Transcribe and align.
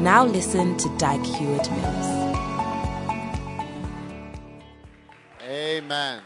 Now 0.00 0.24
listen 0.24 0.78
to 0.78 0.88
Dag 0.96 1.22
Heward 1.22 1.70
Mills. 1.72 2.36
Amen. 5.42 6.22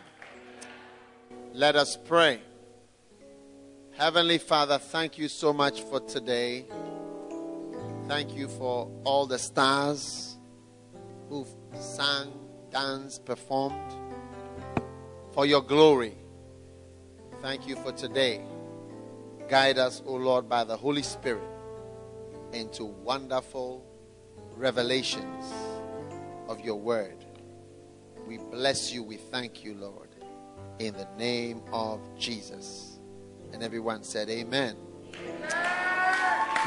Let 1.53 1.75
us 1.75 1.97
pray. 1.97 2.41
Heavenly 3.97 4.39
Father, 4.39 4.79
thank 4.79 5.19
you 5.19 5.27
so 5.27 5.53
much 5.53 5.81
for 5.81 5.99
today. 5.99 6.67
Thank 8.07 8.37
you 8.37 8.47
for 8.47 8.89
all 9.03 9.27
the 9.27 9.41
stars 9.41 10.37
who've 11.29 11.49
sang, 11.77 12.33
danced, 12.71 13.25
performed 13.25 13.93
for 15.33 15.47
your 15.47 15.63
glory. 15.63 16.15
Thank 17.43 17.67
you 17.67 17.75
for 17.75 17.91
today. 17.91 18.41
Guide 19.49 19.79
us, 19.79 20.01
O 20.07 20.15
Lord, 20.15 20.49
by 20.49 20.63
the 20.63 20.77
Holy 20.77 21.03
Spirit 21.03 21.54
into 22.55 22.85
wonderful 22.85 23.85
revelations 24.57 25.53
of 26.49 26.61
your 26.61 26.77
word. 26.77 27.25
We 28.27 28.39
bless 28.39 28.93
you. 28.93 29.03
We 29.03 29.17
thank 29.17 29.65
you, 29.65 29.75
Lord, 29.75 30.09
in 30.79 30.95
the 30.95 31.09
name 31.19 31.63
of 31.73 32.01
Jesus. 32.17 32.99
And 33.53 33.63
everyone 33.63 34.03
said, 34.03 34.31
Amen. 34.31 34.77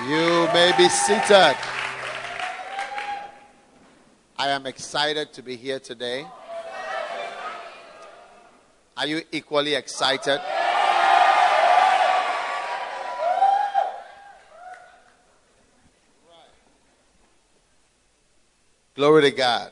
You 0.08 0.48
may 0.54 0.74
be 0.78 0.88
seated. 0.90 1.56
I 4.40 4.50
am 4.50 4.68
excited 4.68 5.34
to 5.34 5.42
be 5.42 5.56
here 5.56 5.80
today. 5.80 6.28
Are 8.96 9.08
you 9.08 9.22
equally 9.32 9.74
excited? 9.74 10.40
Glory 18.98 19.30
to 19.30 19.32
God. 19.32 19.72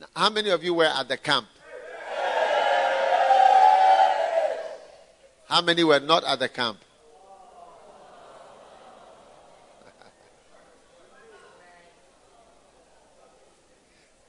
Now, 0.00 0.06
how 0.14 0.30
many 0.30 0.50
of 0.50 0.62
you 0.62 0.74
were 0.74 0.84
at 0.84 1.08
the 1.08 1.16
camp? 1.16 1.48
How 5.48 5.60
many 5.60 5.82
were 5.82 5.98
not 5.98 6.22
at 6.22 6.38
the 6.38 6.48
camp? 6.48 6.78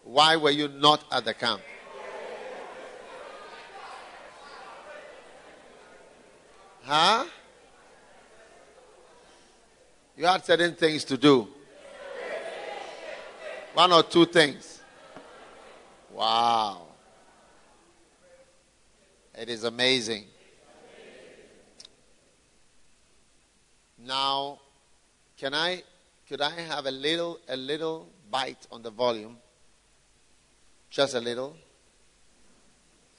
Why 0.03 0.37
were 0.37 0.49
you 0.49 0.69
not 0.69 1.03
at 1.11 1.23
the 1.23 1.35
camp? 1.35 1.61
Huh? 6.81 7.25
You 10.17 10.25
had 10.25 10.43
certain 10.43 10.73
things 10.73 11.03
to 11.05 11.17
do. 11.17 11.47
One 13.75 13.93
or 13.93 14.01
two 14.01 14.25
things. 14.25 14.81
Wow. 16.11 16.87
It 19.37 19.49
is 19.49 19.63
amazing. 19.63 20.25
Now, 23.99 24.59
can 25.37 25.53
I 25.53 25.83
could 26.27 26.41
I 26.41 26.49
have 26.61 26.87
a 26.87 26.91
little 26.91 27.39
a 27.47 27.55
little 27.55 28.09
bite 28.31 28.65
on 28.71 28.81
the 28.81 28.89
volume? 28.89 29.37
Just 30.89 31.13
a 31.13 31.19
little. 31.19 31.55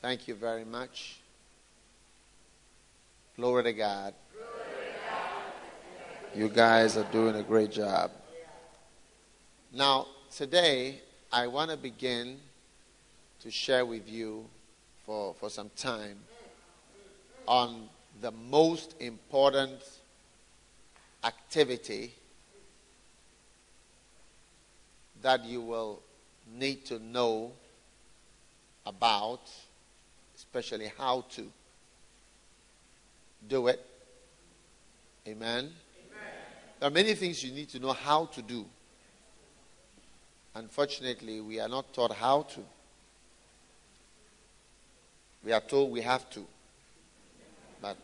Thank 0.03 0.27
you 0.27 0.35
very 0.35 0.65
much. 0.65 1.21
Glory 3.37 3.63
to 3.63 3.73
God. 3.73 4.15
You 6.39 6.49
guys 6.49 6.97
are 6.97 7.03
doing 7.11 7.35
a 7.35 7.43
great 7.43 7.73
job. 7.73 8.13
Now, 9.73 10.07
today, 10.31 11.01
I 11.33 11.49
want 11.49 11.73
to 11.73 11.77
begin 11.77 12.39
to 13.41 13.51
share 13.51 13.85
with 13.85 14.09
you 14.09 14.45
for, 15.05 15.35
for 15.35 15.51
some 15.51 15.69
time 15.75 16.17
on 17.49 17.89
the 18.21 18.31
most 18.31 18.95
important 19.01 19.83
activity 21.25 22.15
that 25.21 25.45
you 25.45 25.61
will 25.61 26.01
need 26.57 26.85
to 26.85 27.01
know 27.01 27.51
about, 28.87 29.41
especially 30.37 30.93
how 30.97 31.25
to 31.31 31.51
do 33.49 33.67
it. 33.67 33.85
Amen. 35.27 35.73
There 36.79 36.89
are 36.89 36.93
many 36.93 37.15
things 37.15 37.43
you 37.43 37.53
need 37.53 37.69
to 37.71 37.81
know 37.81 37.93
how 37.93 38.27
to 38.27 38.43
do. 38.43 38.65
Unfortunately, 40.55 41.41
we 41.41 41.59
are 41.59 41.69
not 41.69 41.93
taught 41.93 42.13
how 42.13 42.43
to. 42.43 42.61
We 45.45 45.53
are 45.53 45.61
told 45.61 45.91
we 45.91 46.01
have 46.03 46.31
to. 46.31 46.45
But 47.83 47.97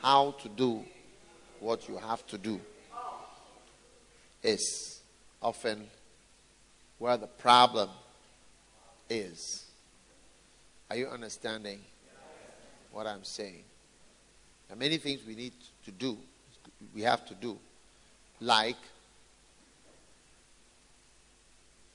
how 0.00 0.32
to 0.42 0.48
do 0.48 0.84
what 1.60 1.88
you 1.88 1.98
have 1.98 2.26
to 2.28 2.38
do 2.38 2.60
is 4.42 5.00
often 5.40 5.86
where 6.98 7.16
the 7.16 7.28
problem 7.28 7.90
is. 9.08 9.66
Are 10.90 10.96
you 10.96 11.06
understanding 11.06 11.80
what 12.90 13.06
I'm 13.06 13.24
saying? 13.24 13.62
There 14.66 14.76
are 14.76 14.78
many 14.78 14.98
things 14.98 15.20
we 15.26 15.36
need 15.36 15.52
to 15.84 15.90
do, 15.92 16.18
we 16.94 17.02
have 17.02 17.26
to 17.26 17.34
do. 17.34 17.58
Like, 18.40 18.76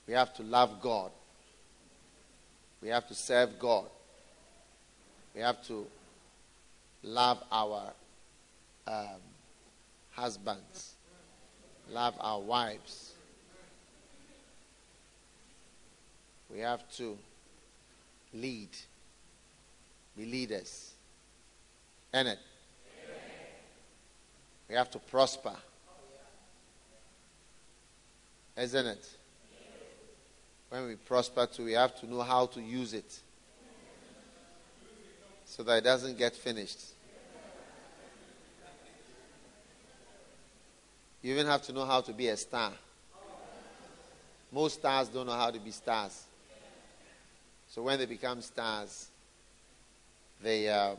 we 0.06 0.14
have 0.14 0.34
to 0.34 0.42
love 0.42 0.80
God, 0.80 1.10
we 2.82 2.88
have 2.88 3.06
to 3.08 3.14
serve 3.14 3.58
God, 3.58 3.86
we 5.34 5.40
have 5.42 5.62
to 5.66 5.86
love 7.02 7.42
our 7.52 7.92
um, 8.86 9.20
husbands, 10.12 10.94
love 11.90 12.14
our 12.18 12.40
wives. 12.40 13.12
We 16.50 16.60
have 16.60 16.80
to 16.96 17.18
lead, 18.32 18.70
be 20.16 20.24
leaders. 20.24 20.92
And 22.12 22.28
it. 22.28 22.38
We 24.68 24.74
have 24.74 24.90
to 24.90 24.98
prosper. 24.98 25.54
Isn't 28.56 28.86
it? 28.86 29.08
When 30.68 30.86
we 30.86 30.96
prosper 30.96 31.46
too, 31.46 31.64
we 31.64 31.72
have 31.72 31.98
to 32.00 32.06
know 32.06 32.20
how 32.20 32.46
to 32.46 32.60
use 32.60 32.92
it 32.92 33.20
so 35.46 35.62
that 35.62 35.78
it 35.78 35.84
doesn't 35.84 36.18
get 36.18 36.36
finished. 36.36 36.78
You 41.22 41.32
even 41.32 41.46
have 41.46 41.62
to 41.62 41.72
know 41.72 41.84
how 41.84 42.00
to 42.02 42.12
be 42.12 42.28
a 42.28 42.36
star. 42.36 42.72
Most 44.52 44.80
stars 44.80 45.08
don't 45.08 45.26
know 45.26 45.32
how 45.32 45.50
to 45.50 45.58
be 45.58 45.70
stars. 45.70 46.24
So 47.70 47.82
when 47.82 47.98
they 47.98 48.06
become 48.06 48.42
stars, 48.42 49.08
they 50.42 50.68
um, 50.68 50.96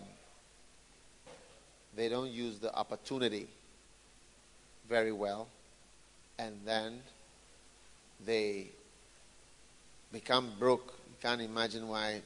they 1.95 2.09
don't 2.09 2.31
use 2.31 2.59
the 2.59 2.73
opportunity 2.73 3.47
very 4.89 5.11
well, 5.11 5.47
and 6.39 6.55
then 6.65 6.99
they 8.25 8.69
become 10.11 10.51
broke. 10.57 10.93
You 11.07 11.15
can't 11.21 11.41
imagine 11.41 11.87
why 11.87 12.21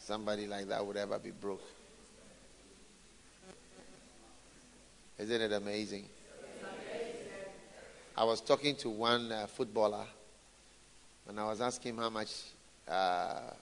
somebody 0.00 0.48
like 0.48 0.68
that 0.68 0.84
would 0.84 0.96
ever 0.96 1.18
be 1.18 1.30
broke. 1.30 1.62
Isn't 5.18 5.40
it 5.40 5.52
amazing? 5.52 6.06
I 8.16 8.24
was 8.24 8.40
talking 8.40 8.74
to 8.76 8.90
one 8.90 9.30
uh, 9.30 9.46
footballer, 9.46 10.04
and 11.28 11.38
I 11.38 11.44
was 11.44 11.60
asking 11.60 11.92
him 11.92 11.98
how 11.98 12.10
much 12.10 12.42
uh, 12.88 13.52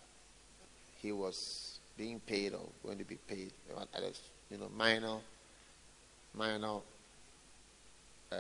he 1.02 1.12
was 1.12 1.78
being 1.96 2.20
paid 2.20 2.54
or 2.54 2.66
going 2.84 2.99
to 2.99 3.04
be 3.04 3.16
paid. 3.16 3.52
You 4.50 4.56
know, 4.56 4.70
minor, 4.75 5.19
minor 6.34 6.78
uh, 8.30 8.36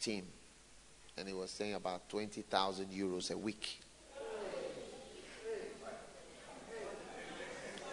team, 0.00 0.26
and 1.16 1.28
he 1.28 1.34
was 1.34 1.50
saying 1.50 1.74
about 1.74 2.08
20,000 2.08 2.86
euros 2.86 3.30
a 3.30 3.36
week. 3.36 3.80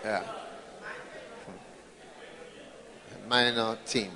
Yeah. 0.04 0.24
Minor 3.28 3.78
team. 3.86 4.12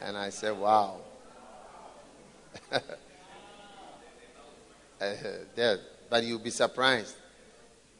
And 0.00 0.16
I 0.16 0.30
said, 0.30 0.58
wow. 0.58 1.00
uh, 2.72 2.80
there, 5.54 5.78
but 6.10 6.24
you'll 6.24 6.40
be 6.40 6.50
surprised. 6.50 7.14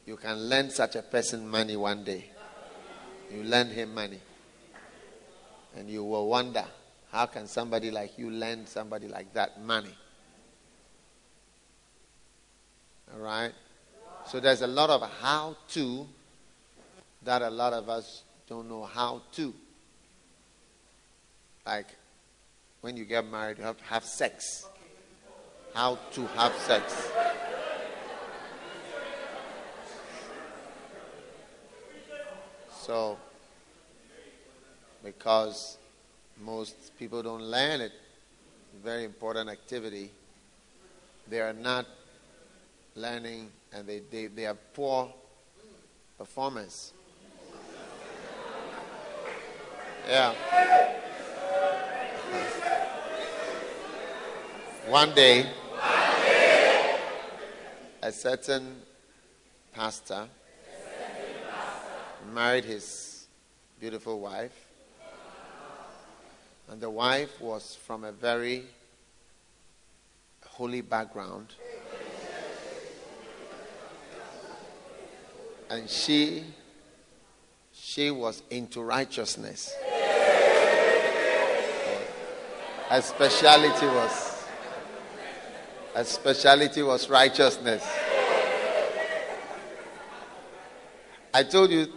You 0.05 0.17
can 0.17 0.49
lend 0.49 0.71
such 0.71 0.95
a 0.95 1.01
person 1.01 1.47
money 1.47 1.75
one 1.77 2.03
day. 2.03 2.31
You 3.33 3.43
lend 3.43 3.71
him 3.71 3.93
money. 3.93 4.19
And 5.77 5.87
you 5.87 6.03
will 6.03 6.27
wonder 6.27 6.65
how 7.11 7.27
can 7.27 7.45
somebody 7.47 7.91
like 7.91 8.17
you 8.17 8.31
lend 8.31 8.67
somebody 8.67 9.07
like 9.07 9.31
that 9.33 9.61
money? 9.63 9.95
All 13.13 13.19
right? 13.19 13.51
So 14.25 14.39
there's 14.39 14.61
a 14.61 14.67
lot 14.67 14.89
of 14.89 15.07
how 15.21 15.55
to 15.69 16.07
that 17.23 17.41
a 17.41 17.49
lot 17.49 17.73
of 17.73 17.89
us 17.89 18.23
don't 18.47 18.67
know 18.67 18.83
how 18.85 19.21
to. 19.33 19.53
Like 21.65 21.87
when 22.81 22.97
you 22.97 23.05
get 23.05 23.29
married, 23.29 23.57
you 23.57 23.63
have 23.63 23.77
to 23.77 23.83
have 23.83 24.03
sex. 24.03 24.67
How 25.73 25.99
to 26.13 26.27
have 26.27 26.55
sex. 26.55 27.09
So, 32.81 33.17
because 35.07 35.77
most 36.43 36.75
people 36.99 37.23
don't 37.23 37.43
learn 37.43 37.79
it, 37.79 37.93
very 38.83 39.05
important 39.05 39.49
activity, 39.49 40.11
they 41.29 41.39
are 41.39 41.53
not 41.53 41.85
learning 42.93 43.49
and 43.71 43.87
they, 43.87 44.01
they, 44.11 44.27
they 44.27 44.41
have 44.41 44.57
poor 44.73 45.09
performance. 46.17 46.91
Yeah. 50.09 50.33
One 54.89 55.13
day, 55.13 55.45
a 58.03 58.11
certain 58.11 58.81
pastor 59.73 60.27
married 62.33 62.65
his 62.65 63.27
beautiful 63.79 64.19
wife, 64.19 64.66
and 66.69 66.81
the 66.81 66.89
wife 66.89 67.39
was 67.39 67.75
from 67.85 68.03
a 68.03 68.11
very 68.11 68.63
holy 70.45 70.81
background. 70.81 71.53
and 75.69 75.89
she 75.89 76.43
she 77.73 78.09
was 78.11 78.41
into 78.49 78.81
righteousness. 78.81 79.73
Her 82.89 83.01
speciality 83.01 83.85
was 83.85 84.45
her 85.93 86.03
speciality 86.03 86.83
was 86.83 87.09
righteousness. 87.09 87.85
I 91.33 91.43
told 91.43 91.71
you 91.71 91.87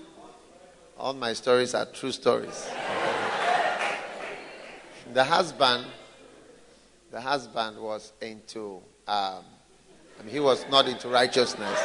all 0.99 1.15
my 1.15 1.33
stories 1.33 1.75
are 1.75 1.87
true 1.87 2.13
stories. 2.13 2.69
The 5.13 5.25
husband, 5.25 5.87
the 7.11 7.21
husband 7.21 7.79
was 7.79 8.13
into, 8.21 8.81
um, 9.09 9.43
I 10.19 10.23
mean, 10.23 10.33
he 10.33 10.39
was 10.39 10.65
not 10.71 10.87
into 10.87 11.09
righteousness 11.09 11.81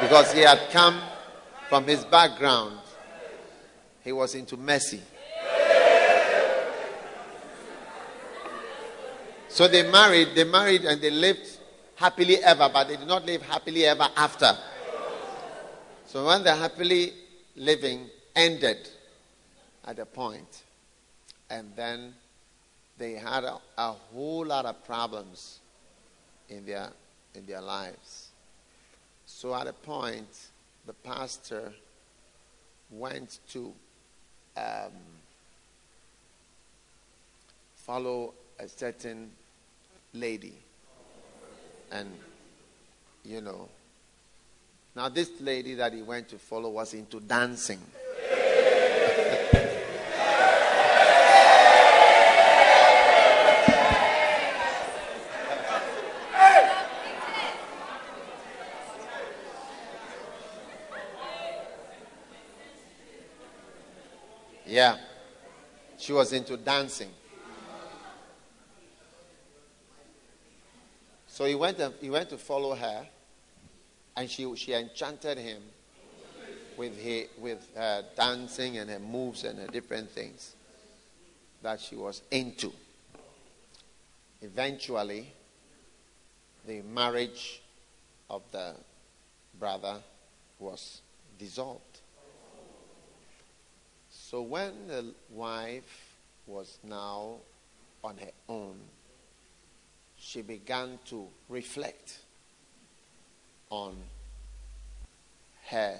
because 0.00 0.32
he 0.32 0.40
had 0.40 0.60
come 0.70 1.00
from 1.68 1.84
his 1.84 2.04
background, 2.04 2.78
he 4.04 4.12
was 4.12 4.36
into 4.36 4.56
mercy. 4.56 5.00
So 9.48 9.66
they 9.66 9.90
married, 9.90 10.28
they 10.36 10.44
married 10.44 10.84
and 10.84 11.00
they 11.00 11.10
lived 11.10 11.58
happily 11.96 12.36
ever, 12.36 12.70
but 12.72 12.84
they 12.88 12.96
did 12.96 13.08
not 13.08 13.26
live 13.26 13.42
happily 13.42 13.84
ever 13.84 14.08
after. 14.16 14.56
So 16.06 16.24
when 16.26 16.44
the 16.44 16.54
happily 16.54 17.14
living 17.56 18.08
ended 18.36 18.88
at 19.84 19.98
a 19.98 20.06
point, 20.06 20.62
and 21.50 21.70
then 21.76 22.14
they 22.96 23.14
had 23.14 23.44
a, 23.44 23.58
a 23.76 23.92
whole 23.92 24.46
lot 24.46 24.64
of 24.64 24.84
problems 24.84 25.58
in 26.48 26.64
their 26.64 26.90
in 27.34 27.46
their 27.46 27.60
lives. 27.60 28.28
So 29.26 29.54
at 29.54 29.66
a 29.66 29.72
point, 29.72 30.28
the 30.86 30.92
pastor 30.92 31.72
went 32.90 33.38
to 33.50 33.72
um, 34.56 34.92
follow 37.76 38.34
a 38.58 38.68
certain 38.68 39.30
lady. 40.12 40.54
And, 41.92 42.10
you 43.24 43.40
know, 43.40 43.68
now 44.94 45.08
this 45.08 45.30
lady 45.40 45.74
that 45.74 45.92
he 45.92 46.02
went 46.02 46.28
to 46.30 46.38
follow 46.38 46.70
was 46.70 46.94
into 46.94 47.20
dancing. 47.20 47.80
Yeah. 64.70 64.98
She 66.10 66.14
was 66.14 66.32
into 66.32 66.56
dancing. 66.56 67.10
So 71.28 71.44
he 71.44 71.54
went, 71.54 71.80
he 72.00 72.10
went 72.10 72.30
to 72.30 72.36
follow 72.36 72.74
her, 72.74 73.06
and 74.16 74.28
she, 74.28 74.52
she 74.56 74.72
enchanted 74.72 75.38
him 75.38 75.62
with, 76.76 77.00
her, 77.00 77.22
with 77.38 77.64
her 77.76 78.04
dancing 78.16 78.78
and 78.78 78.90
her 78.90 78.98
moves 78.98 79.44
and 79.44 79.60
her 79.60 79.68
different 79.68 80.10
things 80.10 80.56
that 81.62 81.80
she 81.80 81.94
was 81.94 82.22
into. 82.32 82.72
Eventually, 84.42 85.32
the 86.66 86.82
marriage 86.82 87.62
of 88.28 88.42
the 88.50 88.74
brother 89.60 89.98
was 90.58 91.02
dissolved. 91.38 91.89
So 94.30 94.42
when 94.42 94.86
the 94.86 95.12
wife 95.28 96.14
was 96.46 96.78
now 96.84 97.38
on 98.04 98.16
her 98.18 98.30
own, 98.48 98.76
she 100.16 100.40
began 100.40 101.00
to 101.06 101.26
reflect 101.48 102.20
on 103.70 103.96
her 105.66 105.98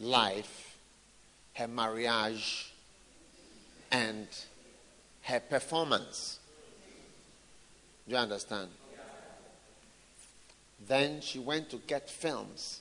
life, 0.00 0.78
her 1.52 1.68
marriage, 1.68 2.72
and 3.92 4.26
her 5.20 5.40
performance. 5.40 6.38
Do 8.08 8.14
you 8.14 8.18
understand? 8.22 8.70
Then 10.88 11.20
she 11.20 11.40
went 11.40 11.68
to 11.68 11.76
get 11.76 12.08
films 12.08 12.80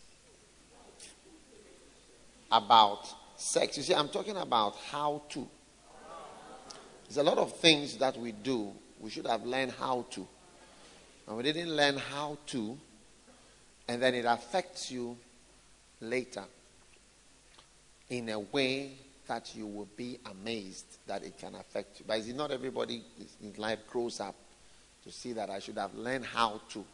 about 2.49 3.13
sex. 3.37 3.77
You 3.77 3.83
see, 3.83 3.93
I'm 3.93 4.09
talking 4.09 4.37
about 4.37 4.75
how 4.91 5.21
to. 5.29 5.47
There's 7.07 7.17
a 7.17 7.23
lot 7.23 7.37
of 7.37 7.55
things 7.57 7.97
that 7.97 8.17
we 8.17 8.31
do, 8.31 8.71
we 8.99 9.09
should 9.09 9.27
have 9.27 9.45
learned 9.45 9.73
how 9.73 10.05
to. 10.11 10.27
And 11.27 11.37
we 11.37 11.43
didn't 11.43 11.75
learn 11.75 11.97
how 11.97 12.37
to, 12.47 12.77
and 13.87 14.01
then 14.01 14.15
it 14.15 14.25
affects 14.25 14.91
you 14.91 15.17
later 16.01 16.43
in 18.09 18.29
a 18.29 18.39
way 18.39 18.91
that 19.27 19.55
you 19.55 19.65
will 19.65 19.87
be 19.97 20.19
amazed 20.31 20.85
that 21.07 21.23
it 21.23 21.37
can 21.37 21.55
affect 21.55 21.99
you. 21.99 22.05
But 22.07 22.19
is 22.19 22.29
it 22.29 22.35
not 22.35 22.51
everybody 22.51 23.03
in 23.41 23.53
life 23.57 23.79
grows 23.89 24.19
up 24.19 24.35
to 25.03 25.11
see 25.11 25.33
that 25.33 25.49
I 25.49 25.59
should 25.59 25.77
have 25.77 25.93
learned 25.95 26.25
how 26.25 26.61
to? 26.69 26.85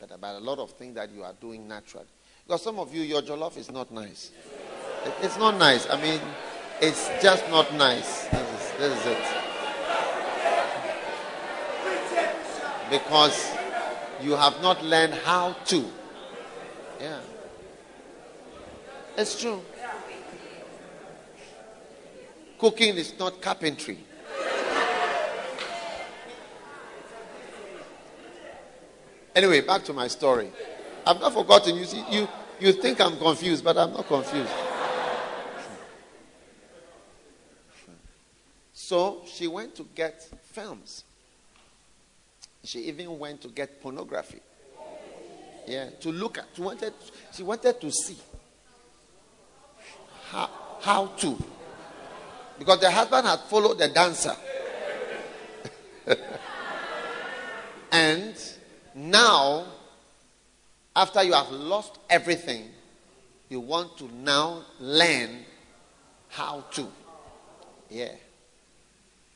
But 0.00 0.12
about 0.12 0.36
a 0.36 0.44
lot 0.44 0.58
of 0.58 0.72
things 0.72 0.94
that 0.94 1.10
you 1.10 1.22
are 1.22 1.34
doing 1.40 1.66
naturally. 1.66 2.06
Because 2.46 2.62
some 2.62 2.78
of 2.78 2.94
you, 2.94 3.02
your 3.02 3.22
jollof 3.22 3.56
is 3.56 3.70
not 3.70 3.92
nice. 3.92 4.30
It's 5.22 5.36
not 5.38 5.58
nice. 5.58 5.88
I 5.88 6.00
mean, 6.00 6.20
it's 6.80 7.10
just 7.22 7.48
not 7.50 7.74
nice. 7.74 8.26
This 8.26 8.40
is, 8.40 8.72
this 8.78 9.00
is 9.00 9.06
it. 9.06 9.24
Because 12.90 13.52
you 14.22 14.32
have 14.32 14.60
not 14.62 14.82
learned 14.84 15.14
how 15.14 15.52
to. 15.66 15.84
Yeah. 17.00 17.20
It's 19.16 19.40
true. 19.40 19.60
Cooking 22.58 22.96
is 22.96 23.18
not 23.18 23.40
carpentry. 23.40 23.98
Anyway, 29.34 29.60
back 29.60 29.84
to 29.84 29.92
my 29.92 30.08
story. 30.08 30.50
I've 31.06 31.20
not 31.20 31.32
forgotten. 31.32 31.76
You 31.76 31.84
see, 31.84 32.04
you, 32.10 32.28
you 32.58 32.72
think 32.72 33.00
I'm 33.00 33.16
confused, 33.16 33.62
but 33.62 33.78
I'm 33.78 33.92
not 33.92 34.08
confused. 34.08 34.50
So 38.88 39.20
she 39.26 39.46
went 39.46 39.74
to 39.74 39.86
get 39.94 40.26
films. 40.44 41.04
She 42.64 42.78
even 42.84 43.18
went 43.18 43.42
to 43.42 43.48
get 43.48 43.82
pornography. 43.82 44.40
Yeah, 45.66 45.90
to 46.00 46.10
look 46.10 46.38
at. 46.38 46.46
She 46.54 46.62
wanted, 46.62 46.94
she 47.30 47.42
wanted 47.42 47.78
to 47.82 47.90
see 47.92 48.16
how, 50.30 50.48
how 50.80 51.06
to. 51.18 51.36
Because 52.58 52.80
the 52.80 52.90
husband 52.90 53.26
had 53.26 53.40
followed 53.40 53.76
the 53.76 53.88
dancer. 53.88 54.34
and 57.92 58.34
now, 58.94 59.66
after 60.96 61.22
you 61.24 61.34
have 61.34 61.50
lost 61.50 61.98
everything, 62.08 62.70
you 63.50 63.60
want 63.60 63.98
to 63.98 64.10
now 64.14 64.64
learn 64.80 65.44
how 66.30 66.64
to. 66.70 66.88
Yeah. 67.90 68.12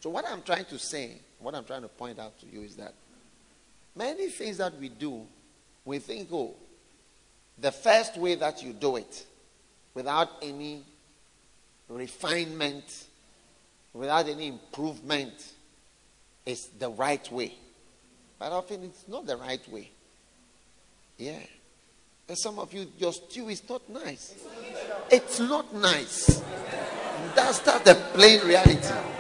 So, 0.03 0.11
what 0.11 0.29
I'm 0.29 0.43
trying 0.43 0.65
to 0.65 0.81
say, 0.81 1.13
what 1.39 1.55
I'm 1.55 1.65
trying 1.65 1.83
to 1.83 1.89
point 1.89 2.19
out 2.19 2.37
to 2.41 2.47
you 2.47 2.63
is 2.63 2.75
that 2.75 2.93
many 3.95 4.31
things 4.31 4.57
that 4.57 4.77
we 4.81 4.89
do, 4.89 5.23
we 5.85 6.01
think, 6.01 6.29
oh, 6.33 6.57
the 7.57 7.71
first 7.71 8.17
way 8.17 8.35
that 8.35 8.65
you 8.65 8.73
do 8.73 8.97
it, 8.97 9.25
without 9.95 10.29
any 10.43 10.83
refinement, 11.89 13.05
without 13.93 14.29
any 14.29 14.49
improvement, 14.49 15.53
is 16.45 16.67
the 16.81 16.91
right 16.91 17.31
way. 17.31 17.55
But 18.41 18.51
often 18.51 18.83
it's 18.83 19.07
not 19.07 19.25
the 19.25 19.37
right 19.37 19.67
way. 19.71 19.89
Yeah. 21.17 21.39
And 22.29 22.37
some 22.37 22.59
of 22.59 22.75
you, 22.75 22.89
your 22.99 23.13
stew 23.13 23.51
is 23.51 23.63
not 23.69 23.89
nice. 23.89 24.35
It's 25.13 25.39
not 25.39 25.73
nice. 25.73 26.43
That's, 27.37 27.61
that's 27.61 27.85
the 27.85 27.95
plain 28.15 28.45
reality. 28.45 29.12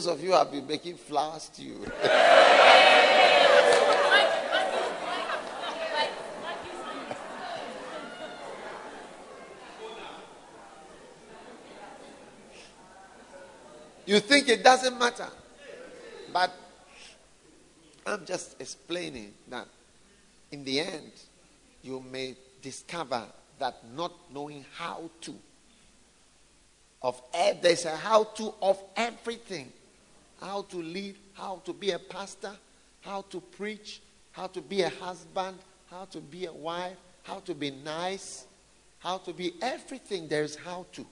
Those 0.00 0.14
of 0.14 0.24
you 0.24 0.32
have 0.32 0.50
been 0.50 0.66
making 0.66 0.96
flour 0.96 1.38
stew. 1.38 1.62
You 1.62 1.84
You 14.06 14.20
think 14.20 14.48
it 14.48 14.64
doesn't 14.64 14.98
matter. 14.98 15.28
But 16.32 16.50
I'm 18.06 18.24
just 18.24 18.58
explaining 18.58 19.34
that 19.48 19.68
in 20.50 20.64
the 20.64 20.80
end, 20.80 21.12
you 21.82 22.02
may 22.10 22.36
discover 22.62 23.24
that 23.58 23.84
not 23.94 24.14
knowing 24.32 24.64
how 24.78 25.10
to 25.20 25.34
of 27.02 27.20
there's 27.62 27.84
a 27.84 27.96
how 27.96 28.24
to 28.24 28.54
of 28.62 28.82
everything 28.96 29.70
how 30.40 30.62
to 30.62 30.76
lead, 30.76 31.16
how 31.34 31.62
to 31.64 31.72
be 31.72 31.90
a 31.90 31.98
pastor 31.98 32.52
how 33.02 33.22
to 33.22 33.40
preach 33.40 34.00
how 34.32 34.46
to 34.46 34.60
be 34.60 34.82
a 34.82 34.88
husband 34.88 35.56
how 35.90 36.04
to 36.04 36.20
be 36.20 36.46
a 36.46 36.52
wife 36.52 36.96
how 37.22 37.38
to 37.40 37.54
be 37.54 37.70
nice 37.70 38.46
how 38.98 39.16
to 39.18 39.32
be 39.32 39.54
everything 39.62 40.28
there's 40.28 40.56
how 40.56 40.84
to 40.92 41.06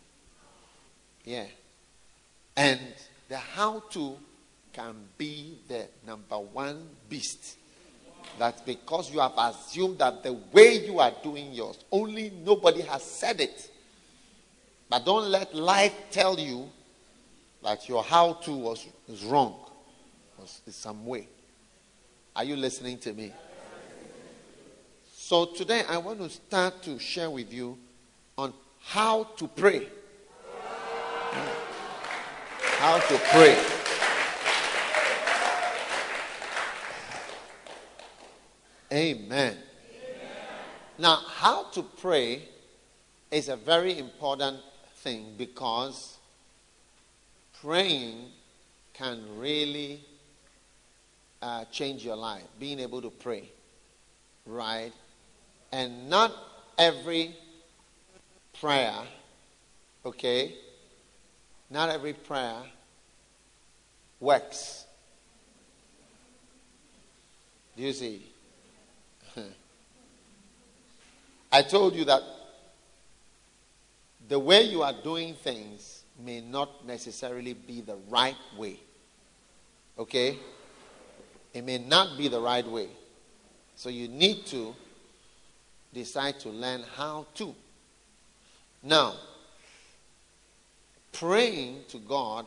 yeah 1.25 1.47
and 2.57 2.81
the 3.29 3.37
how 3.37 3.81
to 3.91 4.17
can 4.79 4.95
be 5.17 5.59
the 5.67 5.87
number 6.07 6.39
one 6.39 6.89
beast. 7.09 7.57
That's 8.39 8.61
because 8.61 9.13
you 9.13 9.19
have 9.21 9.33
assumed 9.37 9.99
that 9.99 10.23
the 10.23 10.35
way 10.53 10.87
you 10.87 11.01
are 11.01 11.13
doing 11.23 11.53
yours, 11.53 11.79
only 11.91 12.31
nobody 12.45 12.83
has 12.83 13.03
said 13.03 13.41
it. 13.41 13.71
But 14.89 15.05
don't 15.05 15.31
let 15.31 15.55
life 15.55 15.95
tell 16.11 16.39
you 16.39 16.69
that 17.63 17.89
your 17.89 18.03
how 18.03 18.35
to 18.35 18.53
was 18.53 18.87
is 19.09 19.25
wrong. 19.25 19.55
Was 20.39 20.61
in 20.67 20.73
some 20.73 21.05
way. 21.07 21.29
Are 22.37 22.45
you 22.45 22.57
listening 22.57 22.99
to 22.99 23.13
me? 23.13 23.33
So 25.13 25.47
today 25.47 25.83
I 25.89 25.99
want 25.99 26.21
to 26.21 26.31
start 26.31 26.83
to 26.83 26.99
share 26.99 27.31
with 27.31 27.53
you 27.53 27.79
on 28.37 28.53
how 28.81 29.25
to 29.25 29.49
pray 29.49 29.89
how 32.79 32.97
to 33.01 33.19
pray. 33.33 33.59
Amen. 38.93 39.27
Amen. 39.33 39.57
Now, 40.97 41.17
how 41.17 41.65
to 41.73 41.83
pray 41.83 42.49
is 43.33 43.49
a 43.49 43.57
very 43.57 43.99
important 43.99 44.59
thing 44.99 45.35
because 45.37 46.18
praying 47.63 48.27
can 48.95 49.23
really 49.39 50.01
uh, 51.41 51.65
change 51.67 52.05
your 52.05 52.17
life. 52.17 52.43
Being 52.59 52.81
able 52.81 53.01
to 53.03 53.11
pray, 53.11 53.49
right? 54.47 54.93
And 55.73 56.09
not 56.09 56.33
every 56.77 57.37
prayer, 58.61 58.95
okay, 60.05 60.55
not 61.71 61.91
every 61.91 62.13
prayer 62.13 62.63
works. 64.21 64.85
Do 67.77 67.83
you 67.85 67.93
see? 67.93 68.27
I 71.53 71.63
told 71.63 71.95
you 71.95 72.05
that 72.07 72.23
the 74.29 74.39
way 74.39 74.63
you 74.63 74.83
are 74.83 74.93
doing 74.93 75.35
things 75.35 75.98
may 76.19 76.41
not 76.41 76.87
necessarily 76.87 77.55
be 77.55 77.81
the 77.81 77.97
right 78.09 78.37
way. 78.57 78.79
Okay? 79.99 80.39
It 81.55 81.65
may 81.65 81.79
not 81.79 82.19
be 82.19 82.29
the 82.29 82.41
right 82.41 82.67
way. 82.67 82.89
So 83.77 83.89
you 83.89 84.09
need 84.09 84.47
to 84.47 84.75
decide 85.93 86.41
to 86.41 86.49
learn 86.49 86.85
how 86.97 87.27
to. 87.35 87.55
Now, 88.83 89.15
praying 91.13 91.85
to 91.89 91.99
God 91.99 92.47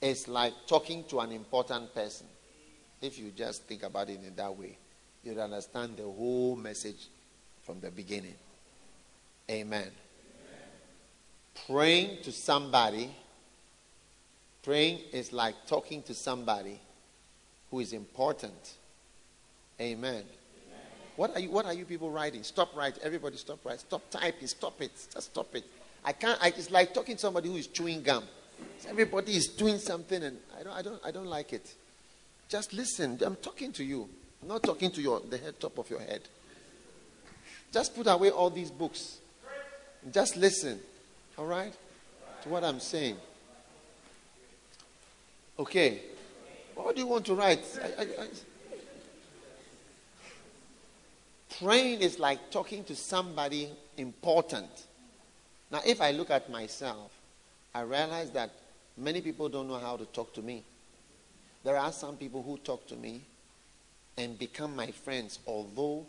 is 0.00 0.28
like 0.28 0.52
talking 0.66 1.04
to 1.04 1.20
an 1.20 1.32
important 1.32 1.94
person. 1.94 2.26
If 3.00 3.18
you 3.18 3.30
just 3.30 3.64
think 3.64 3.82
about 3.82 4.10
it 4.10 4.20
in 4.24 4.34
that 4.36 4.56
way, 4.56 4.76
you'd 5.22 5.38
understand 5.38 5.96
the 5.96 6.04
whole 6.04 6.56
message 6.56 7.08
from 7.62 7.80
the 7.80 7.90
beginning. 7.90 8.34
Amen. 9.50 9.90
Praying 11.66 12.22
to 12.22 12.32
somebody, 12.32 13.14
praying 14.62 14.98
is 15.12 15.32
like 15.32 15.54
talking 15.66 16.02
to 16.02 16.14
somebody 16.14 16.80
who 17.70 17.80
is 17.80 17.92
important. 17.92 18.74
Amen. 19.80 20.14
Amen. 20.14 20.24
What 21.16 21.36
are 21.36 21.40
you 21.40 21.50
what 21.50 21.66
are 21.66 21.74
you 21.74 21.84
people 21.84 22.10
writing? 22.10 22.42
Stop 22.42 22.76
writing. 22.76 23.02
Everybody 23.02 23.36
stop 23.36 23.64
writing. 23.64 23.80
Stop 23.80 24.02
typing. 24.10 24.48
Stop 24.48 24.80
it. 24.80 24.92
Just 25.12 25.30
stop 25.30 25.54
it. 25.54 25.64
I 26.04 26.12
can't. 26.12 26.38
I, 26.42 26.48
it's 26.48 26.70
like 26.70 26.92
talking 26.94 27.16
to 27.16 27.20
somebody 27.20 27.48
who 27.48 27.56
is 27.56 27.66
chewing 27.68 28.02
gum. 28.02 28.24
Everybody 28.88 29.36
is 29.36 29.48
doing 29.48 29.78
something, 29.78 30.22
and 30.22 30.38
I 30.58 30.62
don't. 30.62 30.72
I 30.72 30.82
don't. 30.82 31.00
I 31.06 31.10
don't 31.10 31.26
like 31.26 31.52
it. 31.52 31.74
Just 32.48 32.72
listen. 32.72 33.18
I'm 33.24 33.36
talking 33.36 33.72
to 33.72 33.84
you. 33.84 34.08
I'm 34.42 34.48
not 34.48 34.62
talking 34.62 34.90
to 34.90 35.00
your 35.00 35.20
the 35.20 35.38
head 35.38 35.58
top 35.60 35.78
of 35.78 35.88
your 35.88 36.00
head. 36.00 36.22
Just 37.72 37.94
put 37.94 38.06
away 38.06 38.30
all 38.30 38.50
these 38.50 38.70
books. 38.70 39.18
Just 40.12 40.36
listen. 40.36 40.80
All 41.38 41.46
right? 41.46 41.72
To 42.42 42.48
what 42.48 42.64
I'm 42.64 42.80
saying. 42.80 43.16
Okay. 45.58 46.00
What 46.74 46.94
do 46.94 47.00
you 47.00 47.06
want 47.06 47.26
to 47.26 47.34
write? 47.34 47.60
I, 47.80 48.02
I, 48.02 48.06
I, 48.22 48.28
praying 51.58 52.00
is 52.00 52.18
like 52.18 52.50
talking 52.50 52.84
to 52.84 52.96
somebody 52.96 53.68
important. 53.96 54.68
Now, 55.70 55.80
if 55.86 56.00
I 56.00 56.10
look 56.10 56.30
at 56.30 56.50
myself, 56.50 57.12
I 57.74 57.82
realize 57.82 58.30
that 58.32 58.50
many 58.96 59.20
people 59.20 59.48
don't 59.48 59.68
know 59.68 59.78
how 59.78 59.96
to 59.96 60.04
talk 60.06 60.34
to 60.34 60.42
me. 60.42 60.64
There 61.64 61.76
are 61.76 61.92
some 61.92 62.16
people 62.16 62.42
who 62.42 62.58
talk 62.58 62.86
to 62.88 62.96
me 62.96 63.20
and 64.18 64.38
become 64.38 64.74
my 64.76 64.90
friends, 64.90 65.38
although 65.46 66.04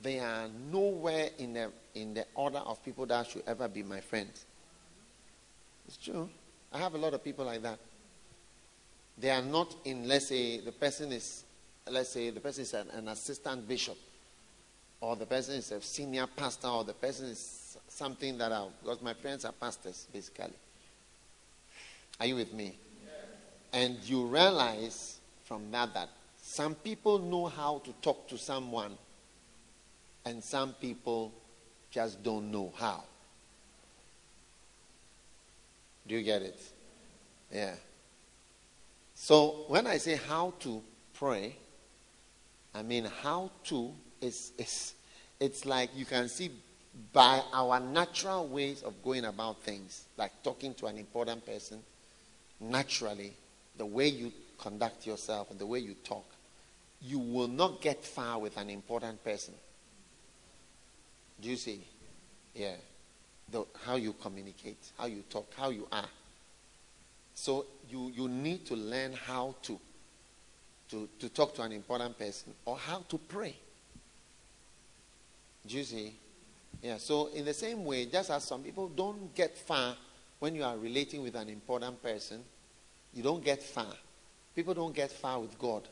they 0.00 0.20
are 0.20 0.48
nowhere 0.70 1.30
in 1.38 1.54
the, 1.54 1.70
in 1.94 2.14
the 2.14 2.26
order 2.34 2.58
of 2.58 2.84
people 2.84 3.06
that 3.06 3.26
should 3.26 3.42
ever 3.46 3.66
be 3.66 3.82
my 3.82 4.00
friends. 4.00 4.44
It's 5.88 5.96
true. 5.96 6.28
I 6.72 6.78
have 6.78 6.94
a 6.94 6.98
lot 6.98 7.14
of 7.14 7.24
people 7.24 7.46
like 7.46 7.62
that. 7.62 7.78
They 9.16 9.30
are 9.30 9.42
not 9.42 9.74
in, 9.84 10.06
let's 10.06 10.28
say, 10.28 10.60
the 10.60 10.70
person 10.70 11.10
is 11.10 11.44
let's 11.90 12.10
say 12.10 12.30
the 12.30 12.40
person 12.40 12.62
is 12.62 12.74
an, 12.74 12.88
an 12.90 13.08
assistant 13.08 13.66
bishop, 13.66 13.96
or 15.00 15.16
the 15.16 15.26
person 15.26 15.54
is 15.54 15.72
a 15.72 15.80
senior 15.80 16.26
pastor, 16.26 16.68
or 16.68 16.84
the 16.84 16.92
person 16.92 17.26
is 17.26 17.78
something 17.88 18.38
that 18.38 18.52
I, 18.52 18.66
because 18.82 19.00
my 19.02 19.14
parents 19.14 19.44
are 19.44 19.52
pastors, 19.52 20.06
basically. 20.12 20.52
Are 22.20 22.26
you 22.26 22.36
with 22.36 22.52
me? 22.52 22.76
And 23.72 23.98
you 24.04 24.26
realize 24.26 25.18
from 25.44 25.70
that 25.70 25.94
that 25.94 26.08
some 26.40 26.74
people 26.74 27.18
know 27.18 27.46
how 27.46 27.80
to 27.84 27.92
talk 28.02 28.28
to 28.28 28.38
someone, 28.38 28.96
and 30.24 30.42
some 30.42 30.74
people 30.74 31.32
just 31.90 32.22
don't 32.22 32.50
know 32.50 32.72
how. 32.76 33.04
Do 36.08 36.16
you 36.16 36.22
get 36.22 36.42
it? 36.42 36.58
Yeah. 37.52 37.74
So 39.14 39.64
when 39.68 39.86
I 39.86 39.98
say 39.98 40.16
how 40.16 40.54
to 40.60 40.82
pray, 41.14 41.54
I 42.74 42.82
mean 42.82 43.08
how 43.22 43.50
to 43.64 43.92
is 44.20 44.52
is 44.58 44.94
it's 45.38 45.66
like 45.66 45.90
you 45.94 46.04
can 46.04 46.28
see 46.28 46.50
by 47.12 47.42
our 47.52 47.78
natural 47.78 48.48
ways 48.48 48.82
of 48.82 49.02
going 49.02 49.24
about 49.24 49.62
things, 49.62 50.04
like 50.16 50.32
talking 50.42 50.74
to 50.74 50.86
an 50.86 50.98
important 50.98 51.44
person, 51.46 51.78
naturally, 52.60 53.34
the 53.76 53.86
way 53.86 54.08
you 54.08 54.32
conduct 54.58 55.06
yourself 55.06 55.50
and 55.50 55.58
the 55.58 55.66
way 55.66 55.78
you 55.78 55.94
talk, 56.04 56.24
you 57.00 57.18
will 57.18 57.48
not 57.48 57.80
get 57.80 58.04
far 58.04 58.38
with 58.38 58.56
an 58.56 58.70
important 58.70 59.22
person. 59.22 59.54
Do 61.40 61.48
you 61.48 61.56
see? 61.56 61.84
Yeah. 62.54 62.74
The, 63.50 63.64
how 63.84 63.96
you 63.96 64.12
communicate, 64.12 64.78
how 64.98 65.06
you 65.06 65.22
talk, 65.30 65.52
how 65.56 65.70
you 65.70 65.88
are. 65.90 66.08
So 67.34 67.66
you, 67.88 68.12
you 68.14 68.28
need 68.28 68.66
to 68.66 68.74
learn 68.74 69.12
how 69.12 69.54
to, 69.62 69.78
to, 70.90 71.08
to 71.18 71.28
talk 71.28 71.54
to 71.54 71.62
an 71.62 71.72
important 71.72 72.18
person 72.18 72.52
or 72.64 72.76
how 72.76 73.04
to 73.08 73.16
pray. 73.16 73.54
Do 75.66 75.76
you 75.76 75.84
see? 75.84 76.14
Yeah, 76.82 76.98
so 76.98 77.28
in 77.28 77.44
the 77.44 77.54
same 77.54 77.84
way, 77.84 78.06
just 78.06 78.30
as 78.30 78.44
some 78.44 78.62
people 78.62 78.88
don't 78.88 79.34
get 79.34 79.56
far 79.56 79.96
when 80.38 80.54
you 80.54 80.62
are 80.62 80.76
relating 80.76 81.22
with 81.22 81.34
an 81.34 81.48
important 81.48 82.02
person, 82.02 82.42
you 83.14 83.22
don't 83.22 83.44
get 83.44 83.62
far. 83.62 83.92
People 84.54 84.74
don't 84.74 84.94
get 84.94 85.10
far 85.10 85.40
with 85.40 85.58
God. 85.58 85.88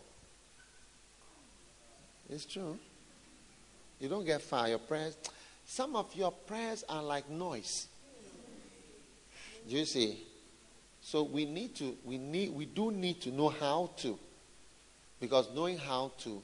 It's 2.28 2.44
true. 2.44 2.78
You 4.00 4.08
don't 4.08 4.24
get 4.24 4.42
far. 4.42 4.68
Your 4.68 4.78
prayers, 4.78 5.16
some 5.66 5.96
of 5.96 6.14
your 6.14 6.30
prayers 6.30 6.84
are 6.88 7.02
like 7.02 7.28
noise. 7.28 7.88
Do 9.68 9.76
you 9.76 9.84
see? 9.84 10.22
So 11.02 11.24
we 11.24 11.44
need 11.44 11.74
to, 11.76 11.96
we 12.04 12.18
need, 12.18 12.54
we 12.54 12.66
do 12.66 12.90
need 12.90 13.20
to 13.22 13.30
know 13.30 13.48
how 13.48 13.90
to, 13.98 14.18
because 15.20 15.48
knowing 15.54 15.78
how 15.78 16.12
to 16.18 16.42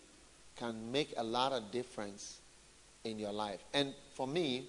can 0.57 0.93
make 0.93 1.15
a 1.17 1.23
lot 1.23 1.53
of 1.53 1.71
difference 1.71 2.39
in 3.05 3.19
your 3.19 3.33
life. 3.33 3.61
And 3.73 3.95
for 4.15 4.27
me, 4.27 4.67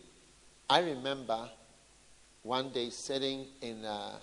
I 0.70 0.80
remember 0.80 1.50
one 2.44 2.70
day 2.70 2.90
sitting 2.90 3.46
in, 3.62 3.84
uh, 3.86 4.18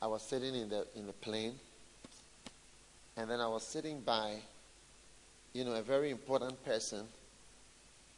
I 0.00 0.06
was 0.06 0.22
sitting 0.22 0.54
in 0.54 0.68
the 0.68 0.86
in 0.94 1.06
the 1.06 1.12
plane, 1.12 1.54
and 3.16 3.30
then 3.30 3.40
I 3.40 3.48
was 3.48 3.62
sitting 3.62 4.00
by, 4.00 4.36
you 5.54 5.64
know, 5.64 5.72
a 5.72 5.82
very 5.82 6.10
important 6.10 6.62
person, 6.64 7.06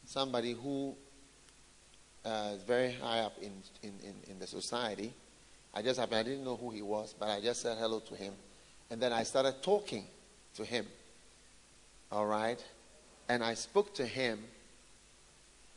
somebody 0.05 0.53
who 0.53 0.95
uh, 2.25 2.55
very 2.67 2.93
high 2.93 3.19
up 3.19 3.33
in, 3.41 3.51
in, 3.83 3.93
in, 4.03 4.31
in 4.31 4.39
the 4.39 4.47
society. 4.47 5.13
I 5.73 5.81
just 5.81 5.99
happened, 5.99 6.19
I 6.19 6.23
didn't 6.23 6.43
know 6.43 6.55
who 6.55 6.71
he 6.71 6.81
was, 6.81 7.13
but 7.17 7.29
I 7.29 7.39
just 7.41 7.61
said 7.61 7.77
hello 7.77 7.99
to 7.99 8.15
him. 8.15 8.33
And 8.89 9.01
then 9.01 9.13
I 9.13 9.23
started 9.23 9.61
talking 9.61 10.05
to 10.55 10.65
him. 10.65 10.85
All 12.11 12.25
right? 12.25 12.63
And 13.27 13.43
I 13.43 13.53
spoke 13.53 13.93
to 13.95 14.05
him 14.05 14.39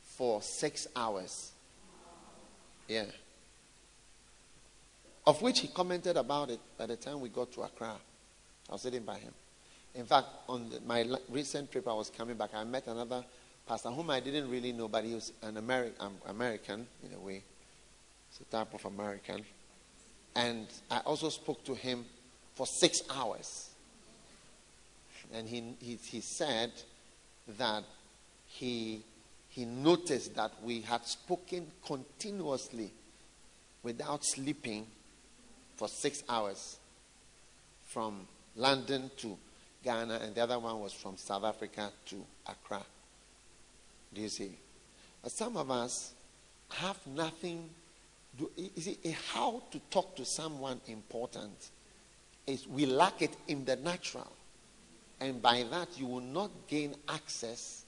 for 0.03 0.41
six 0.41 0.87
hours. 0.97 1.53
Yeah. 2.89 3.05
Of 5.27 5.41
which 5.43 5.61
he 5.61 5.69
commented 5.69 6.17
about 6.17 6.51
it 6.51 6.61
by 6.79 6.87
the 6.87 6.97
time 6.97 7.21
we 7.21 7.29
got 7.29 7.53
to 7.53 7.63
Accra. 7.63 7.97
I 8.69 8.73
was 8.73 8.83
sitting 8.83 9.03
by 9.03 9.19
him. 9.19 9.33
In 9.95 10.07
fact, 10.07 10.27
on 10.49 10.71
the, 10.71 10.81
my 10.81 11.07
recent 11.29 11.71
trip, 11.71 11.87
I 11.87 11.93
was 11.93 12.11
coming 12.11 12.37
back. 12.37 12.51
I 12.55 12.65
met 12.65 12.87
another 12.87 13.25
pastor 13.67 13.91
whom 13.91 14.11
I 14.11 14.21
didn't 14.21 14.51
really 14.51 14.73
know, 14.73 14.89
but 14.89 15.05
he 15.05 15.15
was 15.15 15.33
an 15.43 15.55
Ameri- 15.55 15.93
um, 16.01 16.15
American 16.27 16.87
in 17.03 17.15
a 17.15 17.21
way. 17.21 17.43
It's 18.31 18.41
a 18.41 18.45
type 18.45 18.75
of 18.75 18.85
American. 18.85 19.45
And 20.35 20.67
I 20.91 20.99
also 21.01 21.29
spoke 21.29 21.65
to 21.65 21.75
him 21.75 22.05
for 22.55 22.67
six 22.67 23.03
hours. 23.11 23.71
And 25.35 25.49
he, 25.49 25.75
he, 25.81 25.97
he 25.97 26.21
said 26.21 26.73
that 27.59 27.85
he, 28.47 29.03
he 29.49 29.65
noticed 29.65 30.35
that 30.37 30.53
we 30.63 30.81
had 30.81 31.07
spoken 31.07 31.67
continuously 31.85 32.91
without 33.83 34.25
sleeping 34.25 34.87
for 35.77 35.89
six 35.89 36.23
hours 36.29 36.79
from 37.87 38.27
London 38.57 39.11
to 39.19 39.37
Ghana, 39.83 40.21
and 40.23 40.35
the 40.35 40.43
other 40.43 40.59
one 40.59 40.81
was 40.81 40.93
from 40.93 41.17
South 41.17 41.45
Africa 41.45 41.91
to 42.07 42.25
Accra. 42.47 42.83
Do 44.15 44.21
you 44.21 44.29
see? 44.29 44.57
But 45.23 45.33
some 45.33 45.57
of 45.57 45.71
us 45.71 46.13
have 46.71 46.99
nothing. 47.07 47.69
Do, 48.39 48.51
you 48.57 48.71
see, 48.83 48.99
how 49.33 49.63
to 49.71 49.79
talk 49.91 50.17
to 50.17 50.25
someone 50.25 50.81
important 50.87 51.71
is 52.47 52.67
we 52.67 52.87
lack 52.87 53.23
it 53.23 53.37
in 53.49 53.65
the 53.65 53.77
natural. 53.77 54.31
And 55.21 55.41
by 55.41 55.65
that, 55.71 55.89
you 55.97 56.07
will 56.07 56.21
not 56.21 56.51
gain 56.67 56.95
access 57.09 57.85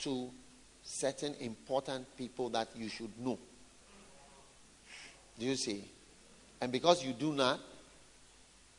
to 0.00 0.30
certain 0.82 1.34
important 1.40 2.16
people 2.16 2.50
that 2.50 2.68
you 2.74 2.88
should 2.88 3.18
know. 3.18 3.38
Do 5.38 5.46
you 5.46 5.56
see? 5.56 5.84
And 6.60 6.72
because 6.72 7.04
you 7.04 7.12
do 7.12 7.32
not, 7.32 7.60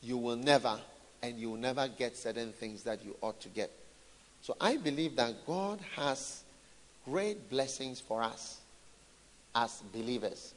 you 0.02 0.18
will 0.18 0.36
never, 0.36 0.80
and 1.22 1.38
you 1.40 1.52
will 1.52 1.58
never 1.58 1.88
get 1.88 2.16
certain 2.18 2.52
things 2.52 2.84
that 2.84 3.04
you 3.04 3.16
ought 3.22 3.40
to 3.42 3.50
get. 3.50 3.72
So 4.42 4.56
I 4.60 4.78
believe 4.78 5.16
that 5.16 5.46
God 5.48 5.80
has 5.96 6.44
great 7.06 7.50
blessings 7.50 8.00
for 8.00 8.22
us 8.22 8.58
as 9.54 9.82
believers. 9.94 10.54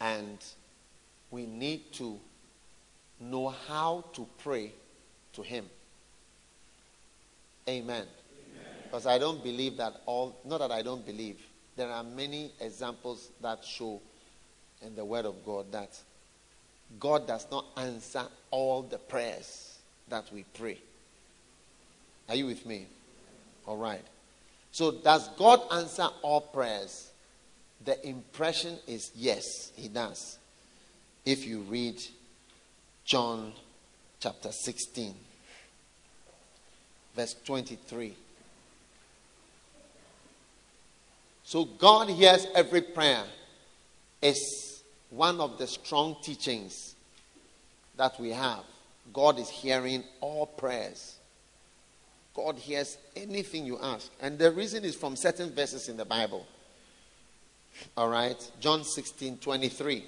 And 0.00 0.38
we 1.30 1.46
need 1.46 1.92
to 1.92 2.18
know 3.20 3.48
how 3.68 4.04
to 4.14 4.26
pray 4.38 4.72
to 5.34 5.42
Him. 5.42 5.66
Amen. 7.68 8.06
Because 8.84 9.06
I 9.06 9.18
don't 9.18 9.42
believe 9.42 9.76
that 9.78 10.00
all, 10.06 10.36
not 10.44 10.58
that 10.58 10.70
I 10.70 10.82
don't 10.82 11.04
believe, 11.04 11.38
there 11.76 11.90
are 11.90 12.04
many 12.04 12.52
examples 12.60 13.30
that 13.42 13.64
show 13.64 14.00
in 14.82 14.94
the 14.94 15.04
Word 15.04 15.26
of 15.26 15.44
God 15.44 15.70
that 15.72 15.98
God 17.00 17.26
does 17.26 17.46
not 17.50 17.66
answer 17.76 18.24
all 18.50 18.82
the 18.82 18.98
prayers 18.98 19.78
that 20.08 20.24
we 20.32 20.44
pray. 20.54 20.78
Are 22.28 22.34
you 22.34 22.46
with 22.46 22.64
me? 22.64 22.86
All 23.66 23.76
right. 23.76 24.04
So, 24.76 24.90
does 24.90 25.26
God 25.38 25.62
answer 25.72 26.06
all 26.20 26.42
prayers? 26.42 27.10
The 27.82 28.06
impression 28.06 28.78
is 28.86 29.10
yes, 29.14 29.72
He 29.74 29.88
does. 29.88 30.36
If 31.24 31.46
you 31.46 31.60
read 31.60 32.02
John 33.02 33.54
chapter 34.20 34.52
16, 34.52 35.14
verse 37.14 37.34
23. 37.46 38.14
So, 41.42 41.64
God 41.64 42.10
hears 42.10 42.46
every 42.54 42.82
prayer, 42.82 43.24
is 44.20 44.82
one 45.08 45.40
of 45.40 45.56
the 45.56 45.66
strong 45.66 46.16
teachings 46.22 46.94
that 47.96 48.20
we 48.20 48.28
have. 48.28 48.64
God 49.10 49.38
is 49.38 49.48
hearing 49.48 50.04
all 50.20 50.44
prayers. 50.44 51.15
God 52.36 52.58
hears 52.58 52.98
anything 53.16 53.64
you 53.64 53.78
ask. 53.82 54.10
And 54.20 54.38
the 54.38 54.52
reason 54.52 54.84
is 54.84 54.94
from 54.94 55.16
certain 55.16 55.50
verses 55.54 55.88
in 55.88 55.96
the 55.96 56.04
Bible. 56.04 56.46
All 57.96 58.10
right? 58.10 58.36
John 58.60 58.84
16 58.84 59.38
23. 59.38 60.04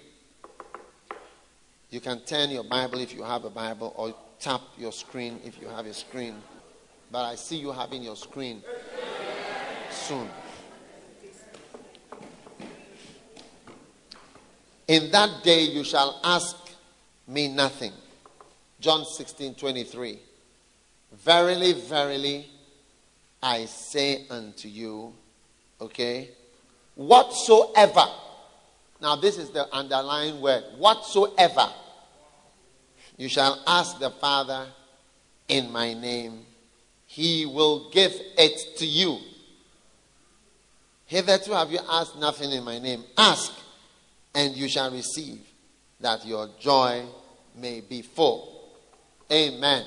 You 1.90 2.00
can 2.00 2.20
turn 2.20 2.50
your 2.50 2.64
Bible 2.64 3.00
if 3.00 3.14
you 3.14 3.22
have 3.22 3.46
a 3.46 3.50
Bible, 3.50 3.94
or 3.96 4.14
tap 4.38 4.60
your 4.76 4.92
screen 4.92 5.40
if 5.42 5.58
you 5.58 5.68
have 5.68 5.86
a 5.86 5.94
screen. 5.94 6.34
But 7.10 7.24
I 7.24 7.34
see 7.34 7.56
you 7.56 7.72
having 7.72 8.02
your 8.02 8.16
screen 8.16 8.62
soon. 9.90 10.28
In 14.86 15.10
that 15.12 15.42
day 15.42 15.62
you 15.62 15.82
shall 15.82 16.20
ask 16.22 16.56
me 17.26 17.48
nothing. 17.48 17.92
John 18.80 19.06
16 19.06 19.54
23. 19.54 20.18
Verily, 21.12 21.72
verily, 21.72 22.48
I 23.42 23.64
say 23.64 24.26
unto 24.28 24.68
you, 24.68 25.14
okay, 25.80 26.30
whatsoever. 26.94 28.06
Now, 29.00 29.16
this 29.16 29.38
is 29.38 29.50
the 29.50 29.72
underlying 29.72 30.40
word. 30.40 30.64
Whatsoever 30.76 31.68
you 33.16 33.28
shall 33.28 33.62
ask 33.66 33.98
the 33.98 34.10
Father 34.10 34.66
in 35.48 35.70
my 35.72 35.94
name, 35.94 36.44
he 37.06 37.46
will 37.46 37.90
give 37.90 38.12
it 38.36 38.76
to 38.78 38.86
you. 38.86 39.18
Hitherto 41.06 41.52
have 41.52 41.72
you 41.72 41.78
asked 41.90 42.18
nothing 42.18 42.52
in 42.52 42.62
my 42.64 42.78
name. 42.78 43.02
Ask, 43.16 43.52
and 44.34 44.54
you 44.54 44.68
shall 44.68 44.90
receive, 44.90 45.40
that 46.00 46.26
your 46.26 46.50
joy 46.60 47.04
may 47.56 47.80
be 47.80 48.02
full. 48.02 48.74
Amen. 49.32 49.84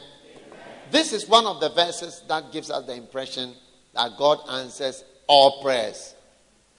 This 0.91 1.13
is 1.13 1.27
one 1.27 1.45
of 1.45 1.61
the 1.61 1.69
verses 1.69 2.21
that 2.27 2.51
gives 2.51 2.69
us 2.69 2.85
the 2.85 2.95
impression 2.95 3.53
that 3.93 4.11
God 4.17 4.39
answers 4.49 5.03
all 5.25 5.61
prayers. 5.61 6.15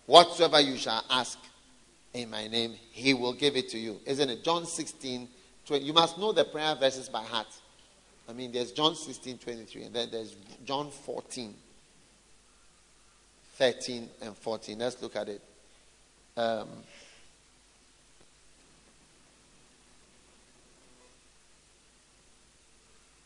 Whatsoever 0.07 0.61
you 0.61 0.77
shall 0.77 1.03
ask 1.09 1.39
in 2.13 2.29
my 2.29 2.47
name, 2.47 2.75
he 2.91 3.15
will 3.15 3.33
give 3.33 3.57
it 3.57 3.71
to 3.71 3.79
you. 3.79 4.01
Isn't 4.05 4.29
it? 4.29 4.45
John 4.45 4.67
16, 4.67 5.29
20. 5.67 5.85
You 5.85 5.93
must 5.95 6.19
know 6.19 6.33
the 6.33 6.45
prayer 6.45 6.75
verses 6.75 7.09
by 7.09 7.23
heart. 7.23 7.47
I 8.29 8.35
mean, 8.35 8.53
there's 8.53 8.73
John 8.73 8.95
16, 8.95 9.39
23, 9.39 9.85
and 9.85 9.95
then 9.95 10.09
there's 10.13 10.37
John 10.65 10.91
14, 10.91 11.55
13, 13.57 14.09
and 14.21 14.37
14. 14.37 14.79
Let's 14.79 15.01
look 15.01 15.17
at 15.17 15.29
it. 15.29 15.41
Um, 16.37 16.69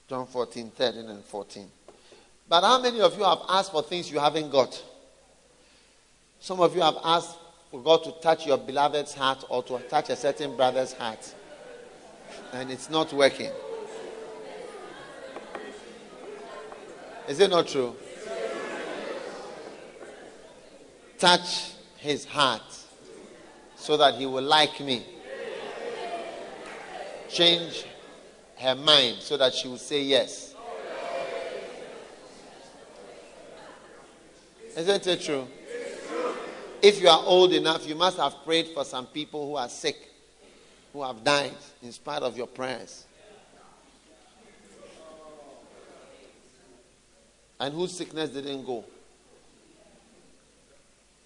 John 0.09 0.27
14, 0.27 0.71
13, 0.71 1.09
and 1.09 1.25
14. 1.25 1.69
But 2.49 2.63
how 2.63 2.81
many 2.81 3.01
of 3.01 3.19
you 3.19 3.25
have 3.25 3.41
asked 3.49 3.73
for 3.73 3.83
things 3.83 4.11
you 4.11 4.21
haven't 4.21 4.51
got? 4.51 4.81
Some 6.39 6.61
of 6.61 6.77
you 6.77 6.83
have 6.83 6.97
asked 7.03 7.37
for 7.73 7.83
God 7.83 8.05
to 8.05 8.13
touch 8.23 8.47
your 8.47 8.59
beloved's 8.59 9.15
heart 9.15 9.45
or 9.49 9.65
to 9.65 9.79
touch 9.81 10.11
a 10.11 10.17
certain 10.17 10.57
brother's 10.57 10.93
heart, 10.93 11.35
and 12.53 12.71
it's 12.71 12.89
not 12.89 13.13
working. 13.13 13.51
Is 17.27 17.41
it 17.41 17.51
not 17.51 17.67
true? 17.67 17.97
Touch 21.19 21.73
his 21.97 22.25
heart 22.25 22.63
so 23.75 23.97
that 23.97 24.15
he 24.15 24.27
will 24.27 24.45
like 24.45 24.79
me. 24.79 25.05
Change 27.29 27.85
her 28.57 28.75
mind 28.75 29.19
so 29.21 29.37
that 29.37 29.55
she 29.55 29.69
will 29.69 29.79
say 29.79 30.03
yes. 30.03 30.55
Isn't 34.77 35.07
it 35.07 35.21
true? 35.23 35.47
If 36.83 37.01
you 37.01 37.09
are 37.09 37.23
old 37.25 37.53
enough, 37.53 37.87
you 37.89 37.95
must 37.95 38.19
have 38.19 38.45
prayed 38.45 38.69
for 38.69 38.85
some 38.85 39.07
people 39.07 39.47
who 39.47 39.57
are 39.57 39.69
sick, 39.69 39.97
who 40.93 41.03
have 41.03 41.25
died 41.25 41.55
in 41.83 41.93
spite 41.93 42.23
of 42.23 42.37
your 42.37 42.47
prayers. 42.47 43.07
And 47.59 47.73
whose 47.73 47.97
sickness 47.97 48.31
didn't 48.31 48.67
go. 48.67 48.85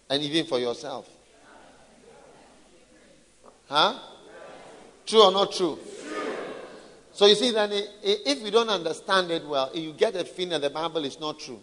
And 0.08 0.22
even 0.22 0.46
for 0.46 0.60
yourself. 0.60 1.08
Huh? 3.68 3.98
True 5.06 5.24
or 5.24 5.32
not 5.32 5.52
true? 5.52 5.78
So 7.12 7.26
you 7.26 7.34
see, 7.34 7.50
then 7.50 7.70
if 8.02 8.40
you 8.42 8.50
don't 8.50 8.68
understand 8.68 9.30
it 9.30 9.46
well, 9.46 9.70
you 9.74 9.92
get 9.92 10.16
a 10.16 10.24
feeling 10.24 10.50
that 10.50 10.62
the 10.62 10.70
Bible 10.70 11.04
is 11.04 11.20
not 11.20 11.38
true. 11.38 11.60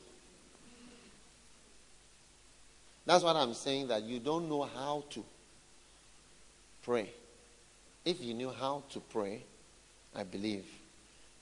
That's 3.05 3.23
what 3.23 3.35
I'm 3.35 3.53
saying, 3.53 3.87
that 3.87 4.03
you 4.03 4.19
don't 4.19 4.49
know 4.49 4.63
how 4.63 5.05
to 5.11 5.23
pray. 6.83 7.09
If 8.03 8.21
you 8.21 8.33
knew 8.33 8.51
how 8.51 8.83
to 8.91 8.99
pray, 8.99 9.43
I 10.13 10.23
believe 10.23 10.65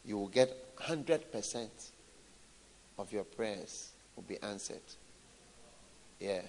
you 0.05 0.17
will 0.17 0.27
get 0.27 0.75
100% 0.77 1.67
of 2.97 3.11
your 3.11 3.23
prayers 3.23 3.89
will 4.15 4.23
be 4.23 4.37
answered. 4.41 4.81
Yeah. 6.19 6.41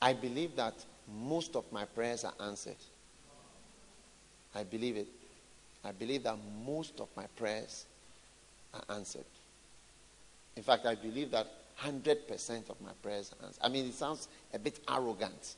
I 0.00 0.14
believe 0.14 0.56
that 0.56 0.74
most 1.06 1.56
of 1.56 1.70
my 1.70 1.84
prayers 1.84 2.24
are 2.24 2.34
answered. 2.40 2.76
I 4.54 4.64
believe 4.64 4.96
it. 4.96 5.08
I 5.86 5.92
believe 5.92 6.24
that 6.24 6.36
most 6.66 6.98
of 7.00 7.08
my 7.16 7.26
prayers 7.36 7.86
are 8.74 8.82
answered. 8.96 9.24
In 10.56 10.64
fact, 10.64 10.84
I 10.84 10.96
believe 10.96 11.30
that 11.30 11.46
100% 11.80 12.70
of 12.70 12.80
my 12.80 12.90
prayers 13.02 13.32
are 13.32 13.46
answered. 13.46 13.60
I 13.62 13.68
mean, 13.68 13.86
it 13.86 13.94
sounds 13.94 14.26
a 14.52 14.58
bit 14.58 14.80
arrogant, 14.88 15.54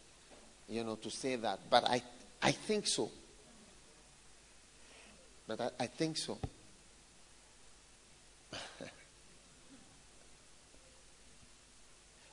you 0.69 0.85
know, 0.85 0.97
to 0.97 1.11
say 1.11 1.37
that, 1.37 1.61
but 1.71 1.85
I, 1.85 2.03
I 2.43 2.53
think 2.53 2.87
so. 2.87 3.11
But 5.47 5.63
I, 5.63 5.71
I 5.81 5.87
think 5.87 6.19
so. 6.19 6.37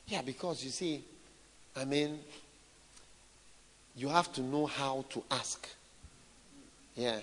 yeah, 0.08 0.21
because 0.21 0.65
you 0.65 0.71
see, 0.71 1.01
I 1.77 1.86
mean, 1.86 2.19
you 3.95 4.10
have 4.10 4.34
to 4.34 4.41
know 4.41 4.65
how 4.65 5.05
to 5.12 5.23
ask. 5.31 5.69
Yeah. 6.95 7.19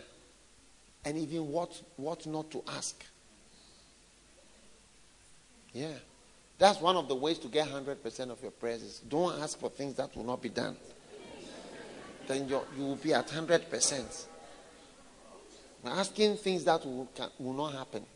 And 1.05 1.19
even 1.19 1.49
what, 1.49 1.81
what 1.97 2.27
not 2.27 2.51
to 2.53 2.63
ask. 2.69 3.05
Yeah. 5.73 5.89
That's 6.59 6.81
one 6.81 6.97
of 6.97 7.09
the 7.09 7.15
ways 7.15 7.39
to 7.41 7.49
get 7.49 7.67
100% 7.69 8.31
of 8.31 8.41
your 8.41 8.53
prayers. 8.53 8.83
is 8.83 8.99
Don't 9.01 9.41
ask 9.41 9.59
for 9.59 9.69
things 9.69 9.95
that 9.97 10.15
will 10.17 10.25
not 10.25 10.41
be 10.41 10.49
done. 10.49 10.77
Then 12.29 12.49
you 12.49 12.61
will 12.79 12.97
be 12.97 13.13
at 13.15 13.27
100%. 13.29 14.27
Asking 15.85 16.37
things 16.37 16.63
that 16.65 16.85
will, 16.85 17.09
can, 17.15 17.29
will 17.39 17.55
not 17.55 17.73
happen. 17.73 18.07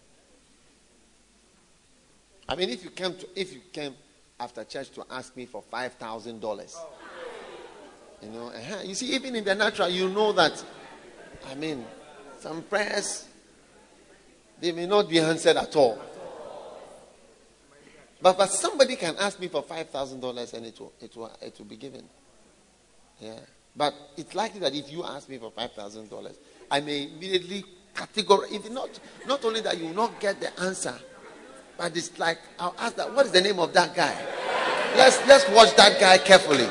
I 2.49 2.55
mean, 2.55 2.70
if 2.70 2.85
you 2.85 2.90
came 2.90 3.14
to, 3.14 3.29
if 3.35 3.53
you 3.53 3.61
came 3.72 3.94
after 4.38 4.62
church 4.64 4.90
to 4.90 5.05
ask 5.11 5.37
me 5.37 5.46
for 5.46 5.62
five 5.62 5.94
thousand 5.94 6.40
dollars, 6.40 6.77
you 8.22 8.29
know, 8.29 8.49
uh-huh. 8.49 8.83
you 8.85 8.94
see, 8.94 9.12
even 9.14 9.35
in 9.35 9.44
the 9.44 9.55
natural, 9.55 9.88
you 9.88 10.09
know 10.09 10.33
that. 10.33 10.62
I 11.51 11.55
mean, 11.55 11.85
some 12.46 12.62
prayers 12.62 13.26
they 14.61 14.70
may 14.70 14.87
not 14.87 15.09
be 15.09 15.18
answered 15.18 15.56
at 15.56 15.74
all. 15.74 15.98
But, 18.22 18.38
but 18.38 18.50
somebody 18.50 18.94
can 18.94 19.16
ask 19.18 19.40
me 19.40 19.48
for 19.48 19.64
$5,000 19.64 20.54
and 20.54 20.66
it 20.66 20.78
will, 20.78 20.92
it, 21.00 21.16
will, 21.16 21.32
it 21.42 21.59
will 21.59 21.66
be 21.66 21.76
given. 21.76 22.04
Yeah. 23.20 23.40
But 23.74 23.94
it's 24.16 24.35
likely 24.35 24.61
that 24.61 24.74
if 24.74 24.90
you 24.92 25.04
ask 25.04 25.28
me 25.28 25.38
for 25.38 25.50
$5,000, 25.50 26.37
I 26.70 26.80
may 26.80 27.09
immediately 27.09 27.64
categorize, 27.94 28.70
not, 28.70 28.90
not 29.26 29.44
only 29.44 29.61
that 29.62 29.76
you 29.76 29.87
will 29.87 29.94
not 29.94 30.20
get 30.20 30.40
the 30.40 30.59
answer, 30.61 30.94
but 31.76 31.96
it's 31.96 32.16
like, 32.16 32.38
I'll 32.61 32.76
ask 32.78 32.94
that, 32.94 33.12
what 33.12 33.26
is 33.26 33.32
the 33.32 33.42
name 33.42 33.59
of 33.59 33.72
that 33.74 33.94
guy? 33.94 34.16
Let's, 34.96 35.18
let's 35.26 35.48
watch 35.50 35.74
that 35.76 36.00
guy 36.00 36.18
carefully. 36.18 36.68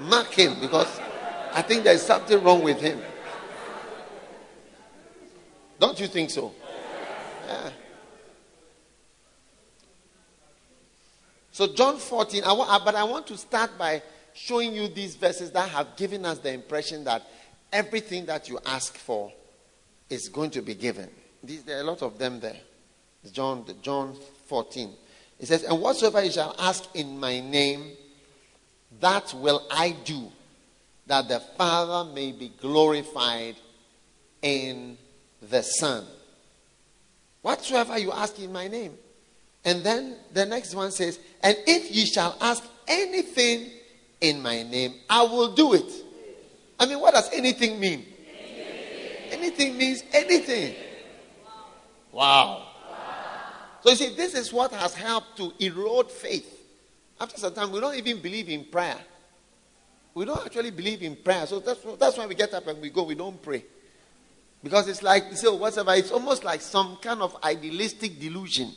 Mark 0.00 0.34
him 0.34 0.58
because 0.60 1.00
I 1.54 1.62
think 1.62 1.84
there's 1.84 2.02
something 2.02 2.42
wrong 2.42 2.62
with 2.62 2.80
him. 2.80 3.00
Don't 5.78 5.98
you 5.98 6.06
think 6.06 6.30
so? 6.30 6.52
Yeah. 7.46 7.70
So, 11.52 11.72
John 11.72 11.98
14, 11.98 12.42
I 12.42 12.52
want, 12.52 12.84
but 12.84 12.96
I 12.96 13.04
want 13.04 13.28
to 13.28 13.36
start 13.36 13.78
by 13.78 14.02
showing 14.32 14.74
you 14.74 14.88
these 14.88 15.14
verses 15.14 15.52
that 15.52 15.68
have 15.68 15.94
given 15.96 16.24
us 16.24 16.38
the 16.38 16.52
impression 16.52 17.04
that 17.04 17.22
everything 17.72 18.26
that 18.26 18.48
you 18.48 18.58
ask 18.66 18.96
for 18.96 19.32
is 20.10 20.28
going 20.28 20.50
to 20.50 20.62
be 20.62 20.74
given. 20.74 21.08
These, 21.42 21.62
there 21.62 21.78
are 21.78 21.82
a 21.82 21.84
lot 21.84 22.02
of 22.02 22.18
them 22.18 22.40
there. 22.40 22.56
John, 23.32 23.64
John 23.82 24.16
14. 24.46 24.90
It 25.38 25.46
says, 25.46 25.62
And 25.62 25.80
whatsoever 25.80 26.24
you 26.24 26.32
shall 26.32 26.54
ask 26.58 26.84
in 26.94 27.20
my 27.20 27.38
name, 27.38 27.92
that 29.00 29.32
will 29.34 29.66
I 29.70 29.90
do, 30.04 30.30
that 31.06 31.28
the 31.28 31.40
Father 31.40 32.10
may 32.12 32.32
be 32.32 32.52
glorified 32.60 33.56
in 34.42 34.96
the 35.40 35.62
Son. 35.62 36.04
Whatsoever 37.42 37.98
you 37.98 38.12
ask 38.12 38.38
in 38.38 38.52
my 38.52 38.68
name. 38.68 38.94
And 39.64 39.82
then 39.82 40.16
the 40.32 40.46
next 40.46 40.74
one 40.74 40.90
says, 40.90 41.18
And 41.42 41.56
if 41.66 41.90
ye 41.90 42.04
shall 42.04 42.36
ask 42.40 42.62
anything 42.86 43.70
in 44.20 44.42
my 44.42 44.62
name, 44.62 44.94
I 45.08 45.22
will 45.22 45.54
do 45.54 45.74
it. 45.74 45.90
I 46.78 46.86
mean, 46.86 47.00
what 47.00 47.14
does 47.14 47.30
anything 47.32 47.78
mean? 47.80 48.06
Anything, 48.28 49.30
anything 49.30 49.78
means 49.78 50.02
anything. 50.12 50.74
Wow. 52.12 52.66
wow. 52.88 53.02
So 53.82 53.90
you 53.90 53.96
see, 53.96 54.14
this 54.14 54.34
is 54.34 54.52
what 54.52 54.72
has 54.72 54.94
helped 54.94 55.36
to 55.38 55.52
erode 55.58 56.10
faith. 56.10 56.50
After 57.20 57.38
some 57.38 57.54
time, 57.54 57.70
we 57.70 57.80
don't 57.80 57.94
even 57.94 58.20
believe 58.20 58.48
in 58.48 58.64
prayer. 58.64 58.98
We 60.14 60.24
don't 60.24 60.44
actually 60.44 60.70
believe 60.70 61.02
in 61.02 61.16
prayer. 61.16 61.46
So 61.46 61.60
that's, 61.60 61.80
that's 61.98 62.16
why 62.16 62.26
we 62.26 62.34
get 62.34 62.54
up 62.54 62.66
and 62.68 62.80
we 62.80 62.90
go, 62.90 63.02
we 63.02 63.14
don't 63.14 63.40
pray. 63.42 63.64
Because 64.62 64.88
it's 64.88 65.02
like, 65.02 65.36
so 65.36 65.54
whatever, 65.56 65.92
it's 65.94 66.10
almost 66.10 66.44
like 66.44 66.60
some 66.60 66.96
kind 67.02 67.20
of 67.20 67.36
idealistic 67.44 68.18
delusion 68.18 68.72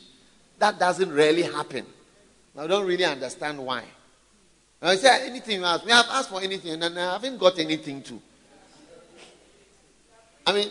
that 0.58 0.78
doesn't 0.78 1.10
really 1.10 1.42
happen. 1.42 1.86
I 2.58 2.66
don't 2.66 2.86
really 2.86 3.04
understand 3.04 3.58
why. 3.58 3.84
I 4.82 4.96
say 4.96 5.26
anything 5.26 5.60
you 5.60 5.64
ask. 5.64 5.84
We 5.84 5.92
have 5.92 6.06
asked 6.10 6.30
for 6.30 6.40
anything 6.40 6.82
and 6.82 6.98
I 6.98 7.12
haven't 7.12 7.38
got 7.38 7.58
anything 7.58 8.02
to. 8.02 8.20
I 10.46 10.52
mean, 10.52 10.70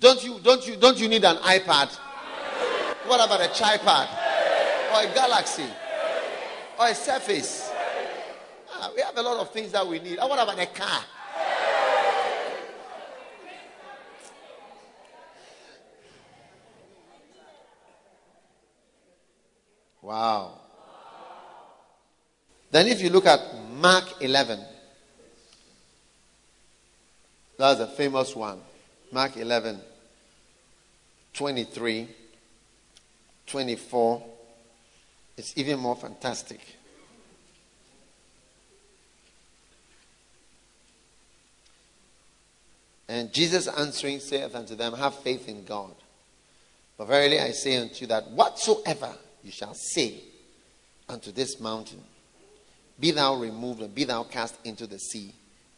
Don't 0.00 0.24
you, 0.24 0.40
don't 0.42 0.66
you, 0.66 0.76
don't 0.76 0.98
you 0.98 1.08
need 1.08 1.24
an 1.24 1.36
iPad? 1.36 1.94
What 3.06 3.22
about 3.22 3.42
a 3.42 3.52
tripod? 3.52 4.08
Or 4.94 5.02
a 5.02 5.14
Galaxy? 5.14 5.66
Or 6.78 6.86
a 6.86 6.94
Surface? 6.94 7.69
We 8.94 9.02
have 9.02 9.16
a 9.16 9.22
lot 9.22 9.38
of 9.38 9.50
things 9.52 9.72
that 9.72 9.86
we 9.86 9.98
need. 9.98 10.18
Or 10.18 10.28
what 10.28 10.38
about 10.38 10.58
a 10.58 10.66
car? 10.66 11.04
Wow. 20.02 20.58
Then, 22.70 22.86
if 22.86 23.02
you 23.02 23.10
look 23.10 23.26
at 23.26 23.40
Mark 23.74 24.20
11, 24.20 24.60
that's 27.58 27.80
a 27.80 27.86
famous 27.86 28.34
one. 28.34 28.60
Mark 29.12 29.36
11, 29.36 29.80
23, 31.34 32.08
24. 33.46 34.22
It's 35.36 35.52
even 35.56 35.78
more 35.80 35.96
fantastic. 35.96 36.60
And 43.10 43.32
Jesus 43.32 43.66
answering 43.66 44.20
saith 44.20 44.54
unto 44.54 44.76
them, 44.76 44.92
Have 44.92 45.16
faith 45.16 45.48
in 45.48 45.64
God. 45.64 45.96
For 46.96 47.04
verily 47.04 47.40
I 47.40 47.50
say 47.50 47.76
unto 47.76 48.02
you 48.02 48.06
that 48.06 48.30
whatsoever 48.30 49.12
you 49.42 49.50
shall 49.50 49.74
say 49.74 50.20
unto 51.08 51.32
this 51.32 51.58
mountain, 51.58 52.04
Be 53.00 53.10
thou 53.10 53.34
removed 53.34 53.82
and 53.82 53.92
be 53.92 54.04
thou 54.04 54.22
cast 54.22 54.54
into 54.64 54.86
the 54.86 55.00
sea, 55.00 55.34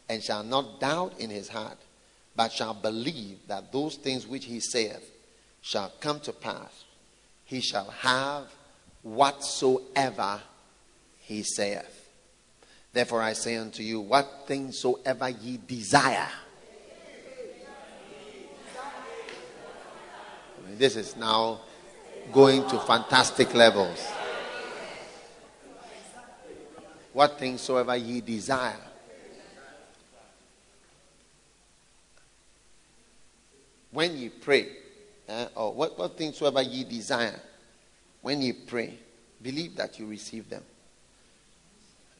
and 0.07 0.21
shall 0.21 0.43
not 0.43 0.79
doubt 0.79 1.19
in 1.19 1.31
his 1.31 1.49
heart, 1.49 1.79
but 2.35 2.51
shall 2.51 2.75
believe 2.75 3.39
that 3.47 3.71
those 3.71 3.95
things 3.95 4.27
which 4.27 4.45
he 4.45 4.59
saith 4.59 5.09
shall 5.61 5.91
come 6.01 6.19
to 6.19 6.33
pass, 6.33 6.83
he 7.45 7.61
shall 7.61 7.89
have 7.89 8.43
whatsoever 9.01 10.39
he 11.17 11.41
saith. 11.41 12.11
Therefore 12.93 13.23
I 13.23 13.33
say 13.33 13.55
unto 13.55 13.81
you, 13.81 14.01
what 14.01 14.43
things 14.45 14.77
soever 14.77 15.29
ye 15.29 15.57
desire. 15.65 16.29
This 20.77 20.95
is 20.95 21.15
now 21.15 21.61
going 22.31 22.67
to 22.69 22.79
fantastic 22.79 23.53
levels. 23.53 23.99
What 27.11 27.37
things 27.37 27.61
soever 27.61 27.95
ye 27.95 28.21
desire. 28.21 28.79
When 33.91 34.17
ye 34.17 34.29
pray, 34.29 34.69
uh, 35.29 35.47
or 35.55 35.73
what, 35.73 35.97
what 35.99 36.17
things 36.17 36.37
soever 36.37 36.63
ye 36.63 36.83
desire, 36.83 37.39
when 38.21 38.41
ye 38.41 38.53
pray, 38.53 38.97
believe 39.41 39.75
that 39.75 39.99
you 39.99 40.07
receive 40.07 40.49
them, 40.49 40.63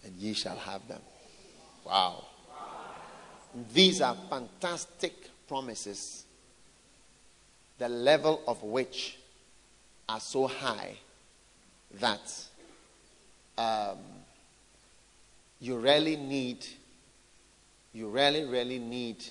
and 0.03 0.13
ye 0.17 0.33
shall 0.33 0.57
have 0.57 0.87
them. 0.87 1.01
Wow. 1.85 2.25
These 3.73 4.01
are 4.01 4.15
fantastic 4.29 5.13
promises, 5.47 6.25
the 7.77 7.89
level 7.89 8.41
of 8.47 8.63
which 8.63 9.17
are 10.07 10.19
so 10.19 10.47
high 10.47 10.95
that 11.99 12.43
um, 13.57 13.97
you 15.59 15.77
really 15.77 16.15
need, 16.15 16.65
you 17.93 18.09
really, 18.09 18.43
really 18.43 18.79
need 18.79 19.23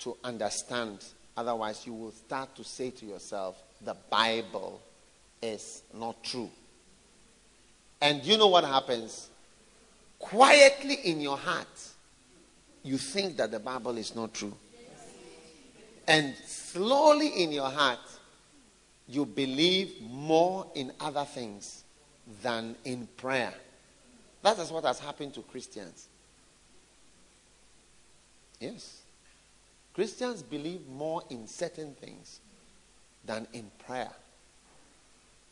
to 0.00 0.16
understand. 0.24 1.04
Otherwise, 1.36 1.86
you 1.86 1.94
will 1.94 2.12
start 2.12 2.54
to 2.56 2.64
say 2.64 2.90
to 2.90 3.06
yourself, 3.06 3.56
the 3.84 3.96
Bible 4.10 4.80
is 5.42 5.82
not 5.94 6.22
true. 6.22 6.50
And 8.00 8.24
you 8.24 8.36
know 8.36 8.48
what 8.48 8.64
happens? 8.64 9.28
Quietly 10.18 10.94
in 11.04 11.20
your 11.20 11.36
heart, 11.36 11.66
you 12.82 12.98
think 12.98 13.36
that 13.36 13.50
the 13.50 13.58
Bible 13.58 13.96
is 13.98 14.14
not 14.14 14.32
true. 14.32 14.54
And 16.06 16.34
slowly 16.46 17.28
in 17.28 17.52
your 17.52 17.68
heart, 17.68 17.98
you 19.08 19.24
believe 19.24 20.00
more 20.02 20.66
in 20.74 20.92
other 21.00 21.24
things 21.24 21.84
than 22.42 22.76
in 22.84 23.08
prayer. 23.16 23.54
That 24.42 24.58
is 24.58 24.70
what 24.70 24.84
has 24.84 24.98
happened 24.98 25.34
to 25.34 25.42
Christians. 25.42 26.08
Yes. 28.60 29.02
Christians 29.94 30.42
believe 30.42 30.86
more 30.88 31.22
in 31.30 31.46
certain 31.46 31.94
things 31.94 32.40
than 33.24 33.46
in 33.52 33.70
prayer. 33.86 34.12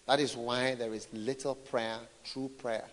That 0.06 0.20
is 0.20 0.36
why 0.36 0.74
there 0.74 0.92
is 0.92 1.08
little 1.12 1.54
prayer, 1.54 1.98
true 2.24 2.50
prayer. 2.58 2.84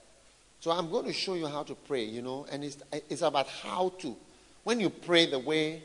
So 0.60 0.72
I'm 0.72 0.90
going 0.90 1.06
to 1.06 1.14
show 1.14 1.34
you 1.34 1.48
how 1.48 1.64
to 1.64 1.76
pray, 1.76 2.04
you 2.04 2.22
know, 2.22 2.46
and 2.52 2.64
it's, 2.64 2.78
it's 3.10 3.22
about 3.22 3.48
how 3.48 3.90
to. 4.00 4.16
When 4.64 4.80
you 4.80 4.90
pray 4.90 5.26
the 5.26 5.40
way 5.40 5.84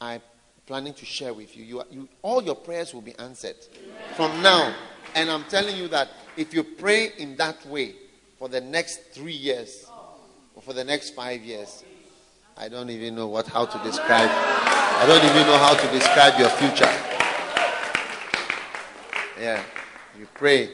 I 0.00 0.20
planning 0.66 0.94
to 0.94 1.04
share 1.04 1.34
with 1.34 1.56
you. 1.56 1.64
You, 1.64 1.82
you 1.90 2.08
all 2.22 2.42
your 2.42 2.54
prayers 2.54 2.94
will 2.94 3.02
be 3.02 3.14
answered 3.18 3.56
from 4.16 4.42
now. 4.42 4.74
And 5.14 5.30
I'm 5.30 5.44
telling 5.44 5.76
you 5.76 5.88
that 5.88 6.08
if 6.36 6.54
you 6.54 6.64
pray 6.64 7.12
in 7.18 7.36
that 7.36 7.64
way 7.66 7.94
for 8.38 8.48
the 8.48 8.60
next 8.60 9.12
three 9.12 9.32
years 9.32 9.86
or 10.54 10.62
for 10.62 10.72
the 10.72 10.84
next 10.84 11.10
five 11.10 11.42
years, 11.42 11.84
I 12.56 12.68
don't 12.68 12.90
even 12.90 13.14
know 13.14 13.28
what 13.28 13.46
how 13.46 13.66
to 13.66 13.78
describe. 13.84 14.30
I 14.30 15.04
don't 15.06 15.24
even 15.24 15.46
know 15.46 15.58
how 15.58 15.74
to 15.74 15.90
describe 15.90 16.38
your 16.38 16.50
future. 16.50 16.90
Yeah, 19.40 19.62
you 20.18 20.28
pray 20.34 20.70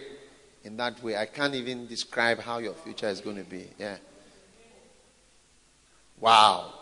in 0.64 0.76
that 0.76 1.02
way. 1.02 1.16
I 1.16 1.26
can't 1.26 1.54
even 1.54 1.86
describe 1.86 2.40
how 2.40 2.58
your 2.58 2.74
future 2.74 3.08
is 3.08 3.20
going 3.20 3.36
to 3.36 3.44
be. 3.44 3.68
Yeah. 3.78 3.96
Wow. 6.20 6.77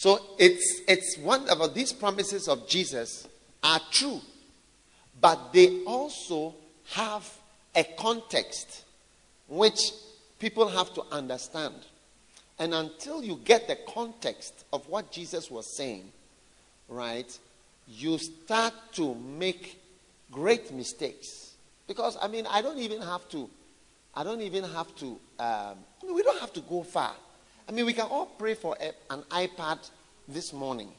So 0.00 0.18
it's, 0.38 0.80
it's 0.88 1.18
wonderful. 1.18 1.68
These 1.68 1.92
promises 1.92 2.48
of 2.48 2.66
Jesus 2.66 3.28
are 3.62 3.82
true, 3.90 4.22
but 5.20 5.52
they 5.52 5.84
also 5.84 6.54
have 6.92 7.30
a 7.74 7.84
context 7.98 8.86
which 9.46 9.92
people 10.38 10.68
have 10.68 10.94
to 10.94 11.02
understand. 11.12 11.74
And 12.58 12.72
until 12.72 13.22
you 13.22 13.40
get 13.44 13.68
the 13.68 13.76
context 13.92 14.64
of 14.72 14.88
what 14.88 15.12
Jesus 15.12 15.50
was 15.50 15.76
saying, 15.76 16.10
right, 16.88 17.38
you 17.86 18.16
start 18.16 18.72
to 18.92 19.14
make 19.14 19.82
great 20.32 20.72
mistakes. 20.72 21.52
Because, 21.86 22.16
I 22.22 22.28
mean, 22.28 22.46
I 22.46 22.62
don't 22.62 22.78
even 22.78 23.02
have 23.02 23.28
to, 23.32 23.50
I 24.14 24.24
don't 24.24 24.40
even 24.40 24.64
have 24.64 24.96
to, 24.96 25.18
um, 25.38 25.76
we 26.10 26.22
don't 26.22 26.40
have 26.40 26.54
to 26.54 26.60
go 26.62 26.84
far. 26.84 27.12
I 27.70 27.72
mean, 27.72 27.86
we 27.86 27.92
can 27.92 28.06
all 28.06 28.26
pray 28.26 28.54
for 28.54 28.76
a, 28.80 28.92
an 29.12 29.22
iPad 29.30 29.88
this 30.26 30.52
morning 30.52 30.90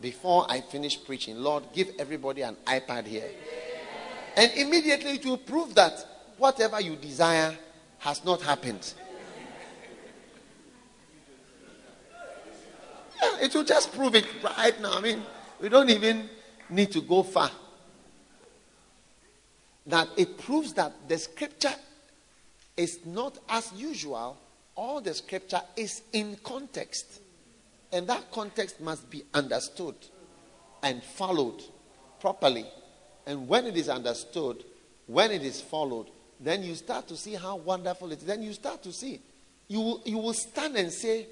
before 0.00 0.46
I 0.48 0.60
finish 0.60 1.04
preaching. 1.04 1.36
Lord, 1.38 1.64
give 1.72 1.90
everybody 1.98 2.42
an 2.42 2.56
iPad 2.64 3.06
here. 3.06 3.28
And 4.36 4.52
immediately 4.52 5.14
it 5.14 5.26
will 5.26 5.36
prove 5.36 5.74
that 5.74 6.06
whatever 6.38 6.80
you 6.80 6.94
desire 6.94 7.58
has 7.98 8.24
not 8.24 8.40
happened. 8.42 8.94
Yeah, 13.20 13.40
it 13.40 13.52
will 13.52 13.64
just 13.64 13.92
prove 13.92 14.14
it 14.14 14.26
right 14.44 14.80
now. 14.80 14.96
I 14.96 15.00
mean, 15.00 15.24
we 15.60 15.68
don't 15.70 15.90
even 15.90 16.28
need 16.70 16.92
to 16.92 17.00
go 17.00 17.24
far. 17.24 17.50
That 19.88 20.06
it 20.16 20.38
proves 20.38 20.72
that 20.74 20.92
the 21.08 21.18
scripture 21.18 21.74
is 22.76 23.00
not 23.04 23.38
as 23.48 23.72
usual 23.72 24.38
all 24.76 25.00
the 25.00 25.14
scripture 25.14 25.60
is 25.76 26.02
in 26.12 26.36
context. 26.42 27.20
And 27.92 28.06
that 28.08 28.30
context 28.32 28.80
must 28.80 29.08
be 29.10 29.22
understood 29.32 29.94
and 30.82 31.02
followed 31.02 31.62
properly. 32.20 32.66
And 33.26 33.48
when 33.48 33.66
it 33.66 33.76
is 33.76 33.88
understood, 33.88 34.64
when 35.06 35.30
it 35.30 35.42
is 35.42 35.60
followed, 35.60 36.08
then 36.40 36.62
you 36.62 36.74
start 36.74 37.08
to 37.08 37.16
see 37.16 37.34
how 37.34 37.56
wonderful 37.56 38.10
it 38.12 38.18
is. 38.18 38.24
Then 38.24 38.42
you 38.42 38.52
start 38.52 38.82
to 38.82 38.92
see. 38.92 39.20
You 39.68 39.80
will, 39.80 40.02
you 40.04 40.18
will 40.18 40.34
stand 40.34 40.76
and 40.76 40.92
say, 40.92 41.26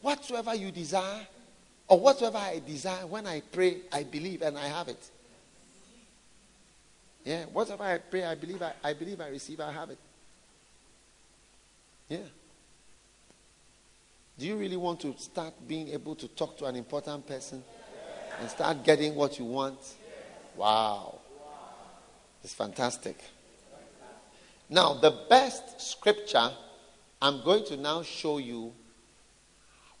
Whatsoever 0.00 0.54
you 0.54 0.70
desire, 0.70 1.26
or 1.88 1.98
whatsoever 1.98 2.36
I 2.36 2.60
desire, 2.66 3.06
when 3.06 3.26
I 3.26 3.40
pray, 3.40 3.78
I 3.90 4.02
believe 4.02 4.42
and 4.42 4.58
I 4.58 4.68
have 4.68 4.88
it. 4.88 5.10
Yeah, 7.24 7.44
whatever 7.46 7.84
I 7.84 7.98
pray, 7.98 8.24
I 8.24 8.34
believe 8.34 8.60
I, 8.60 8.72
I 8.82 8.92
believe 8.92 9.20
I 9.20 9.28
receive, 9.28 9.60
I 9.60 9.72
have 9.72 9.88
it. 9.88 9.98
Yeah. 12.08 12.18
Do 14.38 14.46
you 14.46 14.56
really 14.56 14.76
want 14.76 15.00
to 15.00 15.14
start 15.16 15.54
being 15.66 15.88
able 15.88 16.16
to 16.16 16.26
talk 16.28 16.58
to 16.58 16.64
an 16.64 16.74
important 16.74 17.26
person 17.26 17.62
and 18.40 18.50
start 18.50 18.82
getting 18.82 19.14
what 19.14 19.38
you 19.38 19.44
want? 19.44 19.78
Wow. 20.56 21.20
It's 22.42 22.54
fantastic. 22.54 23.16
Now, 24.68 24.94
the 24.94 25.12
best 25.30 25.80
scripture, 25.80 26.50
I'm 27.22 27.44
going 27.44 27.64
to 27.66 27.76
now 27.76 28.02
show 28.02 28.38
you 28.38 28.72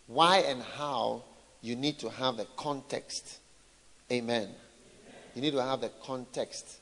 why 0.06 0.38
and 0.38 0.62
how 0.62 1.22
you 1.62 1.76
need 1.76 1.98
to 2.00 2.10
have 2.10 2.36
the 2.36 2.46
context. 2.56 3.38
Amen. 4.10 4.48
You 5.34 5.42
need 5.42 5.52
to 5.52 5.62
have 5.62 5.80
the 5.80 5.90
context 6.02 6.78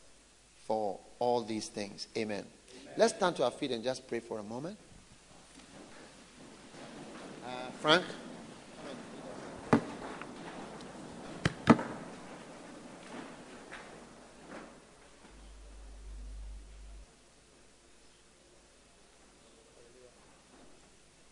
for 0.66 0.98
all 1.18 1.42
these 1.42 1.68
things. 1.68 2.08
Amen. 2.16 2.44
Let's 2.96 3.14
stand 3.14 3.36
to 3.36 3.44
our 3.44 3.50
feet 3.50 3.72
and 3.72 3.84
just 3.84 4.08
pray 4.08 4.20
for 4.20 4.38
a 4.38 4.42
moment. 4.42 4.78
Frank? 7.82 8.04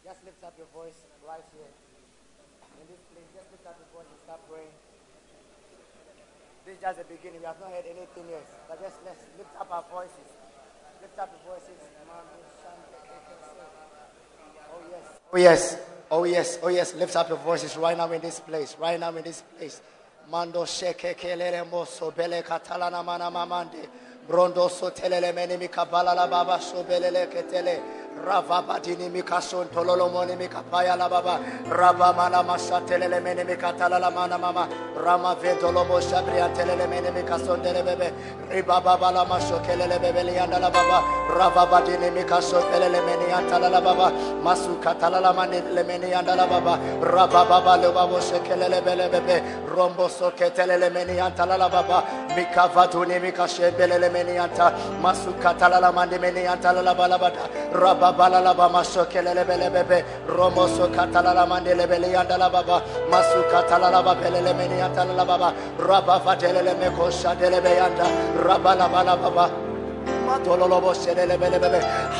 Just 0.03 0.25
lift 0.25 0.43
up 0.43 0.55
your 0.59 0.67
voice 0.75 0.99
right 1.23 1.39
here. 1.55 1.63
In 2.83 2.89
this 2.91 2.99
place, 3.15 3.23
just 3.33 3.47
lift 3.53 3.65
up 3.69 3.79
your 3.79 3.87
voice 3.95 4.11
and 4.11 4.19
start 4.27 4.41
praying. 4.51 4.67
This 6.67 6.75
is 6.75 6.81
just 6.83 6.99
the 6.99 7.05
beginning. 7.05 7.39
We 7.39 7.47
have 7.47 7.61
not 7.61 7.71
heard 7.71 7.87
anything 7.87 8.27
yet. 8.29 8.43
But 8.67 8.83
just 8.83 8.97
let's 9.07 9.23
lift 9.39 9.55
up 9.55 9.71
our 9.71 9.85
voices. 9.87 10.35
Lift 11.01 11.17
up 11.17 11.31
your 11.31 11.55
voices. 11.55 11.79
Oh 14.75 14.83
yes. 14.91 15.07
Oh 15.33 15.39
yes. 15.39 16.00
Oh 16.11 16.25
yes. 16.25 16.59
Oh 16.63 16.69
yes. 16.69 16.95
Lift 16.95 17.15
up 17.17 17.29
your 17.29 17.39
voices 17.39 17.77
right 17.77 17.97
now 17.97 18.11
in 18.11 18.21
this 18.21 18.41
place. 18.41 18.77
Right 18.81 18.99
now 18.99 19.15
in 19.17 19.23
this 19.23 19.43
place. 19.57 19.81
Mando 20.31 20.65
sheke 20.65 21.17
kelere 21.17 21.69
moso 21.71 22.15
bele 22.15 22.43
katalana 22.43 23.05
mana 23.05 23.31
mamande. 23.31 23.89
Brondo 24.29 24.71
so 24.71 24.91
telele 24.91 25.35
meni 25.35 25.57
mikabala 25.57 26.15
la 26.15 26.27
baba 26.27 26.61
so 26.61 26.85
belele 26.85 27.27
ketele. 27.33 27.81
Rava 28.25 28.63
badini 28.63 29.11
mikason 29.11 29.69
tololo 29.69 30.13
moni 30.13 30.33
mikapaya 30.33 30.97
la 30.97 31.09
baba. 31.09 31.41
Rava 31.67 32.13
mana 32.13 32.43
masha 32.43 32.81
telele 32.87 33.23
meni 33.23 33.43
mikatala 33.43 34.01
la 34.01 34.11
mana 34.11 34.39
mama. 34.39 34.69
Rama 35.05 35.35
vedolo 35.35 35.85
mo 35.87 36.01
shabria 36.01 36.49
telele 36.55 36.87
meni 36.89 37.11
mikason 37.11 37.63
dele 37.63 37.83
bebe. 37.83 38.13
Riba 38.51 38.81
baba 38.83 39.11
la 39.11 39.25
masho 39.25 39.59
kelele 39.65 39.99
bebe 40.01 40.23
lianda 40.25 40.59
la 40.61 40.71
baba. 40.71 41.03
Rava 41.37 41.67
badini 41.67 42.11
mikaso 42.11 42.61
telele 42.71 43.01
meni 43.07 43.33
antala 43.33 43.71
la 43.71 43.81
baba. 43.81 44.11
Masu 44.43 44.77
katala 44.83 45.21
la 45.21 45.33
mani 45.33 45.61
le 45.75 45.83
meni 45.85 46.13
anda 46.13 46.35
la 46.37 46.47
baba. 46.47 46.79
Rava 47.01 47.45
baba 47.45 47.77
le 47.77 47.93
babo 47.93 48.21
shekelele 48.21 48.81
bele 48.85 49.09
bebe. 49.09 49.43
Rombo 49.69 50.09
so 50.09 50.31
ketelele 50.33 50.91
meni 50.93 51.19
antala 51.19 51.57
la 51.59 51.69
baba. 51.69 52.05
Mikavaduni 52.37 53.21
mikashe 53.21 53.71
belele 53.73 54.11
meni 54.13 54.39
anta. 54.39 54.73
Masu 55.01 55.33
katala 55.41 55.81
la 55.81 55.93
mani 55.93 56.19
meni 56.19 56.47
antala 56.47 56.83
la 56.83 56.95
balabada. 56.95 57.49
Raba 57.73 58.13
bala 58.17 58.41
la 58.41 58.53
baba 58.55 58.73
maso 58.73 59.05
kelele 59.07 59.45
bele 59.47 59.71
katala 64.91 65.15
la 65.15 65.25
baba. 65.25 65.55
Masu 65.79 66.25
katala 66.25 66.63
la 66.63 66.75
baba 66.75 67.35
belele 67.35 69.05
la 69.05 69.17
baba. 69.17 69.70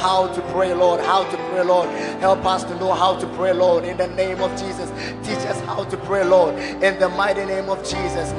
How 0.01 0.27
to 0.27 0.43
pray, 0.53 0.75
Lord. 0.75 1.01
How 1.01 1.23
to 1.31 1.37
pray, 1.51 1.63
Lord. 1.63 1.89
Help 2.21 2.45
us 2.45 2.65
to 2.65 2.75
know 2.77 2.93
how 2.93 3.17
to 3.19 3.27
pray, 3.37 3.53
Lord. 3.53 3.85
In 3.85 3.97
the 3.97 4.09
name 4.09 4.41
of 4.41 4.51
Jesus. 4.59 4.91
Teach 5.23 5.47
us 5.47 5.61
how 5.61 5.85
to 5.85 5.97
pray, 5.97 6.25
Lord. 6.25 6.55
In 6.83 6.99
the 6.99 7.09
mighty 7.09 7.45
name 7.45 7.69
of 7.71 7.79
Jesus. 7.85 8.33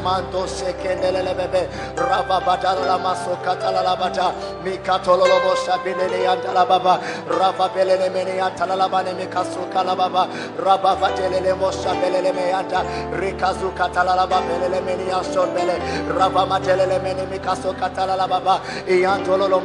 Iantololo 18.87 19.60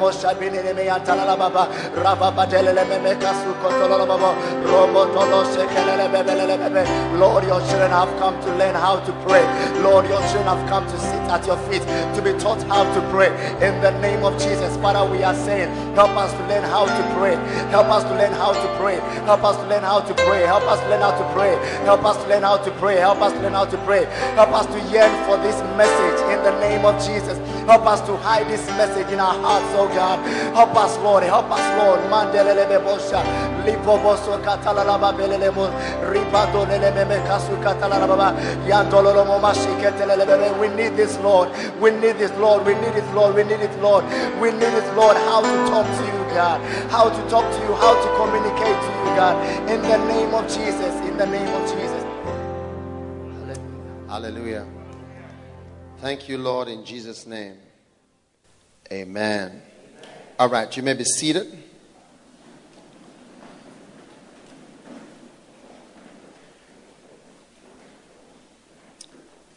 baba. 1.37 1.68
Rava 1.96 2.30
robo 4.66 5.06
tolo 5.12 5.42
Lord 7.18 7.44
your 7.44 7.61
children 7.68 7.90
have 7.90 8.09
come 8.18 8.38
to 8.42 8.54
learn 8.56 8.74
how 8.74 9.00
to 9.00 9.12
pray. 9.26 9.42
Lord 9.82 10.06
your 10.09 10.20
children 10.28 10.44
have 10.44 10.68
come 10.68 10.87
to 10.87 10.98
sit 10.98 11.22
at 11.30 11.46
your 11.46 11.56
feet 11.68 11.82
to 12.14 12.22
be 12.22 12.32
taught 12.38 12.62
how 12.64 12.85
to 12.94 13.00
pray. 13.11 13.28
In 13.66 13.80
the 13.80 13.90
name 14.00 14.24
of 14.24 14.38
Jesus 14.38 14.76
Father 14.78 15.11
we 15.11 15.22
are 15.22 15.35
saying 15.35 15.68
help 15.94 16.11
us 16.16 16.32
to 16.32 16.42
learn 16.48 16.64
how 16.64 16.85
to 16.87 17.02
pray. 17.16 17.37
Help 17.70 17.88
us 17.88 18.04
to 18.04 18.11
learn 18.11 18.32
how 18.32 18.52
to 18.52 18.68
pray. 18.78 18.96
Help 19.24 19.42
us 19.44 19.56
to 19.56 19.66
learn 19.66 19.82
how 19.82 20.00
to 20.00 20.14
pray. 20.14 20.42
Help 20.42 20.62
us 20.64 20.80
to 20.80 20.88
learn 20.88 21.00
how 21.00 21.11
to 21.16 21.24
pray. 21.35 21.56
Help 21.85 22.04
us 22.04 22.16
to 22.22 22.28
learn 22.28 22.42
how 22.42 22.56
to 22.56 22.70
pray. 22.72 22.96
Help 22.96 23.20
us 23.20 23.32
to 23.32 23.40
learn 23.40 23.52
how 23.52 23.64
to 23.64 23.78
pray. 23.78 24.04
Help 24.37 24.52
us 24.52 24.66
to 24.66 24.78
yearn 24.92 25.12
for 25.26 25.37
this 25.38 25.56
message 25.76 26.20
in 26.32 26.42
the 26.44 26.54
name 26.61 26.85
of 26.85 26.94
Jesus. 27.04 27.38
Help 27.66 27.87
us 27.87 28.00
to 28.06 28.16
hide 28.18 28.46
this 28.48 28.66
message 28.78 29.11
in 29.12 29.20
our 29.20 29.35
hearts 29.35 29.66
oh 29.74 29.86
God. 29.88 30.18
Help 30.55 30.75
us, 30.77 30.96
Lord. 30.99 31.22
Help 31.22 31.51
us, 31.51 31.66
Lord. 31.79 32.01
Mandelele 32.11 32.66
bebosha. 32.66 33.22
Lipoboso 33.64 34.38
katalala 34.42 34.99
babelele 34.99 35.53
mo. 35.55 35.68
Ripato 36.11 36.66
lele 36.68 36.90
meme 36.94 37.18
kasu 37.27 37.57
katalala 37.62 38.07
baba. 38.07 38.33
Yantololo 38.66 39.27
mo 39.27 39.38
mashiketelele 39.38 40.27
bebe. 40.27 40.59
We 40.61 40.68
need 40.68 40.96
this, 40.96 41.18
Lord. 41.18 41.51
We 41.81 41.90
need 41.90 42.18
this, 42.18 42.33
Lord. 42.38 42.66
We 42.66 42.75
need 42.75 42.96
it, 42.96 43.14
Lord. 43.14 43.35
We 43.35 43.44
need 43.44 43.61
it, 43.61 43.81
Lord. 43.81 44.05
We 44.40 44.51
need 44.53 44.75
it, 44.75 44.94
Lord. 44.94 45.16
How 45.16 45.40
to 45.42 45.70
talk 45.70 45.87
to 45.87 46.05
you, 46.05 46.22
God. 46.35 46.61
How 46.90 47.09
to 47.09 47.31
talk 47.31 47.44
to 47.44 47.61
you. 47.64 47.75
How 47.75 47.94
to 47.94 48.09
communicate 48.16 48.79
to 48.87 48.90
you, 48.99 49.11
God. 49.16 49.37
In 49.70 49.83
the 49.83 49.99
name 50.09 50.35
of 50.35 50.44
Jesus. 50.49 50.94
In 51.09 51.16
the 51.16 51.27
name 51.27 51.49
of 51.49 51.62
Jesus. 51.70 52.05
Hallelujah. 54.09 54.66
Thank 55.99 56.29
you, 56.29 56.38
Lord, 56.38 56.68
in 56.68 56.85
Jesus' 56.85 57.27
name. 57.27 57.57
Amen. 58.92 59.61
All 60.38 60.51
right, 60.51 60.77
you 60.77 60.83
may 60.83 60.92
be 60.92 61.05
seated. 61.05 61.62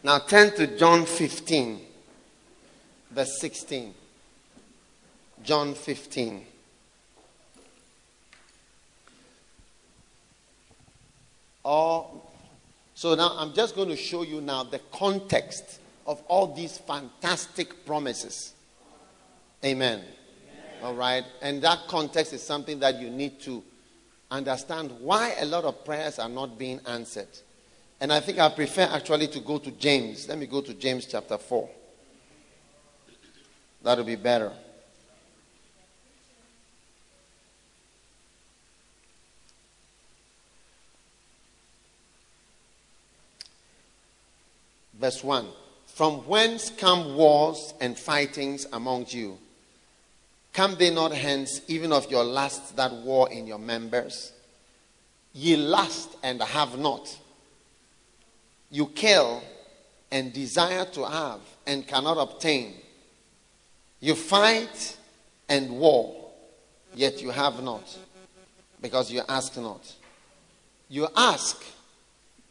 Now 0.02 0.20
turn 0.20 0.56
to 0.56 0.78
John 0.78 1.04
15, 1.04 1.80
verse 3.10 3.38
16. 3.40 3.92
John 5.42 5.74
15. 5.74 6.46
Or, 11.62 12.10
so 12.94 13.14
now 13.14 13.34
I'm 13.36 13.52
just 13.52 13.76
going 13.76 13.90
to 13.90 13.96
show 13.96 14.22
you 14.22 14.40
now 14.40 14.62
the 14.62 14.80
context 14.92 15.78
of 16.06 16.22
all 16.26 16.54
these 16.54 16.78
fantastic 16.78 17.84
promises. 17.84 18.54
Amen. 19.62 20.02
All 20.82 20.94
right. 20.94 21.24
And 21.42 21.62
that 21.62 21.88
context 21.88 22.32
is 22.32 22.42
something 22.42 22.78
that 22.80 23.00
you 23.00 23.10
need 23.10 23.40
to 23.42 23.62
understand 24.30 24.92
why 25.00 25.34
a 25.38 25.44
lot 25.44 25.64
of 25.64 25.84
prayers 25.84 26.18
are 26.18 26.28
not 26.28 26.58
being 26.58 26.80
answered. 26.86 27.28
And 28.00 28.12
I 28.12 28.20
think 28.20 28.38
I 28.38 28.48
prefer 28.48 28.88
actually 28.90 29.28
to 29.28 29.40
go 29.40 29.58
to 29.58 29.70
James. 29.72 30.28
Let 30.28 30.38
me 30.38 30.46
go 30.46 30.62
to 30.62 30.72
James 30.72 31.06
chapter 31.06 31.36
4. 31.36 31.68
That'll 33.82 34.04
be 34.04 34.16
better. 34.16 34.52
Verse 44.94 45.24
1 45.24 45.46
From 45.86 46.26
whence 46.26 46.70
come 46.70 47.16
wars 47.16 47.74
and 47.80 47.98
fightings 47.98 48.66
among 48.72 49.06
you? 49.08 49.38
Come 50.52 50.76
they 50.76 50.92
not 50.92 51.12
hence, 51.12 51.60
even 51.68 51.92
of 51.92 52.10
your 52.10 52.24
lusts 52.24 52.72
that 52.72 52.92
war 52.92 53.30
in 53.30 53.46
your 53.46 53.58
members? 53.58 54.32
Ye 55.32 55.56
lust 55.56 56.16
and 56.22 56.42
have 56.42 56.78
not. 56.78 57.16
You 58.70 58.86
kill 58.86 59.42
and 60.10 60.32
desire 60.32 60.84
to 60.86 61.04
have 61.06 61.40
and 61.66 61.86
cannot 61.86 62.18
obtain. 62.18 62.74
You 64.00 64.14
fight 64.14 64.96
and 65.48 65.78
war, 65.78 66.30
yet 66.94 67.22
you 67.22 67.30
have 67.30 67.62
not, 67.62 67.98
because 68.80 69.10
you 69.12 69.22
ask 69.28 69.56
not. 69.56 69.92
You 70.88 71.06
ask 71.16 71.62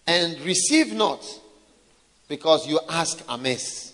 and 0.07 0.39
receive 0.41 0.93
not, 0.93 1.25
because 2.27 2.67
you 2.67 2.79
ask 2.87 3.23
amiss, 3.27 3.93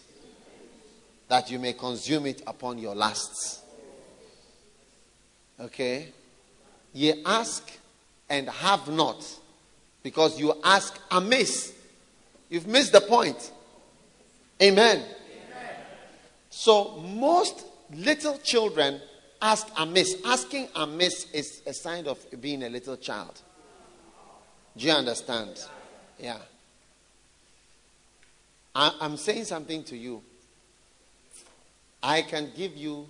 that 1.27 1.49
you 1.49 1.57
may 1.57 1.73
consume 1.73 2.27
it 2.27 2.43
upon 2.45 2.77
your 2.77 2.93
lusts. 2.93 3.61
Okay? 5.59 6.07
Ye 6.93 7.23
ask 7.25 7.71
and 8.29 8.49
have 8.49 8.87
not, 8.87 9.25
because 10.03 10.39
you 10.39 10.53
ask 10.63 10.99
amiss. 11.11 11.73
You've 12.49 12.67
missed 12.67 12.91
the 12.91 13.01
point. 13.01 13.51
Amen. 14.61 14.97
Amen. 14.97 15.05
So, 16.49 16.97
most 16.97 17.65
little 17.93 18.37
children 18.37 19.01
ask 19.41 19.67
amiss. 19.77 20.15
Asking 20.25 20.69
amiss 20.75 21.29
is 21.31 21.61
a 21.65 21.73
sign 21.73 22.07
of 22.07 22.19
being 22.41 22.63
a 22.63 22.69
little 22.69 22.97
child. 22.97 23.41
Do 24.77 24.85
you 24.85 24.93
understand? 24.93 25.59
Yeah. 26.19 26.37
I, 28.73 28.93
I'm 28.99 29.17
saying 29.17 29.45
something 29.45 29.83
to 29.85 29.97
you. 29.97 30.21
I 32.03 32.21
can 32.21 32.51
give 32.55 32.75
you 32.75 33.07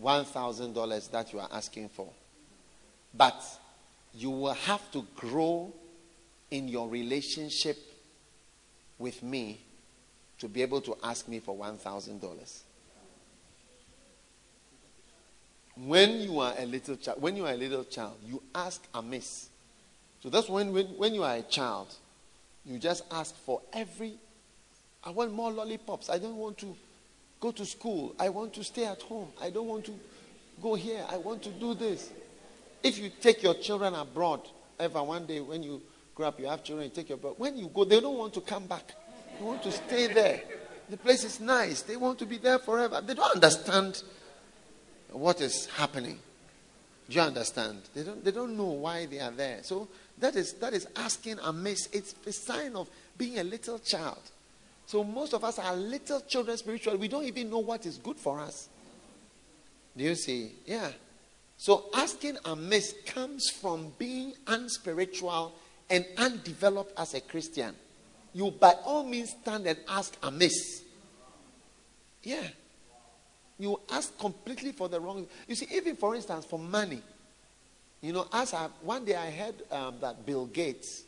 $1,000 0.00 1.10
that 1.10 1.32
you 1.32 1.40
are 1.40 1.48
asking 1.52 1.88
for. 1.88 2.08
But 3.14 3.42
you 4.14 4.30
will 4.30 4.54
have 4.54 4.90
to 4.92 5.06
grow 5.14 5.72
in 6.50 6.68
your 6.68 6.88
relationship 6.88 7.78
with 8.98 9.22
me 9.22 9.60
to 10.38 10.48
be 10.48 10.62
able 10.62 10.80
to 10.82 10.96
ask 11.02 11.28
me 11.28 11.40
for 11.40 11.56
$1,000. 11.56 12.60
When 15.84 16.20
you 16.20 16.40
are 16.40 16.54
a 16.58 16.64
little 16.64 16.96
child, 16.96 17.20
when 17.20 17.36
you 17.36 17.46
are 17.46 17.52
a 17.52 17.56
little 17.56 17.84
child, 17.84 18.16
you 18.26 18.42
ask 18.54 18.86
amiss. 18.94 19.48
So 20.22 20.30
that's 20.30 20.48
when, 20.48 20.72
when, 20.72 20.86
when 20.86 21.14
you 21.14 21.22
are 21.22 21.36
a 21.36 21.42
child, 21.42 21.94
you 22.64 22.78
just 22.78 23.04
ask 23.10 23.34
for 23.34 23.60
every. 23.72 24.14
I 25.04 25.10
want 25.10 25.32
more 25.32 25.52
lollipops. 25.52 26.08
I 26.08 26.18
don't 26.18 26.36
want 26.36 26.56
to 26.58 26.74
go 27.40 27.52
to 27.52 27.64
school. 27.64 28.14
I 28.18 28.28
want 28.28 28.52
to 28.54 28.64
stay 28.64 28.84
at 28.84 29.02
home. 29.02 29.28
I 29.40 29.50
don't 29.50 29.66
want 29.66 29.84
to 29.86 29.94
go 30.62 30.74
here. 30.74 31.04
I 31.10 31.16
want 31.16 31.42
to 31.42 31.50
do 31.50 31.74
this. 31.74 32.10
If 32.82 32.98
you 32.98 33.10
take 33.20 33.42
your 33.42 33.54
children 33.54 33.94
abroad, 33.94 34.40
ever 34.78 35.02
one 35.02 35.26
day 35.26 35.40
when 35.40 35.62
you 35.62 35.82
grow 36.14 36.28
up, 36.28 36.40
you 36.40 36.46
have 36.46 36.62
children, 36.62 36.88
you 36.88 36.94
take 36.94 37.08
your 37.08 37.18
abroad. 37.18 37.34
When 37.38 37.56
you 37.56 37.68
go, 37.68 37.84
they 37.84 38.00
don't 38.00 38.16
want 38.16 38.34
to 38.34 38.40
come 38.40 38.66
back. 38.66 38.92
They 39.38 39.44
want 39.44 39.62
to 39.64 39.72
stay 39.72 40.06
there. 40.06 40.42
The 40.88 40.96
place 40.96 41.24
is 41.24 41.40
nice. 41.40 41.82
They 41.82 41.96
want 41.96 42.18
to 42.20 42.26
be 42.26 42.38
there 42.38 42.58
forever. 42.58 43.00
They 43.00 43.14
don't 43.14 43.34
understand 43.34 44.02
what 45.10 45.40
is 45.40 45.66
happening. 45.66 46.18
Do 47.08 47.16
you 47.16 47.22
understand? 47.22 47.82
They 47.94 48.02
don't, 48.02 48.24
they 48.24 48.30
don't 48.30 48.56
know 48.56 48.70
why 48.70 49.06
they 49.06 49.20
are 49.20 49.30
there. 49.30 49.60
So 49.62 49.88
that 50.18 50.36
is, 50.36 50.54
that 50.54 50.72
is 50.72 50.86
asking 50.96 51.38
amiss. 51.42 51.88
It's 51.92 52.14
a 52.26 52.32
sign 52.32 52.76
of 52.76 52.88
being 53.16 53.38
a 53.38 53.44
little 53.44 53.78
child. 53.78 54.20
So 54.86 55.02
most 55.02 55.34
of 55.34 55.42
us 55.42 55.58
are 55.58 55.74
little 55.74 56.20
children 56.20 56.56
spiritually. 56.56 56.98
We 56.98 57.08
don't 57.08 57.24
even 57.24 57.50
know 57.50 57.58
what 57.58 57.84
is 57.86 57.98
good 57.98 58.16
for 58.16 58.38
us. 58.40 58.68
Do 59.96 60.04
you 60.04 60.14
see? 60.14 60.52
Yeah. 60.64 60.90
So 61.56 61.86
asking 61.94 62.36
amiss 62.44 62.94
comes 63.06 63.50
from 63.50 63.92
being 63.98 64.34
unspiritual 64.46 65.54
and 65.90 66.04
undeveloped 66.16 66.92
as 66.98 67.14
a 67.14 67.20
Christian. 67.20 67.74
You 68.32 68.50
by 68.50 68.74
all 68.84 69.02
means 69.02 69.30
stand 69.30 69.66
and 69.66 69.78
ask 69.88 70.16
amiss. 70.22 70.82
Yeah. 72.22 72.46
You 73.58 73.80
ask 73.90 74.16
completely 74.18 74.72
for 74.72 74.88
the 74.88 75.00
wrong. 75.00 75.26
You 75.48 75.54
see, 75.54 75.66
even 75.74 75.96
for 75.96 76.14
instance, 76.14 76.44
for 76.44 76.58
money. 76.58 77.02
You 78.02 78.12
know, 78.12 78.28
as 78.32 78.52
I, 78.52 78.68
one 78.82 79.04
day 79.04 79.16
I 79.16 79.30
heard 79.30 79.54
um, 79.72 79.96
that 80.00 80.26
Bill 80.26 80.46
Gates 80.46 81.04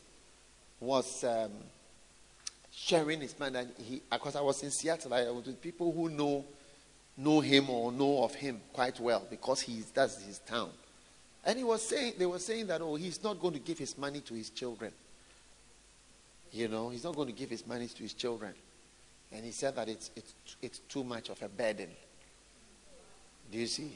was 0.79 1.23
um, 1.23 1.51
sharing 2.81 3.19
his 3.21 3.37
mind, 3.39 3.55
and 3.57 3.69
he, 3.77 4.01
uh, 4.11 4.17
because 4.17 4.35
I 4.35 4.41
was 4.41 4.63
in 4.63 4.71
Seattle, 4.71 5.13
I 5.13 5.29
was 5.29 5.45
with 5.45 5.61
people 5.61 5.91
who 5.91 6.09
know 6.09 6.45
know 7.17 7.41
him 7.41 7.69
or 7.69 7.91
know 7.91 8.23
of 8.23 8.33
him 8.33 8.61
quite 8.71 8.97
well 8.99 9.27
because 9.29 9.59
he's 9.61 9.91
that's 9.91 10.23
his 10.23 10.39
town. 10.39 10.69
And 11.43 11.57
he 11.57 11.63
was 11.63 11.85
saying 11.85 12.13
they 12.17 12.25
were 12.25 12.39
saying 12.39 12.67
that 12.67 12.81
oh 12.81 12.95
he's 12.95 13.21
not 13.23 13.39
going 13.39 13.53
to 13.53 13.59
give 13.59 13.77
his 13.77 13.97
money 13.97 14.21
to 14.21 14.33
his 14.33 14.49
children. 14.49 14.91
You 16.51 16.67
know, 16.67 16.89
he's 16.89 17.03
not 17.03 17.15
going 17.15 17.27
to 17.27 17.33
give 17.33 17.49
his 17.49 17.67
money 17.67 17.87
to 17.87 18.03
his 18.03 18.13
children. 18.13 18.53
And 19.31 19.45
he 19.45 19.51
said 19.51 19.75
that 19.75 19.89
it's 19.89 20.11
it's 20.15 20.33
it's 20.61 20.79
too 20.79 21.03
much 21.03 21.29
of 21.29 21.41
a 21.43 21.49
burden. 21.49 21.89
Do 23.51 23.57
you 23.57 23.67
see? 23.67 23.91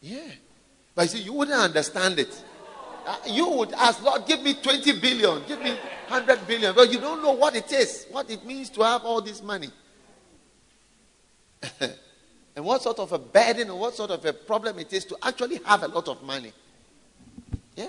Yeah. 0.00 0.30
But 0.94 1.02
you 1.02 1.08
see, 1.08 1.22
you 1.22 1.32
wouldn't 1.32 1.58
understand 1.58 2.18
it. 2.18 2.42
Uh, 3.06 3.16
you 3.26 3.48
would 3.48 3.72
ask, 3.74 4.02
Lord, 4.02 4.26
give 4.26 4.42
me 4.42 4.54
20 4.54 4.98
billion, 4.98 5.42
give 5.46 5.60
me 5.62 5.70
100 6.08 6.46
billion. 6.46 6.74
But 6.74 6.90
you 6.90 6.98
don't 6.98 7.22
know 7.22 7.32
what 7.32 7.54
it 7.54 7.70
is, 7.72 8.06
what 8.10 8.30
it 8.30 8.44
means 8.46 8.70
to 8.70 8.82
have 8.82 9.04
all 9.04 9.20
this 9.20 9.42
money. 9.42 9.68
and 11.80 12.64
what 12.64 12.82
sort 12.82 12.98
of 12.98 13.12
a 13.12 13.18
burden 13.18 13.70
or 13.70 13.78
what 13.78 13.94
sort 13.94 14.10
of 14.10 14.24
a 14.24 14.32
problem 14.32 14.78
it 14.78 14.92
is 14.92 15.04
to 15.06 15.16
actually 15.22 15.60
have 15.64 15.82
a 15.82 15.88
lot 15.88 16.08
of 16.08 16.22
money. 16.22 16.52
Yeah. 17.76 17.88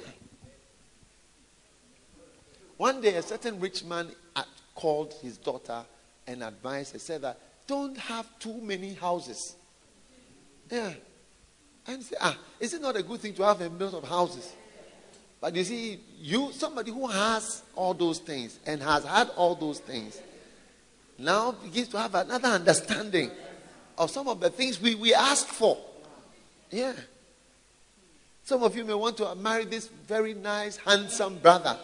One 2.77 2.99
day, 2.99 3.15
a 3.15 3.21
certain 3.21 3.59
rich 3.59 3.85
man 3.85 4.09
called 4.73 5.13
his 5.21 5.37
daughter 5.37 5.83
and 6.27 6.43
advised 6.43 6.91
her, 6.91 6.99
said 6.99 7.21
that 7.21 7.39
don't 7.67 7.97
have 7.97 8.27
too 8.39 8.59
many 8.61 8.93
houses. 8.93 9.55
Yeah. 10.69 10.93
And 11.87 12.03
say, 12.03 12.15
ah, 12.19 12.37
is 12.59 12.73
it 12.73 12.81
not 12.81 12.97
a 12.97 13.03
good 13.03 13.21
thing 13.21 13.33
to 13.35 13.43
have 13.43 13.61
a 13.61 13.69
lot 13.69 13.93
of 13.93 14.03
houses? 14.03 14.51
But 15.45 15.55
you 15.55 15.63
see, 15.63 15.99
you 16.19 16.51
somebody 16.53 16.89
who 16.89 17.05
has 17.05 17.61
all 17.75 17.93
those 17.93 18.17
things 18.17 18.57
and 18.65 18.81
has 18.81 19.05
had 19.05 19.29
all 19.35 19.53
those 19.53 19.77
things 19.77 20.19
now 21.19 21.51
begins 21.51 21.87
to 21.89 21.99
have 21.99 22.15
another 22.15 22.47
understanding 22.47 23.29
of 23.95 24.09
some 24.09 24.27
of 24.27 24.39
the 24.39 24.49
things 24.49 24.81
we, 24.81 24.95
we 24.95 25.13
ask 25.13 25.45
for. 25.45 25.77
Yeah. 26.71 26.93
Some 28.43 28.63
of 28.63 28.75
you 28.75 28.85
may 28.85 28.95
want 28.95 29.17
to 29.17 29.35
marry 29.35 29.65
this 29.65 29.87
very 30.07 30.33
nice, 30.33 30.77
handsome 30.77 31.37
brother. 31.37 31.77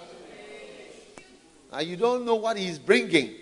Now 1.71 1.81
you 1.81 1.97
don't 1.97 2.25
know 2.25 2.37
what 2.37 2.57
he's 2.57 2.79
bringing. 2.79 3.35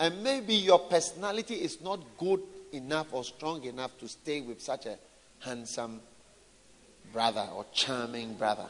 And 0.00 0.20
maybe 0.20 0.56
your 0.56 0.80
personality 0.80 1.54
is 1.54 1.80
not 1.80 2.00
good 2.18 2.42
enough 2.72 3.06
or 3.12 3.22
strong 3.22 3.62
enough 3.62 3.96
to 4.00 4.08
stay 4.08 4.40
with 4.40 4.60
such 4.60 4.86
a 4.86 4.98
handsome 5.38 6.00
brother 7.16 7.48
or 7.54 7.64
charming 7.72 8.34
brother 8.34 8.68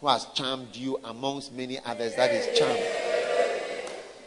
who 0.00 0.08
has 0.08 0.24
charmed 0.32 0.74
you 0.74 0.98
amongst 1.04 1.52
many 1.52 1.78
others 1.84 2.16
that 2.16 2.30
is 2.30 2.58
charmed. 2.58 2.80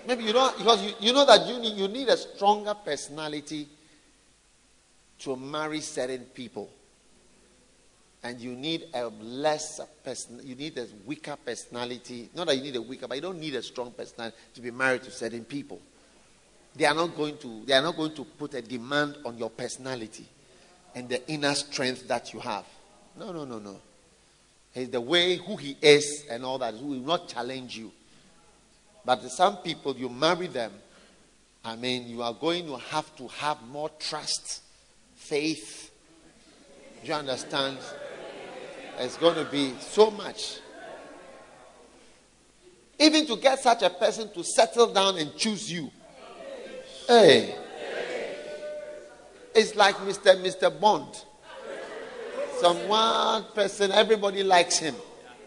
Maybe 0.08 0.26
you 0.26 0.34
don't, 0.34 0.56
because 0.56 0.84
you, 0.84 0.92
you 1.00 1.12
know 1.12 1.26
that 1.26 1.48
you 1.48 1.58
need, 1.58 1.78
you 1.78 1.88
need 1.88 2.10
a 2.10 2.18
stronger 2.18 2.76
personality 2.76 3.68
to 5.18 5.36
marry 5.36 5.82
certain 5.82 6.26
people. 6.26 6.70
And 8.22 8.40
you 8.40 8.52
need 8.52 8.86
a 8.94 9.08
less 9.08 9.82
person, 10.04 10.40
you 10.44 10.54
need 10.54 10.78
a 10.78 10.86
weaker 11.04 11.36
personality. 11.44 12.30
Not 12.36 12.46
that 12.48 12.56
you 12.56 12.62
need 12.62 12.76
a 12.76 12.84
weaker, 12.84 13.08
but 13.08 13.16
you 13.16 13.22
don't 13.22 13.40
need 13.40 13.56
a 13.56 13.64
strong 13.64 13.90
personality 13.90 14.38
to 14.54 14.62
be 14.62 14.70
married 14.70 15.02
to 15.04 15.12
certain 15.12 15.44
people. 15.44 15.82
They 16.76 16.86
are 16.86 16.94
not 16.94 17.18
going 17.18 17.40
to, 17.40 17.64
they 17.66 17.74
are 17.74 17.82
not 17.82 17.98
going 17.98 18.14
to 18.14 18.24
put 18.26 18.54
a 18.54 18.62
demand 18.62 19.18
on 19.26 19.40
your 19.40 19.50
personality 19.50 20.28
and 20.94 21.10
the 21.10 21.28
inner 21.28 21.56
strength 21.56 22.08
that 22.08 22.32
you 22.32 22.40
have. 22.42 22.66
No, 23.18 23.32
no, 23.32 23.46
no, 23.46 23.60
no. 23.60 23.78
He's 24.74 24.90
the 24.90 25.02
way 25.02 25.36
who 25.36 25.58
he 25.58 25.78
is 25.82 26.26
and 26.30 26.46
all 26.46 26.58
that. 26.60 26.74
He 26.74 26.84
will 26.84 26.96
not 26.96 27.28
challenge 27.28 27.78
you. 27.78 27.92
But 29.04 29.22
some 29.32 29.58
people, 29.58 29.96
you 29.96 30.10
marry 30.10 30.48
them, 30.48 30.72
I 31.64 31.76
mean, 31.76 32.08
you 32.08 32.22
are 32.24 32.34
going 32.34 32.66
to 32.68 32.78
have 32.78 33.16
to 33.18 33.28
have 33.28 33.62
more 33.68 33.90
trust, 34.00 34.62
faith. 35.16 35.92
Do 37.02 37.08
you 37.08 37.14
understand? 37.14 37.78
It's 39.00 39.18
going 39.18 39.36
to 39.36 39.46
be 39.46 39.74
so 39.80 40.12
much. 40.12 40.60
Even 43.00 43.26
to 43.26 43.36
get 43.38 43.60
such 43.60 43.82
a 43.82 43.90
person 43.90 44.32
to 44.34 44.44
settle 44.44 44.94
down 44.94 45.18
and 45.18 45.36
choose 45.36 45.72
you. 45.72 45.92
Hey. 47.08 47.56
It's 49.54 49.76
like 49.76 49.96
Mr. 49.98 50.36
Mr. 50.42 50.80
Bond. 50.80 51.26
Some 52.62 52.88
one 52.88 53.46
person, 53.56 53.92
everybody 53.92 54.44
likes 54.44 54.78
him. 54.78 54.94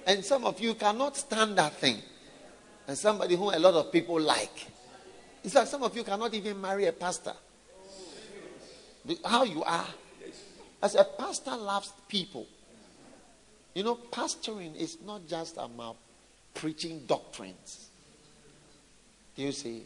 And 0.04 0.24
some 0.24 0.44
of 0.44 0.58
you 0.58 0.74
cannot 0.74 1.16
stand 1.16 1.56
that 1.58 1.74
thing 1.74 1.98
and 2.88 2.98
somebody 2.98 3.36
who 3.36 3.50
a 3.50 3.58
lot 3.60 3.74
of 3.74 3.92
people 3.92 4.20
like. 4.20 4.66
It's 5.44 5.54
like 5.54 5.68
some 5.68 5.84
of 5.84 5.96
you 5.96 6.02
cannot 6.02 6.34
even 6.34 6.60
marry 6.60 6.86
a 6.86 6.92
pastor. 6.92 7.34
How 9.24 9.44
you 9.44 9.62
are. 9.62 9.86
As 10.82 10.96
a 10.96 11.04
pastor 11.04 11.56
loves 11.56 11.92
people. 12.08 12.48
You 13.76 13.84
know, 13.84 13.94
pastoring 13.94 14.74
is 14.74 14.98
not 15.06 15.28
just 15.28 15.56
about 15.56 15.94
preaching 16.52 17.04
doctrines. 17.06 17.90
Do 19.36 19.42
you 19.42 19.52
see? 19.52 19.84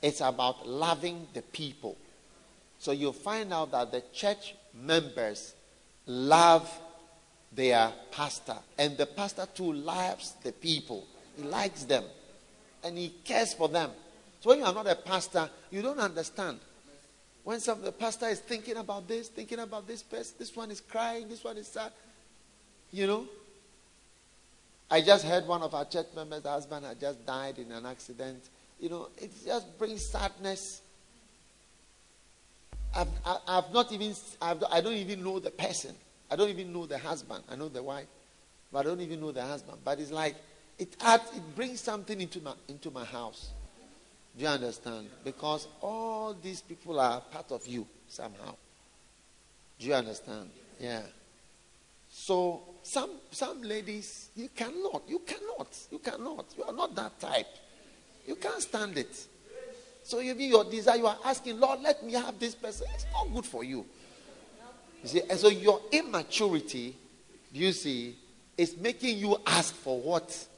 It's 0.00 0.20
about 0.20 0.68
loving 0.68 1.26
the 1.34 1.42
people. 1.42 1.96
So 2.78 2.92
you'll 2.92 3.12
find 3.12 3.52
out 3.52 3.72
that 3.72 3.90
the 3.90 4.04
church 4.12 4.54
members 4.72 5.54
love 6.06 6.70
their 7.52 7.92
pastor. 8.10 8.56
And 8.78 8.96
the 8.96 9.06
pastor 9.06 9.46
too 9.54 9.72
loves 9.72 10.34
the 10.42 10.52
people. 10.52 11.06
He 11.36 11.42
likes 11.42 11.84
them 11.84 12.04
and 12.84 12.96
he 12.96 13.08
cares 13.24 13.54
for 13.54 13.68
them. 13.68 13.90
So 14.40 14.50
when 14.50 14.60
you 14.60 14.64
are 14.64 14.72
not 14.72 14.86
a 14.86 14.94
pastor, 14.94 15.48
you 15.70 15.82
don't 15.82 15.98
understand. 15.98 16.58
When 17.44 17.60
some 17.60 17.78
of 17.78 17.84
the 17.84 17.92
pastor 17.92 18.26
is 18.26 18.40
thinking 18.40 18.76
about 18.76 19.08
this, 19.08 19.28
thinking 19.28 19.58
about 19.58 19.86
this 19.86 20.02
person, 20.02 20.34
this 20.38 20.54
one 20.54 20.70
is 20.70 20.80
crying, 20.80 21.28
this 21.28 21.42
one 21.42 21.56
is 21.56 21.68
sad. 21.68 21.92
You 22.90 23.06
know? 23.06 23.26
I 24.90 25.00
just 25.00 25.24
heard 25.24 25.46
one 25.46 25.62
of 25.62 25.74
our 25.74 25.84
church 25.84 26.08
members, 26.16 26.42
husband 26.44 26.84
had 26.84 27.00
just 27.00 27.24
died 27.24 27.58
in 27.58 27.70
an 27.70 27.86
accident. 27.86 28.42
You 28.80 28.88
know, 28.88 29.08
it 29.16 29.30
just 29.44 29.78
brings 29.78 30.04
sadness. 30.04 30.82
I've, 32.94 33.08
I've 33.46 33.72
not 33.72 33.92
even, 33.92 34.14
I've, 34.42 34.62
I 34.70 34.80
don't 34.80 34.94
even 34.94 35.22
know 35.22 35.38
the 35.38 35.50
person. 35.50 35.94
I 36.30 36.36
don't 36.36 36.48
even 36.50 36.72
know 36.72 36.86
the 36.86 36.98
husband. 36.98 37.44
I 37.50 37.56
know 37.56 37.68
the 37.68 37.82
wife, 37.82 38.06
but 38.72 38.80
I 38.80 38.82
don't 38.84 39.00
even 39.00 39.20
know 39.20 39.32
the 39.32 39.42
husband. 39.42 39.78
But 39.84 39.98
it's 40.00 40.10
like, 40.10 40.36
it 40.78 40.96
adds, 41.00 41.24
it 41.36 41.42
brings 41.56 41.80
something 41.80 42.20
into 42.20 42.40
my 42.40 42.54
into 42.68 42.90
my 42.90 43.04
house. 43.04 43.50
Do 44.36 44.44
you 44.44 44.48
understand? 44.48 45.08
Because 45.24 45.66
all 45.82 46.34
these 46.34 46.62
people 46.62 46.98
are 47.00 47.20
part 47.20 47.50
of 47.52 47.66
you 47.66 47.86
somehow. 48.08 48.54
Do 49.78 49.86
you 49.86 49.94
understand? 49.94 50.50
Yeah. 50.78 51.02
So 52.08 52.62
some 52.82 53.10
some 53.30 53.62
ladies, 53.62 54.30
you 54.36 54.48
cannot, 54.54 55.02
you 55.06 55.20
cannot, 55.20 55.76
you 55.90 55.98
cannot. 55.98 56.46
You 56.56 56.64
are 56.64 56.72
not 56.72 56.94
that 56.94 57.20
type. 57.20 57.46
You 58.26 58.36
can't 58.36 58.62
stand 58.62 58.96
it. 58.98 59.26
So 60.10 60.18
be 60.34 60.46
your 60.46 60.64
desire, 60.64 60.96
you 60.96 61.06
are 61.06 61.18
asking, 61.24 61.60
Lord, 61.60 61.82
let 61.82 62.04
me 62.04 62.14
have 62.14 62.36
this 62.40 62.56
person. 62.56 62.84
It's 62.96 63.06
not 63.12 63.32
good 63.32 63.46
for 63.46 63.62
you. 63.62 63.86
You 65.04 65.08
see, 65.08 65.22
and 65.30 65.38
so 65.38 65.46
your 65.46 65.80
immaturity, 65.92 66.96
you 67.52 67.70
see, 67.70 68.16
is 68.58 68.76
making 68.76 69.18
you 69.18 69.36
ask 69.46 69.72
for 69.72 70.00
what 70.00 70.48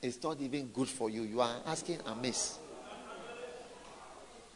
is 0.00 0.22
not 0.22 0.40
even 0.40 0.68
good 0.68 0.86
for 0.86 1.10
you. 1.10 1.22
You 1.22 1.40
are 1.40 1.56
asking 1.66 1.98
amiss. 2.06 2.58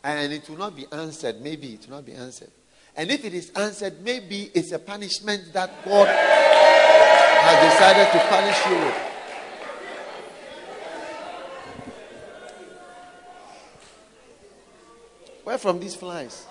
And 0.04 0.32
it 0.32 0.48
will 0.48 0.58
not 0.58 0.76
be 0.76 0.86
answered. 0.92 1.40
Maybe 1.40 1.74
it 1.74 1.88
will 1.88 1.96
not 1.96 2.06
be 2.06 2.12
answered. 2.12 2.52
And 2.94 3.10
if 3.10 3.24
it 3.24 3.34
is 3.34 3.50
answered, 3.56 4.04
maybe 4.04 4.52
it's 4.54 4.70
a 4.70 4.78
punishment 4.78 5.52
that 5.52 5.84
God 5.84 6.06
has 6.06 7.72
decided 7.72 8.12
to 8.12 8.20
punish 8.28 8.66
you 8.66 8.86
with. 8.86 9.07
Where 15.58 15.72
from 15.72 15.80
these 15.80 15.96
flies? 15.96 16.46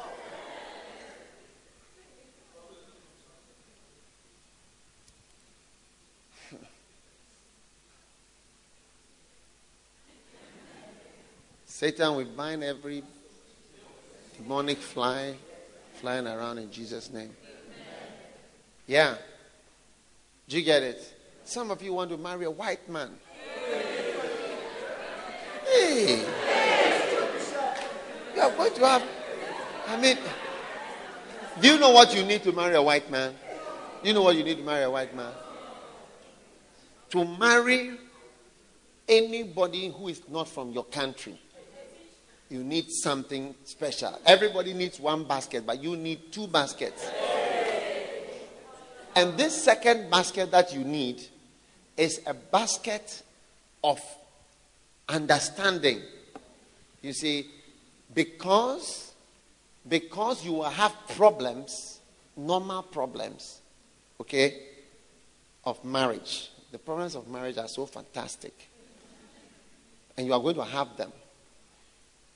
Satan, 11.65 12.17
we 12.17 12.25
bind 12.25 12.65
every 12.65 13.01
demonic 14.35 14.79
fly 14.79 15.35
flying 16.01 16.27
around 16.27 16.57
in 16.57 16.69
Jesus' 16.69 17.09
name. 17.09 17.33
Yeah. 18.87 19.15
Do 20.49 20.57
you 20.57 20.65
get 20.65 20.83
it? 20.83 21.13
Some 21.45 21.71
of 21.71 21.81
you 21.81 21.93
want 21.93 22.09
to 22.09 22.17
marry 22.17 22.43
a 22.43 22.51
white 22.51 22.89
man. 22.89 23.11
Hey. 25.65 26.25
You 28.75 28.83
are 28.83 28.99
going 28.99 29.01
to 29.01 29.05
have. 29.05 29.09
I 29.87 30.01
mean, 30.01 30.17
do 31.61 31.67
you 31.67 31.79
know 31.79 31.91
what 31.91 32.13
you 32.15 32.23
need 32.23 32.43
to 32.43 32.51
marry 32.51 32.75
a 32.75 32.81
white 32.81 33.09
man? 33.09 33.33
Do 34.01 34.09
you 34.09 34.13
know 34.13 34.23
what 34.23 34.35
you 34.35 34.43
need 34.43 34.57
to 34.57 34.63
marry 34.63 34.83
a 34.83 34.91
white 34.91 35.15
man? 35.15 35.31
To 37.11 37.25
marry 37.25 37.97
anybody 39.07 39.89
who 39.89 40.09
is 40.09 40.21
not 40.29 40.49
from 40.49 40.71
your 40.71 40.83
country 40.85 41.39
you 42.49 42.63
need 42.63 42.91
something 42.91 43.55
special. 43.65 44.19
Everybody 44.25 44.73
needs 44.73 44.99
one 44.99 45.25
basket, 45.25 45.65
but 45.65 45.83
you 45.83 45.97
need 45.97 46.31
two 46.31 46.47
baskets. 46.47 47.09
And 49.15 49.37
this 49.37 49.63
second 49.63 50.09
basket 50.09 50.51
that 50.51 50.73
you 50.73 50.83
need 50.83 51.21
is 51.97 52.21
a 52.25 52.33
basket 52.33 53.23
of 53.83 53.99
understanding. 55.09 56.01
You 57.01 57.13
see, 57.13 57.47
because 58.17 59.13
because 59.87 60.43
you 60.43 60.51
will 60.51 60.63
have 60.63 60.93
problems, 61.15 61.99
normal 62.35 62.83
problems, 62.83 63.61
okay, 64.19 64.63
of 65.63 65.83
marriage. 65.85 66.51
The 66.73 66.77
problems 66.77 67.15
of 67.15 67.29
marriage 67.29 67.57
are 67.57 67.69
so 67.69 67.85
fantastic. 67.85 68.53
And 70.17 70.27
you 70.27 70.33
are 70.33 70.41
going 70.41 70.55
to 70.55 70.65
have 70.65 70.97
them 70.97 71.13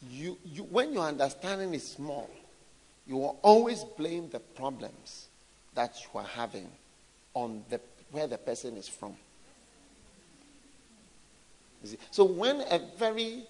you, 0.10 0.38
you, 0.46 0.64
when 0.64 0.94
your 0.94 1.04
understanding 1.04 1.74
is 1.74 1.88
small, 1.88 2.30
you 3.08 3.18
will 3.18 3.38
always 3.42 3.84
blame 3.98 4.30
the 4.30 4.40
problems 4.40 5.28
that 5.76 5.96
you 6.04 6.20
are 6.20 6.26
having 6.26 6.68
on 7.34 7.64
the, 7.70 7.80
where 8.12 8.28
the 8.28 8.38
person 8.38 8.78
is 8.78 8.88
from. 8.88 9.16
So 12.12 12.26
when 12.26 12.62
a 12.62 12.80
very 12.98 13.44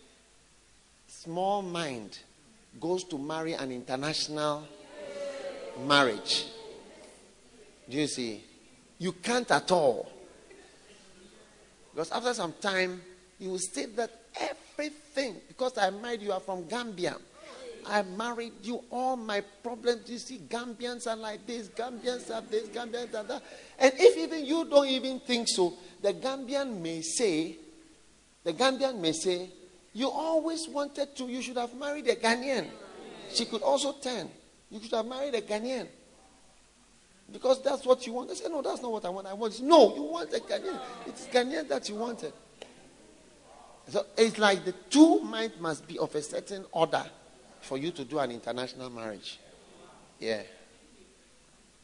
small 1.11 1.61
mind 1.61 2.17
goes 2.79 3.03
to 3.03 3.17
marry 3.17 3.53
an 3.53 3.71
international 3.71 4.63
marriage, 5.85 6.45
do 7.89 7.97
you 7.97 8.07
see? 8.07 8.43
You 8.97 9.11
can't 9.13 9.49
at 9.51 9.69
all. 9.71 10.09
Because 11.93 12.11
after 12.11 12.33
some 12.33 12.53
time, 12.61 13.01
you 13.39 13.49
will 13.51 13.59
see 13.59 13.85
that 13.87 14.11
everything. 14.39 15.35
Because 15.49 15.77
I 15.77 15.89
married 15.89 16.21
you, 16.21 16.31
are 16.31 16.39
from 16.39 16.65
Gambia. 16.67 17.17
I 17.85 18.03
married 18.03 18.53
you, 18.63 18.81
all 18.89 19.17
my 19.17 19.41
problems. 19.41 20.09
You 20.09 20.17
see, 20.19 20.37
Gambians 20.47 21.07
are 21.07 21.15
like 21.17 21.45
this, 21.45 21.67
Gambians 21.69 22.33
are 22.33 22.41
this, 22.41 22.69
Gambians 22.69 23.13
are 23.15 23.23
that. 23.23 23.43
And 23.77 23.91
if 23.97 24.17
even 24.17 24.45
you 24.45 24.65
don't 24.65 24.87
even 24.87 25.19
think 25.19 25.47
so, 25.49 25.73
the 26.01 26.13
Gambian 26.13 26.79
may 26.79 27.01
say, 27.01 27.57
the 28.43 28.53
Gambian 28.53 28.99
may 28.99 29.11
say, 29.11 29.49
you 29.93 30.09
always 30.09 30.67
wanted 30.67 31.15
to, 31.17 31.25
you 31.25 31.41
should 31.41 31.57
have 31.57 31.75
married 31.75 32.07
a 32.07 32.15
Ghanaian. 32.15 32.67
She 33.29 33.45
could 33.45 33.61
also 33.61 33.93
turn. 33.93 34.29
You 34.69 34.81
should 34.81 34.93
have 34.93 35.05
married 35.05 35.35
a 35.35 35.41
Ghanaian. 35.41 35.87
Because 37.31 37.61
that's 37.61 37.85
what 37.85 38.05
you 38.05 38.13
want. 38.13 38.31
I 38.31 38.33
said, 38.33 38.51
no, 38.51 38.61
that's 38.61 38.81
not 38.81 38.91
what 38.91 39.05
I 39.05 39.09
want. 39.09 39.27
I 39.27 39.33
want. 39.33 39.61
No, 39.61 39.95
you 39.95 40.03
want 40.03 40.33
a 40.33 40.39
Ghanaian. 40.39 40.79
It's 41.05 41.27
Ghanaian 41.27 41.67
that 41.69 41.87
you 41.89 41.95
wanted. 41.95 42.33
So 43.87 44.05
it's 44.17 44.37
like 44.37 44.63
the 44.63 44.73
two 44.89 45.19
minds 45.21 45.59
must 45.59 45.87
be 45.87 45.97
of 45.97 46.13
a 46.15 46.21
certain 46.21 46.65
order 46.71 47.03
for 47.61 47.77
you 47.77 47.91
to 47.91 48.05
do 48.05 48.19
an 48.19 48.31
international 48.31 48.89
marriage. 48.89 49.39
Yeah. 50.19 50.41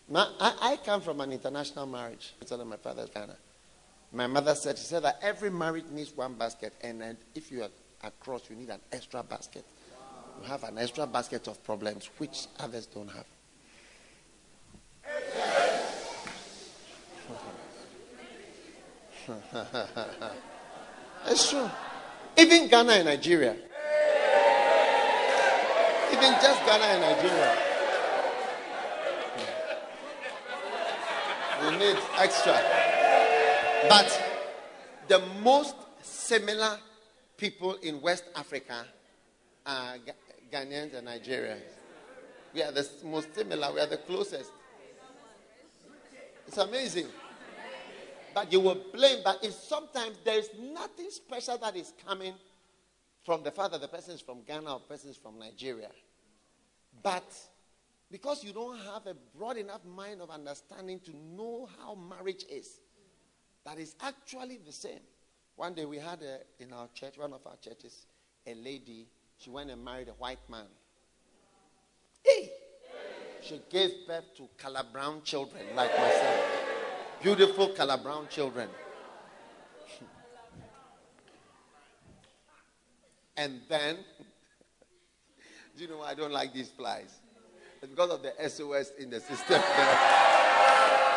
Now, 0.07 0.29
I, 0.39 0.55
I 0.61 0.77
come 0.85 1.01
from 1.01 1.19
an 1.21 1.33
international 1.33 1.85
marriage. 1.85 2.33
It's 2.39 2.51
of 2.51 2.65
my 2.65 2.77
father's 2.77 3.09
Ghana. 3.09 3.35
My 4.13 4.27
mother 4.27 4.55
said, 4.55 4.77
she 4.77 4.85
said 4.85 5.03
that 5.03 5.19
every 5.21 5.49
marriage 5.49 5.85
needs 5.91 6.15
one 6.15 6.35
basket, 6.35 6.73
and, 6.81 7.03
and 7.03 7.17
if 7.35 7.51
you 7.51 7.63
are 7.63 7.69
across, 8.03 8.49
you 8.49 8.55
need 8.55 8.69
an 8.69 8.79
extra 8.91 9.23
basket. 9.23 9.65
You 10.41 10.47
have 10.47 10.63
an 10.63 10.77
extra 10.77 11.07
basket 11.07 11.47
of 11.47 11.63
problems 11.63 12.09
which 12.17 12.47
others 12.59 12.85
don't 12.85 13.09
have. 13.09 13.25
it's 21.27 21.49
true. 21.49 21.69
Even 22.37 22.67
Ghana 22.69 22.91
and 22.93 23.05
Nigeria. 23.05 23.55
Even 26.11 26.31
just 26.41 26.65
Ghana 26.65 26.85
and 26.85 27.01
Nigeria. 27.01 27.57
We 31.63 31.71
need 31.77 31.97
extra. 32.19 32.61
But 33.89 34.21
the 35.07 35.19
most 35.41 35.75
similar 36.01 36.77
people 37.37 37.75
in 37.75 38.01
West 38.01 38.25
Africa 38.35 38.85
are 39.65 39.97
Ghanaians 40.51 40.95
and 40.95 41.07
Nigerians. 41.07 41.61
We 42.53 42.63
are 42.63 42.71
the 42.71 42.87
most 43.05 43.33
similar, 43.35 43.71
we 43.73 43.79
are 43.79 43.87
the 43.87 43.97
closest. 43.97 44.51
It's 46.47 46.57
amazing. 46.57 47.07
But 48.33 48.51
you 48.51 48.59
will 48.59 48.81
blame, 48.93 49.19
but 49.23 49.43
if 49.43 49.53
sometimes 49.53 50.17
there 50.23 50.39
is 50.39 50.49
nothing 50.59 51.09
special 51.09 51.57
that 51.59 51.75
is 51.75 51.93
coming 52.05 52.33
from 53.23 53.43
the 53.43 53.51
fact 53.51 53.71
that 53.71 53.81
the 53.81 53.87
person 53.87 54.13
is 54.13 54.21
from 54.21 54.41
Ghana 54.43 54.73
or 54.73 54.79
person 54.79 55.09
is 55.09 55.17
from 55.17 55.37
Nigeria. 55.37 55.89
But 57.03 57.31
because 58.09 58.43
you 58.43 58.53
don't 58.53 58.77
have 58.77 59.05
a 59.05 59.15
broad 59.37 59.57
enough 59.57 59.83
mind 59.85 60.21
of 60.21 60.29
understanding 60.29 60.99
to 61.01 61.11
know 61.35 61.67
how 61.79 61.95
marriage 61.95 62.45
is, 62.49 62.79
that 63.65 63.79
is 63.79 63.95
actually 64.01 64.59
the 64.65 64.71
same. 64.71 65.01
One 65.57 65.73
day 65.73 65.85
we 65.85 65.97
had 65.97 66.21
a, 66.21 66.63
in 66.63 66.71
our 66.71 66.87
church, 66.93 67.17
one 67.17 67.33
of 67.33 67.41
our 67.47 67.55
churches, 67.59 68.05
a 68.45 68.53
lady, 68.53 69.07
she 69.39 69.49
went 69.49 69.71
and 69.71 69.83
married 69.83 70.07
a 70.07 70.11
white 70.11 70.47
man. 70.47 70.67
Hey! 72.23 72.51
She 73.41 73.59
gave 73.67 73.89
birth 74.07 74.35
to 74.37 74.47
color 74.55 74.83
brown 74.93 75.23
children 75.23 75.63
like 75.75 75.89
myself. 75.97 76.45
Beautiful 77.23 77.69
color 77.69 77.97
brown 77.97 78.27
children. 78.29 78.69
and 83.37 83.59
then, 83.67 83.97
do 85.75 85.83
you 85.83 85.89
know 85.89 85.97
why 85.97 86.11
I 86.11 86.13
don't 86.13 86.31
like 86.31 86.53
these 86.53 86.69
flies? 86.69 87.15
It's 87.81 87.89
because 87.89 88.11
of 88.11 88.21
the 88.21 88.33
SOS 88.47 88.91
in 88.99 89.09
the 89.09 89.19
system. 89.21 89.59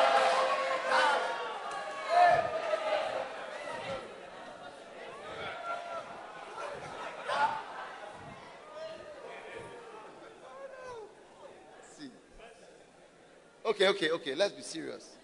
Okay, 13.81 13.89
okay, 13.89 14.11
okay. 14.11 14.35
Let's 14.35 14.53
be 14.53 14.61
serious. 14.61 15.17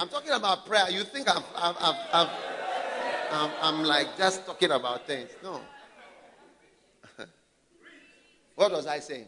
I'm 0.00 0.08
talking 0.08 0.32
about 0.32 0.66
prayer. 0.66 0.90
You 0.90 1.04
think 1.04 1.30
I'm, 1.30 1.44
I'm, 1.54 1.76
I'm, 2.12 3.50
I'm, 3.62 3.84
like 3.84 4.18
just 4.18 4.44
talking 4.44 4.72
about 4.72 5.06
things. 5.06 5.30
No. 5.44 5.60
what 8.56 8.72
was 8.72 8.88
I 8.88 8.98
saying? 8.98 9.26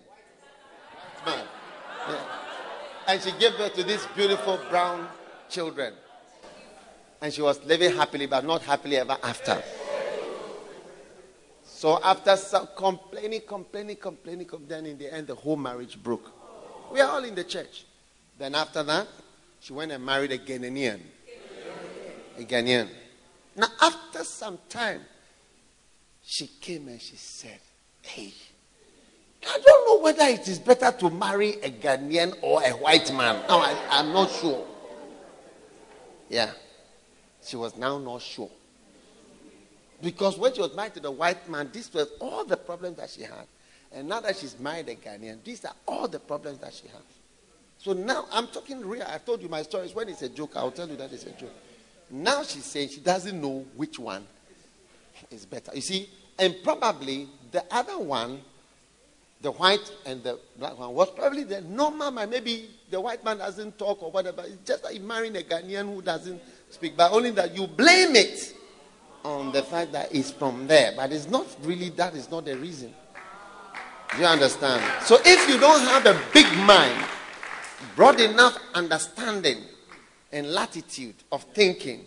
Man. 1.24 1.46
Yeah. 2.08 2.24
And 3.06 3.22
she 3.22 3.30
gave 3.38 3.56
birth 3.56 3.74
to 3.74 3.84
these 3.84 4.04
beautiful 4.16 4.58
brown 4.68 5.06
children. 5.48 5.94
And 7.22 7.32
she 7.32 7.42
was 7.42 7.64
living 7.66 7.94
happily, 7.94 8.26
but 8.26 8.44
not 8.44 8.62
happily 8.62 8.96
ever 8.96 9.16
after. 9.22 9.62
So 11.62 12.00
after 12.02 12.36
some 12.36 12.68
complaining, 12.76 13.42
complaining, 13.46 13.94
complaining, 13.94 14.48
then 14.66 14.86
in 14.86 14.98
the 14.98 15.14
end, 15.14 15.28
the 15.28 15.36
whole 15.36 15.56
marriage 15.56 16.02
broke. 16.02 16.32
We 16.92 17.00
are 17.00 17.12
all 17.12 17.22
in 17.22 17.36
the 17.36 17.44
church. 17.44 17.84
Then 18.39 18.55
after 18.55 18.82
that, 18.82 19.09
she 19.61 19.72
went 19.72 19.93
and 19.93 20.05
married 20.05 20.32
a 20.32 20.39
Ghanaian. 20.39 21.01
A 22.39 22.43
Ghanaian. 22.43 22.89
Now, 23.57 23.68
after 23.80 24.24
some 24.24 24.59
time, 24.68 25.01
she 26.22 26.47
came 26.47 26.89
and 26.89 27.01
she 27.01 27.16
said, 27.16 27.59
Hey, 28.03 28.32
I 29.49 29.59
don't 29.64 29.87
know 29.87 30.05
whether 30.05 30.24
it 30.24 30.47
is 30.49 30.59
better 30.59 30.93
to 30.99 31.11
marry 31.11 31.55
a 31.62 31.70
Ghanaian 31.70 32.37
or 32.43 32.62
a 32.62 32.70
white 32.70 33.12
man. 33.12 33.43
No, 33.49 33.59
I, 33.59 33.76
I'm 33.91 34.12
not 34.12 34.30
sure. 34.30 34.66
Yeah. 36.28 36.51
She 37.43 37.57
was 37.57 37.76
now 37.76 37.99
not 37.99 38.22
sure. 38.22 38.51
Because 40.03 40.37
when 40.37 40.53
she 40.53 40.61
was 40.61 40.74
married 40.74 40.95
to 40.95 41.01
the 41.01 41.11
white 41.11 41.49
man, 41.49 41.70
this 41.72 41.93
was 41.93 42.09
all 42.20 42.45
the 42.45 42.57
problems 42.57 42.99
that 42.99 43.09
she 43.11 43.22
had. 43.22 43.47
And 43.93 44.09
now 44.09 44.20
that 44.20 44.37
she's 44.37 44.59
married 44.59 44.89
a 44.89 44.97
Ghanaian, 44.97 45.43
these 45.43 45.64
are 45.64 45.74
all 45.87 46.09
the 46.09 46.18
problems 46.18 46.59
that 46.59 46.74
she 46.74 46.89
has. 46.89 47.03
So 47.79 47.93
now 47.93 48.27
I'm 48.33 48.49
talking 48.49 48.87
real. 48.87 49.05
I've 49.07 49.24
told 49.24 49.43
you 49.43 49.49
my 49.49 49.62
stories. 49.62 49.95
When 49.95 50.09
it's 50.09 50.22
a 50.22 50.29
joke, 50.29 50.53
I'll 50.57 50.70
tell 50.70 50.89
you 50.89 50.97
that 50.97 51.12
it's 51.12 51.24
a 51.24 51.33
joke. 51.33 51.55
Now 52.11 52.43
she's 52.43 52.64
saying 52.64 52.91
she 52.91 53.01
doesn't 53.01 53.41
know 53.41 53.64
which 53.77 53.99
one 53.99 54.27
is 55.31 55.45
better. 55.47 55.72
You 55.74 55.81
see, 55.81 56.09
and 56.39 56.55
probably 56.62 57.29
the 57.53 57.64
other 57.70 57.99
one, 57.99 58.41
the 59.41 59.53
white 59.53 59.91
and 60.05 60.22
the 60.22 60.39
black 60.59 60.79
one, 60.79 60.95
was 60.95 61.11
probably 61.11 61.45
the 61.45 61.61
normal 61.62 62.11
man. 62.11 62.31
Maybe 62.31 62.68
the 62.91 63.01
white 63.01 63.24
man 63.24 63.39
doesn't 63.39 63.79
talk 63.79 64.03
or 64.03 64.11
whatever. 64.11 64.43
It's 64.47 64.59
just 64.64 64.85
like 64.85 65.01
marrying 65.01 65.37
a 65.37 65.41
Ghanaian 65.41 65.95
who 65.95 66.03
doesn't 66.03 66.41
speak, 66.70 66.97
but 66.97 67.12
only 67.12 67.31
that 67.33 67.55
you 67.57 67.66
blame 67.66 68.16
it 68.16 68.55
on 69.24 69.53
the 69.53 69.62
fact 69.62 69.93
that 69.93 70.14
it's 70.14 70.31
from 70.31 70.66
there. 70.66 70.93
But 70.97 71.12
it's 71.12 71.29
not 71.29 71.47
really, 71.62 71.91
that 71.91 72.14
is 72.14 72.31
not 72.31 72.45
the 72.45 72.57
reason. 72.57 72.95
You 74.18 74.24
understand? 74.24 74.83
So 75.05 75.18
if 75.24 75.49
you 75.49 75.59
don't 75.59 75.81
have 75.81 76.07
a 76.07 76.18
big 76.33 76.47
mind, 76.59 77.05
broad 77.97 78.20
enough 78.20 78.59
understanding, 78.74 79.64
and 80.30 80.53
latitude 80.53 81.14
of 81.32 81.42
thinking, 81.55 82.05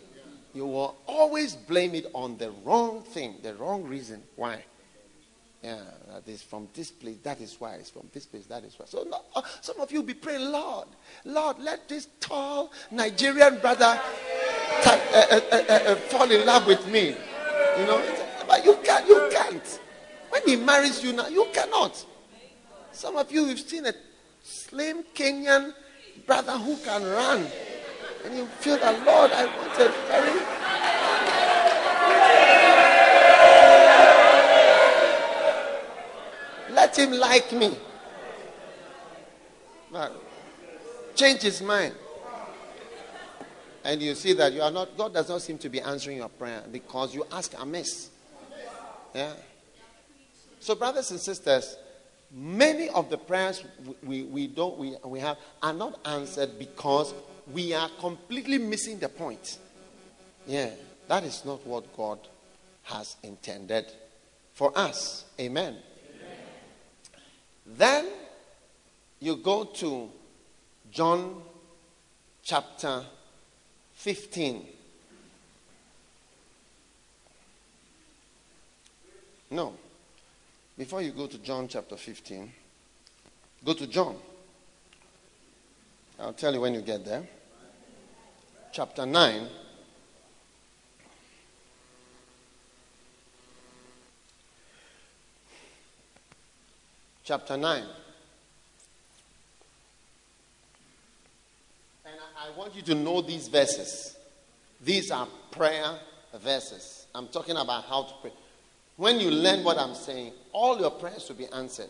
you 0.54 0.66
will 0.66 0.96
always 1.08 1.56
blame 1.56 1.96
it 1.96 2.06
on 2.14 2.38
the 2.38 2.52
wrong 2.64 3.02
thing, 3.02 3.36
the 3.42 3.56
wrong 3.56 3.84
reason 3.84 4.22
why. 4.36 4.64
Yeah, 5.64 5.80
that 6.14 6.28
is 6.28 6.42
from 6.42 6.70
this 6.74 6.90
place. 6.90 7.18
That 7.24 7.42
is 7.42 7.56
why 7.60 7.74
it's 7.76 7.90
from 7.90 8.08
this 8.14 8.26
place. 8.26 8.46
That 8.46 8.64
is 8.64 8.80
why. 8.80 8.86
So 8.86 9.04
no, 9.10 9.22
uh, 9.36 9.42
some 9.60 9.80
of 9.82 9.92
you 9.92 10.04
be 10.04 10.14
praying, 10.14 10.52
Lord, 10.52 10.88
Lord, 11.26 11.58
let 11.60 11.90
this 11.90 12.08
tall 12.22 12.72
Nigerian 12.92 13.60
brother 13.60 14.00
t- 14.84 14.90
uh, 14.90 15.26
uh, 15.32 15.42
uh, 15.52 15.74
uh, 15.74 15.96
fall 15.96 16.32
in 16.32 16.46
love 16.46 16.66
with 16.66 16.88
me. 16.88 17.08
You 17.78 17.86
know, 17.86 18.02
but 18.48 18.64
you 18.64 18.78
can't. 18.84 19.06
You 19.08 19.28
can't. 19.32 19.80
When 20.30 20.42
he 20.46 20.56
marries 20.56 21.04
you 21.04 21.12
now, 21.12 21.28
you 21.28 21.48
cannot. 21.52 22.06
Some 22.94 23.18
of 23.18 23.30
you 23.32 23.46
have 23.46 23.60
seen 23.60 23.86
a 23.86 23.94
slim 24.50 25.04
Kenyan 25.14 25.74
brother 26.26 26.58
who 26.58 26.76
can 26.78 27.04
run, 27.04 27.48
and 28.26 28.36
you 28.36 28.46
feel 28.46 28.78
that 28.78 29.06
Lord, 29.06 29.32
I 29.32 29.46
want 29.46 29.80
a 29.80 29.90
very 30.08 30.60
Let 36.72 36.98
him 36.98 37.12
like 37.12 37.52
me. 37.52 37.76
But 39.92 40.14
change 41.16 41.42
his 41.42 41.62
mind. 41.62 41.94
And 43.84 44.02
you 44.02 44.16
see 44.16 44.34
that 44.34 44.54
you 44.54 44.62
are 44.62 44.72
not, 44.72 44.96
God 44.96 45.14
does 45.14 45.30
not 45.30 45.42
seem 45.42 45.58
to 45.60 45.70
be 45.70 45.82
answering 45.82 46.18
your 46.18 46.30
prayer 46.30 46.64
because 46.72 47.14
you 47.14 47.26
ask 47.32 47.54
amiss. 47.60 48.10
Yeah. 49.14 49.34
So, 50.60 50.76
brothers 50.76 51.12
and 51.12 51.20
sisters, 51.20 51.76
many 52.32 52.90
of 52.90 53.10
the 53.10 53.18
prayers 53.18 53.64
we, 54.04 54.24
we 54.24 54.48
don't 54.48 54.78
we, 54.78 54.96
we 55.04 55.20
have 55.20 55.38
are 55.62 55.74
not 55.74 56.00
answered 56.06 56.60
because 56.60 57.14
we 57.52 57.74
are 57.74 57.90
completely 58.00 58.58
missing 58.58 59.00
the 59.00 59.10
point. 59.10 59.58
Yeah. 60.48 60.70
That 61.08 61.24
is 61.24 61.44
not 61.44 61.66
what 61.66 61.96
God 61.98 62.20
has 62.84 63.16
intended 63.24 63.86
for 64.54 64.72
us. 64.78 65.26
Amen. 65.40 65.78
Then 67.66 68.06
you 69.20 69.38
go 69.38 69.64
to 69.64 70.10
John 70.92 71.42
chapter 72.44 73.04
15. 73.94 74.66
No. 79.52 79.74
Before 80.80 81.02
you 81.02 81.12
go 81.12 81.28
to 81.28 81.38
John 81.40 81.68
chapter 81.68 81.98
15, 81.98 82.54
go 83.66 83.74
to 83.74 83.86
John. 83.86 84.16
I'll 86.18 86.32
tell 86.32 86.54
you 86.54 86.62
when 86.62 86.74
you 86.74 86.80
get 86.80 87.04
there. 87.04 87.28
Chapter 88.72 89.06
9. 89.06 89.48
chapter 97.26 97.58
9. 97.58 97.84
And 102.06 102.16
I 102.40 102.58
want 102.58 102.74
you 102.74 102.82
to 102.84 102.96
know 102.96 103.22
these 103.22 103.50
verses. 103.50 104.18
These 104.82 105.12
are 105.12 105.28
prayer 105.52 106.00
verses. 106.42 107.06
I'm 107.14 107.28
talking 107.28 107.58
about 107.58 107.84
how 107.84 108.04
to 108.04 108.14
pray. 108.22 108.32
When 108.98 109.20
you 109.20 109.30
learn 109.30 109.64
what 109.64 109.78
I'm 109.78 109.94
saying, 109.94 110.34
all 110.52 110.80
your 110.80 110.92
prayers 110.92 111.28
will 111.30 111.36
be 111.36 111.48
answered. 111.48 111.90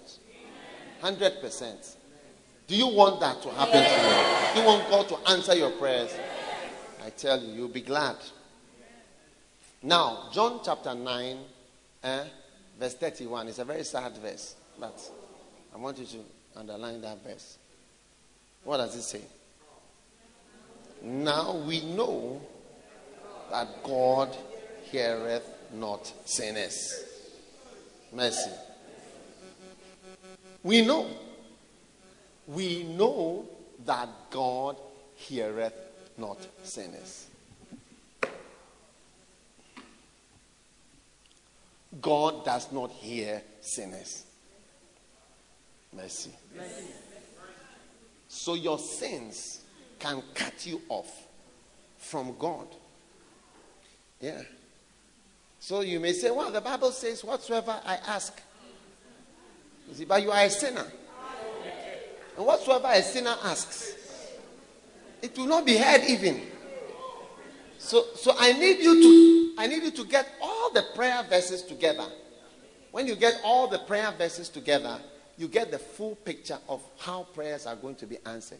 100%. 1.01 1.95
Do 2.67 2.75
you 2.75 2.87
want 2.87 3.19
that 3.19 3.41
to 3.41 3.49
happen 3.49 3.73
to 3.73 3.79
you? 3.79 4.53
Do 4.53 4.59
you 4.59 4.65
want 4.65 4.89
God 4.89 5.09
to 5.09 5.31
answer 5.31 5.55
your 5.55 5.71
prayers? 5.71 6.13
I 7.03 7.09
tell 7.09 7.41
you, 7.41 7.53
you'll 7.53 7.67
be 7.69 7.81
glad. 7.81 8.17
Now, 9.81 10.29
John 10.33 10.59
chapter 10.63 10.93
9, 10.93 11.37
eh, 12.03 12.23
verse 12.79 12.93
31 12.95 13.47
is 13.47 13.59
a 13.59 13.65
very 13.65 13.83
sad 13.83 14.15
verse, 14.17 14.55
but 14.79 14.99
I 15.73 15.77
want 15.77 15.97
you 15.99 16.05
to 16.05 16.59
underline 16.59 17.01
that 17.01 17.23
verse. 17.23 17.57
What 18.63 18.77
does 18.77 18.95
it 18.95 19.03
say? 19.03 19.21
Now 21.01 21.55
we 21.65 21.81
know 21.85 22.41
that 23.49 23.83
God 23.83 24.35
heareth 24.83 25.47
not 25.73 26.11
sinners. 26.25 27.05
Mercy. 28.11 28.51
We 30.63 30.85
know. 30.85 31.07
We 32.47 32.83
know 32.83 33.47
that 33.85 34.09
God 34.29 34.77
heareth 35.15 35.73
not 36.17 36.37
sinners. 36.63 37.27
God 42.01 42.45
does 42.45 42.71
not 42.71 42.91
hear 42.91 43.41
sinners. 43.61 44.25
Mercy. 45.95 46.31
So 48.27 48.53
your 48.53 48.77
sins 48.77 49.61
can 49.97 50.21
cut 50.33 50.65
you 50.65 50.81
off 50.87 51.27
from 51.97 52.35
God. 52.37 52.67
Yeah. 54.21 54.41
So 55.59 55.81
you 55.81 55.99
may 55.99 56.13
say, 56.13 56.31
well, 56.31 56.51
the 56.51 56.61
Bible 56.61 56.91
says, 56.91 57.23
whatsoever 57.23 57.79
I 57.85 57.95
ask. 58.07 58.41
You 59.87 59.95
see, 59.95 60.05
but 60.05 60.21
you 60.21 60.31
are 60.31 60.43
a 60.43 60.49
sinner. 60.49 60.85
And 62.37 62.45
whatsoever 62.45 62.87
a 62.91 63.01
sinner 63.01 63.35
asks, 63.43 63.93
it 65.21 65.37
will 65.37 65.47
not 65.47 65.65
be 65.65 65.77
heard 65.77 66.03
even. 66.07 66.41
So, 67.77 68.05
so 68.15 68.33
I 68.37 68.53
need 68.53 68.79
you 68.79 69.01
to 69.01 69.61
I 69.61 69.67
need 69.67 69.83
you 69.83 69.91
to 69.91 70.05
get 70.05 70.27
all 70.41 70.71
the 70.71 70.83
prayer 70.95 71.23
verses 71.29 71.63
together. 71.63 72.05
When 72.91 73.07
you 73.07 73.15
get 73.15 73.39
all 73.43 73.67
the 73.67 73.79
prayer 73.79 74.13
verses 74.17 74.47
together, 74.47 74.99
you 75.37 75.47
get 75.47 75.71
the 75.71 75.79
full 75.79 76.15
picture 76.15 76.57
of 76.67 76.81
how 76.97 77.23
prayers 77.33 77.65
are 77.65 77.75
going 77.75 77.95
to 77.95 78.05
be 78.05 78.17
answered. 78.25 78.59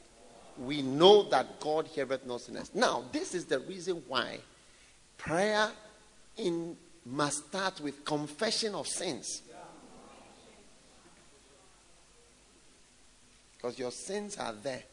We 0.57 0.81
know 0.81 1.23
that 1.29 1.59
God 1.59 1.87
heareth 1.87 2.25
no 2.25 2.37
sinners. 2.37 2.71
Now, 2.73 3.05
this 3.11 3.33
is 3.33 3.45
the 3.45 3.59
reason 3.59 4.03
why 4.07 4.39
prayer 5.17 5.69
in 6.37 6.75
must 7.09 7.47
start 7.47 7.81
with 7.81 8.05
confession 8.05 8.75
of 8.75 8.87
sins. 8.87 9.41
Because 13.57 13.77
your 13.77 13.91
sins 13.91 14.37
are 14.37 14.53
there. 14.53 14.83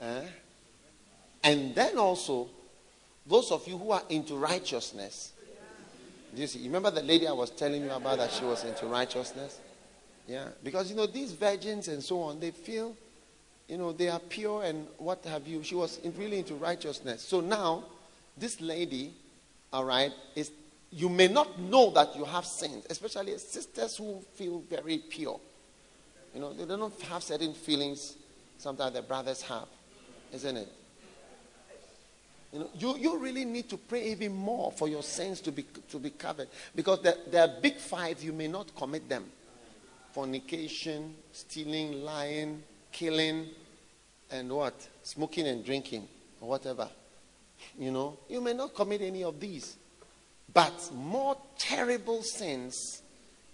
Eh? 0.00 0.22
And 1.44 1.74
then 1.74 1.98
also, 1.98 2.48
those 3.26 3.50
of 3.50 3.66
you 3.66 3.76
who 3.76 3.90
are 3.90 4.02
into 4.08 4.36
righteousness, 4.36 5.32
you 6.34 6.46
see? 6.46 6.62
Remember 6.64 6.90
the 6.90 7.02
lady 7.02 7.26
I 7.26 7.32
was 7.32 7.50
telling 7.50 7.82
you 7.82 7.90
about 7.90 8.18
that 8.18 8.30
she 8.30 8.44
was 8.44 8.64
into 8.64 8.86
righteousness? 8.86 9.58
Yeah. 10.26 10.48
Because, 10.62 10.88
you 10.90 10.96
know, 10.96 11.06
these 11.06 11.32
virgins 11.32 11.88
and 11.88 12.02
so 12.02 12.22
on, 12.22 12.40
they 12.40 12.52
feel, 12.52 12.96
you 13.68 13.76
know, 13.76 13.92
they 13.92 14.08
are 14.08 14.18
pure 14.18 14.62
and 14.62 14.86
what 14.98 15.24
have 15.24 15.46
you. 15.46 15.62
She 15.62 15.74
was 15.74 16.00
really 16.16 16.38
into 16.38 16.54
righteousness. 16.54 17.22
So 17.22 17.40
now, 17.40 17.84
this 18.38 18.60
lady, 18.60 19.12
all 19.72 19.84
right, 19.84 20.12
is 20.34 20.50
you 20.92 21.08
may 21.08 21.28
not 21.28 21.58
know 21.58 21.90
that 21.90 22.14
you 22.14 22.24
have 22.24 22.44
sins, 22.44 22.86
especially 22.90 23.36
sisters 23.38 23.96
who 23.96 24.22
feel 24.34 24.62
very 24.68 24.98
pure. 24.98 25.40
You 26.34 26.40
know, 26.40 26.52
they 26.52 26.64
don't 26.64 27.00
have 27.02 27.22
certain 27.22 27.54
feelings 27.54 28.16
sometimes 28.62 28.94
the 28.94 29.02
brothers 29.02 29.42
have, 29.42 29.66
isn't 30.32 30.56
it? 30.56 30.68
You 32.52 32.58
know, 32.60 32.70
you, 32.78 32.96
you 32.98 33.18
really 33.18 33.44
need 33.44 33.68
to 33.70 33.76
pray 33.76 34.10
even 34.10 34.34
more 34.34 34.70
for 34.72 34.86
your 34.86 35.02
sins 35.02 35.40
to 35.40 35.52
be 35.52 35.64
to 35.88 35.98
be 35.98 36.10
covered. 36.10 36.48
Because 36.74 37.00
there, 37.02 37.14
there 37.30 37.42
are 37.42 37.60
big 37.60 37.76
five, 37.76 38.22
you 38.22 38.32
may 38.32 38.46
not 38.46 38.74
commit 38.76 39.08
them. 39.08 39.24
Fornication, 40.12 41.14
stealing, 41.32 42.02
lying, 42.02 42.62
killing, 42.92 43.48
and 44.30 44.52
what? 44.52 44.74
Smoking 45.02 45.46
and 45.46 45.64
drinking, 45.64 46.06
or 46.42 46.50
whatever. 46.50 46.88
You 47.78 47.90
know, 47.90 48.18
you 48.28 48.42
may 48.42 48.52
not 48.52 48.74
commit 48.74 49.00
any 49.00 49.24
of 49.24 49.40
these. 49.40 49.76
But 50.54 50.90
more 50.94 51.36
terrible 51.58 52.22
sins, 52.22 53.02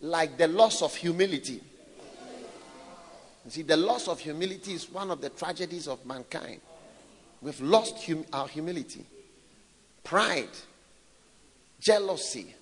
like 0.01 0.37
the 0.37 0.49
loss 0.49 0.83
of 0.83 0.95
humility. 0.95 1.61
You 3.45 3.51
see, 3.51 3.63
the 3.63 3.77
loss 3.77 4.09
of 4.09 4.21
humility 4.21 4.73
is 4.73 4.91
one 4.91 5.11
of 5.11 5.21
the 5.21 5.31
tragedies 5.31 5.89
of 5.89 6.05
mankind. 6.05 6.61
We've 7.41 7.61
lost 7.61 8.05
hum- 8.05 8.27
our 8.33 8.49
humility, 8.49 9.05
pride, 10.03 10.49
jealousy, 11.81 12.55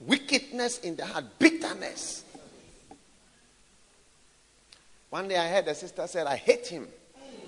wickedness 0.00 0.78
in 0.78 0.96
the 0.96 1.04
heart, 1.04 1.24
bitterness. 1.38 2.24
One 5.10 5.26
day 5.26 5.36
I 5.36 5.48
heard 5.48 5.66
a 5.66 5.74
sister 5.74 6.06
said, 6.06 6.26
I 6.26 6.36
hate 6.36 6.66
him. 6.68 6.86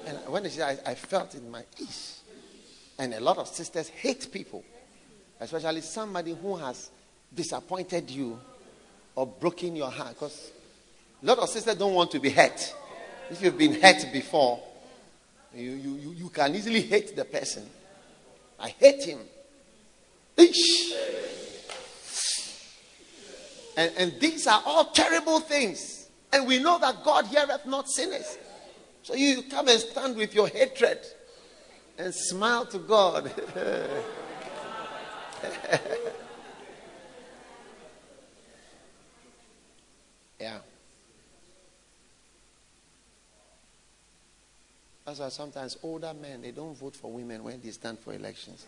And 0.06 0.18
when 0.26 0.44
she 0.44 0.50
said, 0.50 0.80
I, 0.84 0.90
I 0.90 0.94
felt 0.94 1.34
in 1.34 1.50
my 1.50 1.62
ease. 1.78 2.20
And 2.98 3.14
a 3.14 3.20
lot 3.20 3.38
of 3.38 3.48
sisters 3.48 3.88
hate 3.88 4.30
people 4.32 4.64
especially 5.40 5.80
somebody 5.80 6.34
who 6.34 6.56
has 6.56 6.90
disappointed 7.34 8.10
you 8.10 8.38
or 9.14 9.26
broken 9.26 9.74
your 9.74 9.90
heart. 9.90 10.10
Because 10.10 10.52
a 11.22 11.26
lot 11.26 11.38
of 11.38 11.48
sisters 11.48 11.76
don't 11.76 11.94
want 11.94 12.10
to 12.10 12.20
be 12.20 12.30
hurt. 12.30 12.74
If 13.30 13.42
you've 13.42 13.56
been 13.56 13.80
hurt 13.80 14.12
before, 14.12 14.60
you, 15.54 15.70
you, 15.70 15.94
you, 15.94 16.12
you 16.12 16.28
can 16.28 16.54
easily 16.54 16.82
hate 16.82 17.16
the 17.16 17.24
person. 17.24 17.66
I 18.58 18.68
hate 18.68 19.04
him. 19.04 19.18
Ish. 20.36 20.92
And, 23.76 23.92
and 23.96 24.20
these 24.20 24.46
are 24.46 24.62
all 24.66 24.84
terrible 24.86 25.40
things. 25.40 26.08
And 26.32 26.46
we 26.46 26.62
know 26.62 26.78
that 26.78 27.02
God 27.02 27.26
heareth 27.26 27.66
not 27.66 27.88
sinners. 27.88 28.38
So 29.02 29.14
you 29.14 29.42
come 29.44 29.68
and 29.68 29.80
stand 29.80 30.16
with 30.16 30.34
your 30.34 30.48
hatred 30.48 30.98
and 31.98 32.14
smile 32.14 32.66
to 32.66 32.78
God. 32.78 33.32
yeah. 40.40 40.58
That's 45.04 45.18
why 45.18 45.28
sometimes 45.30 45.76
older 45.82 46.14
men 46.14 46.42
they 46.42 46.52
don't 46.52 46.76
vote 46.76 46.94
for 46.94 47.10
women 47.10 47.42
when 47.42 47.60
they 47.60 47.70
stand 47.70 47.98
for 47.98 48.14
elections. 48.14 48.66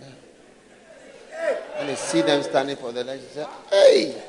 Yeah. 0.00 0.08
When 1.76 1.88
they 1.88 1.96
see 1.96 2.22
them 2.22 2.42
standing 2.42 2.76
for 2.76 2.92
the 2.92 3.00
election, 3.00 3.28
say, 3.30 3.46
"Hey, 3.70 4.22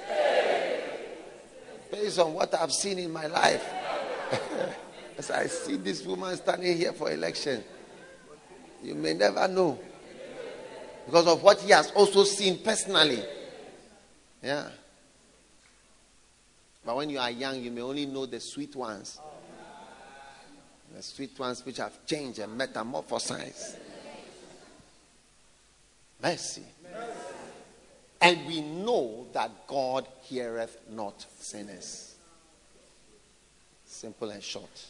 based 1.91 2.19
on 2.19 2.33
what 2.33 2.53
I've 2.55 2.71
seen 2.71 2.99
in 2.99 3.11
my 3.11 3.27
life, 3.27 3.69
as 5.17 5.29
I 5.29 5.47
see 5.47 5.75
this 5.75 6.03
woman 6.03 6.37
standing 6.37 6.77
here 6.77 6.93
for 6.93 7.11
election, 7.11 7.63
you 8.81 8.95
may 8.95 9.13
never 9.13 9.45
know." 9.47 9.77
Because 11.05 11.27
of 11.27 11.43
what 11.43 11.59
he 11.61 11.71
has 11.71 11.91
also 11.91 12.23
seen 12.23 12.59
personally. 12.59 13.23
Yeah. 14.41 14.69
But 16.85 16.95
when 16.97 17.09
you 17.09 17.19
are 17.19 17.31
young, 17.31 17.61
you 17.61 17.71
may 17.71 17.81
only 17.81 18.05
know 18.05 18.25
the 18.25 18.39
sweet 18.39 18.75
ones. 18.75 19.19
The 20.95 21.01
sweet 21.01 21.37
ones 21.39 21.65
which 21.65 21.77
have 21.77 22.05
changed 22.05 22.39
and 22.39 22.59
metamorphosized. 22.59 23.77
Mercy. 26.21 26.63
And 28.21 28.45
we 28.45 28.61
know 28.61 29.27
that 29.33 29.67
God 29.67 30.07
heareth 30.21 30.77
not 30.89 31.25
sinners. 31.39 32.15
Simple 33.85 34.29
and 34.29 34.41
short. 34.41 34.85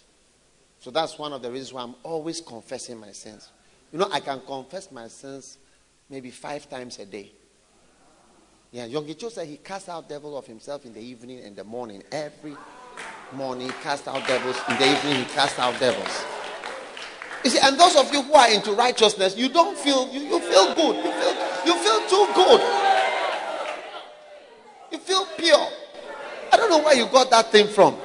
So 0.80 0.92
that's 0.92 1.18
one 1.18 1.34
of 1.34 1.42
the 1.42 1.50
reasons 1.50 1.74
why 1.74 1.84
I'm 1.84 1.96
always 2.04 2.42
confessing 2.42 3.00
my 3.00 3.12
sins. 3.12 3.50
You 3.92 4.00
know, 4.00 4.10
I 4.12 4.20
can 4.20 4.42
confess 4.42 4.92
my 4.92 5.08
sins 5.08 5.58
maybe 6.10 6.30
five 6.32 6.70
times 6.70 7.00
a 7.00 7.06
day. 7.06 7.32
Yeah, 8.72 8.88
Yonggi 8.88 9.32
said 9.32 9.48
he 9.48 9.58
cast 9.58 9.88
out 9.88 10.10
devils 10.10 10.36
of 10.36 10.48
himself 10.48 10.86
in 10.86 10.94
the 10.94 11.00
evening 11.00 11.42
and 11.46 11.56
the 11.56 11.64
morning. 11.64 12.02
Every 12.12 12.56
morning 13.32 13.68
he 13.68 13.74
cast 13.84 14.08
out 14.08 14.28
devils. 14.28 14.58
In 14.68 14.78
the 14.78 14.92
evening 14.92 15.16
he 15.18 15.26
cast 15.26 15.60
out 15.60 15.80
devils. 15.80 16.26
You 17.44 17.50
see, 17.50 17.60
and 17.62 17.80
those 17.80 17.96
of 17.96 18.12
you 18.14 18.22
who 18.22 18.34
are 18.34 18.50
into 18.50 18.72
righteousness, 18.72 19.38
you 19.38 19.50
don't 19.50 19.78
feel 19.78 20.10
you, 20.12 20.22
you 20.22 20.40
feel 20.40 20.74
good. 20.74 20.96
You 20.96 21.12
feel 21.12 21.34
you 21.66 21.76
feel 21.76 22.00
too 22.08 22.34
good. 22.34 22.62
You 24.92 24.98
feel 24.98 25.28
pure. 25.38 25.68
I 26.52 26.58
don't 26.58 26.70
know 26.70 26.82
where 26.84 26.96
you 26.96 27.06
got 27.08 27.30
that 27.32 27.52
thing 27.52 27.68
from. 27.68 27.98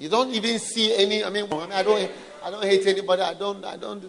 You 0.00 0.08
don't 0.08 0.30
even 0.30 0.58
see 0.58 0.96
any. 0.96 1.22
I 1.22 1.28
mean, 1.28 1.44
I 1.52 1.82
don't. 1.82 2.10
I 2.42 2.50
don't 2.50 2.64
hate 2.64 2.86
anybody. 2.86 3.20
I 3.20 3.34
don't. 3.34 3.62
I 3.62 3.76
don't. 3.76 4.02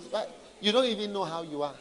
You 0.62 0.72
don't 0.72 0.86
even 0.86 1.12
know 1.12 1.26
how 1.26 1.42
you 1.42 1.62
are. 1.64 1.76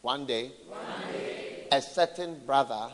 One 0.00 0.24
day, 0.24 0.52
One 0.68 0.78
day 1.12 1.66
a 1.70 1.82
certain 1.82 2.40
brother 2.46 2.90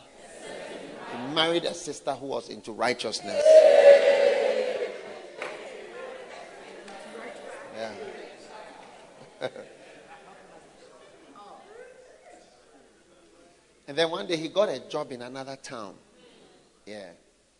a 1.13 1.33
married 1.33 1.63
a 1.63 1.73
sister 1.73 2.11
who 2.11 2.25
was 2.25 2.49
into 2.49 2.73
righteousness. 2.73 3.41
Yeah. 7.73 7.91
and 13.87 13.97
then 13.97 14.11
one 14.11 14.27
day 14.27 14.35
he 14.35 14.49
got 14.49 14.67
a 14.67 14.79
job 14.89 15.13
in 15.13 15.21
another 15.21 15.55
town. 15.55 15.95
Yeah. 16.85 17.11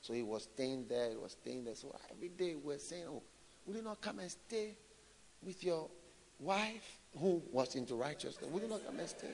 So 0.06 0.14
he 0.14 0.22
was 0.22 0.44
staying 0.44 0.86
there, 0.88 1.10
he 1.10 1.16
was 1.16 1.32
staying 1.32 1.64
there. 1.64 1.74
So 1.74 1.96
every 2.12 2.30
day 2.30 2.54
we 2.54 2.74
were 2.74 2.78
saying, 2.78 3.06
Oh, 3.08 3.24
will 3.66 3.76
you 3.76 3.82
not 3.82 4.00
come 4.02 4.20
and 4.20 4.30
stay 4.30 4.78
with 5.42 5.64
your 5.64 5.90
wife 6.40 7.00
who 7.20 7.42
was 7.52 7.74
into 7.74 7.96
righteousness? 7.96 8.48
Will 8.52 8.62
you 8.62 8.68
not 8.68 8.86
come 8.86 9.00
and 9.00 9.10
stay? 9.10 9.34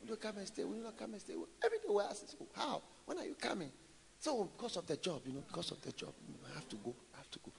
Will 0.00 0.10
you 0.10 0.16
come 0.16 0.38
and 0.38 0.46
stay? 0.46 0.62
Will 0.62 0.76
you 0.76 0.84
not 0.84 0.96
come 0.96 1.14
and 1.14 1.20
stay? 1.20 1.32
Every 1.64 1.78
day 1.78 1.84
we 1.88 2.00
ask, 2.00 2.26
oh, 2.40 2.46
How? 2.54 2.82
When 3.06 3.18
are 3.18 3.24
you 3.24 3.34
coming? 3.34 3.72
So 4.20 4.44
because 4.56 4.76
of 4.76 4.86
the 4.86 4.96
job, 4.98 5.22
you 5.26 5.32
know, 5.32 5.42
because 5.48 5.72
of 5.72 5.82
the 5.82 5.90
job, 5.90 6.12
I 6.48 6.54
have 6.54 6.68
to 6.68 6.76
go. 6.76 6.94
I 7.12 7.16
have 7.16 7.30
to 7.32 7.40
go. 7.40 7.50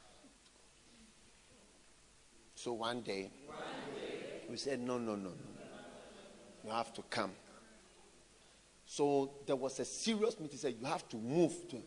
So 2.56 2.72
one 2.72 3.01
day, 3.01 3.32
one 3.47 3.58
day. 3.99 4.43
we 4.49 4.56
said, 4.56 4.80
No, 4.80 4.97
no, 4.97 5.18
no, 5.18 5.32
no. 5.32 5.34
You 6.64 6.70
have 6.72 6.93
to 6.93 7.01
come. 7.10 7.32
So 8.86 9.32
there 9.45 9.58
was 9.58 9.78
a 9.82 9.86
serious 9.86 10.39
meeting. 10.39 10.51
He 10.51 10.58
said, 10.58 10.76
You 10.80 10.86
have 10.86 11.06
to 11.10 11.18
move 11.18 11.51
to 11.72 11.82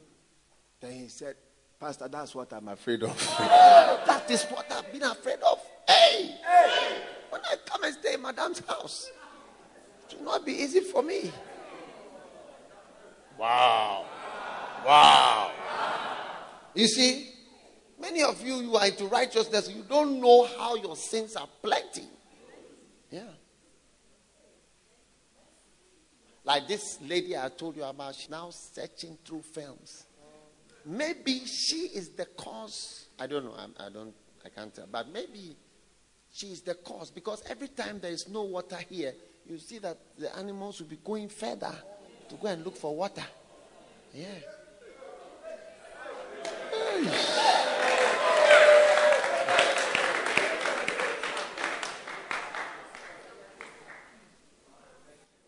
then 0.80 0.92
he 0.92 1.08
said, 1.08 1.34
Pastor, 1.80 2.08
that's 2.08 2.34
what 2.34 2.52
I'm 2.52 2.68
afraid 2.68 3.02
of. 3.02 3.16
that 3.38 4.24
is 4.28 4.44
what 4.44 4.70
I've 4.70 4.90
been 4.92 5.02
afraid 5.02 5.38
of. 5.48 5.60
Hey! 5.86 6.34
hey! 6.44 6.96
When 7.30 7.40
I 7.42 7.56
come 7.66 7.84
and 7.84 7.94
stay 7.94 8.14
in 8.14 8.22
Madam's 8.22 8.60
house, 8.66 9.10
it 10.10 10.18
will 10.18 10.24
not 10.24 10.46
be 10.46 10.52
easy 10.52 10.80
for 10.80 11.02
me. 11.02 11.30
Wow. 13.38 14.06
Wow. 14.84 15.52
You 16.74 16.86
see, 16.88 17.30
many 18.00 18.22
of 18.22 18.44
you, 18.44 18.56
you 18.56 18.76
are 18.76 18.86
into 18.86 19.06
righteousness, 19.06 19.70
you 19.74 19.84
don't 19.88 20.20
know 20.20 20.46
how 20.58 20.74
your 20.76 20.96
sins 20.96 21.36
are 21.36 21.48
plenty. 21.62 22.06
Yeah. 23.10 23.22
Like 26.44 26.66
this 26.66 26.98
lady 27.02 27.36
I 27.36 27.48
told 27.50 27.76
you 27.76 27.84
about, 27.84 28.14
she's 28.14 28.30
now 28.30 28.50
searching 28.50 29.18
through 29.24 29.42
films 29.42 30.06
Maybe 30.84 31.44
she 31.44 31.90
is 31.94 32.10
the 32.10 32.24
cause. 32.24 33.06
I 33.18 33.26
don't 33.26 33.44
know. 33.44 33.54
I, 33.56 33.86
I 33.86 33.88
don't. 33.90 34.14
I 34.44 34.48
can't 34.48 34.74
tell. 34.74 34.86
But 34.90 35.12
maybe 35.12 35.56
she 36.32 36.46
is 36.48 36.62
the 36.62 36.74
cause 36.74 37.10
because 37.10 37.42
every 37.48 37.68
time 37.68 38.00
there 38.00 38.12
is 38.12 38.28
no 38.28 38.42
water 38.42 38.78
here, 38.88 39.12
you 39.46 39.58
see 39.58 39.78
that 39.78 39.98
the 40.18 40.34
animals 40.36 40.80
will 40.80 40.88
be 40.88 40.98
going 41.04 41.28
further 41.28 41.74
to 42.28 42.34
go 42.36 42.48
and 42.48 42.64
look 42.64 42.76
for 42.76 42.94
water. 42.94 43.24
Yeah. 44.14 44.26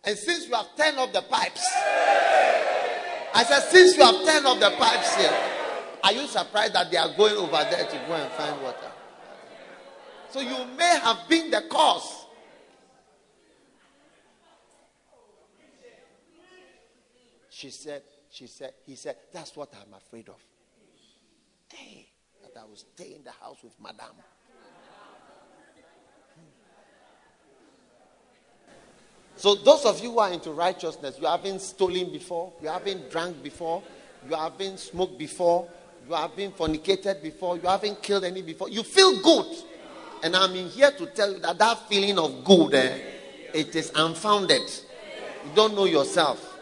And 0.03 0.19
since 0.19 0.47
we 0.47 0.55
have 0.55 0.75
turned 0.77 0.99
off 0.99 1.13
the 1.13 1.23
pipes, 1.23 1.65
I 3.35 3.45
said, 3.45 3.61
since 3.71 3.97
you 3.97 4.03
have 4.05 4.25
turned 4.25 4.47
off 4.47 4.61
the 4.61 4.71
pipes 4.71 5.17
here, 5.17 5.33
are 6.03 6.13
you 6.13 6.27
surprised 6.27 6.75
that 6.75 6.91
they 6.91 6.97
are 6.97 7.15
going 7.17 7.37
over 7.37 7.51
there 7.71 7.87
to 7.87 7.97
go 8.07 8.15
and 8.15 8.31
find 8.33 8.61
water? 8.63 8.91
So 10.31 10.41
you 10.41 10.65
may 10.77 10.99
have 11.03 11.29
been 11.29 11.51
the 11.51 11.63
cause. 11.69 12.27
She 17.51 17.71
said, 17.71 18.03
she 18.31 18.47
said, 18.47 18.73
he 18.87 18.95
said, 18.95 19.17
that's 19.33 19.55
what 19.55 19.73
I'm 19.75 19.93
afraid 19.93 20.29
of. 20.29 20.43
Hey, 21.73 22.07
that 22.43 22.59
I 22.59 22.65
will 22.65 22.77
stay 22.77 23.15
in 23.15 23.25
the 23.25 23.33
house 23.33 23.59
with 23.63 23.75
madame. 23.83 24.17
So, 29.41 29.55
those 29.55 29.87
of 29.87 30.03
you 30.03 30.11
who 30.11 30.19
are 30.19 30.31
into 30.31 30.51
righteousness, 30.51 31.17
you 31.19 31.27
haven't 31.27 31.63
stolen 31.63 32.13
before, 32.13 32.53
you 32.61 32.69
haven't 32.69 33.11
drank 33.11 33.43
before, 33.43 33.83
you 34.29 34.37
haven't 34.37 34.79
smoked 34.79 35.19
before, 35.19 35.67
you 36.07 36.15
haven't 36.15 36.59
fornicated 36.59 37.23
before, 37.23 37.57
you 37.57 37.67
haven't 37.67 38.03
killed 38.03 38.25
any 38.25 38.43
before. 38.43 38.69
You 38.69 38.83
feel 38.83 39.23
good. 39.23 39.47
And 40.23 40.37
I'm 40.37 40.55
in 40.55 40.69
here 40.69 40.91
to 40.91 41.07
tell 41.07 41.33
you 41.33 41.39
that 41.39 41.57
that 41.57 41.89
feeling 41.89 42.19
of 42.19 42.45
good, 42.45 42.75
eh, 42.75 42.99
it 43.55 43.75
is 43.75 43.91
unfounded. 43.95 44.61
You 45.47 45.51
don't 45.55 45.75
know 45.75 45.87
yourself. 45.87 46.59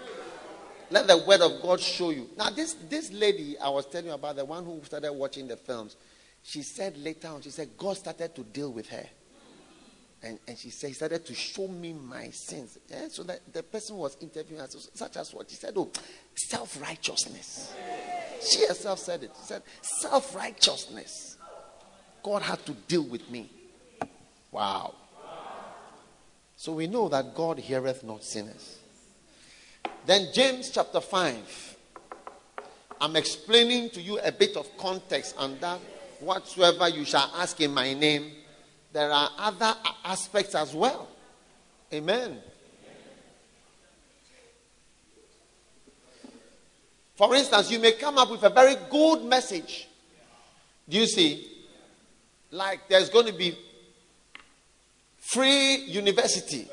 Let 0.91 1.09
the 1.09 1.19
word 1.19 1.41
of 1.41 1.61
God 1.61 1.81
show 1.81 2.11
you. 2.11 2.29
Now, 2.37 2.51
this, 2.51 2.75
this 2.89 3.11
lady 3.11 3.59
I 3.59 3.71
was 3.71 3.87
telling 3.87 4.07
you 4.07 4.13
about, 4.13 4.37
the 4.37 4.45
one 4.45 4.65
who 4.65 4.81
started 4.85 5.13
watching 5.13 5.49
the 5.49 5.57
films, 5.57 5.97
she 6.45 6.63
said 6.63 6.97
later 6.97 7.27
on, 7.27 7.43
she 7.43 7.51
said, 7.51 7.71
God 7.77 7.97
started 7.97 8.37
to 8.37 8.45
deal 8.45 8.73
with 8.73 8.89
her. 8.91 9.07
And, 10.23 10.39
and 10.49 10.59
she 10.59 10.71
said, 10.71 10.89
he 10.89 10.95
started 10.95 11.25
to 11.27 11.35
show 11.35 11.69
me 11.69 11.93
my 11.93 12.31
sins. 12.31 12.79
Yeah? 12.89 13.09
So 13.09 13.23
that 13.25 13.41
the 13.53 13.63
person 13.63 13.97
was 13.97 14.17
interviewing 14.21 14.61
her, 14.61 14.69
such 14.69 15.17
as 15.17 15.33
what? 15.33 15.49
She 15.49 15.57
said, 15.57 15.75
oh, 15.77 15.91
self 16.35 16.81
righteousness. 16.83 17.73
She 18.43 18.67
herself 18.67 18.99
said 18.99 19.23
it. 19.23 19.31
She 19.41 19.47
said, 19.47 19.63
self 19.81 20.35
righteousness. 20.35 21.37
God 22.23 22.43
had 22.43 22.65
to 22.67 22.73
deal 22.73 23.05
with 23.05 23.31
me. 23.31 23.51
Wow. 24.51 24.95
So 26.57 26.73
we 26.73 26.89
know 26.89 27.09
that 27.09 27.35
God 27.37 27.59
heareth 27.59 28.03
not 28.03 28.25
sinners. 28.25 28.79
Then, 30.05 30.29
James 30.33 30.71
chapter 30.71 31.01
5. 31.01 31.77
I'm 33.01 33.15
explaining 33.15 33.91
to 33.91 34.01
you 34.01 34.19
a 34.19 34.33
bit 34.33 34.57
of 34.57 34.77
context 34.77 35.37
and 35.39 35.61
that 35.61 35.79
whatsoever 36.19 36.89
you 36.89 37.05
shall 37.05 37.31
ask 37.37 37.61
in 37.61 37.73
my 37.73 37.95
name, 37.95 38.33
there 38.93 39.11
are 39.11 39.31
other 39.39 39.75
aspects 40.05 40.55
as 40.55 40.75
well. 40.75 41.09
Amen. 41.93 42.39
For 47.15 47.35
instance, 47.35 47.71
you 47.71 47.79
may 47.81 47.93
come 47.93 48.17
up 48.17 48.31
with 48.31 48.43
a 48.45 48.51
very 48.51 48.77
good 48.91 49.25
message. 49.25 49.89
Do 50.89 50.97
you 50.97 51.07
see? 51.07 51.51
Like 52.51 52.89
there's 52.89 53.11
going 53.11 53.27
to 53.27 53.33
be 53.33 53.59
free 55.19 55.77
university 55.77 56.69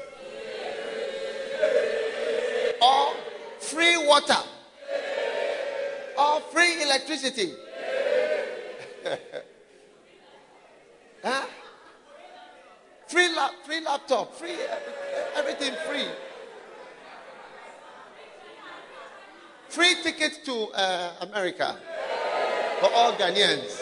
or 2.82 3.13
free 3.59 3.97
water 4.07 4.38
or 6.18 6.39
free 6.41 6.84
electricity. 6.84 7.51
huh? 11.24 11.45
Free, 13.08 13.36
lap, 13.36 13.51
free 13.66 13.82
laptop, 13.82 14.34
free 14.36 14.56
everything 15.36 15.74
free. 15.88 16.08
Free 19.70 19.95
tickets 20.01 20.39
to 20.45 20.53
uh, 20.74 21.12
America 21.22 21.76
for 22.80 22.89
all 22.93 23.14
Ghanaians. 23.14 23.82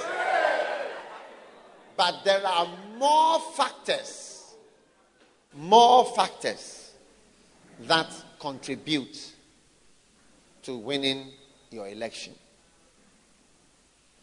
But 1.95 2.23
there 2.25 2.45
are 2.45 2.67
more 2.97 3.39
factors, 3.55 4.55
more 5.55 6.05
factors 6.15 6.91
that 7.81 8.07
contribute 8.39 9.31
to 10.63 10.77
winning 10.77 11.27
your 11.69 11.87
election. 11.87 12.33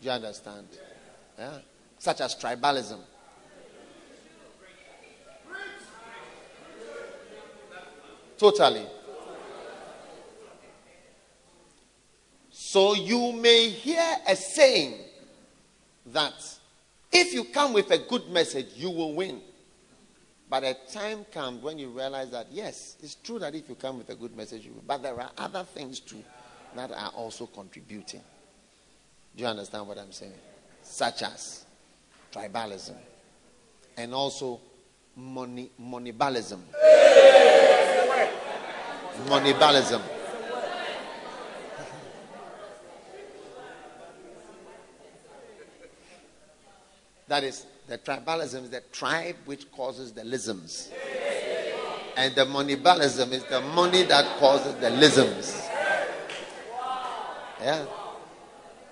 Do 0.01 0.07
you 0.07 0.13
understand? 0.13 0.67
Yeah? 1.39 1.59
Such 1.99 2.21
as 2.21 2.35
tribalism. 2.35 2.99
Totally. 8.41 8.87
So 12.51 12.95
you 12.95 13.33
may 13.33 13.69
hear 13.69 14.17
a 14.27 14.35
saying 14.35 14.95
that 16.07 16.33
if 17.13 17.35
you 17.35 17.45
come 17.45 17.75
with 17.75 17.91
a 17.91 17.99
good 17.99 18.31
message, 18.31 18.69
you 18.77 18.89
will 18.89 19.13
win. 19.13 19.43
But 20.49 20.65
a 20.65 20.75
time 20.91 21.27
comes 21.31 21.63
when 21.63 21.79
you 21.79 21.91
realize 21.91 22.31
that, 22.31 22.47
yes, 22.51 22.97
it's 23.03 23.17
true 23.17 23.39
that 23.41 23.55
if 23.55 23.69
you 23.69 23.75
come 23.75 23.99
with 23.99 24.09
a 24.09 24.15
good 24.15 24.35
message, 24.35 24.65
you 24.65 24.73
will. 24.73 24.85
But 24.87 25.03
there 25.03 25.21
are 25.21 25.31
other 25.37 25.65
things 25.65 26.01
too 26.01 26.25
that 26.75 26.91
are 26.93 27.11
also 27.11 27.45
contributing. 27.45 28.23
Do 29.37 29.43
you 29.43 29.49
understand 29.51 29.87
what 29.87 29.99
I'm 29.99 30.13
saying? 30.13 30.33
Such 30.83 31.25
as 31.25 31.67
tribalism 32.33 32.97
and 33.99 34.15
also 34.15 34.63
money, 35.15 35.71
moneybalism. 35.79 36.61
Moneybalism. 39.27 40.03
That 47.29 47.45
is, 47.45 47.65
the 47.87 47.97
tribalism 47.97 48.65
is 48.65 48.71
the 48.71 48.83
tribe 48.93 49.37
which 49.45 49.71
causes 49.71 50.13
the 50.13 50.25
lisms. 50.25 50.91
And 52.17 52.35
the 52.35 52.45
moneybalism 52.45 53.31
is 53.33 53.45
the 53.45 53.61
money 53.61 54.03
that 54.03 54.39
causes 54.39 54.75
the 54.81 54.91
lisms. 54.91 55.63
Yeah. 57.63 57.87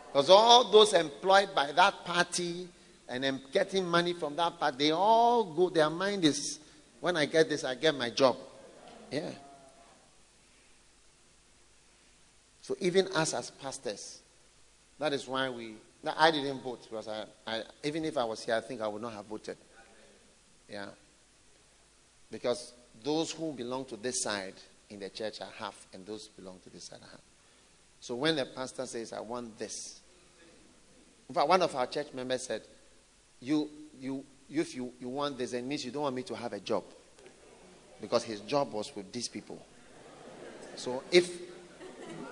Because 0.06 0.30
all 0.30 0.70
those 0.70 0.92
employed 0.92 1.54
by 1.54 1.72
that 1.72 2.04
party 2.04 2.68
and 3.08 3.40
getting 3.52 3.86
money 3.86 4.12
from 4.12 4.36
that 4.36 4.58
party, 4.60 4.76
they 4.78 4.90
all 4.92 5.44
go, 5.44 5.68
their 5.68 5.90
mind 5.90 6.24
is, 6.24 6.60
when 7.00 7.16
I 7.16 7.26
get 7.26 7.48
this, 7.48 7.64
I 7.64 7.74
get 7.74 7.94
my 7.94 8.10
job. 8.10 8.36
Yeah. 9.10 9.30
So 12.68 12.76
even 12.80 13.06
us 13.14 13.32
as 13.32 13.50
pastors, 13.50 14.20
that 14.98 15.14
is 15.14 15.26
why 15.26 15.48
we. 15.48 15.76
I 16.06 16.30
didn't 16.30 16.60
vote 16.60 16.82
because 16.82 17.08
I, 17.08 17.24
I, 17.46 17.62
even 17.82 18.04
if 18.04 18.18
I 18.18 18.24
was 18.24 18.44
here, 18.44 18.56
I 18.56 18.60
think 18.60 18.82
I 18.82 18.88
would 18.88 19.00
not 19.00 19.14
have 19.14 19.24
voted. 19.24 19.56
Yeah. 20.68 20.88
Because 22.30 22.74
those 23.02 23.30
who 23.30 23.54
belong 23.54 23.86
to 23.86 23.96
this 23.96 24.22
side 24.22 24.52
in 24.90 25.00
the 25.00 25.08
church 25.08 25.40
are 25.40 25.48
half, 25.56 25.86
and 25.94 26.04
those 26.04 26.28
belong 26.28 26.58
to 26.64 26.68
this 26.68 26.84
side 26.84 26.98
are 27.00 27.08
half. 27.10 27.22
So 28.00 28.16
when 28.16 28.36
the 28.36 28.44
pastor 28.44 28.84
says, 28.84 29.14
"I 29.14 29.20
want 29.20 29.58
this," 29.58 30.00
in 31.26 31.34
fact, 31.34 31.48
one 31.48 31.62
of 31.62 31.74
our 31.74 31.86
church 31.86 32.12
members 32.12 32.42
said, 32.42 32.64
"You, 33.40 33.70
you, 33.98 34.22
if 34.50 34.74
you, 34.74 34.92
you 35.00 35.08
want 35.08 35.38
this, 35.38 35.54
it 35.54 35.64
means 35.64 35.86
you 35.86 35.90
don't 35.90 36.02
want 36.02 36.16
me 36.16 36.22
to 36.24 36.36
have 36.36 36.52
a 36.52 36.60
job." 36.60 36.84
Because 37.98 38.24
his 38.24 38.42
job 38.42 38.74
was 38.74 38.94
with 38.94 39.10
these 39.10 39.28
people. 39.28 39.58
So 40.76 41.02
if 41.10 41.47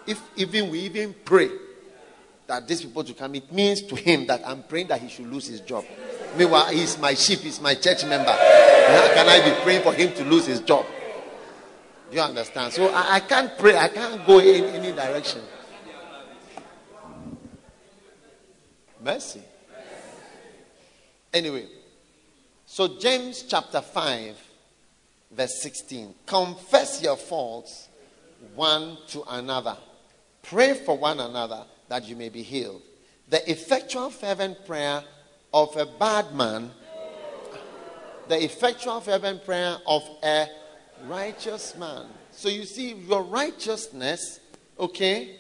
if 0.07 0.21
even 0.37 0.71
we 0.71 0.81
even 0.81 1.15
pray 1.25 1.51
that 2.47 2.67
these 2.67 2.83
people 2.83 3.03
to 3.03 3.13
come, 3.13 3.35
it 3.35 3.51
means 3.53 3.83
to 3.83 3.97
him 3.97 4.27
that 4.27 4.47
I'm 4.47 4.63
praying 4.63 4.89
that 4.89 5.01
he 5.01 5.09
should 5.09 5.31
lose 5.33 5.47
his 5.47 5.61
job. 5.61 5.85
Meanwhile, 6.37 6.67
he's 6.69 6.99
my 6.99 7.15
sheep, 7.15 7.41
he's 7.41 7.61
my 7.61 7.75
church 7.75 8.05
member. 8.05 8.31
How 8.31 9.11
can 9.15 9.29
I 9.29 9.41
be 9.45 9.63
praying 9.63 9.83
for 9.83 9.93
him 9.93 10.13
to 10.15 10.25
lose 10.25 10.47
his 10.47 10.61
job? 10.61 10.87
Do 12.11 12.17
you 12.17 12.23
understand? 12.23 12.73
So 12.73 12.89
I, 12.89 13.17
I 13.17 13.21
can't 13.21 13.57
pray, 13.59 13.77
I 13.77 13.89
can't 13.89 14.25
go 14.27 14.39
in 14.39 14.65
any 14.65 14.93
direction. 14.93 15.41
Mercy. 19.03 19.43
Anyway, 21.33 21.67
so 22.65 22.99
James 22.99 23.43
chapter 23.43 23.81
5, 23.81 24.37
verse 25.33 25.63
16. 25.63 26.15
Confess 26.27 27.03
your 27.03 27.17
faults 27.17 27.89
one 28.55 28.99
to 29.09 29.23
another 29.29 29.77
Pray 30.49 30.75
for 30.75 30.97
one 30.97 31.21
another 31.21 31.65
that 31.89 32.07
you 32.07 32.17
may 32.17 32.29
be 32.29 32.43
healed. 32.43 32.83
The 33.29 33.51
effectual, 33.51 34.11
fervent 34.11 34.65
prayer 34.65 35.03
of 35.53 35.77
a 35.77 35.87
bad 35.87 36.33
man, 36.35 36.71
the 38.29 38.45
effectual, 38.45 39.01
fervent 39.01 39.45
prayer 39.45 39.77
of 39.87 40.03
a 40.23 40.47
righteous 41.07 41.77
man. 41.77 42.07
So 42.31 42.49
you 42.49 42.65
see, 42.65 42.95
your 42.95 43.23
righteousness, 43.23 44.41
okay, 44.79 45.37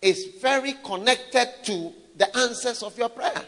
is 0.00 0.26
very 0.40 0.74
connected 0.84 1.48
to 1.64 1.92
the 2.16 2.34
answers 2.36 2.82
of 2.82 2.96
your 2.96 3.08
prayer. 3.08 3.42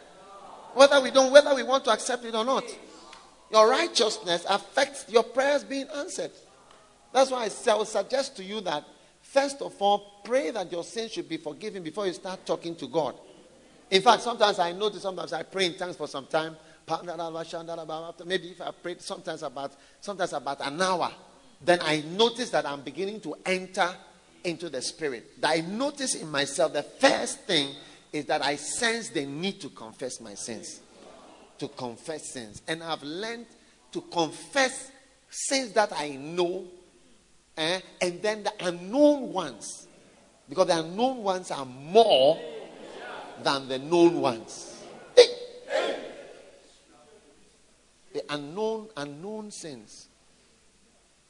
Whether 0.75 1.01
we 1.01 1.11
don't, 1.11 1.33
whether 1.33 1.55
we 1.55 1.63
want 1.63 1.85
to 1.85 1.91
accept 1.91 2.25
it 2.25 2.35
or 2.35 2.45
not. 2.45 2.65
Your 3.51 3.71
righteousness 3.71 4.45
affects 4.49 5.07
your 5.09 5.23
prayers 5.23 5.65
being 5.65 5.87
answered. 5.95 6.33
That's 7.13 7.31
why 7.31 7.49
I 7.49 7.75
will 7.75 7.85
suggest 7.85 8.37
to 8.37 8.45
you 8.45 8.61
that, 8.63 8.85
first 9.37 9.61
of 9.61 9.75
all, 9.83 10.23
pray 10.25 10.51
that 10.51 10.73
your 10.73 10.83
sins 10.83 11.13
should 11.13 11.29
be 11.29 11.37
forgiven 11.37 11.83
before 11.83 12.07
you 12.07 12.15
start 12.15 12.47
talking 12.47 12.75
to 12.75 12.89
God. 12.89 13.15
In 13.91 14.01
fact, 14.01 14.23
sometimes 14.23 14.59
I 14.59 14.73
notice, 14.73 15.03
sometimes 15.03 15.35
I 15.35 15.43
pray 15.43 15.67
in 15.67 15.75
tongues 15.75 15.97
for 15.97 16.09
some 16.09 16.25
time. 16.25 16.57
Maybe 18.25 18.49
if 18.49 18.63
I 18.63 18.71
pray 18.83 18.97
sometimes 18.99 19.43
about 19.43 19.73
sometimes 20.01 20.33
about 20.33 20.67
an 20.67 20.81
hour, 20.81 21.13
then 21.63 21.81
I 21.83 22.03
notice 22.17 22.49
that 22.51 22.65
I'm 22.65 22.81
beginning 22.81 23.21
to 23.21 23.35
enter 23.45 23.95
into 24.43 24.71
the 24.71 24.81
spirit. 24.81 25.39
That 25.43 25.51
I 25.51 25.61
notice 25.61 26.15
in 26.15 26.31
myself 26.31 26.73
the 26.73 26.85
first 26.85 27.41
thing 27.41 27.75
is 28.13 28.25
that 28.27 28.43
I 28.43 28.57
sense 28.57 29.11
the 29.11 29.27
need 29.27 29.61
to 29.61 29.69
confess 29.69 30.19
my 30.19 30.33
sins. 30.33 30.81
To 31.59 31.69
confess 31.69 32.33
sins. 32.33 32.63
And 32.67 32.83
I've 32.83 33.03
learned 33.03 33.47
to 33.93 34.01
confess 34.01 34.91
sins 35.29 35.73
that 35.73 35.93
I 35.93 36.11
know 36.11 36.65
eh, 37.57 37.81
and 38.01 38.23
then 38.23 38.43
the 38.43 38.53
unknown 38.61 39.33
ones. 39.33 39.89
Because 40.49 40.67
the 40.69 40.79
unknown 40.79 41.23
ones 41.23 41.51
are 41.51 41.67
more 41.67 42.39
than 43.43 43.69
the 43.69 43.79
known 43.79 44.21
ones. 44.21 44.73
The 48.13 48.23
unknown, 48.31 48.89
unknown 48.97 49.51
sins. 49.51 50.09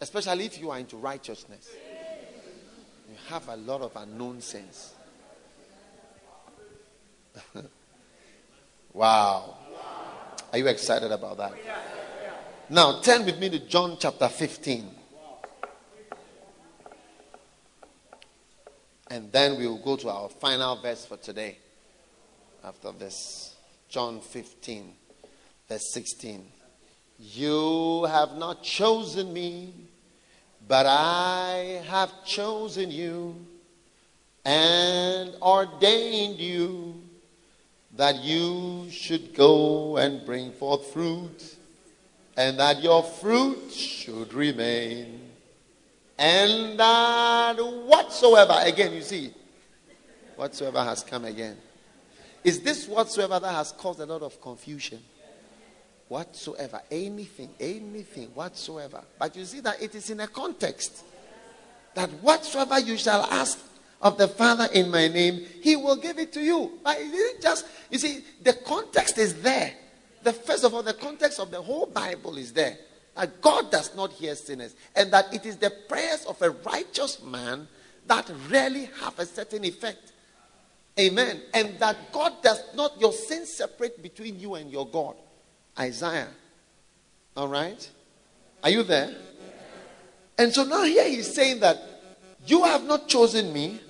Especially 0.01 0.45
if 0.45 0.61
you 0.61 0.71
are 0.71 0.79
into 0.79 0.97
righteousness. 0.97 1.69
You 3.09 3.17
have 3.29 3.49
a 3.49 3.57
lot 3.57 3.81
of 3.81 3.97
unknown 3.97 4.41
sins. 4.41 4.93
wow. 8.93 9.57
Are 10.53 10.59
you 10.59 10.69
excited 10.69 11.11
about 11.11 11.39
that? 11.39 11.55
Now, 12.69 13.01
turn 13.01 13.25
with 13.25 13.39
me 13.39 13.49
to 13.51 13.59
John 13.61 13.97
chapter 13.99 14.29
15. 14.29 14.96
And 19.11 19.31
then 19.31 19.57
we 19.59 19.67
will 19.67 19.79
go 19.79 19.97
to 19.97 20.09
our 20.09 20.29
final 20.29 20.77
verse 20.77 21.05
for 21.05 21.17
today. 21.17 21.59
After 22.65 22.93
this, 22.93 23.55
John 23.89 24.21
15, 24.21 24.93
verse 25.69 25.93
16. 25.93 26.45
You 27.19 28.05
have 28.05 28.37
not 28.37 28.63
chosen 28.63 29.33
me, 29.33 29.73
but 30.67 30.87
I 30.87 31.83
have 31.89 32.25
chosen 32.25 32.91
you 32.91 33.37
and 34.45 35.35
ordained 35.41 36.39
you 36.39 37.03
that 37.97 38.23
you 38.23 38.89
should 38.91 39.35
go 39.35 39.97
and 39.97 40.27
bring 40.27 40.53
forth 40.53 40.93
fruit, 40.93 41.57
and 42.37 42.59
that 42.59 42.83
your 42.83 43.03
fruit 43.03 43.73
should 43.73 44.35
remain, 44.35 45.26
and 46.19 46.79
that 46.79 47.57
whatsoever, 47.59 48.55
again, 48.61 48.93
you 48.93 49.03
see, 49.03 49.33
whatsoever 50.37 50.83
has 50.83 51.03
come 51.03 51.25
again. 51.25 51.57
Is 52.43 52.61
this 52.61 52.87
whatsoever 52.89 53.41
that 53.41 53.53
has 53.53 53.73
caused 53.73 54.01
a 54.01 54.07
lot 54.07 54.23
of 54.23 54.41
confusion? 54.41 55.03
Whatsoever, 56.09 56.81
anything, 56.91 57.51
anything, 57.59 58.29
whatsoever. 58.29 59.03
But 59.19 59.35
you 59.37 59.45
see 59.45 59.61
that 59.61 59.83
it 59.83 59.95
is 59.95 60.11
in 60.11 60.21
a 60.21 60.29
context 60.29 61.05
that 61.95 62.11
whatsoever 62.23 62.79
you 62.79 62.97
shall 62.97 63.23
ask 63.25 63.59
of 64.01 64.19
the 64.19 64.29
Father 64.29 64.69
in 64.73 64.91
my 64.91 65.09
name, 65.09 65.45
he 65.63 65.75
will 65.75 65.97
give 65.97 66.19
it 66.19 66.33
to 66.35 66.41
you. 66.41 66.79
But 66.85 66.99
it 66.99 67.13
isn't 67.13 67.43
just, 67.43 67.67
you 67.91 67.99
see, 67.99 68.23
the 68.43 68.53
context 68.53 69.19
is 69.19 69.43
there. 69.43 69.73
The 70.23 70.33
first 70.33 70.65
of 70.65 70.75
all, 70.75 70.83
the 70.83 70.95
context 70.95 71.41
of 71.41 71.51
the 71.51 71.61
whole 71.61 71.87
Bible 71.87 72.37
is 72.37 72.53
there. 72.53 72.77
That 73.17 73.41
God 73.41 73.71
does 73.71 73.97
not 73.97 74.13
hear 74.13 74.35
sinners. 74.35 74.75
And 74.95 75.13
that 75.13 75.33
it 75.33 75.47
is 75.47 75.57
the 75.57 75.73
prayers 75.89 76.25
of 76.27 76.41
a 76.43 76.51
righteous 76.51 77.23
man 77.23 77.67
that 78.07 78.31
really 78.49 78.89
have 79.01 79.19
a 79.19 79.27
certain 79.27 79.65
effect. 79.65 80.13
Amen. 80.99 81.41
And 81.53 81.79
that 81.79 82.13
God 82.13 82.43
does 82.43 82.63
not, 82.75 83.01
your 83.01 83.13
sins 83.13 83.53
separate 83.53 84.03
between 84.03 84.39
you 84.39 84.55
and 84.55 84.71
your 84.71 84.87
God. 84.87 85.15
Isaiah. 85.79 86.29
All 87.37 87.49
right? 87.49 87.89
Are 88.63 88.71
you 88.71 88.83
there? 88.83 89.15
And 90.39 90.53
so 90.53 90.65
now 90.65 90.85
here 90.85 91.09
he's 91.09 91.35
saying 91.35 91.61
that 91.61 91.83
you 92.47 92.65
have 92.65 92.85
not 92.85 93.09
chosen 93.09 93.53
me, 93.53 93.81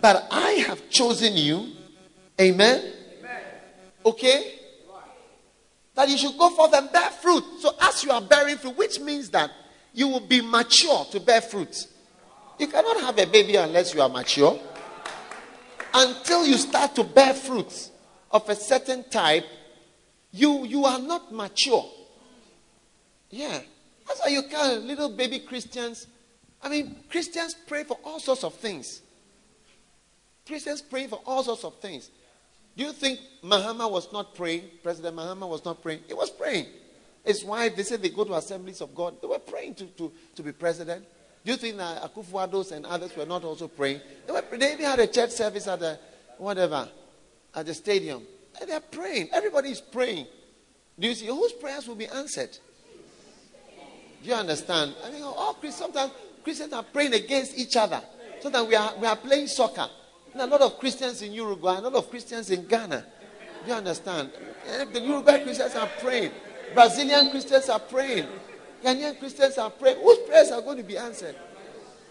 but 0.00 0.26
I 0.30 0.52
have 0.66 0.88
chosen 0.90 1.36
you. 1.36 1.72
Amen? 2.40 2.92
Okay? 4.04 4.58
That 5.94 6.08
you 6.08 6.16
should 6.16 6.38
go 6.38 6.50
forth 6.50 6.74
and 6.74 6.90
bear 6.90 7.10
fruit. 7.10 7.44
So 7.60 7.74
as 7.80 8.02
you 8.02 8.10
are 8.10 8.22
bearing 8.22 8.56
fruit, 8.56 8.76
which 8.76 9.00
means 9.00 9.30
that 9.30 9.50
you 9.92 10.08
will 10.08 10.26
be 10.26 10.40
mature 10.40 11.04
to 11.10 11.20
bear 11.20 11.40
fruit. 11.40 11.86
You 12.58 12.66
cannot 12.66 13.00
have 13.00 13.18
a 13.18 13.26
baby 13.26 13.56
unless 13.56 13.92
you 13.94 14.00
are 14.00 14.08
mature 14.08 14.58
until 15.94 16.46
you 16.46 16.56
start 16.56 16.94
to 16.96 17.04
bear 17.04 17.34
fruits 17.34 17.90
of 18.30 18.48
a 18.48 18.54
certain 18.54 19.04
type, 19.10 19.44
you, 20.30 20.64
you 20.64 20.84
are 20.84 20.98
not 20.98 21.32
mature. 21.32 21.84
Yeah. 23.30 23.60
That's 24.06 24.20
why 24.20 24.28
you 24.28 24.42
can 24.44 24.86
little 24.86 25.10
baby 25.10 25.38
Christians. 25.40 26.06
I 26.62 26.68
mean, 26.68 26.96
Christians 27.10 27.54
pray 27.66 27.84
for 27.84 27.98
all 28.04 28.20
sorts 28.20 28.44
of 28.44 28.54
things. 28.54 29.02
Christians 30.46 30.82
pray 30.82 31.06
for 31.06 31.20
all 31.26 31.42
sorts 31.42 31.64
of 31.64 31.76
things. 31.76 32.10
Do 32.76 32.84
you 32.84 32.92
think 32.92 33.20
Mahama 33.44 33.90
was 33.90 34.12
not 34.12 34.34
praying? 34.34 34.64
President 34.82 35.16
Mahama 35.16 35.48
was 35.48 35.64
not 35.64 35.82
praying. 35.82 36.00
He 36.06 36.14
was 36.14 36.30
praying. 36.30 36.66
His 37.24 37.44
wife, 37.44 37.76
they 37.76 37.82
said 37.82 38.02
they 38.02 38.08
go 38.08 38.24
to 38.24 38.34
assemblies 38.34 38.80
of 38.80 38.94
God. 38.94 39.20
They 39.20 39.28
were 39.28 39.38
praying 39.38 39.74
to, 39.76 39.84
to, 39.84 40.12
to 40.36 40.42
be 40.42 40.52
president. 40.52 41.04
Do 41.44 41.50
you 41.52 41.56
think 41.56 41.76
that 41.76 42.02
Akufo-Addos 42.02 42.72
and 42.72 42.86
others 42.86 43.16
were 43.16 43.26
not 43.26 43.44
also 43.44 43.68
praying? 43.68 44.00
They, 44.26 44.32
were, 44.32 44.42
they 44.56 44.76
had 44.76 44.98
a 44.98 45.06
church 45.06 45.30
service 45.30 45.66
at 45.68 45.80
the, 45.80 45.98
whatever, 46.38 46.88
at 47.54 47.66
the 47.66 47.74
stadium. 47.74 48.22
And 48.60 48.70
they're 48.70 48.80
praying. 48.80 49.28
Everybody 49.32 49.70
is 49.70 49.80
praying. 49.80 50.26
Do 50.98 51.08
you 51.08 51.14
see 51.14 51.26
whose 51.26 51.52
prayers 51.52 51.86
will 51.86 51.94
be 51.94 52.06
answered? 52.06 52.56
Do 54.22 54.28
you 54.28 54.34
understand? 54.34 54.94
I 55.04 55.10
mean, 55.10 55.22
all 55.22 55.54
Christians, 55.54 55.92
sometimes 55.92 56.12
Christians 56.44 56.72
are 56.72 56.84
praying 56.84 57.14
against 57.14 57.58
each 57.58 57.76
other. 57.76 58.00
Sometimes 58.40 58.68
we 58.68 58.74
are, 58.76 58.94
we 59.00 59.06
are 59.06 59.16
playing 59.16 59.46
soccer. 59.48 59.88
A 60.34 60.46
lot 60.46 60.60
of 60.62 60.78
Christians 60.78 61.22
in 61.22 61.32
Uruguay, 61.32 61.78
a 61.78 61.80
lot 61.80 61.94
of 61.94 62.08
Christians 62.10 62.50
in 62.50 62.66
Ghana. 62.66 63.04
Do 63.64 63.70
you 63.70 63.76
understand? 63.76 64.30
Eh, 64.66 64.84
the 64.92 65.00
Uruguay 65.00 65.42
Christians 65.42 65.74
are 65.76 65.88
praying. 66.00 66.32
Brazilian 66.74 67.30
Christians 67.30 67.68
are 67.68 67.78
praying. 67.78 68.26
Ghanaian 68.82 69.18
Christians 69.18 69.58
are 69.58 69.70
praying. 69.70 69.98
Whose 70.02 70.18
prayers 70.26 70.50
are 70.50 70.62
going 70.62 70.78
to 70.78 70.82
be 70.82 70.96
answered? 70.96 71.36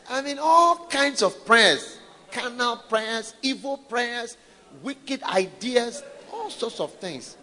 I 0.10 0.22
mean, 0.22 0.38
all 0.40 0.88
kinds 0.88 1.22
of 1.22 1.46
prayers 1.46 1.98
carnal 2.32 2.78
prayers, 2.78 3.36
evil 3.42 3.78
prayers, 3.78 4.38
wicked 4.82 5.22
ideas, 5.24 6.02
all 6.34 6.50
sorts 6.50 6.80
of 6.80 6.94
things. 6.96 7.38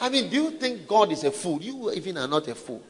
I 0.00 0.08
mean, 0.08 0.28
do 0.28 0.36
you 0.36 0.50
think 0.52 0.86
God 0.86 1.10
is 1.12 1.24
a 1.24 1.30
fool? 1.30 1.60
You 1.62 1.92
even 1.92 2.18
are 2.18 2.28
not 2.28 2.46
a 2.48 2.54
fool. 2.54 2.82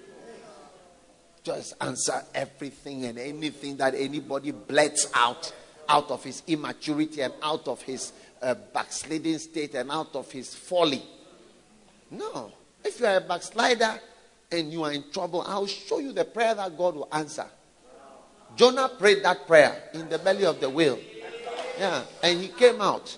Just 1.42 1.74
answer 1.80 2.22
everything 2.34 3.04
and 3.04 3.18
anything 3.18 3.76
that 3.78 3.94
anybody 3.94 4.50
blets 4.50 5.10
out 5.14 5.52
out 5.88 6.10
of 6.10 6.22
his 6.24 6.42
immaturity 6.46 7.22
and 7.22 7.32
out 7.42 7.66
of 7.68 7.82
his 7.82 8.12
uh, 8.42 8.54
backsliding 8.72 9.38
state 9.38 9.74
and 9.74 9.90
out 9.90 10.14
of 10.14 10.30
his 10.30 10.54
folly. 10.54 11.02
No. 12.10 12.52
If 12.84 13.00
you 13.00 13.06
are 13.06 13.16
a 13.16 13.20
backslider, 13.20 14.00
and 14.50 14.72
you 14.72 14.84
are 14.84 14.92
in 14.92 15.04
trouble, 15.12 15.42
I'll 15.46 15.66
show 15.66 15.98
you 15.98 16.12
the 16.12 16.24
prayer 16.24 16.54
that 16.54 16.76
God 16.76 16.94
will 16.94 17.08
answer. 17.12 17.46
Jonah 18.56 18.90
prayed 18.98 19.22
that 19.24 19.46
prayer 19.46 19.90
in 19.94 20.08
the 20.08 20.18
belly 20.18 20.44
of 20.44 20.60
the 20.60 20.70
whale. 20.70 20.98
Yeah, 21.78 22.02
and 22.22 22.40
he 22.40 22.48
came 22.48 22.80
out. 22.80 23.16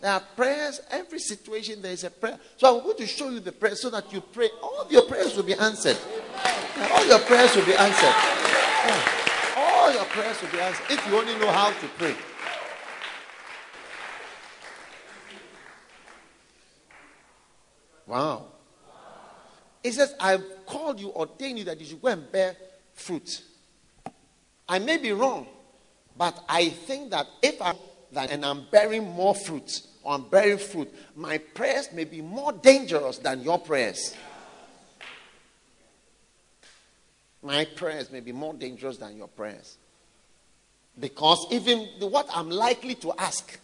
There 0.00 0.12
are 0.12 0.22
prayers, 0.36 0.80
every 0.90 1.18
situation 1.18 1.80
there 1.80 1.92
is 1.92 2.04
a 2.04 2.10
prayer. 2.10 2.38
So 2.56 2.76
I'm 2.76 2.84
going 2.84 2.96
to 2.98 3.06
show 3.06 3.30
you 3.30 3.40
the 3.40 3.52
prayer 3.52 3.74
so 3.74 3.90
that 3.90 4.12
you 4.12 4.20
pray. 4.20 4.50
All 4.62 4.86
your 4.90 5.02
prayers 5.02 5.34
will 5.34 5.42
be 5.44 5.54
answered. 5.54 5.96
All 6.92 7.06
your 7.06 7.18
prayers 7.20 7.56
will 7.56 7.64
be 7.64 7.74
answered. 7.74 8.14
Yeah. 8.86 9.25
All 9.86 9.92
your 9.92 10.04
prayers 10.06 10.42
will 10.42 10.48
be 10.48 10.58
answered 10.58 10.86
if 10.90 11.06
you 11.06 11.16
only 11.16 11.38
know 11.38 11.48
how 11.48 11.70
to 11.70 11.86
pray. 11.96 12.16
Wow. 18.04 18.46
He 19.84 19.92
says, 19.92 20.12
I've 20.18 20.42
called 20.66 20.98
you, 20.98 21.12
ordained 21.12 21.60
you 21.60 21.64
that 21.66 21.78
you 21.78 21.86
should 21.86 22.02
go 22.02 22.08
and 22.08 22.32
bear 22.32 22.56
fruit. 22.94 23.42
I 24.68 24.80
may 24.80 24.96
be 24.96 25.12
wrong, 25.12 25.46
but 26.18 26.36
I 26.48 26.70
think 26.70 27.12
that 27.12 27.28
if 27.40 27.62
I'm 27.62 27.76
and 28.16 28.44
I'm 28.44 28.66
bearing 28.72 29.04
more 29.04 29.36
fruit 29.36 29.82
or 30.02 30.14
I'm 30.14 30.28
bearing 30.28 30.58
fruit, 30.58 30.92
my 31.14 31.38
prayers 31.38 31.90
may 31.92 32.04
be 32.04 32.22
more 32.22 32.52
dangerous 32.52 33.18
than 33.18 33.42
your 33.42 33.60
prayers. 33.60 34.16
My 37.46 37.64
prayers 37.64 38.10
may 38.10 38.18
be 38.18 38.32
more 38.32 38.54
dangerous 38.54 38.96
than 38.96 39.16
your 39.16 39.28
prayers. 39.28 39.78
Because 40.98 41.46
even 41.52 41.86
what 42.00 42.26
I'm 42.34 42.50
likely 42.50 42.96
to 42.96 43.12
ask, 43.16 43.60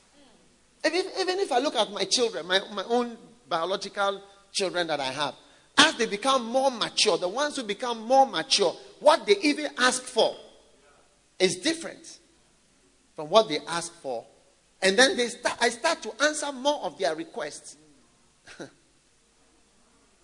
even, 0.86 1.04
even 1.18 1.40
if 1.40 1.50
I 1.50 1.58
look 1.58 1.74
at 1.74 1.90
my 1.90 2.04
children, 2.04 2.46
my, 2.46 2.60
my 2.72 2.84
own 2.84 3.16
biological 3.48 4.22
children 4.52 4.86
that 4.86 5.00
I 5.00 5.10
have, 5.10 5.34
as 5.76 5.96
they 5.96 6.06
become 6.06 6.44
more 6.44 6.70
mature, 6.70 7.18
the 7.18 7.26
ones 7.26 7.56
who 7.56 7.64
become 7.64 8.02
more 8.06 8.24
mature, 8.24 8.72
what 9.00 9.26
they 9.26 9.34
even 9.42 9.66
ask 9.78 10.04
for 10.04 10.36
is 11.40 11.56
different 11.56 12.20
from 13.16 13.30
what 13.30 13.48
they 13.48 13.58
ask 13.66 13.92
for. 13.94 14.24
And 14.80 14.96
then 14.96 15.16
they 15.16 15.26
start, 15.26 15.58
I 15.60 15.70
start 15.70 16.02
to 16.02 16.22
answer 16.22 16.52
more 16.52 16.84
of 16.84 16.98
their 16.98 17.16
requests. 17.16 17.76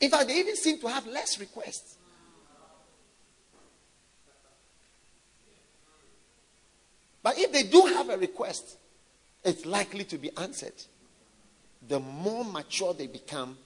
In 0.01 0.11
fact, 0.11 0.29
they 0.29 0.39
even 0.39 0.55
seem 0.55 0.79
to 0.79 0.87
have 0.87 1.09
less 1.09 1.41
requests. 1.41 1.98
But 7.29 7.39
if 7.39 7.53
they 7.53 7.65
do 7.65 7.83
have 7.83 8.09
a 8.09 8.17
request, 8.17 8.79
it's 9.45 9.67
likely 9.67 10.03
to 10.05 10.17
be 10.17 10.31
answered. 10.39 10.73
The 11.87 12.01
more 12.01 12.43
mature 12.43 12.95
they 12.95 13.07
become, 13.07 13.59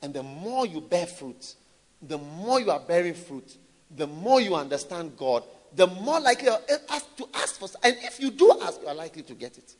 and 0.00 0.14
the 0.14 0.22
more 0.22 0.66
you 0.66 0.80
bear 0.80 1.04
fruit, 1.04 1.56
the 2.00 2.16
more 2.16 2.60
you 2.60 2.70
are 2.70 2.78
bearing 2.78 3.14
fruit, 3.14 3.56
the 3.96 4.06
more 4.06 4.40
you 4.40 4.54
understand 4.54 5.16
God, 5.16 5.42
the 5.74 5.88
more 5.88 6.20
likely 6.20 6.46
you 6.46 6.52
are 6.52 7.00
to 7.16 7.28
ask 7.34 7.58
for. 7.58 7.68
And 7.82 7.96
if 8.02 8.20
you 8.20 8.30
do 8.30 8.56
ask, 8.62 8.80
you 8.80 8.86
are 8.86 8.94
likely 8.94 9.24
to 9.24 9.34
get 9.34 9.58
it. 9.58 9.74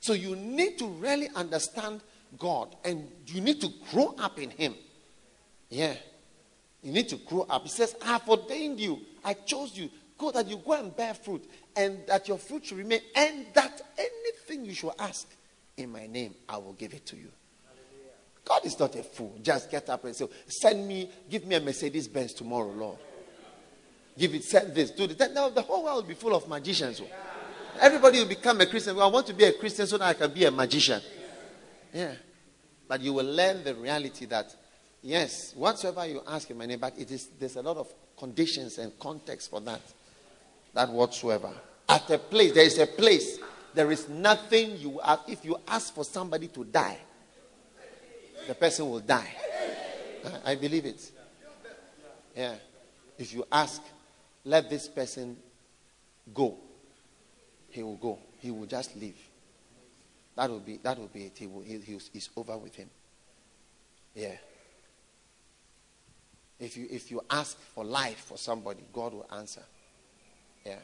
So 0.00 0.14
you 0.14 0.34
need 0.34 0.78
to 0.78 0.88
really 0.88 1.28
understand 1.36 2.00
God 2.40 2.74
and 2.84 3.08
you 3.28 3.40
need 3.40 3.60
to 3.60 3.68
grow 3.92 4.16
up 4.18 4.40
in 4.40 4.50
Him. 4.50 4.74
Yeah. 5.70 5.94
You 6.82 6.92
need 6.92 7.08
to 7.08 7.16
grow 7.16 7.46
up. 7.48 7.62
He 7.62 7.68
says, 7.68 7.94
I 8.02 8.06
have 8.06 8.28
ordained 8.28 8.80
you, 8.80 9.00
I 9.24 9.34
chose 9.34 9.76
you. 9.76 9.90
Go 10.18 10.32
that 10.32 10.48
you 10.48 10.56
go 10.56 10.72
and 10.72 10.94
bear 10.94 11.14
fruit, 11.14 11.48
and 11.76 12.00
that 12.08 12.26
your 12.26 12.38
fruit 12.38 12.66
should 12.66 12.78
remain, 12.78 13.00
and 13.14 13.46
that 13.54 13.80
anything 13.96 14.64
you 14.64 14.74
should 14.74 14.92
ask 14.98 15.28
in 15.76 15.92
my 15.92 16.06
name, 16.06 16.34
I 16.48 16.58
will 16.58 16.72
give 16.72 16.92
it 16.92 17.06
to 17.06 17.16
you. 17.16 17.30
God 18.44 18.64
is 18.64 18.78
not 18.78 18.94
a 18.96 19.02
fool. 19.02 19.38
Just 19.42 19.70
get 19.70 19.88
up 19.90 20.04
and 20.04 20.16
say, 20.16 20.26
Send 20.46 20.88
me, 20.88 21.08
give 21.30 21.46
me 21.46 21.54
a 21.54 21.60
Mercedes 21.60 22.08
Benz 22.08 22.32
tomorrow, 22.32 22.70
Lord. 22.70 22.98
Give 24.18 24.34
it, 24.34 24.42
send 24.42 24.74
this, 24.74 24.90
do 24.90 25.06
this. 25.06 25.30
Now 25.32 25.50
the 25.50 25.62
whole 25.62 25.84
world 25.84 26.02
will 26.02 26.08
be 26.08 26.14
full 26.14 26.34
of 26.34 26.48
magicians. 26.48 27.00
Oh. 27.00 27.06
Everybody 27.80 28.18
will 28.18 28.26
become 28.26 28.60
a 28.60 28.66
Christian. 28.66 28.98
I 28.98 29.06
want 29.06 29.26
to 29.28 29.34
be 29.34 29.44
a 29.44 29.52
Christian 29.52 29.86
so 29.86 29.98
that 29.98 30.08
I 30.08 30.14
can 30.14 30.32
be 30.32 30.44
a 30.44 30.50
magician. 30.50 31.00
Yeah. 31.92 32.14
But 32.88 33.02
you 33.02 33.12
will 33.12 33.26
learn 33.26 33.62
the 33.62 33.74
reality 33.74 34.24
that, 34.26 34.52
yes, 35.02 35.52
whatsoever 35.54 36.06
you 36.06 36.22
ask 36.26 36.50
in 36.50 36.58
my 36.58 36.66
name, 36.66 36.80
but 36.80 36.98
it 36.98 37.10
is 37.10 37.28
there's 37.38 37.56
a 37.56 37.62
lot 37.62 37.76
of 37.76 37.92
conditions 38.18 38.78
and 38.78 38.98
context 38.98 39.50
for 39.50 39.60
that. 39.60 39.82
That 40.74 40.90
whatsoever. 40.90 41.50
At 41.88 42.10
a 42.10 42.18
place, 42.18 42.52
there 42.52 42.64
is 42.64 42.78
a 42.78 42.86
place. 42.86 43.38
There 43.74 43.90
is 43.90 44.08
nothing 44.08 44.76
you 44.76 45.00
ask. 45.02 45.22
If 45.28 45.44
you 45.44 45.56
ask 45.66 45.94
for 45.94 46.04
somebody 46.04 46.48
to 46.48 46.64
die, 46.64 46.98
the 48.46 48.54
person 48.54 48.90
will 48.90 49.00
die. 49.00 49.30
I 50.44 50.54
believe 50.54 50.84
it. 50.86 51.10
Yeah. 52.36 52.54
If 53.16 53.34
you 53.34 53.44
ask, 53.50 53.82
let 54.44 54.70
this 54.70 54.88
person 54.88 55.36
go, 56.32 56.56
he 57.70 57.82
will 57.82 57.96
go. 57.96 58.18
He 58.38 58.50
will 58.50 58.66
just 58.66 58.96
leave. 58.96 59.18
That 60.36 60.50
will 60.50 60.60
be 60.60 60.76
that 60.78 60.96
will 60.98 61.08
be 61.08 61.24
it. 61.24 61.32
He 61.36 61.46
will, 61.46 61.62
he, 61.62 61.80
he's 62.12 62.30
over 62.36 62.56
with 62.56 62.76
him. 62.76 62.88
Yeah. 64.14 64.36
If 66.60 66.76
you 66.76 66.86
if 66.90 67.10
you 67.10 67.22
ask 67.28 67.58
for 67.58 67.84
life 67.84 68.18
for 68.18 68.38
somebody, 68.38 68.84
God 68.92 69.14
will 69.14 69.26
answer. 69.32 69.62
Yeah. 70.68 70.74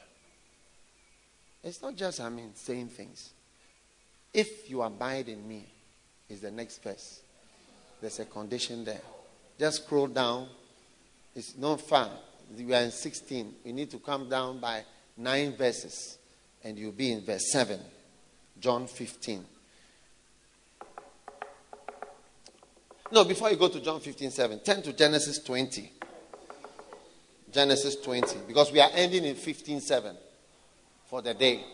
It's 1.62 1.82
not 1.82 1.94
just 1.94 2.20
I 2.20 2.30
mean 2.30 2.52
saying 2.54 2.88
things. 2.88 3.32
If 4.32 4.70
you 4.70 4.82
abide 4.82 5.28
in 5.28 5.46
me, 5.46 5.66
is 6.28 6.40
the 6.40 6.50
next 6.50 6.82
verse. 6.82 7.20
There's 8.00 8.18
a 8.18 8.24
condition 8.24 8.84
there. 8.84 9.02
Just 9.58 9.84
scroll 9.84 10.06
down. 10.06 10.48
It's 11.34 11.56
not 11.56 11.80
far. 11.82 12.10
We 12.56 12.72
are 12.74 12.82
in 12.82 12.90
16. 12.90 13.54
We 13.64 13.72
need 13.72 13.90
to 13.90 13.98
come 13.98 14.28
down 14.28 14.58
by 14.58 14.84
nine 15.16 15.54
verses, 15.56 16.18
and 16.62 16.78
you'll 16.78 16.92
be 16.92 17.12
in 17.12 17.24
verse 17.24 17.52
7. 17.52 17.78
John 18.58 18.86
15. 18.86 19.44
No, 23.12 23.24
before 23.24 23.50
you 23.50 23.56
go 23.56 23.68
to 23.68 23.80
John 23.80 24.00
15, 24.00 24.30
7, 24.30 24.58
turn 24.60 24.82
to 24.82 24.92
Genesis 24.92 25.38
20. 25.40 25.92
Genesis 27.54 27.96
20. 27.96 28.40
Because 28.48 28.72
we 28.72 28.80
are 28.80 28.90
ending 28.92 29.24
in 29.24 29.36
15:7 29.36 30.16
for 31.06 31.22
the 31.22 31.32
day. 31.32 31.64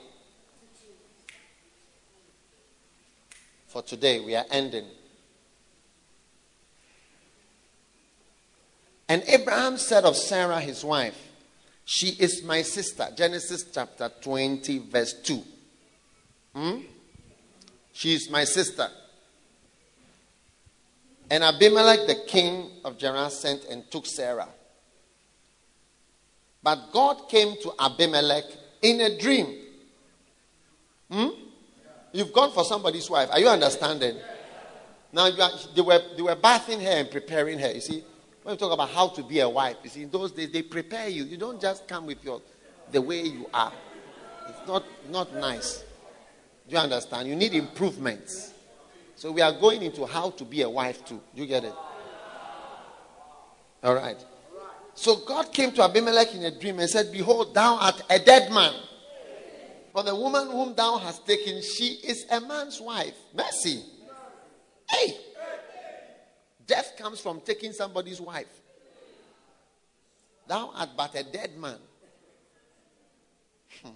For 3.66 3.82
today, 3.82 4.20
we 4.20 4.34
are 4.34 4.44
ending. 4.50 4.86
And 9.08 9.22
Abraham 9.26 9.78
said 9.78 10.04
of 10.04 10.16
Sarah, 10.16 10.60
his 10.60 10.84
wife, 10.84 11.16
She 11.84 12.10
is 12.10 12.44
my 12.44 12.62
sister. 12.62 13.08
Genesis 13.16 13.64
chapter 13.72 14.08
20, 14.20 14.78
verse 14.78 15.14
2. 15.24 15.42
Hmm? 16.54 16.80
She 17.92 18.14
is 18.14 18.30
my 18.30 18.44
sister. 18.44 18.88
And 21.28 21.42
Abimelech, 21.42 22.06
the 22.06 22.24
king 22.26 22.70
of 22.84 22.98
Gerar, 22.98 23.30
sent 23.30 23.64
and 23.64 23.90
took 23.90 24.06
Sarah. 24.06 24.48
But 26.62 26.92
God 26.92 27.28
came 27.28 27.54
to 27.62 27.72
Abimelech 27.78 28.44
in 28.82 29.00
a 29.00 29.18
dream. 29.18 29.56
Hmm? 31.10 31.28
You've 32.12 32.32
gone 32.32 32.52
for 32.52 32.64
somebody's 32.64 33.08
wife. 33.08 33.28
Are 33.30 33.38
you 33.38 33.48
understanding? 33.48 34.16
Now 35.12 35.26
are, 35.26 35.50
they 35.74 35.82
were 35.82 36.00
they 36.16 36.22
were 36.22 36.36
bathing 36.36 36.80
her 36.80 36.90
and 36.90 37.10
preparing 37.10 37.58
her. 37.58 37.72
You 37.72 37.80
see, 37.80 38.04
when 38.42 38.54
we 38.54 38.58
talk 38.58 38.72
about 38.72 38.90
how 38.90 39.08
to 39.08 39.22
be 39.22 39.40
a 39.40 39.48
wife, 39.48 39.76
you 39.82 39.90
see, 39.90 40.02
in 40.02 40.10
those 40.10 40.32
days 40.32 40.52
they 40.52 40.62
prepare 40.62 41.08
you. 41.08 41.24
You 41.24 41.36
don't 41.36 41.60
just 41.60 41.88
come 41.88 42.06
with 42.06 42.22
your 42.24 42.40
the 42.92 43.00
way 43.00 43.22
you 43.22 43.48
are. 43.52 43.72
It's 44.48 44.66
not 44.66 44.84
not 45.08 45.34
nice. 45.34 45.84
Do 46.68 46.76
you 46.76 46.78
understand? 46.78 47.28
You 47.28 47.36
need 47.36 47.54
improvements. 47.54 48.52
So 49.16 49.32
we 49.32 49.42
are 49.42 49.52
going 49.52 49.82
into 49.82 50.06
how 50.06 50.30
to 50.30 50.44
be 50.44 50.62
a 50.62 50.70
wife 50.70 51.04
too. 51.04 51.20
Do 51.34 51.42
you 51.42 51.48
get 51.48 51.64
it? 51.64 51.74
All 53.82 53.94
right. 53.94 54.16
So 54.94 55.16
God 55.16 55.52
came 55.52 55.72
to 55.72 55.82
Abimelech 55.82 56.34
in 56.34 56.44
a 56.44 56.50
dream 56.50 56.78
and 56.78 56.88
said, 56.88 57.10
Behold, 57.12 57.54
thou 57.54 57.76
art 57.76 58.02
a 58.10 58.18
dead 58.18 58.52
man. 58.52 58.74
For 59.92 60.02
the 60.02 60.14
woman 60.14 60.48
whom 60.48 60.74
thou 60.74 60.98
hast 60.98 61.26
taken, 61.26 61.62
she 61.62 61.98
is 62.04 62.26
a 62.30 62.40
man's 62.40 62.80
wife. 62.80 63.14
Mercy. 63.34 63.82
Hey. 64.88 65.16
Death 66.66 66.94
comes 66.96 67.20
from 67.20 67.40
taking 67.40 67.72
somebody's 67.72 68.20
wife. 68.20 68.46
Thou 70.46 70.70
art 70.74 70.90
but 70.96 71.14
a 71.16 71.24
dead 71.24 71.56
man. 71.56 71.78
Hmm. 73.82 73.90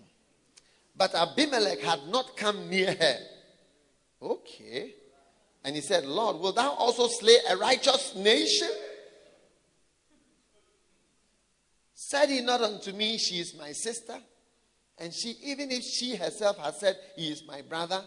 But 0.97 1.15
Abimelech 1.15 1.81
had 1.81 2.01
not 2.09 2.37
come 2.37 2.69
near 2.69 2.93
her. 2.93 3.17
Okay. 4.23 4.95
And 5.65 5.77
he 5.77 5.83
said, 5.83 6.05
Lord, 6.05 6.37
will 6.37 6.53
thou 6.53 6.73
also 6.73 7.09
slay 7.09 7.37
a 7.49 7.57
righteous 7.57 8.15
nation? 8.17 8.71
Said 12.07 12.29
he 12.29 12.43
not 12.43 12.61
unto 12.61 12.93
me, 12.93 13.17
She 13.17 13.41
is 13.41 13.55
my 13.57 13.73
sister? 13.73 14.19
And 14.99 15.11
she, 15.11 15.37
even 15.43 15.71
if 15.71 15.83
she 15.83 16.15
herself 16.17 16.59
has 16.59 16.79
said, 16.79 16.99
He 17.17 17.33
is 17.33 17.43
my 17.49 17.63
brother, 17.63 18.03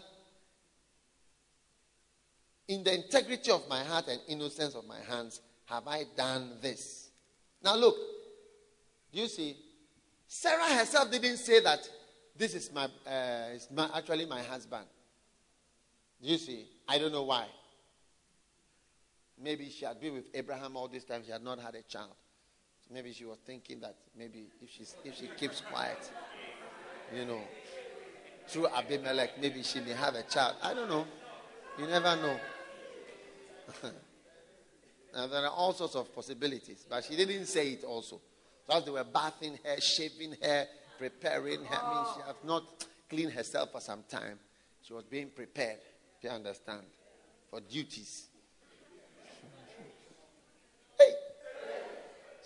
in 2.68 2.84
the 2.84 2.94
integrity 2.94 3.50
of 3.50 3.68
my 3.68 3.82
heart 3.82 4.06
and 4.06 4.20
innocence 4.28 4.76
of 4.76 4.86
my 4.86 5.00
hands, 5.00 5.40
have 5.64 5.88
I 5.88 6.04
done 6.16 6.58
this? 6.62 7.08
Now, 7.60 7.74
look, 7.74 7.96
do 9.12 9.20
you 9.20 9.26
see? 9.26 9.56
Sarah 10.28 10.74
herself 10.74 11.10
didn't 11.10 11.38
say 11.38 11.58
that 11.58 11.80
this 12.36 12.54
is 12.54 12.70
my, 12.72 12.84
uh, 13.04 13.52
is 13.52 13.66
my 13.74 13.90
actually 13.96 14.26
my 14.26 14.42
husband. 14.44 14.86
Do 16.22 16.28
you 16.28 16.38
see? 16.38 16.68
I 16.86 16.98
don't 16.98 17.10
know 17.10 17.24
why. 17.24 17.46
Maybe 19.42 19.68
she 19.70 19.84
had 19.84 20.00
been 20.00 20.14
with 20.14 20.28
Abraham 20.34 20.76
all 20.76 20.86
this 20.86 21.02
time, 21.02 21.22
she 21.26 21.32
had 21.32 21.42
not 21.42 21.58
had 21.58 21.74
a 21.74 21.82
child. 21.82 22.14
Maybe 22.92 23.12
she 23.12 23.24
was 23.24 23.38
thinking 23.44 23.80
that 23.80 23.94
maybe 24.16 24.46
if, 24.62 24.70
she's, 24.70 24.96
if 25.04 25.16
she 25.16 25.28
keeps 25.36 25.60
quiet, 25.60 26.10
you 27.14 27.24
know, 27.24 27.40
through 28.46 28.68
Abimelech, 28.68 29.40
maybe 29.40 29.62
she 29.62 29.80
may 29.80 29.92
have 29.92 30.14
a 30.14 30.22
child. 30.22 30.56
I 30.62 30.72
don't 30.72 30.88
know. 30.88 31.06
You 31.78 31.86
never 31.86 32.16
know. 32.16 32.40
now, 35.14 35.26
there 35.26 35.42
are 35.42 35.50
all 35.50 35.74
sorts 35.74 35.94
of 35.94 36.14
possibilities, 36.14 36.86
but 36.88 37.04
she 37.04 37.14
didn't 37.14 37.46
say 37.46 37.68
it 37.72 37.84
also. 37.84 38.20
So 38.66 38.76
as 38.76 38.84
they 38.84 38.90
were 38.90 39.04
bathing 39.04 39.58
her, 39.64 39.80
shaving 39.80 40.34
her, 40.42 40.66
preparing 40.98 41.64
her, 41.64 41.78
I 41.82 41.94
mean, 41.94 42.04
she 42.14 42.22
has 42.26 42.36
not 42.44 42.64
cleaned 43.08 43.32
herself 43.32 43.72
for 43.72 43.80
some 43.80 44.04
time. 44.08 44.38
She 44.82 44.92
was 44.92 45.04
being 45.04 45.28
prepared, 45.28 45.78
do 46.20 46.28
you 46.28 46.34
understand, 46.34 46.82
for 47.50 47.60
duties. 47.60 48.28
hey. 50.98 51.12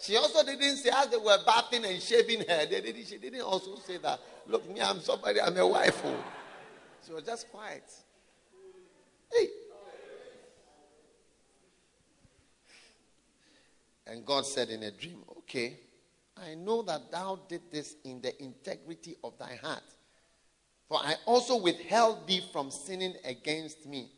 She 0.03 0.17
also 0.17 0.45
didn't 0.45 0.79
say, 0.79 0.91
as 0.93 1.07
they 1.07 1.17
were 1.17 1.39
bathing 1.47 1.85
and 1.85 2.03
shaving 2.03 2.41
her, 2.41 2.67
they 2.67 2.81
didn't, 2.81 3.07
she 3.07 3.19
didn't 3.19 3.43
also 3.43 3.77
say 3.77 3.99
that, 3.99 4.19
look, 4.49 4.69
me, 4.69 4.81
I'm 4.81 4.99
somebody, 4.99 5.41
I'm 5.41 5.57
a 5.57 5.65
wife. 5.65 6.03
Oh. 6.05 6.25
She 7.07 7.13
was 7.13 7.23
just 7.23 7.49
quiet. 7.53 7.85
Hey. 9.33 9.47
And 14.09 14.27
God 14.27 14.45
said 14.45 14.71
in 14.71 14.83
a 14.83 14.91
dream, 14.91 15.23
Okay, 15.39 15.79
I 16.37 16.55
know 16.55 16.83
that 16.83 17.13
thou 17.13 17.39
did 17.49 17.63
this 17.71 17.95
in 18.05 18.21
the 18.21 18.43
integrity 18.43 19.15
of 19.23 19.39
thy 19.39 19.55
heart. 19.55 19.85
For 20.89 20.99
I 20.99 21.15
also 21.27 21.59
withheld 21.59 22.27
thee 22.27 22.43
from 22.53 22.73
sinning 22.73 23.15
against 23.25 23.87
me. 23.87 24.11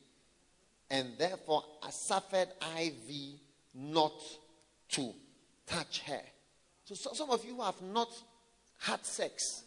And 0.91 1.13
therefore 1.19 1.63
I 1.83 1.91
suffered 1.91 2.49
I 2.63 2.95
thee 3.07 3.39
not 3.75 4.15
to 4.93 5.15
touch 5.67 6.03
her. 6.07 6.21
So, 6.85 6.95
so 6.95 7.13
some 7.15 7.31
of 7.31 7.45
you 7.45 7.61
have 7.61 7.81
not 7.83 8.09
had 8.79 9.05
sex. 9.05 9.65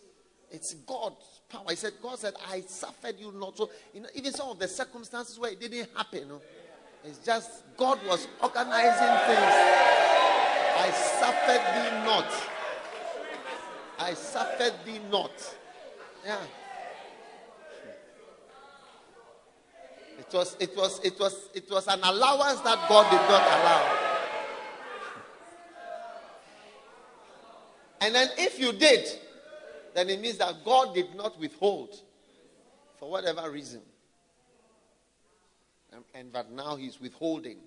It's 0.52 0.74
God's 0.86 1.41
power. 1.49 1.65
He 1.69 1.76
said, 1.76 1.94
God 2.02 2.19
said, 2.19 2.34
I 2.49 2.61
suffered 2.61 3.15
you 3.19 3.32
not. 3.32 3.57
So 3.57 3.69
you 3.94 4.02
know, 4.02 4.10
even 4.15 4.32
some 4.34 4.49
of 4.49 4.60
the 4.60 4.68
circumstances 4.68 5.40
where 5.40 5.52
it 5.52 5.60
didn't 5.60 5.90
happen, 5.95 6.19
you 6.19 6.26
know, 6.28 6.41
it's 7.03 7.19
just 7.19 7.64
God 7.76 7.99
was 8.07 8.28
organizing 8.41 9.18
things. 9.28 9.53
I 10.80 10.91
suffered 11.19 11.64
thee 11.74 12.06
not. 12.06 12.32
I 13.99 14.14
suffered 14.14 14.74
thee 14.86 14.99
not. 15.11 15.56
Yeah. 16.26 16.38
It 20.19 20.34
was, 20.34 20.57
it 20.60 20.76
was, 20.76 20.99
it 21.03 21.19
was, 21.19 21.49
it 21.53 21.72
was 21.72 21.88
an 21.88 21.99
allowance 22.03 22.60
that 22.61 22.90
God 22.90 23.10
did 23.10 23.22
not 23.30 23.41
allow. 23.41 24.07
And 28.02 28.14
then 28.14 28.30
if 28.38 28.60
you 28.60 28.74
did, 28.74 29.07
then 29.94 30.10
it 30.10 30.19
means 30.22 30.38
that 30.38 30.64
God 30.64 30.94
did 30.94 31.15
not 31.15 31.40
withhold 31.40 31.95
for 32.99 33.10
whatever 33.10 33.49
reason. 33.49 33.82
And, 35.91 36.03
and 36.14 36.32
but 36.32 36.52
now 36.52 36.76
he's 36.76 36.99
withholding. 36.99 37.57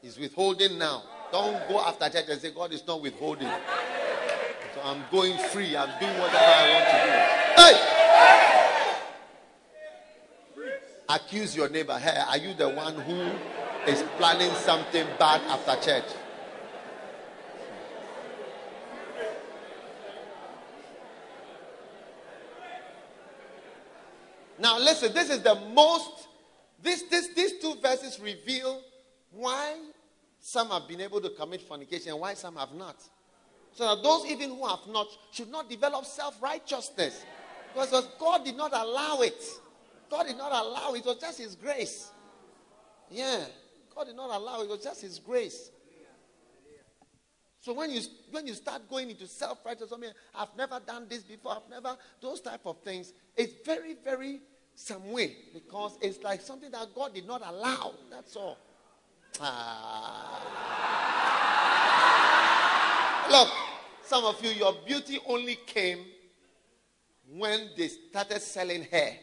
He's 0.00 0.18
withholding 0.18 0.78
now. 0.78 1.04
Don't 1.30 1.68
go 1.68 1.80
after 1.80 2.08
church 2.08 2.24
and 2.28 2.40
say, 2.40 2.50
God 2.50 2.72
is 2.72 2.84
not 2.86 3.00
withholding. 3.00 3.48
So 4.74 4.80
I'm 4.82 5.02
going 5.12 5.38
free. 5.38 5.76
I'm 5.76 5.90
doing 6.00 6.18
whatever 6.18 6.38
I 6.38 6.72
want 6.72 6.84
to 6.86 7.76
do. 7.76 7.78
Hey! 7.78 7.92
accuse 11.14 11.54
your 11.54 11.68
neighbor. 11.68 11.98
Hey, 11.98 12.22
are 12.26 12.38
you 12.38 12.54
the 12.54 12.68
one 12.68 12.94
who 12.94 13.30
is 13.90 14.02
planning 14.16 14.52
something 14.54 15.06
bad 15.18 15.40
after 15.42 15.76
church? 15.84 16.04
Now 24.62 24.78
listen, 24.78 25.12
this 25.12 25.28
is 25.28 25.42
the 25.42 25.56
most 25.74 26.28
this, 26.80 27.02
this 27.02 27.34
these 27.34 27.58
two 27.60 27.74
verses 27.82 28.20
reveal 28.20 28.80
why 29.32 29.76
some 30.38 30.70
have 30.70 30.86
been 30.86 31.00
able 31.00 31.20
to 31.20 31.30
commit 31.30 31.62
fornication 31.62 32.12
and 32.12 32.20
why 32.20 32.34
some 32.34 32.54
have 32.54 32.72
not. 32.72 32.96
So 33.72 33.92
that 33.92 34.04
those 34.04 34.24
even 34.26 34.50
who 34.50 34.66
have 34.68 34.86
not 34.88 35.08
should 35.32 35.50
not 35.50 35.68
develop 35.68 36.04
self-righteousness. 36.04 37.24
Because 37.74 38.06
God 38.20 38.44
did 38.44 38.56
not 38.56 38.72
allow 38.72 39.20
it. 39.22 39.42
God 40.08 40.26
did 40.26 40.36
not 40.36 40.52
allow 40.52 40.92
it. 40.94 40.98
It 40.98 41.06
was 41.06 41.16
just 41.18 41.38
His 41.38 41.56
grace. 41.56 42.10
Yeah. 43.10 43.44
God 43.94 44.04
did 44.04 44.16
not 44.16 44.30
allow 44.30 44.60
it. 44.60 44.64
It 44.64 44.70
was 44.70 44.84
just 44.84 45.02
His 45.02 45.18
grace. 45.18 45.72
So 47.58 47.72
when 47.72 47.90
you 47.90 48.00
when 48.30 48.46
you 48.46 48.54
start 48.54 48.88
going 48.88 49.10
into 49.10 49.26
self-righteousness, 49.26 49.92
I 49.92 50.00
mean, 50.00 50.12
I've 50.36 50.54
never 50.56 50.80
done 50.86 51.06
this 51.08 51.22
before. 51.22 51.52
I've 51.52 51.70
never 51.70 51.96
those 52.20 52.40
type 52.40 52.62
of 52.64 52.80
things. 52.82 53.12
It's 53.36 53.54
very 53.64 53.96
very 54.04 54.40
some 54.74 55.12
way 55.12 55.36
because 55.52 55.98
it's 56.00 56.22
like 56.22 56.40
something 56.40 56.70
that 56.70 56.94
God 56.94 57.14
did 57.14 57.26
not 57.26 57.42
allow. 57.44 57.94
That's 58.10 58.36
all. 58.36 58.58
Ah. 59.40 60.38
Look, 63.30 63.48
some 64.04 64.24
of 64.24 64.42
you, 64.44 64.50
your 64.50 64.74
beauty 64.86 65.18
only 65.26 65.56
came 65.66 66.04
when 67.34 67.70
they 67.76 67.88
started 67.88 68.42
selling 68.42 68.82
hair. 68.84 69.16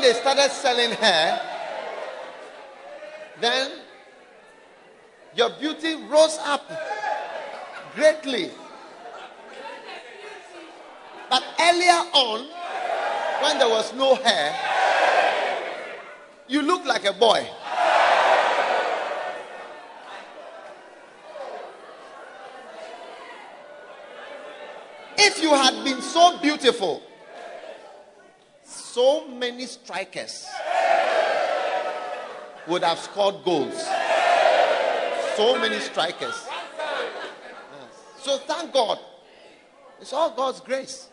When 0.00 0.14
they 0.14 0.18
started 0.18 0.50
selling 0.50 0.92
hair, 0.92 1.38
then 3.38 3.70
your 5.36 5.50
beauty 5.60 5.94
rose 6.08 6.38
up 6.40 6.64
greatly. 7.94 8.50
But 11.28 11.44
earlier 11.60 12.00
on, 12.14 12.48
when 13.42 13.58
there 13.58 13.68
was 13.68 13.92
no 13.94 14.14
hair, 14.14 14.54
you 16.48 16.62
looked 16.62 16.86
like 16.86 17.04
a 17.04 17.12
boy. 17.12 17.46
If 25.18 25.42
you 25.42 25.50
had 25.50 25.84
been 25.84 26.00
so 26.00 26.38
beautiful, 26.38 27.02
so 28.92 29.28
many 29.28 29.66
strikers 29.66 30.46
would 32.66 32.82
have 32.82 32.98
scored 32.98 33.36
goals. 33.44 33.86
So 35.36 35.58
many 35.58 35.78
strikers. 35.80 36.48
So 38.18 38.38
thank 38.38 38.72
God. 38.72 38.98
It's 40.00 40.12
all 40.12 40.34
God's 40.34 40.60
grace. 40.60 41.08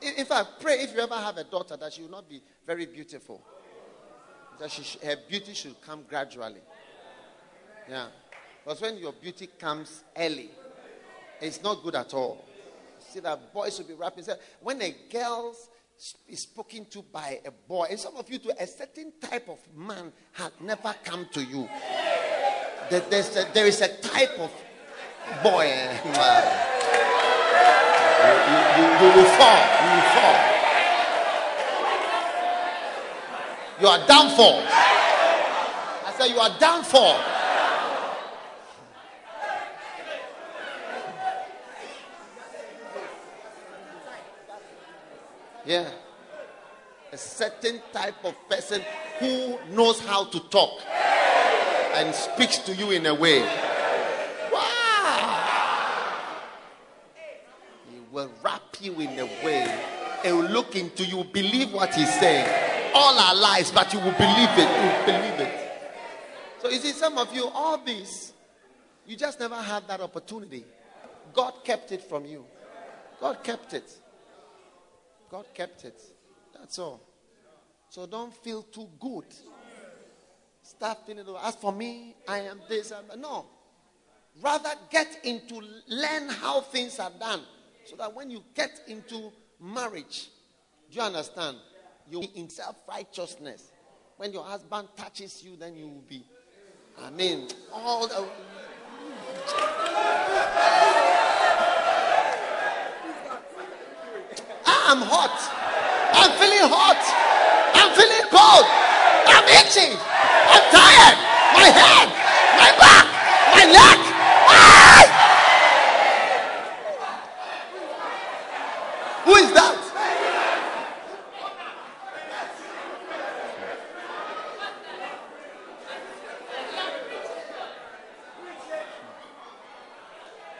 In 0.00 0.24
fact, 0.24 0.60
pray 0.60 0.74
if 0.80 0.94
you 0.94 1.00
ever 1.00 1.16
have 1.16 1.36
a 1.36 1.44
daughter 1.44 1.76
that 1.76 1.92
she 1.92 2.02
will 2.02 2.10
not 2.10 2.28
be 2.28 2.42
very 2.66 2.86
beautiful. 2.86 3.42
That 4.60 4.70
she, 4.70 4.98
her 5.04 5.16
beauty 5.28 5.54
should 5.54 5.80
come 5.82 6.04
gradually. 6.08 6.60
Yeah. 7.88 8.06
Because 8.62 8.80
when 8.80 8.98
your 8.98 9.12
beauty 9.12 9.48
comes 9.58 10.04
early, 10.16 10.50
it's 11.40 11.62
not 11.62 11.82
good 11.82 11.96
at 11.96 12.14
all. 12.14 12.44
See 13.00 13.20
that 13.20 13.52
boys 13.52 13.78
will 13.78 13.86
be 13.86 13.94
rapping. 13.94 14.24
When 14.60 14.80
a 14.82 14.94
girl's 15.10 15.68
is 16.28 16.42
spoken 16.42 16.84
to 16.86 17.02
by 17.02 17.40
a 17.44 17.50
boy, 17.50 17.86
and 17.90 17.98
some 17.98 18.16
of 18.16 18.30
you 18.30 18.38
to 18.38 18.62
a 18.62 18.66
certain 18.66 19.12
type 19.20 19.48
of 19.48 19.58
man 19.76 20.12
had 20.32 20.52
never 20.60 20.94
come 21.04 21.26
to 21.32 21.42
you. 21.42 21.68
There's 22.88 23.36
a, 23.36 23.48
there 23.52 23.66
is 23.66 23.80
a 23.80 23.88
type 24.00 24.38
of 24.38 24.50
boy. 25.42 25.66
Eh, 25.66 26.00
you, 26.04 26.12
you, 28.78 28.86
you, 29.00 29.08
will 29.16 29.30
fall. 29.36 29.62
You 29.82 29.90
will 29.94 30.08
fall. 30.14 30.38
You 33.80 33.86
are 33.88 34.06
for. 34.30 34.62
I 36.06 36.12
said, 36.16 36.28
You 36.30 36.38
are 36.38 36.58
for. 36.84 37.37
Yeah. 45.68 45.90
A 47.12 47.18
certain 47.18 47.82
type 47.92 48.24
of 48.24 48.34
person 48.48 48.80
who 49.18 49.58
knows 49.70 50.00
how 50.00 50.24
to 50.24 50.40
talk 50.48 50.80
and 51.92 52.14
speaks 52.14 52.56
to 52.60 52.74
you 52.74 52.90
in 52.92 53.04
a 53.04 53.14
way. 53.14 53.40
Wow. 54.50 56.38
He 57.90 58.00
will 58.10 58.30
wrap 58.42 58.62
you 58.80 58.94
in 58.94 59.18
a 59.18 59.26
way. 59.44 59.78
He 60.24 60.32
will 60.32 60.48
look 60.48 60.74
into 60.74 61.04
you, 61.04 61.22
believe 61.24 61.74
what 61.74 61.94
he's 61.94 62.18
saying. 62.18 62.48
All 62.94 63.18
our 63.18 63.34
lives, 63.34 63.70
but 63.70 63.92
you 63.92 63.98
will 63.98 64.12
believe 64.12 64.48
it. 64.56 64.70
You 64.70 64.88
will 64.88 65.04
believe 65.04 65.40
it. 65.40 65.70
So 66.62 66.70
you 66.70 66.78
see, 66.78 66.92
some 66.92 67.18
of 67.18 67.34
you, 67.34 67.46
all 67.46 67.76
this, 67.76 68.32
you 69.06 69.16
just 69.16 69.38
never 69.38 69.56
had 69.56 69.86
that 69.88 70.00
opportunity. 70.00 70.64
God 71.34 71.52
kept 71.62 71.92
it 71.92 72.02
from 72.02 72.24
you. 72.24 72.46
God 73.20 73.44
kept 73.44 73.74
it. 73.74 73.92
God 75.30 75.46
kept 75.54 75.84
it. 75.84 76.00
That's 76.54 76.78
all. 76.78 77.00
So 77.90 78.06
don't 78.06 78.34
feel 78.34 78.62
too 78.62 78.88
good. 79.00 79.26
Start 80.62 80.98
feeling, 81.06 81.24
as 81.42 81.56
for 81.56 81.72
me, 81.72 82.14
I 82.26 82.40
am 82.40 82.60
this. 82.68 82.92
I'm, 82.92 83.20
no. 83.20 83.46
Rather 84.42 84.70
get 84.90 85.20
into, 85.24 85.62
learn 85.88 86.28
how 86.28 86.60
things 86.60 86.98
are 86.98 87.10
done. 87.18 87.40
So 87.86 87.96
that 87.96 88.14
when 88.14 88.30
you 88.30 88.44
get 88.54 88.82
into 88.86 89.32
marriage, 89.60 90.28
do 90.90 90.96
you 90.98 91.02
understand? 91.02 91.56
Be 92.10 92.30
in 92.34 92.48
self 92.48 92.76
righteousness. 92.88 93.72
When 94.18 94.32
your 94.32 94.44
husband 94.44 94.88
touches 94.96 95.42
you, 95.42 95.56
then 95.56 95.74
you 95.76 95.86
will 95.88 96.04
be, 96.08 96.24
I 97.02 97.10
mean, 97.10 97.48
all 97.72 98.06
the. 98.06 98.28
I'm 104.88 105.02
hot. 105.04 105.36
I'm 106.16 106.32
feeling 106.40 106.64
hot. 106.64 106.96
I'm 107.76 107.92
feeling 107.92 108.24
cold. 108.32 108.64
I'm 109.28 109.44
itching. 109.60 109.92
I'm 109.92 110.64
tired. 110.72 111.18
My 111.52 111.68
head, 111.68 112.08
my 112.56 112.72
back, 112.80 113.04
my 113.52 113.64
neck. 113.68 113.98
Ah! 114.48 114.88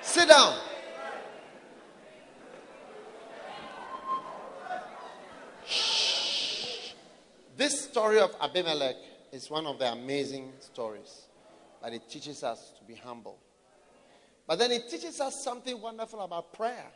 Sit 0.02 0.28
down. 0.28 0.54
Shh. 5.66 6.94
This 7.58 7.86
story 7.86 8.20
of 8.20 8.36
Abimelech 8.40 8.94
is 9.32 9.50
one 9.50 9.66
of 9.66 9.80
the 9.80 9.90
amazing 9.90 10.52
stories, 10.60 11.22
but 11.82 11.92
it 11.92 12.08
teaches 12.08 12.44
us 12.44 12.72
to 12.78 12.84
be 12.84 12.94
humble. 12.94 13.36
But 14.46 14.60
then 14.60 14.70
it 14.70 14.88
teaches 14.88 15.20
us 15.20 15.42
something 15.42 15.82
wonderful 15.82 16.20
about 16.20 16.52
prayer. 16.52 16.86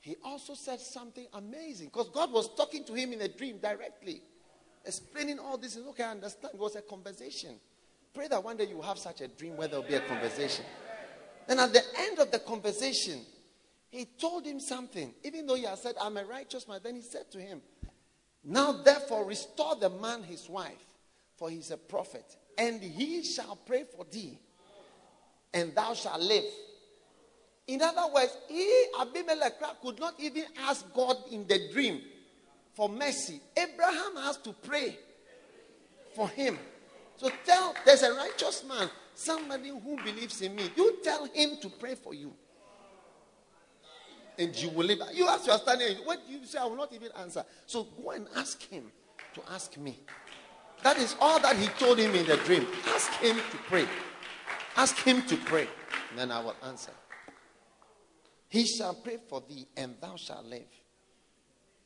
He 0.00 0.16
also 0.24 0.54
said 0.54 0.80
something 0.80 1.26
amazing 1.34 1.88
because 1.88 2.08
God 2.08 2.32
was 2.32 2.48
talking 2.56 2.84
to 2.84 2.94
him 2.94 3.12
in 3.12 3.20
a 3.20 3.28
dream 3.28 3.58
directly, 3.58 4.22
explaining 4.86 5.38
all 5.38 5.58
this. 5.58 5.76
Okay, 5.76 6.04
I 6.04 6.12
understand. 6.12 6.54
It 6.54 6.60
was 6.60 6.76
a 6.76 6.80
conversation. 6.80 7.56
Pray 8.14 8.28
that 8.28 8.42
one 8.42 8.56
day 8.56 8.64
you 8.64 8.80
have 8.80 8.98
such 8.98 9.20
a 9.20 9.28
dream 9.28 9.58
where 9.58 9.68
there 9.68 9.78
will 9.78 9.86
be 9.86 9.94
a 9.94 10.00
conversation. 10.00 10.64
Then 11.46 11.58
at 11.58 11.70
the 11.70 11.82
end 11.98 12.18
of 12.18 12.30
the 12.30 12.38
conversation, 12.38 13.20
he 13.90 14.06
told 14.06 14.46
him 14.46 14.58
something. 14.58 15.12
Even 15.22 15.46
though 15.46 15.56
he 15.56 15.64
had 15.64 15.76
said, 15.76 15.96
I'm 16.00 16.16
a 16.16 16.24
righteous 16.24 16.66
man, 16.66 16.80
then 16.82 16.94
he 16.94 17.02
said 17.02 17.30
to 17.32 17.38
him, 17.38 17.60
Now 18.44 18.72
therefore 18.72 19.24
restore 19.26 19.76
the 19.76 19.90
man 19.90 20.22
his 20.22 20.48
wife, 20.48 20.84
for 21.36 21.50
he 21.50 21.58
is 21.58 21.70
a 21.70 21.76
prophet, 21.76 22.24
and 22.56 22.82
he 22.82 23.22
shall 23.22 23.56
pray 23.56 23.84
for 23.84 24.06
thee, 24.10 24.38
and 25.52 25.74
thou 25.74 25.94
shalt 25.94 26.20
live. 26.20 26.44
In 27.66 27.82
other 27.82 28.12
words, 28.12 28.36
he, 28.48 28.86
Abimelech, 29.00 29.54
could 29.82 30.00
not 30.00 30.14
even 30.18 30.44
ask 30.58 30.92
God 30.92 31.16
in 31.30 31.46
the 31.46 31.68
dream 31.72 32.00
for 32.74 32.88
mercy. 32.88 33.40
Abraham 33.56 34.16
has 34.16 34.38
to 34.38 34.52
pray 34.52 34.98
for 36.14 36.28
him. 36.28 36.58
So 37.16 37.30
tell, 37.44 37.74
there's 37.84 38.02
a 38.02 38.14
righteous 38.14 38.64
man, 38.64 38.88
somebody 39.14 39.68
who 39.68 39.96
believes 40.02 40.40
in 40.40 40.56
me. 40.56 40.70
You 40.74 40.98
tell 41.04 41.26
him 41.26 41.58
to 41.60 41.68
pray 41.68 41.94
for 41.94 42.14
you. 42.14 42.32
And 44.38 44.56
you 44.56 44.70
will 44.70 44.86
live. 44.86 45.00
You 45.12 45.26
ask, 45.28 45.46
you 45.46 45.52
are 45.52 45.58
standing, 45.58 45.96
what 46.04 46.20
you 46.28 46.44
say? 46.46 46.58
I 46.58 46.64
will 46.64 46.76
not 46.76 46.92
even 46.92 47.10
answer. 47.18 47.44
So 47.66 47.84
go 47.84 48.10
and 48.10 48.26
ask 48.36 48.62
him 48.62 48.90
to 49.34 49.42
ask 49.50 49.76
me. 49.76 49.98
That 50.82 50.96
is 50.96 51.14
all 51.20 51.38
that 51.40 51.56
he 51.56 51.66
told 51.68 51.98
him 51.98 52.14
in 52.14 52.26
the 52.26 52.36
dream. 52.38 52.66
Ask 52.88 53.12
him 53.14 53.36
to 53.36 53.56
pray. 53.68 53.86
Ask 54.76 54.96
him 54.98 55.22
to 55.26 55.36
pray. 55.36 55.68
And 56.10 56.18
then 56.18 56.30
I 56.30 56.40
will 56.40 56.56
answer. 56.64 56.92
He 58.48 58.66
shall 58.66 58.94
pray 58.94 59.18
for 59.28 59.42
thee, 59.48 59.66
and 59.76 59.94
thou 60.00 60.16
shalt 60.16 60.44
live. 60.46 60.66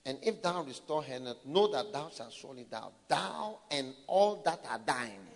And 0.07 0.19
if 0.23 0.43
thou 0.43 0.63
restore 0.63 1.03
her 1.03 1.19
not, 1.19 1.47
know 1.47 1.67
that 1.73 1.93
thou 1.93 2.11
shalt 2.11 2.33
surely 2.33 2.67
die. 2.71 2.89
Thou 3.09 3.59
and 3.71 3.95
all 4.07 4.43
that 4.45 4.65
are 4.71 4.81
thine. 4.85 5.27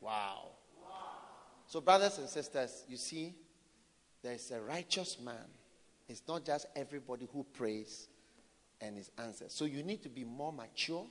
Wow. 0.00 0.48
So, 1.66 1.80
brothers 1.80 2.18
and 2.18 2.28
sisters, 2.28 2.84
you 2.88 2.96
see, 2.96 3.34
there 4.26 4.34
is 4.34 4.50
a 4.50 4.60
righteous 4.60 5.18
man. 5.24 5.46
It's 6.08 6.22
not 6.26 6.44
just 6.44 6.66
everybody 6.74 7.28
who 7.32 7.44
prays 7.44 8.08
and 8.80 8.98
is 8.98 9.08
answered. 9.18 9.52
So, 9.52 9.66
you 9.66 9.84
need 9.84 10.02
to 10.02 10.08
be 10.08 10.24
more 10.24 10.52
mature 10.52 11.06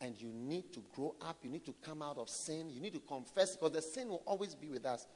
and 0.00 0.18
you 0.18 0.28
need 0.32 0.72
to 0.72 0.82
grow 0.94 1.14
up. 1.20 1.36
You 1.42 1.50
need 1.50 1.66
to 1.66 1.74
come 1.82 2.00
out 2.00 2.16
of 2.16 2.30
sin. 2.30 2.70
You 2.70 2.80
need 2.80 2.94
to 2.94 3.00
confess 3.00 3.56
because 3.56 3.72
the 3.72 3.82
sin 3.82 4.08
will 4.08 4.22
always 4.24 4.54
be 4.54 4.68
with 4.68 4.86
us. 4.86 5.06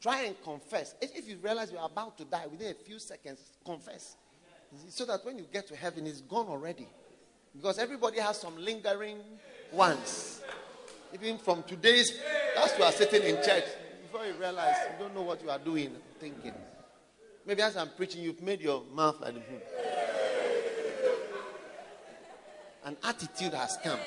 Try 0.00 0.22
and 0.22 0.42
confess. 0.42 0.94
If 1.02 1.28
you 1.28 1.36
realize 1.42 1.70
you're 1.70 1.84
about 1.84 2.16
to 2.16 2.24
die 2.24 2.46
within 2.50 2.70
a 2.70 2.74
few 2.74 2.98
seconds, 2.98 3.40
confess. 3.62 4.16
So 4.88 5.04
that 5.04 5.22
when 5.22 5.36
you 5.36 5.44
get 5.52 5.66
to 5.68 5.76
heaven, 5.76 6.06
it's 6.06 6.22
gone 6.22 6.46
already. 6.46 6.88
Because 7.54 7.78
everybody 7.78 8.20
has 8.20 8.40
some 8.40 8.56
lingering 8.56 9.18
ones. 9.70 10.40
Even 11.12 11.36
from 11.36 11.62
today's, 11.64 12.18
as 12.56 12.78
you 12.78 12.84
are 12.84 12.92
sitting 12.92 13.22
in 13.22 13.36
church, 13.44 13.64
before 14.00 14.24
you 14.24 14.32
realize 14.40 14.76
you 14.90 15.04
don't 15.04 15.14
know 15.14 15.22
what 15.22 15.42
you 15.42 15.50
are 15.50 15.58
doing, 15.58 15.90
thinking. 16.18 16.54
Maybe 17.46 17.62
as 17.62 17.76
I'm 17.76 17.90
preaching, 17.96 18.22
you've 18.22 18.42
made 18.42 18.60
your 18.60 18.84
mouth 18.94 19.20
like 19.20 19.34
the 19.34 19.40
moon. 19.40 19.60
An 22.84 22.96
attitude 23.02 23.54
has 23.54 23.78
come 23.82 23.98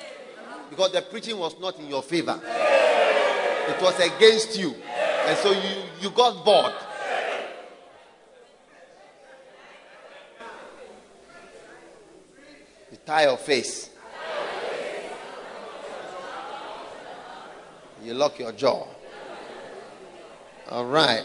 because 0.70 0.92
the 0.92 1.02
preaching 1.02 1.38
was 1.38 1.58
not 1.60 1.78
in 1.78 1.88
your 1.88 2.02
favor, 2.02 2.40
it 2.42 3.80
was 3.82 3.98
against 4.00 4.58
you. 4.58 4.74
And 5.26 5.38
so 5.38 5.52
you, 5.52 5.82
you 6.00 6.10
got 6.10 6.44
bored. 6.44 6.72
You 12.90 12.98
tie 13.06 13.24
your 13.24 13.36
face. 13.36 13.90
You 18.02 18.12
lock 18.12 18.38
your 18.38 18.52
jaw. 18.52 18.86
All 20.70 20.84
right. 20.84 21.24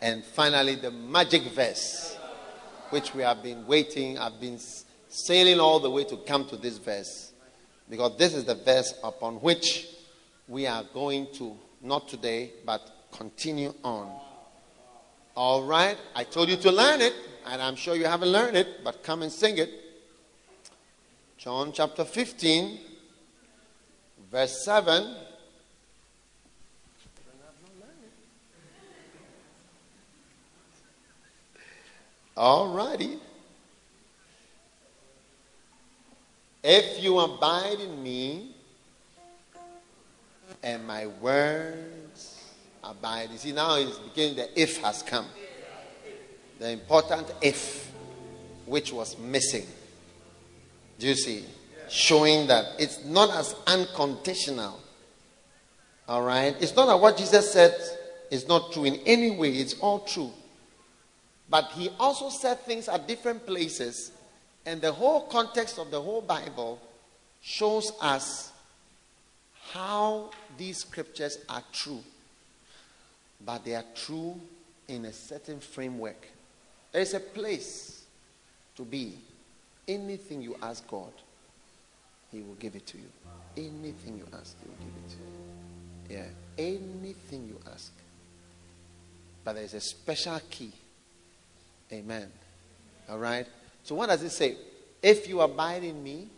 And 0.00 0.24
finally, 0.24 0.76
the 0.76 0.90
magic 0.90 1.42
verse, 1.42 2.16
which 2.90 3.14
we 3.14 3.22
have 3.22 3.42
been 3.42 3.66
waiting, 3.66 4.18
I've 4.18 4.40
been 4.40 4.58
sailing 5.08 5.58
all 5.58 5.80
the 5.80 5.90
way 5.90 6.04
to 6.04 6.16
come 6.18 6.46
to 6.46 6.56
this 6.56 6.78
verse, 6.78 7.32
because 7.90 8.16
this 8.16 8.34
is 8.34 8.44
the 8.44 8.54
verse 8.54 8.94
upon 9.02 9.36
which 9.36 9.88
we 10.46 10.66
are 10.66 10.84
going 10.94 11.26
to 11.34 11.56
not 11.82 12.08
today, 12.08 12.52
but 12.64 12.80
continue 13.12 13.74
on. 13.82 14.10
All 15.34 15.64
right? 15.64 15.96
I 16.14 16.24
told 16.24 16.48
you 16.48 16.56
to 16.56 16.70
learn 16.70 17.00
it, 17.00 17.14
and 17.46 17.62
I'm 17.62 17.76
sure 17.76 17.94
you 17.94 18.06
haven't 18.06 18.30
learned 18.30 18.56
it, 18.56 18.84
but 18.84 19.02
come 19.02 19.22
and 19.22 19.32
sing 19.32 19.58
it. 19.58 19.70
John 21.38 21.72
chapter 21.72 22.04
15, 22.04 22.78
verse 24.30 24.64
7. 24.64 25.16
All 32.38 32.68
righty. 32.68 33.18
If 36.62 37.02
you 37.02 37.18
abide 37.18 37.80
in 37.80 38.00
me, 38.00 38.52
and 40.62 40.86
my 40.86 41.06
words 41.06 42.44
abide. 42.82 43.30
You 43.32 43.38
see, 43.38 43.52
now 43.52 43.76
it's 43.76 43.98
beginning, 43.98 44.36
the 44.36 44.60
if 44.60 44.80
has 44.82 45.02
come. 45.02 45.26
The 46.58 46.70
important 46.70 47.32
if, 47.42 47.90
which 48.66 48.92
was 48.92 49.18
missing. 49.18 49.66
Do 50.98 51.08
you 51.08 51.14
see? 51.14 51.44
Showing 51.88 52.46
that 52.48 52.64
it's 52.78 53.04
not 53.04 53.30
as 53.30 53.54
unconditional. 53.66 54.80
All 56.08 56.22
right? 56.22 56.54
It's 56.60 56.74
not 56.74 56.86
that 56.86 57.00
what 57.00 57.16
Jesus 57.16 57.52
said 57.52 57.74
is 58.30 58.46
not 58.46 58.72
true 58.72 58.84
in 58.84 58.96
any 59.06 59.30
way, 59.30 59.52
it's 59.52 59.74
all 59.80 60.00
true. 60.00 60.30
But 61.50 61.70
he 61.72 61.90
also 61.98 62.28
said 62.28 62.60
things 62.60 62.88
at 62.88 63.08
different 63.08 63.46
places, 63.46 64.12
and 64.66 64.80
the 64.80 64.92
whole 64.92 65.22
context 65.22 65.78
of 65.78 65.90
the 65.90 66.00
whole 66.00 66.20
Bible 66.20 66.78
shows 67.40 67.92
us 68.00 68.52
how 69.70 70.30
these 70.56 70.78
scriptures 70.78 71.38
are 71.48 71.62
true, 71.72 72.02
but 73.44 73.64
they 73.64 73.74
are 73.74 73.84
true 73.94 74.38
in 74.88 75.04
a 75.06 75.12
certain 75.12 75.60
framework. 75.60 76.26
There 76.92 77.02
is 77.02 77.14
a 77.14 77.20
place 77.20 78.02
to 78.76 78.84
be. 78.84 79.14
Anything 79.86 80.42
you 80.42 80.54
ask 80.62 80.86
God, 80.86 81.12
He 82.30 82.42
will 82.42 82.56
give 82.56 82.74
it 82.76 82.86
to 82.88 82.98
you. 82.98 83.08
Anything 83.56 84.18
you 84.18 84.26
ask, 84.38 84.54
He 84.60 84.68
will 84.68 84.76
give 84.76 84.94
it 85.04 85.10
to 85.10 85.16
you. 85.16 86.18
Yeah, 86.18 86.26
anything 86.58 87.48
you 87.48 87.58
ask. 87.72 87.92
But 89.44 89.54
there 89.54 89.64
is 89.64 89.74
a 89.74 89.80
special 89.80 90.40
key. 90.50 90.72
Amen. 91.92 92.30
All 93.08 93.18
right. 93.18 93.46
So, 93.84 93.94
what 93.94 94.08
does 94.08 94.22
it 94.22 94.30
say? 94.30 94.56
If 95.02 95.28
you 95.28 95.40
abide 95.40 95.84
in 95.84 96.02
me, 96.02 96.28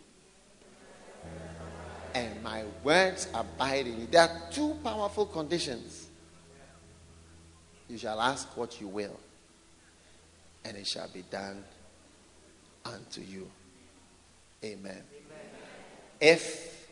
and 2.13 2.41
my 2.43 2.63
words 2.83 3.27
abide 3.33 3.87
in 3.87 4.01
you. 4.01 4.07
There 4.07 4.21
are 4.21 4.41
two 4.51 4.75
powerful 4.83 5.25
conditions. 5.25 6.07
You 7.87 7.97
shall 7.97 8.21
ask 8.21 8.55
what 8.55 8.79
you 8.79 8.87
will, 8.87 9.19
and 10.63 10.77
it 10.77 10.87
shall 10.87 11.09
be 11.09 11.23
done 11.29 11.63
unto 12.85 13.21
you. 13.21 13.49
Amen. 14.63 14.91
Amen. 14.91 15.03
If 16.19 16.87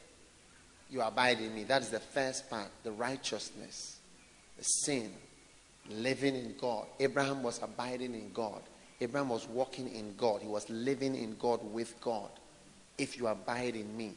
you 0.89 1.01
abide 1.01 1.39
in 1.39 1.53
me, 1.53 1.63
that 1.65 1.81
is 1.81 1.89
the 1.89 1.99
first 1.99 2.49
part 2.49 2.69
the 2.83 2.91
righteousness, 2.91 3.99
the 4.57 4.63
sin, 4.63 5.13
living 5.89 6.35
in 6.35 6.55
God. 6.59 6.85
Abraham 6.99 7.43
was 7.43 7.61
abiding 7.61 8.13
in 8.13 8.31
God. 8.33 8.61
Abraham 9.01 9.29
was 9.29 9.47
walking 9.47 9.93
in 9.93 10.13
God. 10.17 10.41
He 10.41 10.47
was 10.47 10.69
living 10.69 11.15
in 11.15 11.35
God 11.39 11.59
with 11.73 11.99
God. 12.01 12.29
If 12.97 13.17
you 13.17 13.27
abide 13.27 13.75
in 13.75 13.95
me, 13.95 14.13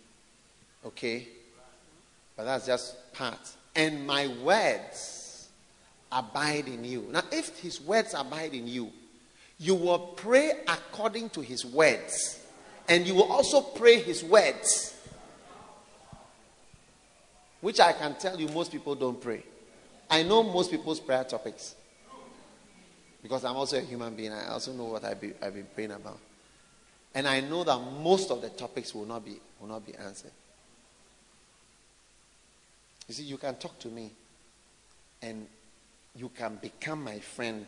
Okay? 0.85 1.28
But 2.36 2.44
that's 2.44 2.66
just 2.66 3.12
part. 3.12 3.39
And 3.74 4.07
my 4.07 4.27
words 4.43 5.49
abide 6.11 6.69
in 6.69 6.85
you. 6.85 7.07
Now, 7.11 7.23
if 7.31 7.59
his 7.59 7.81
words 7.81 8.15
abide 8.16 8.55
in 8.55 8.66
you, 8.66 8.90
you 9.59 9.74
will 9.74 9.99
pray 9.99 10.53
according 10.66 11.31
to 11.31 11.40
his 11.40 11.65
words. 11.65 12.40
And 12.89 13.07
you 13.07 13.15
will 13.15 13.31
also 13.31 13.61
pray 13.61 14.01
his 14.01 14.24
words. 14.24 14.94
Which 17.61 17.78
I 17.78 17.93
can 17.93 18.16
tell 18.16 18.40
you, 18.40 18.49
most 18.49 18.73
people 18.73 18.94
don't 18.97 19.20
pray. 19.20 19.44
I 20.12 20.22
know 20.22 20.43
most 20.43 20.70
people's 20.70 21.01
prayer 21.01 21.24
topics 21.24 21.74
because 23.22 23.47
I'm 23.47 23.56
also 23.56 23.78
a 23.78 23.80
human 23.80 24.14
being. 24.14 24.30
I 24.30 24.48
also 24.48 24.74
know 24.74 24.84
what 24.84 25.05
I've 25.05 25.18
been, 25.18 25.34
I've 25.40 25.55
been 25.55 25.66
praying 25.74 25.93
about. 25.93 26.18
And 27.14 27.26
I 27.26 27.40
know 27.40 27.64
that 27.64 27.78
most 27.78 28.30
of 28.30 28.43
the 28.43 28.51
topics 28.51 28.94
will 28.94 29.06
not 29.06 29.24
be, 29.24 29.40
will 29.59 29.68
not 29.68 29.86
be 29.86 29.94
answered. 29.94 30.32
You 33.09 33.14
see, 33.14 33.22
you 33.22 33.39
can 33.39 33.55
talk 33.55 33.78
to 33.78 33.89
me 33.89 34.10
and 35.22 35.47
you 36.14 36.28
can 36.28 36.56
become 36.56 37.02
my 37.02 37.18
friend, 37.18 37.64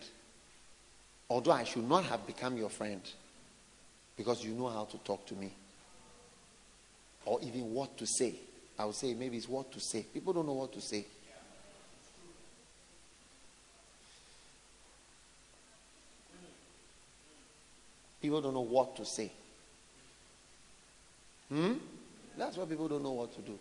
although 1.31 1.53
I 1.53 1.65
should 1.65 1.89
not 1.89 2.05
have 2.05 2.27
become 2.27 2.59
your 2.59 2.69
friend 2.69 3.01
because 4.19 4.45
you 4.45 4.53
know 4.53 4.69
how 4.69 4.85
to 4.85 4.99
talk 4.99 5.25
to 5.29 5.35
me 5.35 5.51
or 7.25 7.41
even 7.41 7.73
what 7.73 7.97
to 7.97 8.07
say. 8.07 8.35
I 8.79 8.85
would 8.85 8.97
say 8.97 9.15
maybe 9.15 9.39
it's 9.39 9.49
what 9.49 9.73
to 9.73 9.81
say. 9.81 10.03
People 10.03 10.35
don't 10.35 10.45
know 10.45 10.53
what 10.53 10.75
to 10.75 10.83
say. 10.83 11.07
People 18.25 18.41
don't 18.41 18.55
know 18.55 18.63
what 18.63 18.97
to 18.97 19.05
say. 19.05 19.31
Hmm? 21.51 21.75
That's 22.39 22.57
why 22.57 22.65
people 22.65 22.89
don't 22.89 23.03
know 23.03 23.13
what 23.13 23.35
to 23.35 23.43
do. 23.43 23.59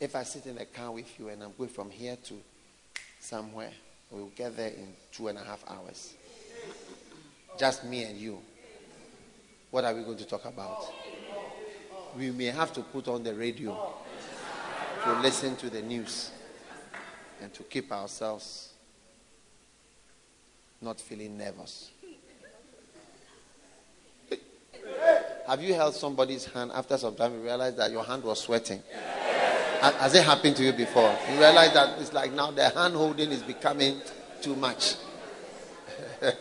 If 0.00 0.16
I 0.16 0.22
sit 0.22 0.46
in 0.46 0.56
a 0.56 0.64
car 0.64 0.92
with 0.92 1.20
you 1.20 1.28
and 1.28 1.42
I'm 1.42 1.52
going 1.58 1.68
from 1.68 1.90
here 1.90 2.16
to 2.24 2.34
somewhere, 3.20 3.68
we'll 4.10 4.32
get 4.34 4.56
there 4.56 4.70
in 4.70 4.94
two 5.12 5.28
and 5.28 5.36
a 5.36 5.44
half 5.44 5.62
hours. 5.68 6.14
Just 7.58 7.84
me 7.84 8.04
and 8.04 8.18
you. 8.18 8.38
What 9.70 9.84
are 9.84 9.94
we 9.94 10.04
going 10.04 10.16
to 10.16 10.26
talk 10.26 10.46
about? 10.46 10.90
We 12.16 12.30
may 12.30 12.46
have 12.46 12.72
to 12.72 12.80
put 12.80 13.08
on 13.08 13.24
the 13.24 13.34
radio 13.34 13.92
to 15.04 15.20
listen 15.20 15.54
to 15.56 15.68
the 15.68 15.82
news 15.82 16.30
and 17.42 17.52
to 17.52 17.62
keep 17.64 17.92
ourselves 17.92 18.68
not 20.80 21.00
feeling 21.00 21.36
nervous. 21.36 21.90
Have 25.46 25.62
you 25.62 25.74
held 25.74 25.94
somebody's 25.94 26.44
hand 26.44 26.70
after 26.74 26.98
some 26.98 27.14
time 27.14 27.32
you 27.34 27.40
realize 27.40 27.74
that 27.76 27.90
your 27.90 28.04
hand 28.04 28.22
was 28.22 28.40
sweating? 28.40 28.82
Has 29.80 30.14
it 30.14 30.24
happened 30.24 30.56
to 30.56 30.64
you 30.64 30.72
before? 30.72 31.16
You 31.32 31.38
realize 31.38 31.72
that 31.72 31.98
it's 32.00 32.12
like 32.12 32.32
now 32.32 32.50
the 32.50 32.68
hand 32.68 32.94
holding 32.94 33.30
is 33.30 33.42
becoming 33.42 34.00
too 34.42 34.56
much. 34.56 34.94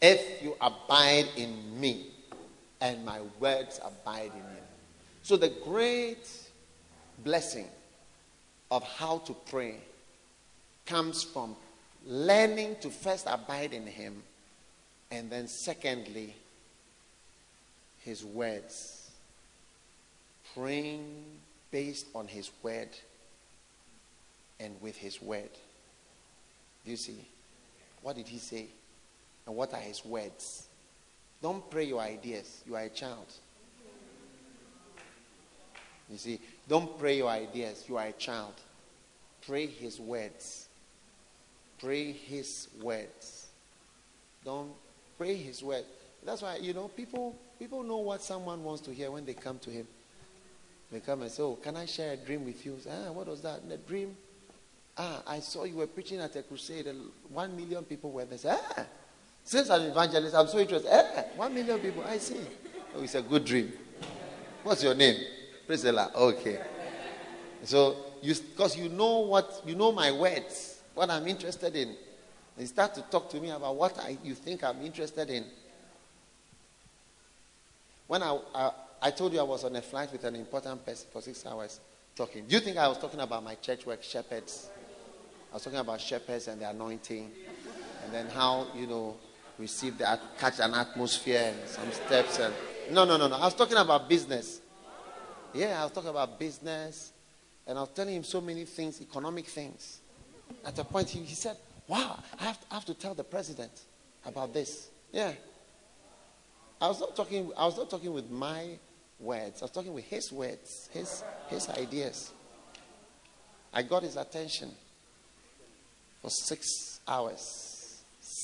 If 0.00 0.42
you 0.42 0.54
abide 0.60 1.26
in 1.36 1.80
me 1.80 2.06
and 2.80 3.04
my 3.04 3.20
words 3.40 3.80
abide 3.84 4.30
in 4.32 4.38
you. 4.38 4.62
So, 5.22 5.36
the 5.36 5.48
great 5.64 6.28
blessing 7.24 7.66
of 8.70 8.82
how 8.82 9.18
to 9.18 9.34
pray 9.50 9.76
comes 10.86 11.22
from 11.22 11.56
learning 12.06 12.76
to 12.80 12.90
first 12.90 13.26
abide 13.28 13.72
in 13.72 13.86
him 13.86 14.22
and 15.10 15.30
then, 15.30 15.48
secondly, 15.48 16.34
his 18.00 18.24
words. 18.24 19.10
Praying 20.54 21.24
based 21.70 22.06
on 22.14 22.26
his 22.26 22.50
word 22.62 22.88
and 24.60 24.74
with 24.80 24.96
his 24.96 25.20
word. 25.20 25.50
Do 26.84 26.90
you 26.90 26.96
see? 26.96 27.18
What 28.02 28.16
did 28.16 28.28
he 28.28 28.38
say? 28.38 28.66
And 29.46 29.56
what 29.56 29.72
are 29.72 29.80
his 29.80 30.04
words? 30.04 30.66
Don't 31.42 31.68
pray 31.70 31.84
your 31.84 32.00
ideas. 32.00 32.62
You 32.66 32.76
are 32.76 32.82
a 32.82 32.88
child. 32.88 33.26
You 36.10 36.16
see, 36.16 36.40
don't 36.68 36.98
pray 36.98 37.16
your 37.16 37.28
ideas. 37.28 37.84
You 37.88 37.96
are 37.96 38.06
a 38.06 38.12
child. 38.12 38.54
Pray 39.46 39.66
his 39.66 39.98
words. 39.98 40.68
Pray 41.78 42.12
his 42.12 42.68
words. 42.82 43.46
Don't 44.44 44.70
pray 45.16 45.34
his 45.34 45.62
word. 45.62 45.84
That's 46.24 46.42
why, 46.42 46.56
you 46.56 46.74
know, 46.74 46.88
people 46.88 47.34
people 47.58 47.82
know 47.82 47.98
what 47.98 48.22
someone 48.22 48.62
wants 48.62 48.82
to 48.82 48.92
hear 48.92 49.10
when 49.10 49.24
they 49.24 49.34
come 49.34 49.58
to 49.60 49.70
him. 49.70 49.86
They 50.92 51.00
come 51.00 51.22
and 51.22 51.30
say, 51.30 51.42
Oh, 51.42 51.54
can 51.54 51.76
I 51.76 51.86
share 51.86 52.12
a 52.12 52.16
dream 52.16 52.44
with 52.44 52.64
you? 52.64 52.76
Say, 52.82 52.90
ah, 52.92 53.12
what 53.12 53.26
was 53.26 53.42
that? 53.42 53.68
The 53.68 53.76
dream? 53.76 54.16
Ah, 54.96 55.22
I 55.26 55.40
saw 55.40 55.64
you 55.64 55.76
were 55.76 55.86
preaching 55.86 56.20
at 56.20 56.34
a 56.36 56.42
crusade 56.42 56.86
and 56.86 57.00
one 57.30 57.56
million 57.56 57.84
people 57.84 58.10
were 58.10 58.24
there. 58.24 58.38
Say, 58.38 58.50
ah, 58.50 58.86
since 59.44 59.70
I'm 59.70 59.82
an 59.82 59.90
evangelist, 59.90 60.34
I'm 60.34 60.48
so 60.48 60.58
interested. 60.58 60.90
Eh, 60.92 61.22
one 61.36 61.54
million 61.54 61.78
people, 61.78 62.04
I 62.04 62.18
see. 62.18 62.40
Oh, 62.94 63.02
it's 63.02 63.14
a 63.14 63.22
good 63.22 63.44
dream. 63.44 63.72
What's 64.62 64.82
your 64.82 64.94
name? 64.94 65.16
Priscilla. 65.68 66.10
Okay. 66.14 66.58
So 67.62 67.94
you 68.22 68.34
because 68.34 68.76
you 68.76 68.88
know 68.88 69.18
what 69.18 69.62
you 69.66 69.74
know 69.74 69.92
my 69.92 70.10
words, 70.10 70.80
what 70.94 71.10
I'm 71.10 71.26
interested 71.28 71.76
in. 71.76 71.88
And 71.88 71.96
you 72.56 72.66
start 72.66 72.94
to 72.94 73.02
talk 73.02 73.28
to 73.30 73.40
me 73.40 73.50
about 73.50 73.76
what 73.76 73.96
I, 73.98 74.16
you 74.24 74.34
think 74.34 74.64
I'm 74.64 74.80
interested 74.80 75.28
in. 75.28 75.44
When 78.06 78.22
I, 78.22 78.38
I 78.54 78.70
I 79.02 79.10
told 79.10 79.34
you 79.34 79.40
I 79.40 79.42
was 79.42 79.62
on 79.62 79.76
a 79.76 79.82
flight 79.82 80.10
with 80.10 80.24
an 80.24 80.36
important 80.36 80.84
person 80.86 81.06
for 81.12 81.20
six 81.20 81.44
hours 81.44 81.80
talking. 82.16 82.46
Do 82.46 82.54
you 82.54 82.60
think 82.60 82.78
I 82.78 82.88
was 82.88 82.96
talking 82.96 83.20
about 83.20 83.44
my 83.44 83.54
church 83.56 83.84
work, 83.84 84.02
shepherds? 84.02 84.70
I 85.52 85.54
was 85.54 85.64
talking 85.64 85.78
about 85.78 86.00
shepherds 86.00 86.48
and 86.48 86.62
the 86.62 86.70
anointing, 86.70 87.30
and 88.04 88.14
then 88.14 88.26
how 88.28 88.68
you 88.74 88.86
know 88.86 89.16
receive 89.58 89.98
the 89.98 90.18
catch 90.38 90.60
an 90.60 90.72
atmosphere 90.72 91.52
and 91.52 91.68
some 91.68 91.90
steps 91.92 92.38
and 92.38 92.54
no 92.92 93.04
no 93.04 93.16
no 93.16 93.26
no 93.26 93.34
i 93.36 93.40
was 93.40 93.54
talking 93.54 93.76
about 93.76 94.08
business 94.08 94.60
yeah 95.54 95.80
i 95.80 95.84
was 95.84 95.92
talking 95.92 96.10
about 96.10 96.38
business 96.38 97.12
and 97.66 97.78
i 97.78 97.80
was 97.80 97.90
telling 97.90 98.14
him 98.14 98.24
so 98.24 98.40
many 98.40 98.64
things 98.64 99.00
economic 99.00 99.46
things 99.46 100.00
at 100.64 100.78
a 100.78 100.84
point 100.84 101.08
he, 101.08 101.20
he 101.20 101.34
said 101.34 101.56
wow 101.86 102.18
I 102.38 102.44
have, 102.44 102.60
to, 102.60 102.66
I 102.70 102.74
have 102.74 102.84
to 102.86 102.94
tell 102.94 103.14
the 103.14 103.24
president 103.24 103.72
about 104.24 104.52
this 104.52 104.90
yeah 105.12 105.32
i 106.80 106.88
was 106.88 107.00
not 107.00 107.16
talking 107.16 107.50
i 107.56 107.64
was 107.64 107.76
not 107.76 107.90
talking 107.90 108.12
with 108.12 108.30
my 108.30 108.78
words 109.20 109.62
i 109.62 109.64
was 109.64 109.70
talking 109.70 109.92
with 109.92 110.04
his 110.04 110.32
words 110.32 110.88
his 110.92 111.24
his 111.48 111.68
ideas 111.70 112.32
i 113.72 113.82
got 113.82 114.02
his 114.02 114.16
attention 114.16 114.70
for 116.22 116.30
six 116.30 117.00
hours 117.06 117.68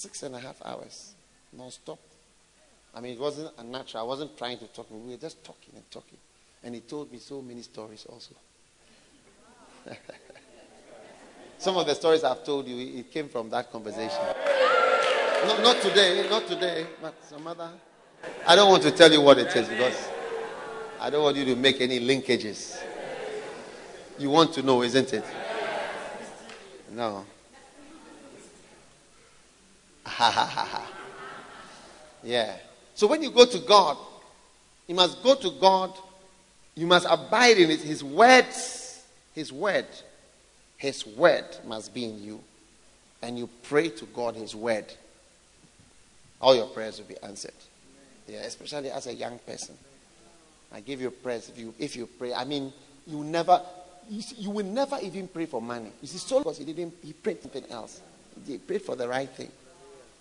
six 0.04 0.22
and 0.22 0.34
a 0.34 0.38
half 0.38 0.60
hours, 0.64 1.14
non-stop. 1.52 1.98
I 2.94 3.00
mean, 3.00 3.14
it 3.14 3.20
wasn't 3.20 3.50
unnatural. 3.58 4.04
I 4.04 4.06
wasn't 4.06 4.36
trying 4.36 4.58
to 4.58 4.66
talk. 4.66 4.86
We 4.90 5.12
were 5.12 5.16
just 5.16 5.42
talking 5.42 5.72
and 5.74 5.90
talking. 5.90 6.18
And 6.64 6.74
he 6.74 6.80
told 6.80 7.12
me 7.12 7.18
so 7.18 7.42
many 7.42 7.62
stories 7.62 8.06
also. 8.08 8.34
Some 11.58 11.76
of 11.76 11.86
the 11.86 11.94
stories 11.94 12.24
I've 12.24 12.44
told 12.44 12.66
you, 12.66 12.98
it 12.98 13.10
came 13.10 13.28
from 13.28 13.50
that 13.50 13.70
conversation. 13.70 14.20
No, 15.46 15.62
not 15.62 15.80
today, 15.82 16.26
not 16.28 16.46
today, 16.46 16.86
but 17.02 17.14
some 17.22 17.46
other. 17.46 17.70
I 18.46 18.56
don't 18.56 18.70
want 18.70 18.82
to 18.84 18.90
tell 18.90 19.12
you 19.12 19.20
what 19.20 19.38
it 19.38 19.54
is 19.54 19.68
because 19.68 20.08
I 21.00 21.10
don't 21.10 21.22
want 21.22 21.36
you 21.36 21.44
to 21.46 21.56
make 21.56 21.80
any 21.82 22.00
linkages. 22.00 22.82
You 24.18 24.30
want 24.30 24.54
to 24.54 24.62
know, 24.62 24.82
isn't 24.82 25.12
it? 25.12 25.24
No. 26.92 27.26
Ha 30.06 30.30
ha 30.30 30.46
ha 30.46 30.64
ha. 30.64 30.92
Yeah. 32.22 32.56
So 32.94 33.06
when 33.06 33.22
you 33.22 33.30
go 33.30 33.44
to 33.44 33.58
God, 33.58 33.98
you 34.86 34.94
must 34.94 35.22
go 35.22 35.34
to 35.34 35.50
God. 35.60 35.92
You 36.74 36.86
must 36.86 37.06
abide 37.08 37.58
in 37.58 37.70
it. 37.70 37.80
His 37.80 38.02
words, 38.02 39.02
His 39.34 39.52
word, 39.52 39.86
His 40.76 41.06
word 41.06 41.44
must 41.64 41.94
be 41.94 42.04
in 42.04 42.22
you. 42.22 42.40
And 43.22 43.38
you 43.38 43.48
pray 43.62 43.88
to 43.90 44.04
God 44.06 44.34
His 44.34 44.54
word. 44.54 44.86
All 46.40 46.54
your 46.54 46.66
prayers 46.66 46.98
will 46.98 47.06
be 47.06 47.16
answered. 47.22 47.54
Yeah, 48.26 48.40
especially 48.40 48.90
as 48.90 49.06
a 49.06 49.14
young 49.14 49.38
person. 49.38 49.76
I 50.72 50.80
give 50.80 51.00
you 51.00 51.10
prayers 51.10 51.48
if 51.48 51.58
you 51.58 51.74
if 51.78 51.94
you 51.94 52.06
pray. 52.06 52.34
I 52.34 52.44
mean, 52.44 52.72
you 53.06 53.22
never 53.22 53.60
you, 54.08 54.20
see, 54.20 54.36
you 54.36 54.50
will 54.50 54.66
never 54.66 54.98
even 55.02 55.28
pray 55.28 55.46
for 55.46 55.62
money. 55.62 55.90
You 56.02 56.08
see, 56.08 56.18
so 56.18 56.38
because 56.40 56.58
he 56.58 56.64
didn't 56.64 56.94
he 57.02 57.12
prayed 57.12 57.40
something 57.40 57.64
else. 57.70 58.00
He 58.46 58.58
prayed 58.58 58.82
for 58.82 58.96
the 58.96 59.08
right 59.08 59.28
thing. 59.28 59.50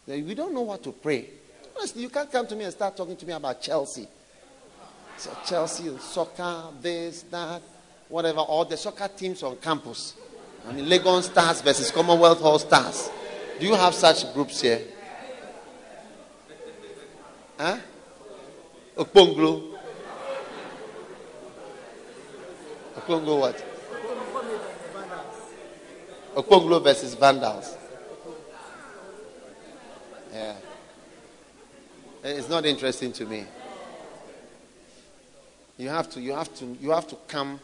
We 0.06 0.36
don't 0.36 0.54
know 0.54 0.62
what 0.62 0.84
to 0.84 0.92
pray. 0.92 1.30
Honestly, 1.76 2.04
you 2.04 2.10
can't 2.10 2.32
come 2.32 2.46
to 2.46 2.56
me 2.56 2.66
and 2.66 2.74
start 2.74 2.96
talking 2.96 3.16
to 3.16 3.26
me 3.26 3.34
about 3.34 3.62
Chelsea. 3.62 4.08
So 5.18 5.36
Chelsea, 5.46 5.98
soccer, 6.00 6.64
this, 6.82 7.24
that, 7.24 7.62
whatever, 8.10 8.40
all 8.40 8.66
the 8.66 8.78
soccer 8.78 9.08
teams 9.08 9.44
on 9.44 9.58
campus. 9.58 10.16
I 10.68 10.72
mean, 10.72 10.86
Legon 10.86 11.22
Stars 11.24 11.62
versus 11.62 11.92
Commonwealth 11.92 12.42
All 12.42 12.60
Stars. 12.60 13.10
Do 13.60 13.66
you 13.66 13.76
have 13.76 13.94
such 13.94 14.34
groups 14.34 14.62
here? 14.62 14.82
Huh? 17.58 17.78
Okponglo. 18.98 19.78
Okponglo 22.96 23.40
what? 23.40 23.66
Okponglo 26.36 26.84
versus 26.84 27.14
Vandals. 27.14 27.78
Yeah. 30.32 30.56
It's 32.24 32.50
not 32.50 32.66
interesting 32.66 33.12
to 33.14 33.26
me. 33.26 33.46
You 35.78 35.90
have 35.90 36.10
to, 36.12 36.22
you 36.22 36.34
have 36.34 36.54
to, 36.56 36.66
you 36.80 36.92
have 36.92 37.08
to 37.08 37.18
come 37.28 37.60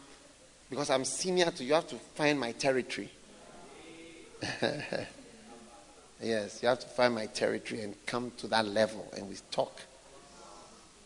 because 0.70 0.90
I'm 0.90 1.06
senior 1.06 1.50
to 1.52 1.64
you 1.64 1.74
have 1.74 1.88
to 1.88 1.96
find 1.96 2.40
my 2.40 2.52
territory. 2.52 3.10
yes, 6.22 6.60
you 6.62 6.70
have 6.70 6.80
to 6.80 6.88
find 6.88 7.14
my 7.16 7.26
territory 7.28 7.82
and 7.82 7.96
come 8.06 8.32
to 8.38 8.48
that 8.48 8.66
level 8.68 9.12
and 9.16 9.28
we 9.28 9.36
talk. 9.52 9.82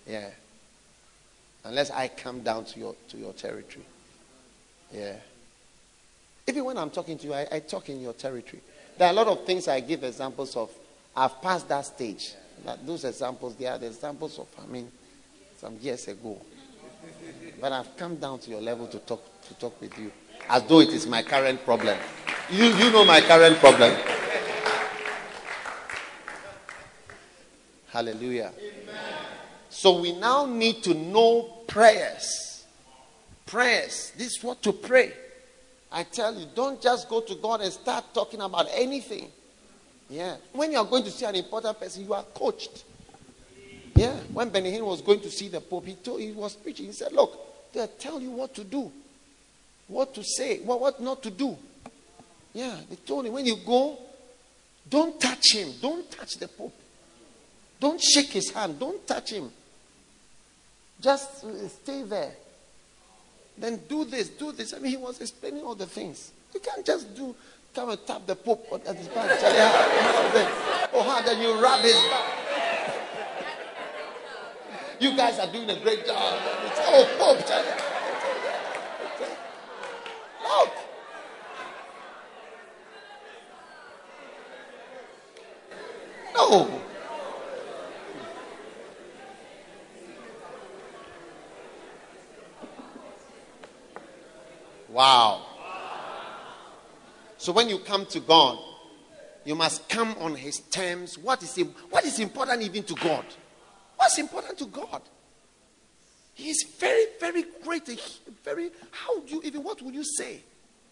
Yeah. 0.07 0.29
Unless 1.63 1.91
I 1.91 2.09
come 2.09 2.41
down 2.41 2.65
to 2.65 2.79
your 2.79 2.95
to 3.09 3.17
your 3.17 3.33
territory. 3.33 3.85
Yeah. 4.93 5.15
Even 6.47 6.65
when 6.65 6.77
I'm 6.77 6.89
talking 6.89 7.17
to 7.17 7.27
you, 7.27 7.33
I, 7.33 7.47
I 7.51 7.59
talk 7.59 7.87
in 7.87 8.01
your 8.01 8.13
territory. 8.13 8.61
There 8.97 9.07
are 9.07 9.11
a 9.11 9.15
lot 9.15 9.27
of 9.27 9.45
things 9.45 9.67
I 9.67 9.79
give 9.79 10.03
examples 10.03 10.55
of. 10.57 10.69
I've 11.15 11.41
passed 11.41 11.69
that 11.69 11.85
stage. 11.85 12.33
That 12.65 12.85
those 12.85 13.05
examples, 13.05 13.55
they 13.55 13.65
are 13.65 13.77
the 13.77 13.87
examples 13.87 14.37
of, 14.39 14.47
I 14.61 14.65
mean, 14.65 14.91
some 15.57 15.77
years 15.81 16.07
ago. 16.07 16.39
But 17.59 17.71
I've 17.71 17.95
come 17.95 18.17
down 18.17 18.39
to 18.39 18.49
your 18.49 18.61
level 18.61 18.87
to 18.87 18.99
talk 18.99 19.23
to 19.47 19.53
talk 19.55 19.79
with 19.79 19.97
you. 19.97 20.11
As 20.49 20.63
though 20.63 20.81
it 20.81 20.89
is 20.89 21.07
my 21.07 21.23
current 21.23 21.63
problem. 21.63 21.97
You, 22.49 22.65
you 22.65 22.91
know 22.91 23.05
my 23.05 23.21
current 23.21 23.57
problem. 23.57 23.95
Hallelujah. 27.87 28.51
Amen. 28.57 28.95
So 29.69 29.99
we 29.99 30.13
now 30.13 30.45
need 30.45 30.83
to 30.83 30.93
know 30.93 31.43
prayers. 31.67 32.65
Prayers. 33.45 34.11
This 34.17 34.37
is 34.37 34.43
what 34.43 34.61
to 34.63 34.73
pray. 34.73 35.13
I 35.91 36.03
tell 36.03 36.33
you, 36.35 36.47
don't 36.55 36.81
just 36.81 37.07
go 37.07 37.21
to 37.21 37.35
God 37.35 37.61
and 37.61 37.71
start 37.71 38.05
talking 38.13 38.41
about 38.41 38.67
anything. 38.73 39.31
Yeah. 40.09 40.37
When 40.53 40.71
you 40.71 40.79
are 40.79 40.85
going 40.85 41.03
to 41.03 41.11
see 41.11 41.25
an 41.25 41.35
important 41.35 41.79
person, 41.79 42.03
you 42.03 42.13
are 42.13 42.23
coached. 42.33 42.83
Yeah. 43.95 44.15
When 44.31 44.49
Benny 44.49 44.71
Hinn 44.71 44.85
was 44.85 45.01
going 45.01 45.19
to 45.21 45.29
see 45.29 45.47
the 45.47 45.61
Pope, 45.61 45.85
he, 45.85 45.95
told, 45.95 46.19
he 46.19 46.31
was 46.31 46.55
preaching. 46.55 46.87
He 46.87 46.91
said, 46.91 47.13
Look, 47.13 47.73
they'll 47.73 47.87
tell 47.87 48.19
you 48.19 48.31
what 48.31 48.53
to 48.55 48.63
do, 48.63 48.91
what 49.87 50.13
to 50.15 50.23
say, 50.23 50.59
what, 50.59 50.79
what 50.79 51.01
not 51.01 51.21
to 51.23 51.29
do. 51.29 51.57
Yeah. 52.53 52.75
They 52.89 52.95
told 52.97 53.25
him, 53.25 53.33
when 53.33 53.45
you 53.45 53.57
go, 53.65 53.97
don't 54.89 55.19
touch 55.19 55.53
him. 55.53 55.69
Don't 55.81 56.09
touch 56.11 56.35
the 56.37 56.47
Pope. 56.47 56.73
Don't 57.79 58.01
shake 58.01 58.31
his 58.31 58.51
hand. 58.51 58.79
Don't 58.79 59.05
touch 59.07 59.31
him. 59.31 59.51
Just 61.01 61.43
uh, 61.43 61.67
stay 61.67 62.03
there. 62.03 62.31
Then 63.57 63.81
do 63.87 64.05
this, 64.05 64.29
do 64.29 64.51
this. 64.51 64.73
I 64.73 64.79
mean, 64.79 64.91
he 64.91 64.97
was 64.97 65.19
explaining 65.21 65.63
all 65.63 65.75
the 65.75 65.85
things. 65.85 66.31
You 66.53 66.59
can't 66.59 66.85
just 66.85 67.15
do, 67.15 67.35
come 67.73 67.89
and 67.89 68.07
tap 68.07 68.25
the 68.25 68.35
Pope 68.35 68.67
at 68.87 68.95
his 68.95 69.07
back. 69.09 69.29
Oh, 70.93 71.03
how 71.03 71.21
then 71.21 71.41
you 71.41 71.61
rub 71.61 71.81
his 71.81 71.93
back. 71.93 72.22
You 75.03 75.17
guys 75.17 75.37
are 75.37 75.51
doing 75.51 75.69
a 75.69 75.77
great 75.81 76.05
job. 76.05 76.15
Oh, 76.15 77.05
Pope, 77.19 77.45
Charlie. 77.45 77.67
Look. 80.41 80.71
No. 86.33 86.81
Wow. 94.87 95.45
So 97.35 97.51
when 97.51 97.67
you 97.67 97.79
come 97.79 98.05
to 98.05 98.21
God, 98.21 98.57
you 99.43 99.55
must 99.55 99.89
come 99.89 100.15
on 100.19 100.35
His 100.35 100.59
terms. 100.59 101.17
What 101.17 101.43
is, 101.43 101.61
what 101.89 102.05
is 102.05 102.19
important 102.19 102.61
even 102.61 102.83
to 102.83 102.95
God? 102.95 103.25
What's 104.03 104.17
important 104.17 104.57
to 104.57 104.65
God? 104.65 105.01
He 106.33 106.49
is 106.49 106.65
very, 106.77 107.05
very 107.21 107.45
great. 107.63 107.87
Very. 108.43 108.69
How 108.91 109.21
do 109.21 109.33
you 109.33 109.41
even? 109.45 109.63
What 109.63 109.81
would 109.81 109.95
you 109.95 110.03
say? 110.03 110.41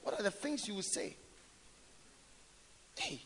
What 0.01 0.17
are 0.17 0.23
the 0.23 0.31
things 0.31 0.65
you 0.65 0.75
would 0.75 0.85
say? 0.85 1.17
Hey. 2.97 3.21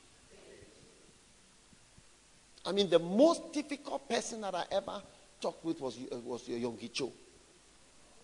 I 2.65 2.71
mean, 2.71 2.89
the 2.89 2.97
most 2.97 3.53
difficult 3.53 4.09
person 4.09 4.41
that 4.41 4.55
I 4.55 4.63
ever 4.71 5.03
talked 5.39 5.63
with 5.63 5.79
was 5.79 5.99
uh, 6.11 6.17
was 6.17 6.47
Yonggi 6.47 6.91
Cho. 6.91 7.13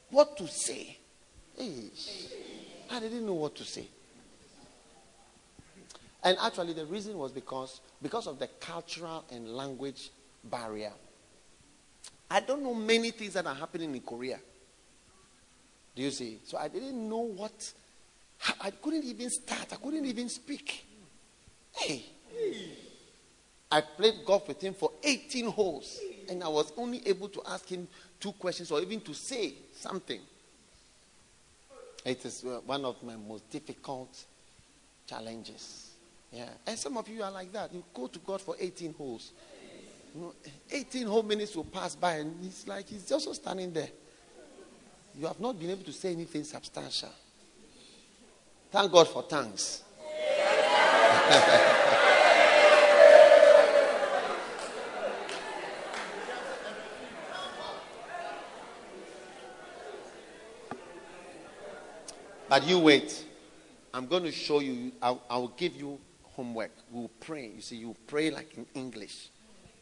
What 0.09 0.35
to 0.37 0.47
say? 0.47 0.97
I 1.59 2.99
didn't 2.99 3.23
know 3.23 3.35
what 3.35 3.53
to 3.57 3.63
say. 3.65 3.85
And 6.23 6.37
actually, 6.41 6.73
the 6.73 6.87
reason 6.87 7.19
was 7.19 7.31
because, 7.31 7.81
because 8.01 8.25
of 8.25 8.39
the 8.39 8.47
cultural 8.47 9.25
and 9.31 9.47
language 9.47 10.09
barrier. 10.43 10.93
I 12.31 12.39
don't 12.39 12.63
know 12.63 12.73
many 12.73 13.11
things 13.11 13.33
that 13.33 13.45
are 13.45 13.53
happening 13.53 13.93
in 13.93 13.99
Korea. 13.99 14.39
Do 15.93 16.01
you 16.01 16.11
see? 16.11 16.39
So 16.45 16.57
I 16.57 16.69
didn't 16.69 17.09
know 17.09 17.19
what. 17.19 17.73
I 18.61 18.71
couldn't 18.71 19.03
even 19.03 19.29
start. 19.29 19.67
I 19.73 19.75
couldn't 19.75 20.05
even 20.05 20.29
speak. 20.29 20.85
Hey. 21.75 22.05
I 23.69 23.81
played 23.81 24.25
golf 24.25 24.47
with 24.47 24.61
him 24.61 24.73
for 24.73 24.91
18 25.03 25.51
holes. 25.51 25.99
And 26.29 26.41
I 26.41 26.47
was 26.47 26.71
only 26.77 27.05
able 27.05 27.27
to 27.27 27.41
ask 27.49 27.67
him 27.67 27.85
two 28.17 28.31
questions 28.31 28.71
or 28.71 28.79
even 28.81 29.01
to 29.01 29.13
say 29.13 29.53
something. 29.75 30.21
It 32.05 32.25
is 32.25 32.45
uh, 32.45 32.61
one 32.65 32.85
of 32.85 33.03
my 33.03 33.17
most 33.17 33.49
difficult 33.49 34.23
challenges. 35.05 35.91
Yeah. 36.31 36.47
And 36.65 36.79
some 36.79 36.95
of 36.95 37.09
you 37.09 37.23
are 37.23 37.31
like 37.31 37.51
that. 37.51 37.73
You 37.73 37.83
go 37.93 38.07
to 38.07 38.19
God 38.19 38.41
for 38.41 38.55
18 38.57 38.93
holes. 38.93 39.33
You 40.13 40.21
know, 40.21 40.33
18 40.69 41.07
whole 41.07 41.23
minutes 41.23 41.55
will 41.55 41.63
pass 41.63 41.95
by, 41.95 42.15
and 42.15 42.45
it's 42.45 42.67
like 42.67 42.87
he's 42.87 43.11
also 43.11 43.33
standing 43.33 43.71
there. 43.71 43.89
You 45.17 45.27
have 45.27 45.39
not 45.39 45.59
been 45.59 45.69
able 45.69 45.83
to 45.83 45.93
say 45.93 46.11
anything 46.11 46.43
substantial. 46.43 47.09
Thank 48.71 48.91
God 48.91 49.07
for 49.07 49.23
tongues. 49.23 49.83
But 62.51 62.67
you 62.67 62.79
wait. 62.79 63.23
I'm 63.93 64.07
going 64.07 64.23
to 64.23 64.31
show 64.33 64.59
you, 64.59 64.91
I'll, 65.01 65.23
I'll 65.29 65.47
give 65.47 65.73
you 65.73 65.97
homework. 66.21 66.71
We'll 66.91 67.09
pray. 67.21 67.49
You 67.55 67.61
see, 67.61 67.77
you 67.77 67.95
pray 68.07 68.29
like 68.29 68.57
in 68.57 68.65
English 68.73 69.29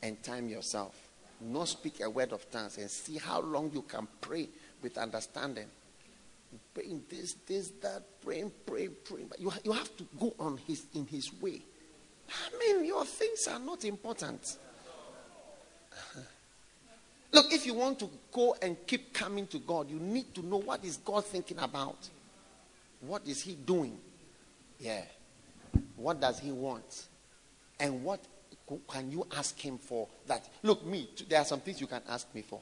and 0.02 0.22
time 0.24 0.50
yourself. 0.50 0.96
Not 1.42 1.68
speak 1.70 2.02
a 2.02 2.10
word 2.10 2.34
of 2.34 2.50
tongues 2.52 2.78
and 2.78 2.90
see 2.90 3.18
how 3.18 3.42
long 3.42 3.72
you 3.74 3.82
can 3.84 4.08
pray 4.20 4.50
with 4.82 4.98
understanding. 4.98 5.68
Praying 6.74 7.04
this, 7.10 7.36
this, 7.46 7.70
that, 7.82 8.04
praying, 8.24 8.52
praying, 8.66 8.96
praying. 9.06 9.28
But 9.30 9.40
you, 9.40 9.52
you 9.64 9.72
have 9.72 9.96
to 9.98 10.06
go 10.20 10.34
on 10.40 10.58
his 10.68 10.86
in 10.94 11.06
his 11.06 11.32
way. 11.42 11.62
I 12.30 12.58
mean, 12.58 12.86
your 12.86 13.06
things 13.06 13.48
are 13.48 13.60
not 13.60 13.86
important. 13.86 14.58
Look, 17.32 17.54
if 17.54 17.66
you 17.66 17.76
want 17.76 18.00
to 18.00 18.10
go 18.32 18.56
and 18.62 18.76
keep 18.88 19.14
coming 19.14 19.48
to 19.48 19.60
God, 19.60 19.90
you 19.90 20.00
need 20.00 20.34
to 20.36 20.46
know 20.46 20.58
what 20.58 20.84
is 20.84 20.98
God 20.98 21.26
thinking 21.26 21.60
about. 21.60 22.10
What 23.02 23.26
is 23.28 23.42
he 23.42 23.54
doing? 23.54 23.98
Yeah. 24.80 25.04
What 25.96 26.20
does 26.20 26.40
he 26.40 26.52
want? 26.52 27.08
And 27.80 28.04
what 28.04 28.20
can 28.88 29.12
you 29.12 29.26
ask 29.36 29.58
him 29.60 29.78
for 29.78 30.08
that? 30.28 30.48
Look, 30.64 30.86
me, 30.86 31.10
there 31.28 31.40
are 31.40 31.46
some 31.46 31.60
things 31.62 31.82
you 31.82 31.88
can 31.88 32.02
ask 32.08 32.34
me 32.34 32.42
for. 32.42 32.62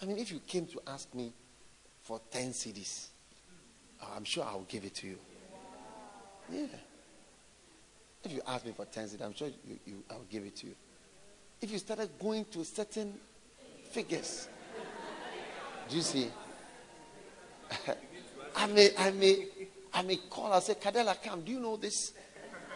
I 0.00 0.04
mean, 0.04 0.18
if 0.18 0.32
you 0.32 0.40
came 0.40 0.66
to 0.66 0.80
ask 0.86 1.14
me 1.14 1.32
for 2.02 2.20
10 2.30 2.50
cedis, 2.50 3.06
uh, 4.00 4.06
I'm 4.16 4.24
sure 4.24 4.44
I 4.44 4.54
will 4.54 4.66
give 4.68 4.84
it 4.84 4.94
to 4.96 5.06
you. 5.06 5.18
Yeah. 6.50 6.66
If 8.24 8.32
you 8.32 8.40
ask 8.46 8.66
me 8.66 8.72
for 8.72 8.84
10 8.84 9.08
cedis, 9.08 9.22
I'm 9.24 9.34
sure 9.34 9.48
you, 9.48 9.78
you, 9.86 10.02
I 10.10 10.14
will 10.14 10.26
give 10.28 10.44
it 10.44 10.56
to 10.56 10.66
you. 10.66 10.74
If 11.60 11.70
you 11.70 11.78
started 11.78 12.10
going 12.18 12.44
to 12.46 12.64
certain 12.64 13.14
figures, 13.90 14.48
do 15.88 15.96
you 15.96 16.02
see? 16.02 16.28
I 18.56 18.66
may, 18.66 18.90
I 18.98 19.10
may, 19.12 19.46
I 19.94 20.02
may 20.02 20.16
call 20.28 20.52
and 20.52 20.62
say, 20.62 20.74
Kadela, 20.74 21.16
come. 21.22 21.42
Do 21.42 21.52
you 21.52 21.60
know 21.60 21.76
this 21.76 22.12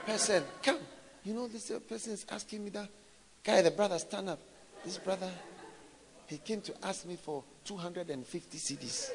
person? 0.06 0.44
Come. 0.62 0.78
You 1.27 1.35
know 1.35 1.48
this 1.48 1.73
uh, 1.73 1.81
person 1.81 2.12
is 2.12 2.24
asking 2.31 2.62
me 2.62 2.70
that. 2.70 2.89
Guy, 3.43 3.61
the 3.61 3.73
brother, 3.73 3.98
stand 3.98 4.28
up. 4.28 4.39
This 4.85 4.97
brother, 4.98 5.28
he 6.28 6.39
came 6.39 6.61
to 6.61 6.86
ask 6.86 7.05
me 7.05 7.16
for 7.16 7.43
250 7.65 8.59
cedis. 8.59 9.11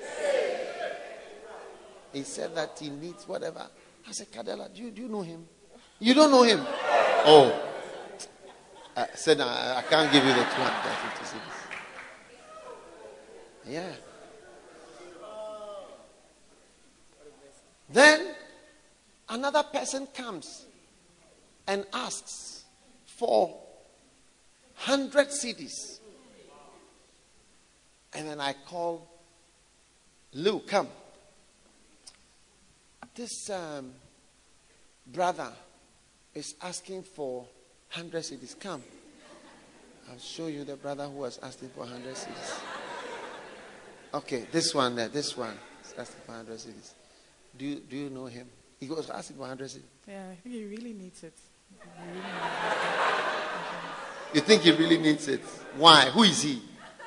He 2.12 2.24
said 2.24 2.54
that 2.54 2.78
he 2.78 2.90
needs 2.90 3.26
whatever. 3.26 3.66
I 4.06 4.12
said, 4.12 4.30
Kadela, 4.30 4.68
do 4.76 4.82
you, 4.82 4.92
do 4.92 5.04
you 5.04 5.08
know 5.08 5.22
him? 5.22 5.48
You 6.00 6.14
don't 6.14 6.32
know 6.32 6.44
him? 6.44 6.60
Oh. 7.24 7.58
I 8.98 9.08
said, 9.16 9.40
I, 9.40 9.78
I 9.78 9.82
can't 9.84 10.12
give 10.12 10.26
you 10.26 10.34
the 10.34 10.44
250 10.44 11.24
cedis. 11.24 11.40
Yeah. 13.70 13.94
Then 17.90 18.36
another 19.30 19.64
person 19.64 20.08
comes 20.14 20.66
and 21.72 21.86
asks 21.94 22.66
for 23.06 23.48
100 24.84 25.28
cedis. 25.30 26.00
And 28.14 28.28
then 28.28 28.42
I 28.42 28.54
call 28.68 29.08
Lou, 30.34 30.60
come. 30.60 30.90
This 33.16 33.50
um, 33.50 33.94
brother 35.08 35.48
is 36.36 36.56
asking 36.62 37.04
for 37.04 37.46
100 37.94 38.22
cedis. 38.22 38.60
Come. 38.60 38.84
I'll 40.10 40.20
show 40.20 40.48
you 40.48 40.66
the 40.66 40.76
brother 40.76 41.06
who 41.06 41.20
was 41.20 41.40
asking 41.42 41.70
for 41.70 41.82
100 41.82 42.16
cedis. 42.16 42.60
Okay, 44.14 44.46
this 44.52 44.76
one 44.76 44.96
there, 44.98 45.08
this 45.08 45.38
one 45.38 45.58
is 45.86 45.94
asking 45.98 46.22
for 46.26 46.34
100 46.34 46.58
cedis. 46.58 46.92
Do 47.58 47.66
you, 47.66 47.76
do 47.76 47.96
you 47.96 48.10
know 48.10 48.26
him? 48.26 48.50
He 48.78 48.90
was 48.90 49.10
asking 49.10 49.38
for 49.38 49.44
100 49.44 49.70
cedis. 49.70 49.82
Yeah, 50.06 50.24
I 50.32 50.36
think 50.36 50.54
he 50.54 50.66
really 50.66 50.92
needs 50.92 51.24
it. 51.24 51.34
He 51.84 52.10
really 52.10 52.22
needs 52.22 52.32
You 54.34 54.42
think 54.42 54.62
he 54.62 54.72
really 54.72 54.98
needs 54.98 55.28
it? 55.28 55.42
Why? 55.76 56.06
Who 56.06 56.24
is 56.24 56.42
he? 56.42 56.62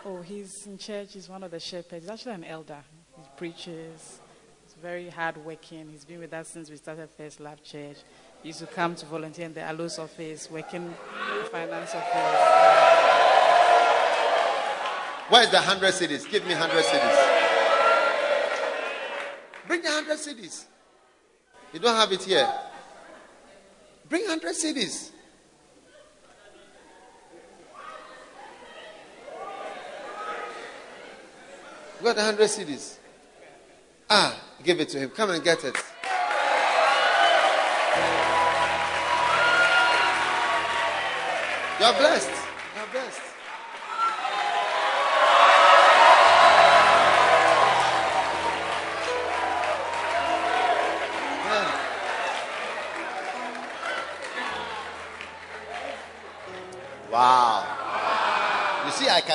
Oh, 0.05 0.21
he's 0.21 0.67
in 0.67 0.77
church. 0.77 1.15
He's 1.15 1.29
one 1.29 1.43
of 1.43 1.51
the 1.51 1.61
shepherds. 1.61 2.05
He's 2.05 2.11
actually 2.11 2.35
an 2.35 2.45
elder. 2.45 2.79
He 3.17 3.23
preaches. 3.37 4.21
He's 4.65 4.75
very 4.83 5.09
hardworking. 5.09 5.89
He's 5.91 6.05
been 6.05 6.21
with 6.21 6.35
us 6.35 6.49
since 6.49 6.69
we 6.69 6.77
started 6.77 7.09
First 7.17 7.41
Love 7.41 7.63
Church. 7.63 7.97
He 8.43 8.49
used 8.49 8.61
to 8.61 8.67
come 8.67 8.95
to 8.97 9.07
volunteer 9.07 9.47
in 9.47 9.55
the 9.55 9.61
ALOS 9.61 9.99
office, 9.99 10.51
working 10.51 10.83
in 10.83 10.95
the 11.39 11.45
finance 11.45 11.95
office. 11.95 12.41
Where's 15.31 15.49
the 15.49 15.57
100 15.57 15.95
cedis? 15.95 16.31
Give 16.31 16.45
me 16.45 16.53
100 16.53 16.85
cedis. 16.85 17.17
Bring 19.67 19.81
the 19.81 19.89
100 19.89 20.19
cedis. 20.19 20.67
You 21.73 21.81
don't 21.81 21.97
have 21.97 22.13
it 22.13 22.23
here. 22.23 22.47
Bring 24.09 24.23
100 24.23 24.55
cedis. 24.55 25.11
You 31.99 32.05
got 32.05 32.17
the 32.17 32.23
100 32.23 32.45
cedis. 32.49 32.99
Ah, 34.11 34.39
give 34.63 34.81
it 34.81 34.89
to 34.91 34.99
him. 34.99 35.11
Come 35.11 35.31
and 35.31 35.43
get 35.43 35.65
it. 35.65 35.77
You're 41.81 41.93
blessed. 41.95 42.34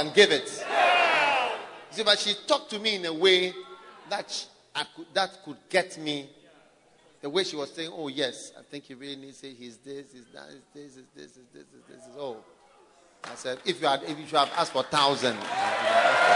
Can 0.03 0.13
give 0.13 0.31
it. 0.31 0.47
See, 1.91 2.03
but 2.03 2.19
she 2.19 2.33
talked 2.47 2.69
to 2.71 2.79
me 2.79 2.95
in 2.95 3.05
a 3.05 3.13
way 3.13 3.53
that 4.09 4.47
I 4.75 4.85
could, 4.95 5.05
that 5.13 5.43
could 5.43 5.57
get 5.69 5.97
me. 5.97 6.29
The 7.21 7.29
way 7.29 7.43
she 7.43 7.57
was 7.57 7.71
saying, 7.71 7.91
"Oh 7.93 8.07
yes, 8.07 8.53
I 8.57 8.61
think 8.63 8.85
he 8.85 8.93
really 8.93 9.17
needs 9.17 9.43
it. 9.43 9.55
He's 9.57 9.77
this, 9.77 10.13
he's 10.13 10.25
that, 10.33 10.47
he's 10.49 10.61
this, 10.73 10.95
he's 10.95 11.05
this, 11.15 11.35
he's 11.35 11.47
this, 11.53 11.65
he's 11.71 11.97
this." 11.97 12.05
He's 12.05 12.15
oh, 12.17 12.37
I 13.25 13.35
said, 13.35 13.59
if 13.65 13.81
you 13.81 13.87
had, 13.87 14.03
if 14.03 14.17
you 14.17 14.25
should 14.25 14.37
have 14.39 14.51
asked 14.55 14.71
for 14.71 14.83
thousand, 14.83 15.35
I 15.37 15.43
have 15.43 15.85
asked 16.05 16.23
for 16.23 16.33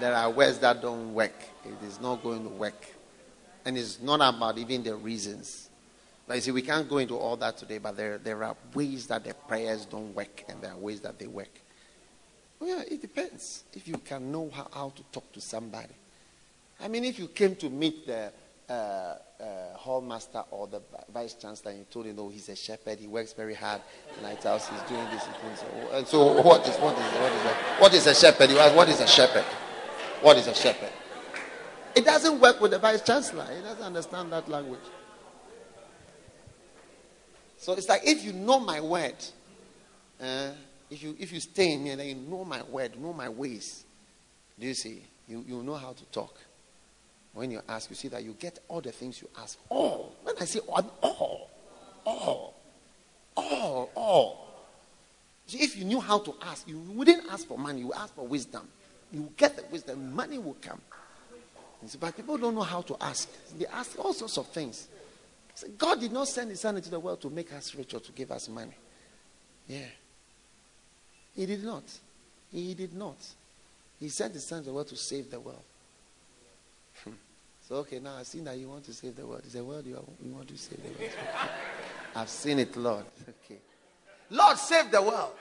There 0.00 0.14
are 0.14 0.30
words 0.30 0.58
that 0.60 0.80
don't 0.80 1.12
work. 1.12 1.34
It 1.64 1.82
is 1.86 2.00
not 2.00 2.22
going 2.22 2.44
to 2.44 2.50
work. 2.50 2.97
And 3.68 3.76
it's 3.76 4.00
not 4.00 4.22
about 4.22 4.56
even 4.56 4.82
the 4.82 4.96
reasons. 4.96 5.68
But 6.26 6.36
you 6.36 6.40
see, 6.40 6.50
we 6.52 6.62
can't 6.62 6.88
go 6.88 6.96
into 6.96 7.18
all 7.18 7.36
that 7.36 7.58
today, 7.58 7.76
but 7.76 7.98
there, 7.98 8.16
there 8.16 8.42
are 8.42 8.56
ways 8.72 9.08
that 9.08 9.24
the 9.24 9.34
prayers 9.34 9.84
don't 9.84 10.14
work 10.14 10.42
and 10.48 10.62
there 10.62 10.72
are 10.72 10.76
ways 10.78 11.02
that 11.02 11.18
they 11.18 11.26
work. 11.26 11.50
Well, 12.58 12.70
yeah, 12.70 12.84
it 12.90 13.02
depends. 13.02 13.64
If 13.74 13.86
you 13.86 13.98
can 13.98 14.32
know 14.32 14.48
how, 14.54 14.68
how 14.72 14.92
to 14.96 15.02
talk 15.12 15.30
to 15.34 15.42
somebody. 15.42 15.92
I 16.80 16.88
mean, 16.88 17.04
if 17.04 17.18
you 17.18 17.28
came 17.28 17.56
to 17.56 17.68
meet 17.68 18.06
the 18.06 18.32
uh, 18.70 18.72
uh, 18.72 19.16
hall 19.76 20.00
master 20.00 20.44
or 20.50 20.66
the 20.66 20.80
vice 21.12 21.34
chancellor 21.34 21.72
and 21.72 21.80
you 21.80 21.86
told 21.90 22.06
him, 22.06 22.16
no, 22.16 22.30
he's 22.30 22.48
a 22.48 22.56
shepherd, 22.56 22.98
he 22.98 23.06
works 23.06 23.34
very 23.34 23.52
hard, 23.52 23.82
night 24.22 24.42
house, 24.44 24.66
he's 24.70 24.80
doing 24.88 25.04
this, 25.10 25.26
he's 25.26 25.36
doing 25.42 25.56
so. 25.56 25.66
And 25.92 26.06
so, 26.06 26.40
what 26.40 26.66
is, 26.66 26.74
what 26.76 26.96
is, 26.96 27.12
what 27.20 27.32
is, 27.32 27.44
a, 27.44 27.54
what 27.80 27.92
is 27.92 28.06
a 28.06 28.14
shepherd? 28.14 28.48
You 28.48 28.60
ask, 28.60 28.74
what 28.74 28.88
is 28.88 29.00
a 29.00 29.06
shepherd? 29.06 29.44
What 30.22 30.38
is 30.38 30.46
a 30.46 30.54
shepherd? 30.54 30.90
It 31.98 32.04
doesn't 32.04 32.38
work 32.38 32.60
with 32.60 32.70
the 32.70 32.78
vice 32.78 33.02
chancellor. 33.02 33.44
He 33.52 33.60
doesn't 33.60 33.82
understand 33.82 34.30
that 34.30 34.48
language. 34.48 34.78
So 37.56 37.72
it's 37.72 37.88
like 37.88 38.02
if 38.04 38.22
you 38.22 38.32
know 38.32 38.60
my 38.60 38.80
word, 38.80 39.16
uh, 40.20 40.50
if 40.90 41.02
you 41.02 41.16
if 41.18 41.32
you 41.32 41.40
stay 41.40 41.72
in 41.72 41.82
me 41.82 41.90
and 41.90 41.98
then 42.00 42.06
you 42.06 42.14
know 42.14 42.44
my 42.44 42.62
word, 42.62 42.96
know 43.00 43.12
my 43.12 43.28
ways, 43.28 43.84
do 44.60 44.68
you 44.68 44.74
see? 44.74 45.02
You 45.26 45.44
you 45.44 45.60
know 45.64 45.74
how 45.74 45.92
to 45.92 46.04
talk. 46.12 46.38
When 47.32 47.50
you 47.50 47.62
ask, 47.68 47.90
you 47.90 47.96
see 47.96 48.06
that 48.08 48.22
you 48.22 48.36
get 48.38 48.60
all 48.68 48.80
the 48.80 48.92
things 48.92 49.20
you 49.20 49.28
ask. 49.36 49.58
All. 49.68 50.14
When 50.22 50.36
I 50.40 50.44
say 50.44 50.60
all, 50.68 50.98
all, 51.02 51.50
all, 52.06 52.54
all, 53.36 53.90
all. 53.96 54.64
See, 55.48 55.58
if 55.58 55.76
you 55.76 55.84
knew 55.84 55.98
how 55.98 56.20
to 56.20 56.32
ask, 56.42 56.68
you 56.68 56.78
wouldn't 56.78 57.24
ask 57.28 57.48
for 57.48 57.58
money. 57.58 57.80
You 57.80 57.92
ask 57.92 58.14
for 58.14 58.24
wisdom. 58.24 58.68
You 59.10 59.32
get 59.36 59.56
the 59.56 59.64
wisdom. 59.72 60.14
Money 60.14 60.38
will 60.38 60.56
come. 60.60 60.80
But 62.00 62.16
people 62.16 62.36
don't 62.38 62.54
know 62.54 62.62
how 62.62 62.82
to 62.82 62.96
ask. 63.00 63.28
They 63.56 63.66
ask 63.66 63.98
all 63.98 64.12
sorts 64.12 64.36
of 64.36 64.48
things. 64.48 64.88
So 65.54 65.66
God 65.76 66.00
did 66.00 66.12
not 66.12 66.28
send 66.28 66.50
His 66.50 66.60
Son 66.60 66.76
into 66.76 66.90
the 66.90 67.00
world 67.00 67.20
to 67.22 67.30
make 67.30 67.52
us 67.52 67.74
rich 67.74 67.94
or 67.94 68.00
to 68.00 68.12
give 68.12 68.30
us 68.30 68.48
money. 68.48 68.74
Yeah. 69.66 69.86
He 71.34 71.46
did 71.46 71.64
not. 71.64 71.84
He 72.52 72.74
did 72.74 72.94
not. 72.94 73.16
He 74.00 74.08
sent 74.08 74.34
His 74.34 74.46
Son 74.46 74.58
into 74.58 74.70
the 74.70 74.74
world 74.74 74.88
to 74.88 74.96
save 74.96 75.30
the 75.30 75.40
world. 75.40 75.62
Hmm. 77.04 77.10
so, 77.68 77.76
okay, 77.76 78.00
now 78.00 78.16
I've 78.16 78.26
seen 78.26 78.44
that 78.44 78.56
you 78.56 78.68
want 78.68 78.84
to 78.84 78.92
save 78.92 79.16
the 79.16 79.26
world. 79.26 79.42
Is 79.46 79.52
the 79.52 79.64
world 79.64 79.86
you, 79.86 79.98
you 80.24 80.32
want 80.32 80.48
to 80.48 80.58
save 80.58 80.82
the 80.82 80.88
world? 80.88 81.12
I've 82.16 82.28
seen 82.28 82.58
it, 82.58 82.76
Lord. 82.76 83.04
Okay. 83.44 83.60
Lord, 84.30 84.58
save 84.58 84.90
the 84.90 85.02
world. 85.02 85.32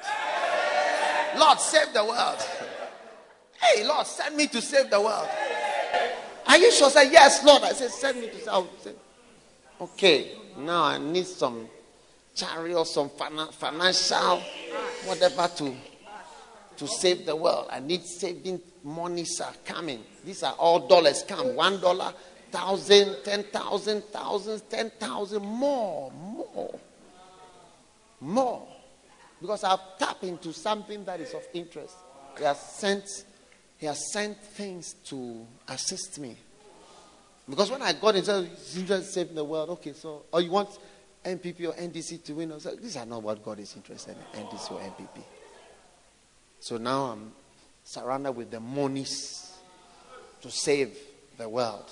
Lord, 1.38 1.60
save 1.60 1.94
the 1.94 2.06
world. 2.06 2.38
Hey, 3.60 3.84
Lord, 3.84 4.06
send 4.06 4.36
me 4.38 4.46
to 4.48 4.62
save 4.62 4.92
the 4.92 5.02
world. 5.02 5.28
Are 6.48 6.58
you 6.58 6.72
sure? 6.72 6.90
Say, 6.90 7.12
yes, 7.12 7.44
Lord. 7.44 7.64
I 7.64 7.74
said, 7.74 7.92
send 7.92 8.22
me 8.22 8.28
to 8.30 8.40
save. 8.40 8.96
Okay, 9.80 10.32
now 10.58 10.84
I 10.84 10.98
need 10.98 11.28
some 11.28 11.68
chariot, 12.34 12.86
some 12.86 13.10
financial, 13.10 14.42
whatever 15.06 15.48
to 15.58 15.76
to 16.78 16.88
save 16.88 17.26
the 17.26 17.36
world. 17.36 17.68
I 17.72 17.80
need 17.80 18.04
saving 18.04 18.62
monies 18.84 19.42
are 19.42 19.54
coming. 19.66 20.04
These 20.24 20.44
are 20.44 20.54
all 20.54 20.88
dollars 20.88 21.24
come. 21.28 21.56
One 21.56 21.82
dollar, 21.82 22.14
thousand, 22.52 23.18
ten 23.24 23.44
thousand, 23.44 24.04
thousands, 24.06 24.62
ten 24.62 24.92
thousand, 24.92 25.44
more, 25.44 26.12
more, 26.12 26.80
more. 28.22 28.68
Because 29.42 29.64
I've 29.64 29.98
tapped 30.00 30.24
into 30.24 30.54
something 30.54 31.04
that 31.06 31.20
is 31.20 31.34
of 31.34 31.44
interest. 31.54 31.96
They 32.38 32.46
are 32.46 32.56
sent, 32.56 33.26
he 33.78 33.86
has 33.86 34.12
sent 34.12 34.42
things 34.42 34.94
to 35.06 35.46
assist 35.68 36.20
me. 36.20 36.36
Because 37.50 37.72
when 37.72 37.82
I 37.82 37.94
got 37.94 38.16
into 38.16 38.40
in 38.76 39.04
saving 39.04 39.36
the 39.36 39.44
world, 39.44 39.70
okay, 39.72 39.94
so 39.94 40.24
or 40.32 40.42
you 40.42 40.52
want 40.52 40.78
NPP 41.24 41.68
or 41.68 41.74
NDC 41.74 42.24
to 42.24 42.34
win? 42.34 42.50
Was 42.50 42.68
these 42.82 42.98
are 42.98 43.06
not 43.06 43.22
what 43.22 43.44
God 43.44 43.60
is 43.60 43.76
interested 43.76 44.16
in, 44.34 44.46
NDC 44.46 44.72
or 44.72 44.80
NPP. 44.80 45.24
So 46.60 46.78
now 46.78 47.06
I'm 47.06 47.32
surrounded 47.84 48.32
with 48.32 48.52
the 48.52 48.60
monies 48.60 49.54
to 50.42 50.52
save 50.52 50.98
the 51.38 51.48
world. 51.48 51.90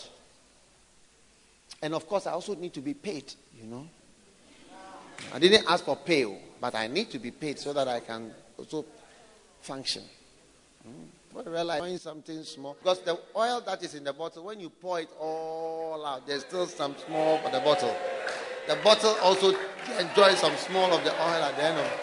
And 1.82 1.94
of 1.94 2.08
course, 2.08 2.28
I 2.28 2.32
also 2.32 2.56
need 2.56 2.74
to 2.74 2.82
be 2.82 2.94
paid, 2.94 3.34
you 3.60 3.68
know. 3.68 3.88
I 5.34 5.40
didn't 5.40 5.66
ask 5.70 5.86
for 5.86 5.96
pay, 5.96 6.26
oh, 6.26 6.38
but 6.60 6.76
I 6.76 6.88
need 6.88 7.10
to 7.12 7.20
be 7.20 7.32
paid 7.32 7.60
so 7.60 7.74
that 7.74 7.88
I 7.88 8.00
can 8.00 8.32
also 8.58 8.86
function. 9.62 10.04
Mm. 10.88 11.06
Doing 11.44 11.98
something 11.98 12.44
small, 12.44 12.78
because 12.82 13.02
the 13.02 13.20
oil 13.36 13.62
that 13.66 13.84
is 13.84 13.94
in 13.94 14.06
the 14.06 14.14
bottle, 14.14 14.46
when 14.46 14.60
you 14.60 14.70
pour 14.70 15.02
it 15.02 15.10
all 15.20 16.06
out, 16.06 16.26
there's 16.26 16.42
still 16.42 16.66
some 16.66 16.96
small 17.06 17.40
for 17.40 17.50
the 17.50 17.60
bottle. 17.60 17.94
The 18.68 18.78
bottle 18.78 19.16
also 19.22 19.50
enjoys 20.00 20.40
some 20.40 20.56
small 20.56 20.94
of 20.94 21.04
the 21.04 21.12
oil 21.12 21.44
at 21.44 21.56
the 21.58 21.64
end 21.64 21.78
of 21.78 21.86
it. 21.86 22.00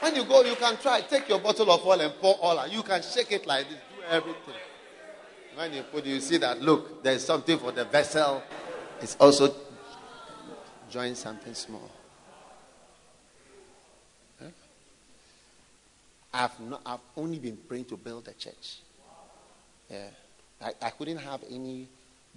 When 0.00 0.16
you 0.16 0.24
go, 0.24 0.42
you 0.42 0.56
can 0.56 0.76
try. 0.78 1.02
Take 1.02 1.28
your 1.28 1.38
bottle 1.38 1.70
of 1.70 1.84
oil 1.84 2.00
and 2.00 2.14
pour 2.14 2.34
all 2.36 2.58
out. 2.58 2.72
You 2.72 2.82
can 2.82 3.02
shake 3.02 3.30
it 3.32 3.46
like 3.46 3.68
this, 3.68 3.78
do 3.94 4.02
everything. 4.08 4.54
When 5.54 5.72
you 5.72 5.82
put, 5.82 6.06
you 6.06 6.20
see 6.20 6.38
that 6.38 6.60
look, 6.62 7.02
there's 7.02 7.24
something 7.24 7.58
for 7.58 7.72
the 7.72 7.84
vessel. 7.84 8.42
It's 9.00 9.16
also 9.20 9.54
join 10.88 11.14
something 11.14 11.54
small. 11.54 11.90
I've 16.36 16.60
not. 16.60 16.82
I've 16.84 17.00
only 17.16 17.38
been 17.38 17.56
praying 17.56 17.86
to 17.86 17.96
build 17.96 18.28
a 18.28 18.32
church. 18.34 18.80
Yeah, 19.90 20.08
I, 20.60 20.72
I 20.82 20.90
couldn't 20.90 21.16
have 21.18 21.40
any 21.50 21.88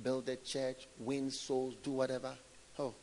build 0.01 0.29
a 0.29 0.37
church, 0.37 0.87
win 0.99 1.29
souls, 1.29 1.75
do 1.83 1.91
whatever. 1.91 2.33
Oh. 2.77 2.93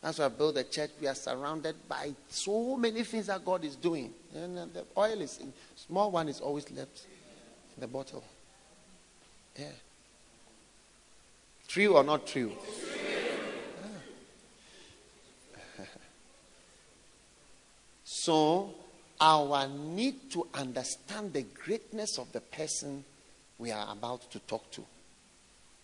That's 0.00 0.18
why 0.18 0.24
I 0.24 0.28
build 0.28 0.56
a 0.56 0.64
church. 0.64 0.90
We 1.00 1.06
are 1.06 1.14
surrounded 1.14 1.76
by 1.88 2.12
so 2.28 2.76
many 2.76 3.04
things 3.04 3.26
that 3.26 3.44
God 3.44 3.64
is 3.64 3.76
doing. 3.76 4.12
And 4.34 4.58
uh, 4.58 4.66
the 4.72 4.84
oil 4.96 5.20
is, 5.20 5.38
small 5.76 6.10
one 6.10 6.28
is 6.28 6.40
always 6.40 6.70
left 6.72 7.06
in 7.76 7.80
the 7.80 7.86
bottle. 7.86 8.24
Yeah. 9.58 9.66
True 11.68 11.96
or 11.96 12.02
not 12.02 12.26
true? 12.26 12.52
Yeah. 15.78 15.84
so, 18.04 18.74
our 19.22 19.68
need 19.68 20.32
to 20.32 20.48
understand 20.52 21.32
the 21.32 21.42
greatness 21.64 22.18
of 22.18 22.30
the 22.32 22.40
person 22.40 23.04
we 23.56 23.70
are 23.70 23.92
about 23.92 24.28
to 24.32 24.40
talk 24.40 24.68
to 24.72 24.84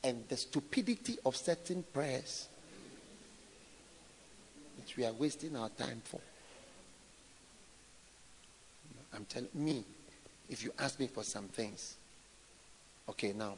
and 0.03 0.25
the 0.29 0.37
stupidity 0.37 1.17
of 1.25 1.37
certain 1.37 1.85
prayers 1.95 2.49
which 4.77 4.97
we 4.97 5.07
are 5.07 5.13
wasting 5.13 5.55
our 5.57 5.69
time 5.69 6.03
for. 6.05 6.21
I'm 9.15 9.25
telling 9.27 9.49
me, 9.55 9.85
if 10.51 10.65
you 10.65 10.73
ask 10.77 10.99
me 10.99 11.07
for 11.07 11.23
some 11.23 11.47
things, 11.47 11.95
okay, 13.09 13.33
now, 13.33 13.55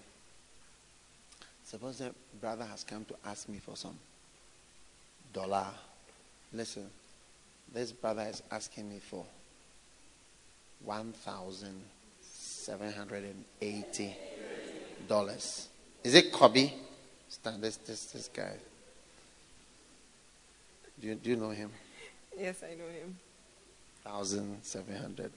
suppose 1.64 2.02
a 2.02 2.12
brother 2.38 2.66
has 2.66 2.84
come 2.84 3.06
to 3.06 3.14
ask 3.24 3.48
me 3.48 3.58
for 3.58 3.76
some 3.76 3.98
dollar. 5.32 5.68
Listen, 6.52 6.86
this 7.72 7.92
brother 7.92 8.26
is 8.28 8.42
asking 8.50 8.90
me 8.90 8.98
for 8.98 9.24
one 10.84 11.12
thousand 11.12 11.82
seven 12.22 12.92
hundred 12.92 13.24
and 13.24 13.44
eighty 13.60 14.16
dollars. 15.08 15.68
Is 16.04 16.14
it 16.14 16.32
Kobe? 16.32 16.72
Stand 17.28 17.62
this 17.62 17.76
this 17.76 18.06
this 18.06 18.28
guy. 18.32 18.52
Do 21.00 21.08
you, 21.08 21.14
do 21.14 21.30
you 21.30 21.36
know 21.36 21.50
him? 21.50 21.70
Yes, 22.38 22.62
I 22.62 22.74
know 22.74 22.88
him. 22.88 23.16
Thousand 24.04 24.58
seven 24.62 24.96
hundred. 24.96 25.32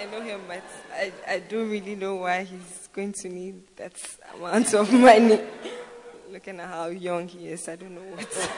I 0.00 0.04
know 0.04 0.20
him, 0.20 0.40
but 0.46 0.62
I, 0.92 1.12
I 1.26 1.38
don't 1.40 1.68
really 1.68 1.96
know 1.96 2.16
why 2.16 2.44
he's 2.44 2.88
going 2.92 3.12
to 3.14 3.28
need 3.28 3.62
that 3.76 3.94
amount 4.34 4.72
of 4.74 4.92
money. 4.92 5.40
Looking 6.30 6.60
at 6.60 6.68
how 6.68 6.86
young 6.86 7.26
he 7.26 7.48
is, 7.48 7.68
I 7.68 7.74
don't 7.74 7.94
know 7.94 8.00
what. 8.02 8.50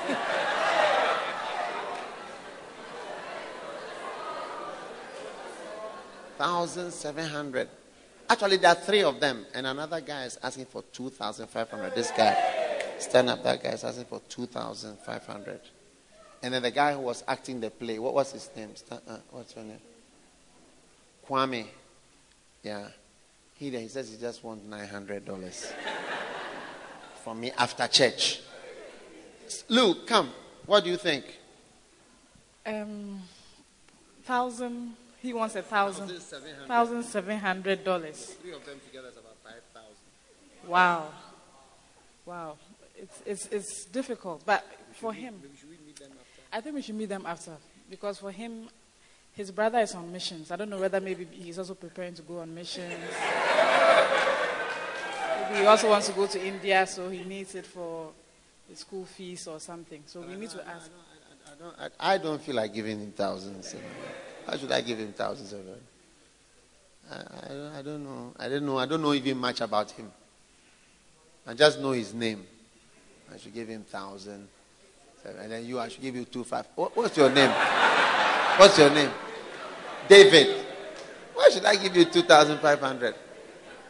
Thousand 6.41 6.91
seven 6.91 7.29
hundred. 7.29 7.69
Actually, 8.27 8.57
there 8.57 8.71
are 8.71 8.75
three 8.75 9.03
of 9.03 9.21
them, 9.21 9.45
and 9.53 9.67
another 9.67 10.01
guy 10.01 10.25
is 10.25 10.39
asking 10.43 10.65
for 10.65 10.83
two 10.91 11.11
thousand 11.11 11.49
five 11.49 11.69
hundred. 11.69 11.95
This 11.95 12.11
guy, 12.13 12.35
stand 12.99 13.29
up. 13.29 13.43
That 13.43 13.63
guy 13.63 13.69
is 13.73 13.85
asking 13.85 14.07
for 14.07 14.23
two 14.27 14.47
thousand 14.47 14.97
five 15.01 15.27
hundred. 15.27 15.61
And 16.43 16.55
then 16.55 16.63
the 16.63 16.71
guy 16.71 16.95
who 16.95 17.01
was 17.01 17.23
acting 17.29 17.61
the 17.61 17.69
play, 17.69 17.99
what 17.99 18.15
was 18.15 18.33
his 18.33 18.49
name? 18.57 18.71
Uh, 18.91 19.19
what's 19.31 19.55
your 19.55 19.67
name? 19.67 19.83
Kwame. 21.29 21.67
Yeah. 22.63 22.89
He 23.57 23.69
he 23.69 23.89
says 23.89 24.11
he 24.11 24.17
just 24.17 24.43
wants 24.43 24.65
nine 24.65 24.89
hundred 24.89 25.27
dollars 25.27 25.71
from 27.23 27.39
me 27.39 27.53
after 27.59 27.87
church. 27.87 28.41
Luke, 29.69 30.07
come. 30.07 30.31
What 30.65 30.85
do 30.85 30.91
you 30.91 30.97
think? 30.97 31.39
Um, 32.65 33.21
thousand. 34.25 34.95
He 35.21 35.33
wants 35.33 35.55
a 35.55 35.63
thousand. 35.63 36.09
Thousand 36.67 37.03
seven 37.03 37.39
hundred 37.39 37.85
dollars. 37.85 38.37
Three 38.43 38.53
of 38.53 38.65
them 38.65 38.81
together 38.87 39.09
is 39.09 39.17
about 39.17 39.37
five 39.45 39.63
thousand. 39.75 40.67
Wow. 40.67 41.09
Wow. 42.25 42.57
It's, 42.97 43.23
it's, 43.27 43.47
it's 43.47 43.85
difficult. 43.87 44.45
But 44.45 44.65
for 44.95 45.13
him, 45.13 45.43
I 46.53 46.61
think 46.61 46.75
we 46.75 46.83
should 46.83 46.95
meet 46.97 47.09
them 47.09 47.25
after. 47.27 47.53
Because 47.89 48.19
for 48.19 48.31
him, 48.31 48.69
his 49.35 49.51
brother 49.51 49.79
is 49.81 49.95
on 49.95 50.13
missions. 50.13 50.51
I 50.51 50.57
don't 50.57 50.71
know 50.71 50.79
whether 50.79 51.01
maybe 51.01 51.27
he's 51.33 51.59
also 51.59 51.75
preparing 51.75 52.15
to 52.15 52.23
go 52.23 52.39
on 52.39 52.55
missions. 52.55 52.95
maybe 55.49 55.61
he 55.61 55.67
also 55.67 55.89
wants 55.89 56.09
to 56.09 56.13
go 56.13 56.27
to 56.27 56.45
India, 56.45 56.87
so 56.87 57.09
he 57.11 57.25
needs 57.25 57.55
it 57.55 57.67
for 57.67 58.11
the 58.69 58.77
school 58.77 59.05
fees 59.05 59.47
or 59.47 59.59
something. 59.61 60.03
So 60.07 60.21
we 60.21 60.37
need 60.37 60.51
to 60.51 60.67
ask. 60.67 60.91
I 61.47 61.55
don't, 61.59 61.75
I, 61.79 62.15
I 62.15 62.19
don't 62.19 62.41
feel 62.41 62.55
like 62.57 62.73
giving 62.73 63.01
him 63.01 63.13
thousands. 63.13 63.75
How 64.51 64.57
should 64.57 64.73
I 64.73 64.81
give 64.81 64.99
him 64.99 65.13
thousands 65.13 65.53
of 65.53 65.65
dollars? 65.65 65.79
I, 67.09 67.15
I, 67.15 67.49
don't- 67.49 67.75
I 67.77 67.83
don't 67.83 68.05
know. 68.05 68.35
I 68.37 68.49
don't 68.49 68.67
know. 68.67 68.79
I 68.79 68.87
don't 68.87 69.01
know 69.03 69.15
even 69.15 69.39
much 69.39 69.61
about 69.61 69.93
him. 69.93 70.11
I 71.47 71.55
just 71.55 71.79
know 71.81 71.93
his 71.93 72.13
name. 72.13 72.45
I 73.33 73.37
should 73.37 73.55
give 73.55 73.69
him 73.69 73.85
thousand. 73.85 74.49
And 75.25 75.53
then 75.53 75.65
you, 75.67 75.79
I 75.79 75.87
should 75.89 76.03
give 76.03 76.17
you 76.17 76.25
two 76.25 76.43
five. 76.43 76.67
What, 76.75 76.97
what's 76.97 77.17
your 77.17 77.31
name? 77.31 77.51
What's 78.57 78.77
your 78.77 78.91
name? 78.91 79.11
David. 80.09 80.65
Why 81.35 81.49
should 81.53 81.65
I 81.65 81.77
give 81.77 81.97
you 81.97 82.07
two 82.07 82.23
thousand 82.23 82.59
five 82.59 82.81
hundred? 82.81 83.15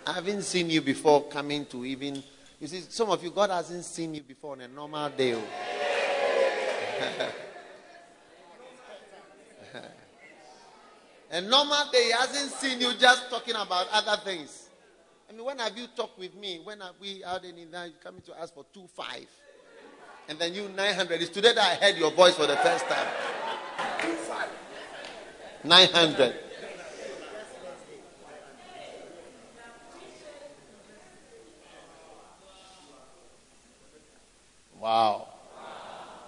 I 0.06 0.12
haven't 0.12 0.42
seen 0.42 0.68
you 0.68 0.82
before 0.82 1.22
coming 1.24 1.64
to 1.66 1.86
even. 1.86 2.22
You 2.60 2.66
see, 2.66 2.80
some 2.80 3.08
of 3.08 3.22
you, 3.24 3.30
God 3.30 3.48
hasn't 3.48 3.84
seen 3.84 4.14
you 4.14 4.22
before 4.22 4.52
on 4.52 4.60
a 4.60 4.68
normal 4.68 5.08
day. 5.08 5.34
Oh. 5.34 5.42
A 11.32 11.40
normal 11.40 11.90
day, 11.92 12.06
he 12.06 12.10
hasn't 12.10 12.50
seen 12.50 12.80
you 12.80 12.92
just 12.98 13.30
talking 13.30 13.54
about 13.54 13.86
other 13.92 14.20
things. 14.24 14.68
I 15.28 15.32
mean, 15.32 15.44
when 15.44 15.58
have 15.60 15.78
you 15.78 15.86
talked 15.96 16.18
with 16.18 16.34
me? 16.34 16.60
When 16.64 16.80
have 16.80 16.94
we 17.00 17.22
had 17.24 17.44
any 17.44 17.66
now 17.66 17.84
you 17.84 17.92
coming 18.02 18.20
to 18.22 18.36
ask 18.40 18.52
for 18.52 18.64
two 18.74 18.88
five? 18.96 19.26
And 20.28 20.40
then 20.40 20.54
you 20.54 20.68
nine 20.70 20.94
hundred. 20.94 21.22
It's 21.22 21.30
today 21.30 21.52
that 21.54 21.80
I 21.80 21.84
heard 21.84 21.96
your 21.96 22.10
voice 22.10 22.34
for 22.34 22.48
the 22.48 22.56
first 22.56 22.84
time. 22.86 23.06
Two 24.00 24.08
five. 24.08 24.48
Nine 25.62 25.88
hundred. 25.88 26.34
Wow. 34.80 35.28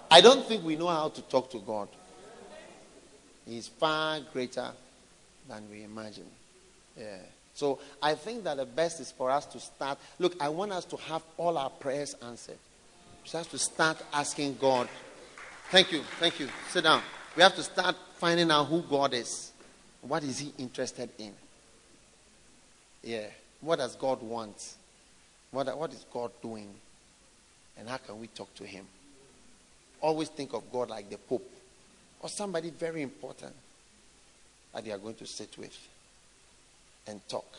I 0.09 0.21
don't 0.21 0.45
think 0.45 0.63
we 0.63 0.77
know 0.77 0.87
how 0.87 1.09
to 1.09 1.21
talk 1.23 1.49
to 1.51 1.59
God. 1.59 1.89
He's 3.45 3.67
far 3.67 4.21
greater 4.31 4.71
than 5.47 5.69
we 5.69 5.83
imagine. 5.83 6.27
Yeah. 6.97 7.17
So 7.53 7.79
I 8.01 8.15
think 8.15 8.43
that 8.45 8.57
the 8.57 8.65
best 8.65 8.99
is 8.99 9.11
for 9.11 9.29
us 9.29 9.45
to 9.47 9.59
start. 9.59 9.99
Look, 10.19 10.35
I 10.41 10.49
want 10.49 10.71
us 10.71 10.85
to 10.85 10.97
have 10.97 11.23
all 11.37 11.57
our 11.57 11.69
prayers 11.69 12.15
answered. 12.23 12.57
We 13.23 13.37
have 13.37 13.49
to 13.51 13.57
start 13.57 13.97
asking 14.11 14.57
God. 14.59 14.89
Thank 15.69 15.91
you. 15.91 16.01
Thank 16.19 16.39
you. 16.39 16.49
Sit 16.69 16.83
down. 16.83 17.01
We 17.35 17.43
have 17.43 17.55
to 17.55 17.63
start 17.63 17.95
finding 18.17 18.51
out 18.51 18.65
who 18.65 18.81
God 18.81 19.13
is. 19.13 19.51
What 20.01 20.23
is 20.23 20.39
He 20.39 20.53
interested 20.57 21.09
in? 21.17 21.31
Yeah. 23.03 23.27
What 23.61 23.79
does 23.79 23.95
God 23.95 24.21
want? 24.21 24.75
What, 25.51 25.77
what 25.77 25.93
is 25.93 26.05
God 26.11 26.31
doing? 26.41 26.69
And 27.77 27.87
how 27.87 27.97
can 27.97 28.19
we 28.19 28.27
talk 28.27 28.53
to 28.55 28.65
Him? 28.65 28.85
Always 30.01 30.29
think 30.29 30.53
of 30.53 30.69
God 30.71 30.89
like 30.89 31.09
the 31.09 31.17
Pope 31.17 31.49
or 32.19 32.29
somebody 32.29 32.71
very 32.71 33.01
important 33.01 33.53
that 34.73 34.85
you 34.85 34.91
are 34.91 34.97
going 34.97 35.15
to 35.15 35.25
sit 35.25 35.57
with 35.57 35.77
and 37.07 37.21
talk. 37.27 37.51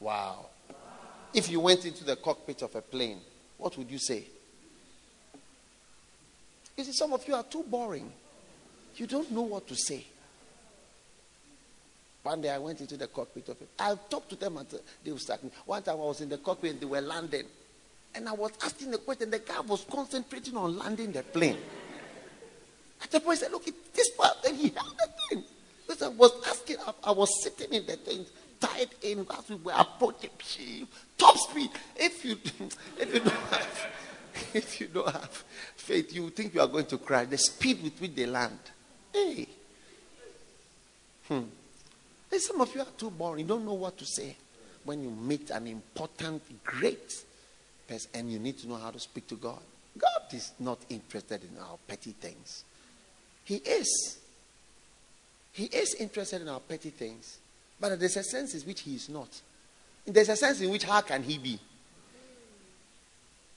Wow. 0.00 0.46
If 1.32 1.50
you 1.50 1.60
went 1.60 1.84
into 1.84 2.04
the 2.04 2.16
cockpit 2.16 2.62
of 2.62 2.74
a 2.74 2.82
plane, 2.82 3.20
what 3.58 3.76
would 3.78 3.90
you 3.90 3.98
say? 3.98 4.24
You 6.76 6.84
see, 6.84 6.92
some 6.92 7.12
of 7.12 7.26
you 7.28 7.34
are 7.34 7.44
too 7.44 7.64
boring. 7.68 8.10
You 8.96 9.06
don't 9.06 9.30
know 9.30 9.42
what 9.42 9.68
to 9.68 9.76
say. 9.76 10.04
One 12.22 12.42
day 12.42 12.50
I 12.50 12.58
went 12.58 12.80
into 12.80 12.96
the 12.96 13.06
cockpit 13.06 13.48
of 13.48 13.60
it. 13.62 13.68
I 13.78 13.94
talked 14.10 14.28
to 14.30 14.36
them 14.36 14.58
and 14.58 14.66
they 15.04 15.12
were 15.12 15.18
starting. 15.18 15.50
One 15.64 15.82
time 15.82 15.94
I 15.94 15.98
was 15.98 16.20
in 16.20 16.28
the 16.28 16.38
cockpit 16.38 16.72
and 16.72 16.80
they 16.80 16.86
were 16.86 17.00
landing. 17.00 17.44
And 18.14 18.28
I 18.28 18.32
was 18.32 18.50
asking 18.62 18.90
the 18.90 18.98
question. 18.98 19.30
The 19.30 19.38
guy 19.38 19.60
was 19.60 19.86
concentrating 19.90 20.56
on 20.56 20.76
landing 20.76 21.12
the 21.12 21.22
plane. 21.22 21.56
At 23.02 23.10
the 23.10 23.20
point, 23.20 23.38
I 23.38 23.42
said, 23.42 23.52
Look, 23.52 23.64
this 23.94 24.10
part, 24.10 24.42
then 24.42 24.56
he 24.56 24.68
held 24.68 24.98
the 24.98 25.08
thing. 25.28 25.44
Because 25.90 26.06
I 26.06 26.08
was 26.10 26.30
asking, 26.46 26.76
I, 26.86 26.92
I 27.02 27.10
was 27.10 27.42
sitting 27.42 27.74
in 27.74 27.84
the 27.84 27.96
thing, 27.96 28.24
tied 28.60 28.90
in 29.02 29.26
as 29.36 29.48
we 29.48 29.56
were 29.56 29.72
approaching 29.76 30.30
top 31.18 31.36
speed. 31.36 31.68
If 31.96 32.24
you, 32.24 32.36
if 32.96 33.12
you 33.12 33.18
don't 33.18 33.34
have, 33.34 33.86
if 34.54 34.80
you 34.80 34.86
don't 34.86 35.10
have 35.10 35.44
faith, 35.74 36.14
you 36.14 36.30
think 36.30 36.54
you 36.54 36.60
are 36.60 36.68
going 36.68 36.86
to 36.86 36.98
cry. 36.98 37.24
The 37.24 37.38
speed 37.38 37.82
with 37.82 38.00
which 38.00 38.14
they 38.14 38.26
land. 38.26 38.60
Hey. 39.12 39.48
Hmm. 41.26 41.40
Hey, 42.30 42.38
some 42.38 42.60
of 42.60 42.72
you 42.72 42.82
are 42.82 42.86
too 42.96 43.10
boring. 43.10 43.40
You 43.40 43.48
don't 43.48 43.64
know 43.64 43.74
what 43.74 43.98
to 43.98 44.06
say 44.06 44.36
when 44.84 45.02
you 45.02 45.10
meet 45.10 45.50
an 45.50 45.66
important, 45.66 46.40
great 46.62 47.12
person 47.88 48.10
and 48.14 48.30
you 48.30 48.38
need 48.38 48.58
to 48.58 48.68
know 48.68 48.76
how 48.76 48.92
to 48.92 49.00
speak 49.00 49.26
to 49.26 49.34
God. 49.34 49.58
God 49.98 50.22
is 50.32 50.52
not 50.60 50.78
interested 50.88 51.42
in 51.42 51.58
our 51.60 51.78
petty 51.88 52.12
things. 52.12 52.62
He 53.42 53.56
is. 53.56 54.19
He 55.52 55.64
is 55.64 55.94
interested 55.94 56.42
in 56.42 56.48
our 56.48 56.60
petty 56.60 56.90
things, 56.90 57.38
But 57.80 57.98
there's 57.98 58.16
a 58.16 58.22
sense 58.22 58.54
in 58.54 58.60
which 58.62 58.82
he 58.82 58.94
is 58.94 59.08
not. 59.08 59.28
There's 60.06 60.28
a 60.28 60.36
sense 60.36 60.60
in 60.60 60.70
which 60.70 60.84
how 60.84 61.00
can 61.00 61.22
he 61.22 61.38
be? 61.38 61.58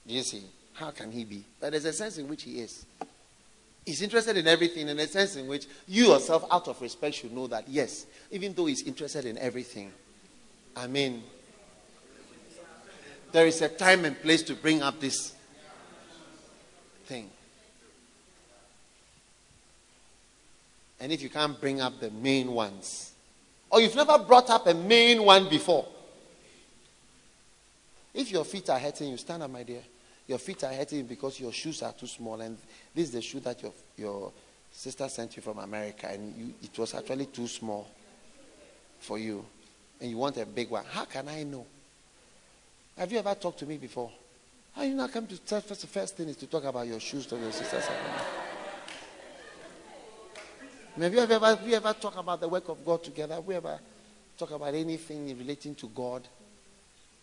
Do 0.06 0.14
you 0.14 0.22
see? 0.22 0.42
How 0.74 0.90
can 0.90 1.12
he 1.12 1.24
be? 1.24 1.44
But 1.60 1.70
there's 1.70 1.84
a 1.84 1.92
sense 1.92 2.18
in 2.18 2.28
which 2.28 2.42
he 2.42 2.60
is. 2.60 2.84
He's 3.84 4.00
interested 4.00 4.36
in 4.36 4.46
everything 4.46 4.88
in 4.88 4.98
a 4.98 5.06
sense 5.06 5.36
in 5.36 5.46
which 5.46 5.66
you 5.86 6.06
yourself, 6.06 6.46
out 6.50 6.68
of 6.68 6.80
respect, 6.80 7.16
should 7.16 7.32
know 7.32 7.46
that 7.48 7.68
yes, 7.68 8.06
even 8.30 8.54
though 8.54 8.66
he's 8.66 8.82
interested 8.82 9.26
in 9.26 9.36
everything, 9.38 9.92
I 10.74 10.86
mean, 10.86 11.22
there 13.30 13.46
is 13.46 13.60
a 13.60 13.68
time 13.68 14.04
and 14.04 14.20
place 14.20 14.42
to 14.44 14.54
bring 14.54 14.82
up 14.82 15.00
this 15.00 15.34
thing. 17.04 17.30
And 21.00 21.12
if 21.12 21.22
you 21.22 21.28
can't 21.28 21.60
bring 21.60 21.80
up 21.80 22.00
the 22.00 22.10
main 22.10 22.52
ones, 22.52 23.12
or 23.70 23.80
you've 23.80 23.96
never 23.96 24.18
brought 24.18 24.50
up 24.50 24.66
a 24.66 24.74
main 24.74 25.22
one 25.22 25.48
before, 25.48 25.86
if 28.14 28.30
your 28.30 28.44
feet 28.44 28.70
are 28.70 28.78
hurting 28.78 29.10
you, 29.10 29.16
stand 29.16 29.42
up, 29.42 29.50
my 29.50 29.64
dear. 29.64 29.82
Your 30.26 30.38
feet 30.38 30.62
are 30.64 30.72
hurting 30.72 31.04
because 31.06 31.38
your 31.40 31.52
shoes 31.52 31.82
are 31.82 31.92
too 31.92 32.06
small, 32.06 32.40
and 32.40 32.56
this 32.94 33.06
is 33.08 33.10
the 33.12 33.20
shoe 33.20 33.40
that 33.40 33.60
your, 33.60 33.72
your 33.96 34.32
sister 34.72 35.08
sent 35.08 35.36
you 35.36 35.42
from 35.42 35.58
America, 35.58 36.08
and 36.08 36.34
you, 36.36 36.54
it 36.62 36.78
was 36.78 36.94
actually 36.94 37.26
too 37.26 37.48
small 37.48 37.88
for 39.00 39.18
you, 39.18 39.44
and 40.00 40.10
you 40.10 40.16
want 40.16 40.36
a 40.36 40.46
big 40.46 40.70
one. 40.70 40.84
How 40.88 41.04
can 41.04 41.28
I 41.28 41.42
know? 41.42 41.66
Have 42.96 43.10
you 43.10 43.18
ever 43.18 43.34
talked 43.34 43.58
to 43.58 43.66
me 43.66 43.76
before? 43.76 44.10
How 44.74 44.82
you 44.82 44.94
not 44.94 45.12
come 45.12 45.26
to 45.26 45.36
first? 45.36 45.80
The 45.80 45.86
first 45.86 46.16
thing 46.16 46.28
is 46.28 46.36
to 46.36 46.46
talk 46.46 46.64
about 46.64 46.86
your 46.86 47.00
shoes 47.00 47.26
to 47.26 47.36
your 47.36 47.52
sisters. 47.52 47.84
Have 50.96 51.12
you 51.12 51.18
ever, 51.18 51.38
have 51.40 51.66
you 51.66 51.74
ever 51.74 51.92
talked 51.92 52.18
about 52.18 52.40
the 52.40 52.48
work 52.48 52.68
of 52.68 52.84
God 52.84 53.02
together? 53.02 53.34
Have 53.34 53.44
we 53.44 53.56
ever 53.56 53.80
talk 54.38 54.52
about 54.52 54.74
anything 54.74 55.36
relating 55.36 55.74
to 55.74 55.88
God? 55.88 56.22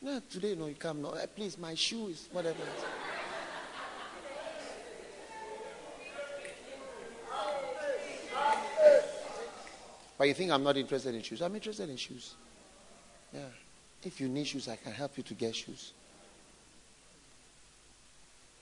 No, 0.01 0.19
today, 0.29 0.55
no, 0.55 0.65
you 0.65 0.75
come. 0.75 1.01
No, 1.01 1.11
eh, 1.11 1.25
please, 1.33 1.57
my 1.57 1.73
shoe 1.73 2.07
is 2.07 2.27
whatever. 2.33 2.57
But 10.17 10.27
you 10.27 10.33
think 10.33 10.51
I'm 10.51 10.63
not 10.63 10.77
interested 10.77 11.15
in 11.15 11.21
shoes? 11.21 11.41
I'm 11.41 11.55
interested 11.55 11.89
in 11.89 11.97
shoes. 11.97 12.35
Yeah. 13.33 13.39
If 14.03 14.19
you 14.19 14.27
need 14.27 14.47
shoes, 14.47 14.67
I 14.67 14.75
can 14.75 14.91
help 14.91 15.17
you 15.17 15.23
to 15.23 15.33
get 15.33 15.55
shoes. 15.55 15.93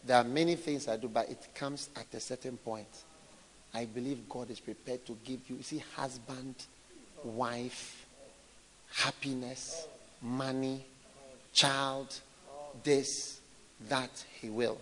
There 0.05 0.17
are 0.17 0.23
many 0.23 0.55
things 0.55 0.87
I 0.87 0.97
do, 0.97 1.07
but 1.09 1.29
it 1.29 1.47
comes 1.55 1.89
at 1.95 2.13
a 2.13 2.19
certain 2.19 2.57
point. 2.57 2.87
I 3.73 3.85
believe 3.85 4.27
God 4.27 4.49
is 4.49 4.59
prepared 4.59 5.05
to 5.05 5.17
give 5.23 5.41
you, 5.47 5.57
you 5.57 5.63
see, 5.63 5.83
husband, 5.95 6.55
wife, 7.23 8.05
happiness, 8.91 9.87
money, 10.21 10.83
child, 11.53 12.19
this, 12.83 13.39
that, 13.87 14.09
he 14.41 14.49
will. 14.49 14.79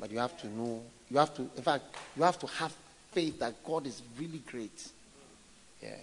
But 0.00 0.10
you 0.10 0.18
have 0.18 0.38
to 0.40 0.48
know, 0.48 0.82
you 1.10 1.18
have 1.18 1.34
to, 1.36 1.42
in 1.42 1.62
fact, 1.62 1.84
you 2.16 2.22
have 2.22 2.38
to 2.40 2.46
have 2.46 2.74
faith 3.12 3.38
that 3.38 3.64
God 3.64 3.86
is 3.86 4.02
really 4.18 4.42
great. 4.50 4.88
Yeah. 5.82 5.96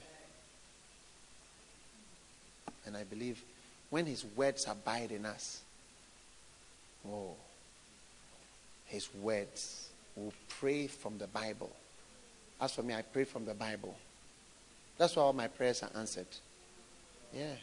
And 2.85 2.97
I 2.97 3.03
believe 3.03 3.41
when 3.89 4.05
his 4.05 4.26
words 4.35 4.65
abide 4.68 5.11
in 5.11 5.26
us, 5.26 5.61
oh, 7.07 7.35
his 8.85 9.07
words 9.15 9.89
will 10.15 10.34
pray 10.60 10.88
from 10.88 11.18
the 11.18 11.27
Bible. 11.27 11.72
As 12.61 12.73
for 12.73 12.84
me, 12.84 12.94
I 12.94 13.02
pray 13.02 13.23
from 13.23 13.45
the 13.45 13.53
Bible. 13.53 13.95
That's 14.98 15.15
why 15.15 15.23
all 15.23 15.34
my 15.34 15.48
prayers 15.48 15.84
are 15.84 15.90
answered. 15.95 16.27
Yeah. 17.35 17.56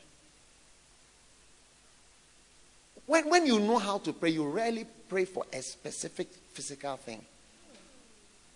When, 3.06 3.28
when 3.28 3.47
you 3.47 3.59
know 3.59 3.78
how 3.78 3.98
to 3.98 4.12
pray, 4.12 4.31
you 4.31 4.48
rarely 4.48 4.86
pray 5.09 5.24
for 5.24 5.44
a 5.52 5.62
specific 5.62 6.28
physical 6.52 6.97
thing. 6.97 7.24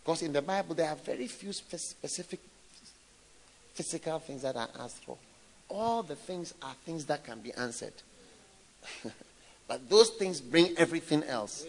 Because 0.03 0.23
in 0.23 0.33
the 0.33 0.43
Bible, 0.43 0.75
there 0.75 0.91
are 0.91 0.97
very 0.97 1.27
few 1.27 1.53
specific 1.53 2.41
physical 3.75 4.19
things 4.19 4.43
that 4.43 4.55
are 4.55 4.69
asked 4.79 5.03
for. 5.05 5.17
All 5.69 6.03
the 6.03 6.15
things 6.15 6.53
are 6.63 6.75
things 6.85 7.07
that 7.07 7.25
can 7.25 7.41
be 7.41 7.53
answered. 7.55 7.95
but 9.69 9.89
those 9.89 10.11
things 10.11 10.41
bring 10.41 10.77
everything 10.77 11.23
else. 11.25 11.65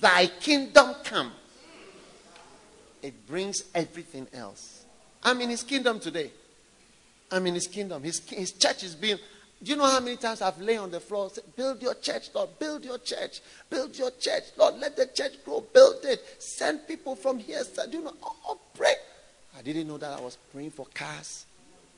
Thy 0.00 0.26
kingdom 0.26 0.94
come. 1.04 1.32
It 3.02 3.26
brings 3.26 3.64
everything 3.74 4.28
else. 4.32 4.84
I'm 5.22 5.40
in 5.40 5.50
his 5.50 5.62
kingdom 5.62 6.00
today. 6.00 6.30
I'm 7.30 7.46
in 7.46 7.54
his 7.54 7.66
kingdom. 7.66 8.02
His, 8.02 8.20
his 8.28 8.52
church 8.52 8.82
is 8.82 8.94
being 8.94 9.18
do 9.62 9.72
you 9.72 9.76
know 9.76 9.84
how 9.84 10.00
many 10.00 10.16
times 10.16 10.40
I've 10.40 10.58
laid 10.58 10.78
on 10.78 10.90
the 10.90 11.00
floor, 11.00 11.28
said, 11.28 11.44
build 11.54 11.82
your 11.82 11.94
church, 11.94 12.30
Lord, 12.34 12.58
build 12.58 12.82
your 12.82 12.96
church, 12.96 13.42
build 13.68 13.96
your 13.98 14.10
church, 14.12 14.44
Lord, 14.56 14.76
let 14.78 14.96
the 14.96 15.06
church 15.06 15.44
grow, 15.44 15.60
build 15.60 16.02
it, 16.04 16.24
send 16.38 16.88
people 16.88 17.14
from 17.14 17.38
here. 17.38 17.62
Do 17.90 17.98
you 17.98 18.04
know? 18.04 18.14
Oh, 18.22 18.58
pray. 18.74 18.94
I 19.58 19.60
didn't 19.60 19.86
know 19.86 19.98
that 19.98 20.18
I 20.18 20.20
was 20.22 20.38
praying 20.50 20.70
for 20.70 20.86
cars, 20.94 21.44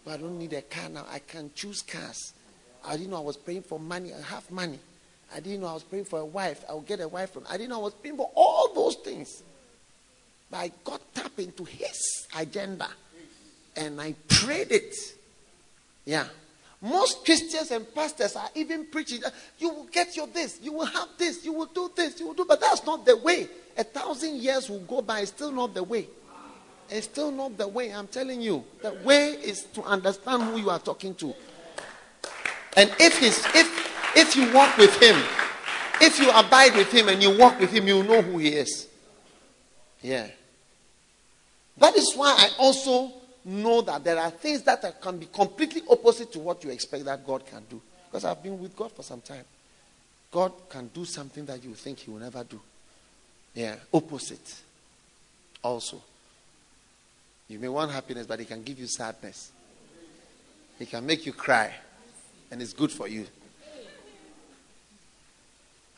but 0.04 0.14
I 0.14 0.16
don't 0.16 0.38
need 0.38 0.52
a 0.54 0.62
car 0.62 0.88
now. 0.88 1.06
I 1.08 1.20
can 1.20 1.52
choose 1.54 1.82
cars. 1.82 2.32
I 2.84 2.96
didn't 2.96 3.10
know 3.10 3.18
I 3.18 3.20
was 3.20 3.36
praying 3.36 3.62
for 3.62 3.78
money. 3.78 4.12
I 4.12 4.20
have 4.22 4.50
money. 4.50 4.80
I 5.34 5.40
didn't 5.40 5.60
know 5.60 5.68
I 5.68 5.74
was 5.74 5.82
praying 5.82 6.04
for 6.04 6.20
a 6.20 6.24
wife. 6.24 6.64
I 6.68 6.72
will 6.72 6.82
get 6.82 7.00
a 7.00 7.08
wife 7.08 7.32
from. 7.32 7.44
I 7.48 7.56
didn't 7.56 7.70
know 7.70 7.80
I 7.80 7.82
was 7.84 7.94
praying 7.94 8.16
for 8.16 8.30
all 8.34 8.72
those 8.74 8.96
things. 8.96 9.42
But 10.50 10.56
I 10.58 10.72
got 10.84 11.00
tapped 11.14 11.38
into 11.38 11.64
his 11.64 12.26
agenda, 12.36 12.88
and 13.76 14.00
I 14.00 14.14
prayed 14.28 14.72
it. 14.72 14.94
Yeah. 16.04 16.26
Most 16.82 17.24
Christians 17.24 17.70
and 17.70 17.94
pastors 17.94 18.34
are 18.34 18.50
even 18.56 18.86
preaching 18.86 19.22
you 19.58 19.68
will 19.68 19.84
get 19.84 20.16
your 20.16 20.26
this, 20.26 20.58
you 20.60 20.72
will 20.72 20.84
have 20.84 21.08
this, 21.16 21.44
you 21.44 21.52
will 21.52 21.66
do 21.66 21.88
this, 21.94 22.18
you 22.18 22.26
will 22.26 22.34
do, 22.34 22.44
but 22.44 22.60
that's 22.60 22.84
not 22.84 23.06
the 23.06 23.16
way. 23.16 23.48
A 23.78 23.84
thousand 23.84 24.42
years 24.42 24.68
will 24.68 24.80
go 24.80 25.00
by, 25.00 25.20
it's 25.20 25.30
still 25.30 25.52
not 25.52 25.74
the 25.74 25.82
way. 25.84 26.08
It's 26.90 27.06
still 27.06 27.30
not 27.30 27.56
the 27.56 27.68
way. 27.68 27.94
I'm 27.94 28.08
telling 28.08 28.42
you, 28.42 28.64
the 28.82 28.92
way 29.04 29.30
is 29.30 29.64
to 29.74 29.82
understand 29.84 30.42
who 30.42 30.58
you 30.58 30.70
are 30.70 30.80
talking 30.80 31.14
to. 31.14 31.32
And 32.76 32.90
if 32.98 33.18
he's, 33.18 33.38
if 33.54 33.81
if 34.16 34.36
you 34.36 34.52
walk 34.52 34.76
with 34.76 35.00
him, 35.00 35.16
if 36.00 36.18
you 36.18 36.30
abide 36.30 36.74
with 36.74 36.92
him 36.92 37.08
and 37.08 37.22
you 37.22 37.36
walk 37.36 37.58
with 37.60 37.72
him, 37.72 37.86
you 37.86 38.02
know 38.02 38.22
who 38.22 38.38
he 38.38 38.48
is. 38.48 38.88
Yeah. 40.00 40.26
That 41.78 41.96
is 41.96 42.12
why 42.14 42.34
I 42.38 42.50
also 42.58 43.12
know 43.44 43.80
that 43.82 44.04
there 44.04 44.18
are 44.18 44.30
things 44.30 44.62
that 44.62 45.00
can 45.00 45.18
be 45.18 45.26
completely 45.26 45.82
opposite 45.90 46.32
to 46.32 46.38
what 46.38 46.62
you 46.64 46.70
expect 46.70 47.04
that 47.04 47.26
God 47.26 47.46
can 47.46 47.62
do. 47.68 47.80
Because 48.06 48.24
I've 48.24 48.42
been 48.42 48.60
with 48.60 48.76
God 48.76 48.92
for 48.92 49.02
some 49.02 49.20
time. 49.20 49.44
God 50.30 50.52
can 50.68 50.88
do 50.88 51.04
something 51.04 51.44
that 51.46 51.62
you 51.62 51.74
think 51.74 52.00
He 52.00 52.10
will 52.10 52.20
never 52.20 52.42
do. 52.44 52.60
Yeah, 53.54 53.76
opposite. 53.92 54.60
Also, 55.62 56.02
you 57.48 57.58
may 57.58 57.68
want 57.68 57.90
happiness, 57.90 58.26
but 58.26 58.38
He 58.40 58.44
can 58.44 58.62
give 58.62 58.78
you 58.78 58.86
sadness. 58.86 59.52
He 60.78 60.86
can 60.86 61.04
make 61.06 61.26
you 61.26 61.32
cry, 61.32 61.72
and 62.50 62.60
it's 62.60 62.72
good 62.72 62.90
for 62.90 63.08
you. 63.08 63.26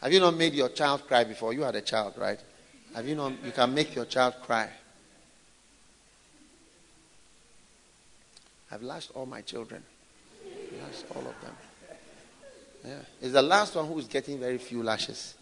Have 0.04 0.12
you 0.12 0.20
not 0.20 0.36
made 0.36 0.52
your 0.52 0.68
child 0.68 1.06
cry 1.06 1.24
before? 1.24 1.54
You 1.54 1.62
had 1.62 1.76
a 1.76 1.80
child, 1.80 2.12
right? 2.18 2.38
Have 2.94 3.08
you 3.08 3.14
not? 3.14 3.32
You 3.42 3.52
can 3.52 3.72
make 3.72 3.94
your 3.94 4.04
child 4.04 4.34
cry. 4.42 4.68
I've 8.70 8.82
lost 8.82 9.12
all 9.14 9.24
my 9.24 9.40
children. 9.40 9.82
Lost 10.82 11.06
all 11.14 11.22
of 11.22 11.40
them. 11.40 11.56
Yeah. 12.84 12.98
It's 13.22 13.32
the 13.32 13.40
last 13.40 13.76
one 13.76 13.86
who 13.86 13.98
is 13.98 14.06
getting 14.06 14.38
very 14.38 14.58
few 14.58 14.82
lashes. 14.82 15.36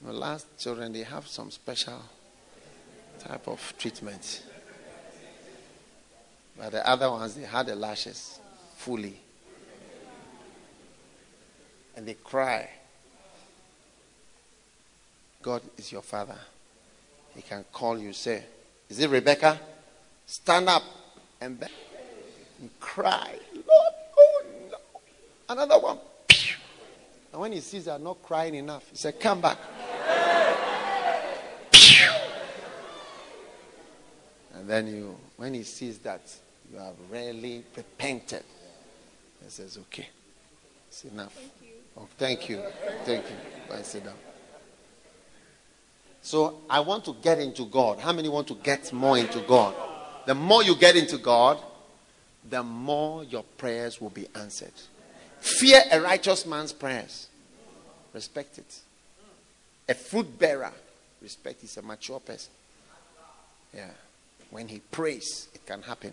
The 0.00 0.12
last 0.12 0.46
children, 0.56 0.92
they 0.92 1.02
have 1.02 1.26
some 1.26 1.50
special 1.50 2.00
type 3.18 3.48
of 3.48 3.74
treatment. 3.76 4.44
But 6.56 6.70
the 6.70 6.88
other 6.88 7.10
ones, 7.10 7.34
they 7.34 7.42
had 7.42 7.66
the 7.66 7.74
lashes 7.74 8.38
fully. 8.76 9.18
And 11.96 12.06
they 12.06 12.14
cry. 12.14 12.70
God 15.46 15.62
is 15.76 15.92
your 15.92 16.02
father. 16.02 16.36
He 17.36 17.40
can 17.40 17.64
call 17.72 17.96
you, 17.96 18.12
say, 18.12 18.42
Is 18.88 18.98
it 18.98 19.08
Rebecca? 19.08 19.60
Stand 20.26 20.68
up 20.68 20.82
and 21.40 21.60
beg 21.60 21.70
and 22.60 22.68
cry. 22.80 23.38
Lord, 23.54 23.94
oh 24.18 24.42
no. 24.72 24.76
Another 25.48 25.78
one. 25.78 25.98
And 27.30 27.40
when 27.40 27.52
he 27.52 27.60
sees 27.60 27.84
they're 27.84 27.96
not 27.96 28.20
crying 28.24 28.56
enough, 28.56 28.90
he 28.90 28.96
said, 28.96 29.20
Come 29.20 29.40
back. 29.40 29.58
And 34.54 34.68
then 34.68 34.88
you, 34.88 35.16
when 35.36 35.54
he 35.54 35.62
sees 35.62 35.98
that 35.98 36.22
you 36.72 36.78
have 36.78 36.94
really 37.08 37.62
repented, 37.76 38.42
he 39.44 39.50
says, 39.50 39.78
Okay, 39.82 40.08
it's 40.88 41.04
enough. 41.04 41.34
Thank 41.34 41.52
you. 41.62 41.74
Oh, 41.96 42.08
thank 42.18 42.48
you. 42.48 42.62
Thank 43.04 43.24
you. 43.26 43.36
Bye, 43.68 43.82
sit 43.82 44.04
down. 44.04 44.14
So 46.26 46.62
I 46.68 46.80
want 46.80 47.04
to 47.04 47.14
get 47.22 47.38
into 47.38 47.66
God. 47.66 48.00
How 48.00 48.12
many 48.12 48.28
want 48.28 48.48
to 48.48 48.54
get 48.54 48.92
more 48.92 49.16
into 49.16 49.38
God? 49.42 49.76
The 50.26 50.34
more 50.34 50.64
you 50.64 50.74
get 50.74 50.96
into 50.96 51.18
God, 51.18 51.56
the 52.50 52.64
more 52.64 53.22
your 53.22 53.44
prayers 53.56 54.00
will 54.00 54.10
be 54.10 54.26
answered. 54.34 54.72
Fear 55.38 55.82
a 55.92 56.00
righteous 56.00 56.44
man's 56.44 56.72
prayers. 56.72 57.28
Respect 58.12 58.58
it. 58.58 58.80
A 59.88 59.94
fruit 59.94 60.36
bearer, 60.36 60.72
respect 61.22 61.60
he's 61.60 61.76
a 61.76 61.82
mature 61.82 62.18
person. 62.18 62.50
Yeah. 63.72 63.90
When 64.50 64.66
he 64.66 64.80
prays, 64.80 65.46
it 65.54 65.64
can 65.64 65.80
happen. 65.80 66.12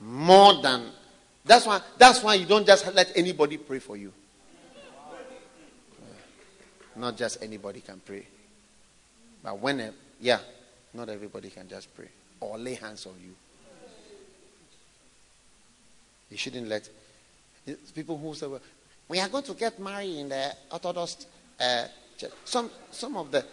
More 0.00 0.60
than 0.60 0.90
that's 1.44 1.66
why 1.66 1.80
that's 1.98 2.20
why 2.20 2.34
you 2.34 2.46
don't 2.46 2.66
just 2.66 2.92
let 2.92 3.12
anybody 3.16 3.58
pray 3.58 3.78
for 3.78 3.96
you. 3.96 4.12
Not 6.96 7.16
just 7.16 7.40
anybody 7.44 7.80
can 7.80 8.00
pray. 8.04 8.26
But 9.44 9.58
when 9.60 9.78
a, 9.80 9.92
yeah, 10.20 10.38
not 10.94 11.10
everybody 11.10 11.50
can 11.50 11.68
just 11.68 11.94
pray 11.94 12.08
or 12.40 12.56
lay 12.56 12.74
hands 12.74 13.06
on 13.06 13.12
you. 13.22 13.34
You 16.30 16.38
shouldn't 16.38 16.66
let 16.66 16.88
people 17.94 18.16
who 18.18 18.34
say, 18.34 18.46
well, 18.46 18.60
we 19.08 19.20
are 19.20 19.28
going 19.28 19.44
to 19.44 19.54
get 19.54 19.78
married 19.78 20.16
in 20.16 20.30
the 20.30 20.52
Orthodox 20.72 21.26
uh, 21.60 21.84
church. 22.16 22.32
Some, 22.44 22.70
some 22.90 23.18
of 23.18 23.30
the 23.30 23.44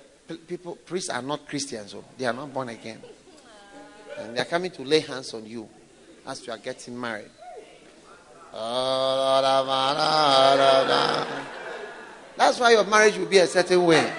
people, 0.47 0.77
priests 0.85 1.09
are 1.09 1.21
not 1.21 1.45
Christians, 1.47 1.91
so 1.91 1.97
oh. 1.99 2.05
they 2.17 2.25
are 2.25 2.33
not 2.33 2.53
born 2.53 2.69
again. 2.69 3.01
And 4.17 4.35
they 4.35 4.41
are 4.41 4.45
coming 4.45 4.71
to 4.71 4.83
lay 4.83 5.01
hands 5.01 5.33
on 5.33 5.45
you 5.45 5.67
as 6.25 6.45
you 6.47 6.53
are 6.53 6.57
getting 6.57 6.99
married. 6.99 7.29
That's 12.37 12.59
why 12.59 12.71
your 12.71 12.85
marriage 12.85 13.17
will 13.17 13.25
be 13.25 13.37
a 13.37 13.47
certain 13.47 13.85
way. 13.85 14.11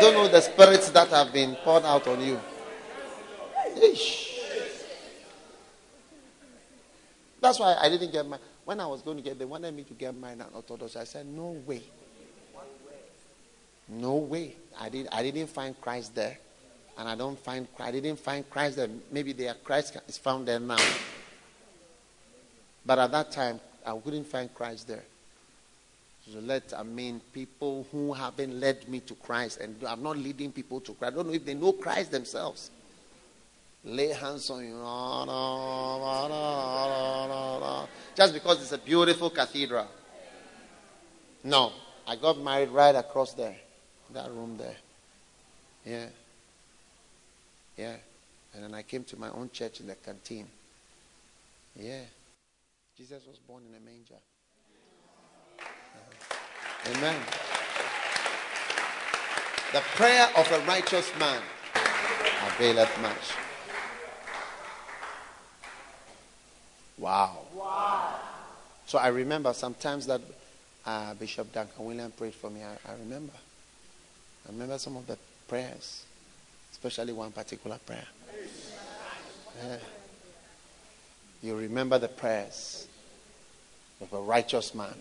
Don't 0.00 0.14
know 0.14 0.28
the 0.28 0.40
spirits 0.40 0.90
that 0.90 1.08
have 1.08 1.32
been 1.32 1.54
poured 1.56 1.84
out 1.84 2.06
on 2.06 2.20
you. 2.20 2.40
Ish. 3.82 4.40
That's 7.40 7.58
why 7.58 7.76
I 7.80 7.88
didn't 7.88 8.12
get 8.12 8.26
married. 8.26 8.42
When 8.64 8.80
I 8.80 8.86
was 8.86 9.02
going 9.02 9.16
to 9.18 9.22
get, 9.22 9.38
they 9.38 9.44
wanted 9.44 9.74
me 9.74 9.84
to 9.84 9.94
get 9.94 10.16
mine 10.16 10.40
at 10.40 10.48
Orthodox. 10.52 10.96
I 10.96 11.04
said, 11.04 11.26
no 11.26 11.50
way. 11.66 11.82
No 13.88 14.16
way. 14.16 14.56
I 14.78 14.88
did. 14.88 15.08
I 15.12 15.22
didn't 15.22 15.48
find 15.48 15.80
Christ 15.80 16.14
there, 16.14 16.36
and 16.98 17.08
I 17.08 17.14
don't 17.14 17.38
find. 17.38 17.72
Christ. 17.74 17.88
I 17.88 17.92
didn't 17.92 18.18
find 18.18 18.48
Christ 18.50 18.76
there. 18.76 18.88
Maybe 19.12 19.32
there 19.32 19.54
Christ 19.62 19.96
is 20.08 20.18
found 20.18 20.48
there 20.48 20.58
now. 20.58 20.76
But 22.84 22.98
at 22.98 23.12
that 23.12 23.30
time, 23.30 23.60
I 23.84 23.96
couldn't 23.96 24.24
find 24.24 24.52
Christ 24.52 24.88
there. 24.88 25.04
Let 26.34 26.72
I 26.76 26.82
mean 26.82 27.20
people 27.32 27.86
who 27.92 28.12
haven't 28.12 28.58
led 28.58 28.88
me 28.88 29.00
to 29.00 29.14
Christ 29.14 29.60
and 29.60 29.76
I'm 29.86 30.02
not 30.02 30.18
leading 30.18 30.50
people 30.50 30.80
to 30.80 30.92
Christ. 30.92 31.12
I 31.12 31.16
don't 31.16 31.28
know 31.28 31.34
if 31.34 31.44
they 31.44 31.54
know 31.54 31.72
Christ 31.72 32.10
themselves 32.10 32.70
lay 33.86 34.08
hands 34.08 34.50
on 34.50 34.64
you. 34.64 34.76
Just 38.14 38.34
because 38.34 38.60
it's 38.60 38.72
a 38.72 38.78
beautiful 38.78 39.30
cathedral. 39.30 39.86
No. 41.44 41.72
I 42.06 42.16
got 42.16 42.38
married 42.38 42.70
right 42.70 42.94
across 42.94 43.32
there. 43.34 43.56
That 44.12 44.30
room 44.30 44.56
there. 44.56 44.76
Yeah. 45.84 46.06
Yeah. 47.76 47.96
And 48.54 48.64
then 48.64 48.74
I 48.74 48.82
came 48.82 49.04
to 49.04 49.16
my 49.16 49.30
own 49.30 49.50
church 49.50 49.80
in 49.80 49.86
the 49.86 49.94
canteen. 49.94 50.46
Yeah. 51.74 52.02
Jesus 52.96 53.22
was 53.26 53.38
born 53.38 53.62
in 53.68 53.74
a 53.76 53.80
manger. 53.80 54.20
Amen. 56.94 57.20
The 59.72 59.80
prayer 59.96 60.28
of 60.36 60.50
a 60.52 60.60
righteous 60.60 61.10
man 61.18 61.42
availeth 62.46 63.00
much. 63.02 63.34
Wow. 66.96 67.38
wow. 67.54 68.14
So 68.86 68.98
I 68.98 69.08
remember 69.08 69.52
sometimes 69.52 70.06
that 70.06 70.20
uh, 70.86 71.14
Bishop 71.14 71.52
Duncan 71.52 71.84
William 71.84 72.12
prayed 72.12 72.34
for 72.34 72.50
me. 72.50 72.62
I, 72.62 72.90
I 72.90 72.94
remember. 72.94 73.32
I 74.48 74.52
remember 74.52 74.78
some 74.78 74.96
of 74.96 75.06
the 75.08 75.18
prayers, 75.48 76.04
especially 76.70 77.12
one 77.12 77.32
particular 77.32 77.78
prayer. 77.84 78.06
Yeah. 79.62 79.76
You 81.42 81.56
remember 81.56 81.98
the 81.98 82.08
prayers 82.08 82.86
of 84.00 84.12
a 84.12 84.20
righteous 84.20 84.74
man 84.74 84.94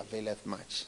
availeth 0.00 0.44
much. 0.46 0.86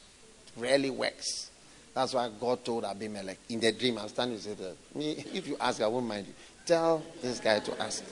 It 0.56 0.60
rarely 0.60 0.90
works. 0.90 1.50
That's 1.94 2.14
why 2.14 2.30
God 2.40 2.64
told 2.64 2.84
Abimelech 2.84 3.38
in 3.50 3.60
the 3.60 3.72
dream. 3.72 3.98
I'm 3.98 4.08
standing 4.08 4.38
say 4.38 4.54
that. 4.54 4.76
If 4.94 5.46
you 5.46 5.56
ask, 5.60 5.80
I 5.82 5.86
won't 5.86 6.06
mind 6.06 6.26
you. 6.26 6.32
Tell 6.64 7.02
this 7.20 7.40
guy 7.40 7.58
to 7.58 7.82
ask 7.82 8.04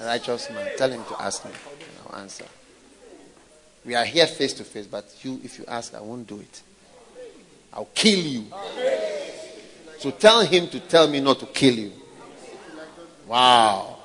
A 0.00 0.06
righteous 0.06 0.50
man. 0.50 0.70
Tell 0.76 0.90
him 0.90 1.04
to 1.04 1.22
ask 1.22 1.44
me. 1.44 1.50
I'll 2.06 2.20
answer. 2.20 2.44
We 3.84 3.94
are 3.94 4.04
here 4.04 4.26
face 4.26 4.52
to 4.54 4.64
face, 4.64 4.86
but 4.86 5.04
you, 5.22 5.40
if 5.44 5.58
you 5.58 5.64
ask, 5.68 5.94
I 5.94 6.00
won't 6.00 6.26
do 6.26 6.40
it. 6.40 6.62
I'll 7.72 7.88
kill 7.94 8.18
you. 8.18 8.46
So 9.98 10.10
tell 10.10 10.44
him 10.44 10.68
to 10.68 10.80
tell 10.80 11.08
me 11.08 11.20
not 11.20 11.38
to 11.40 11.46
kill 11.46 11.74
you. 11.74 11.92
Wow. 13.26 13.98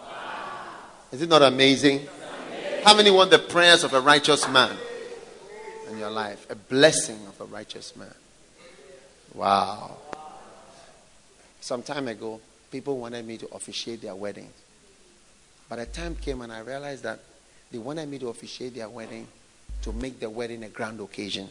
Is 1.11 1.21
it 1.21 1.29
not 1.29 1.41
amazing? 1.41 2.07
How 2.83 2.95
many 2.95 3.11
want 3.11 3.31
the 3.31 3.39
prayers 3.39 3.83
of 3.83 3.93
a 3.93 4.01
righteous 4.01 4.47
man 4.49 4.75
in 5.93 5.99
your 5.99 6.09
life? 6.09 6.45
A 6.49 6.55
blessing 6.55 7.19
of 7.27 7.39
a 7.39 7.45
righteous 7.45 7.95
man. 7.95 8.13
Wow. 9.33 9.97
Some 11.61 11.83
time 11.83 12.07
ago, 12.07 12.41
people 12.71 12.97
wanted 12.97 13.25
me 13.25 13.37
to 13.37 13.47
officiate 13.53 14.01
their 14.01 14.15
wedding. 14.15 14.49
But 15.69 15.79
a 15.79 15.85
time 15.85 16.15
came 16.15 16.41
and 16.41 16.51
I 16.51 16.59
realized 16.59 17.03
that 17.03 17.19
they 17.71 17.77
wanted 17.77 18.09
me 18.09 18.19
to 18.19 18.27
officiate 18.27 18.75
their 18.75 18.89
wedding 18.89 19.27
to 19.83 19.93
make 19.93 20.19
the 20.19 20.29
wedding 20.29 20.63
a 20.63 20.69
grand 20.69 20.99
occasion, 20.99 21.47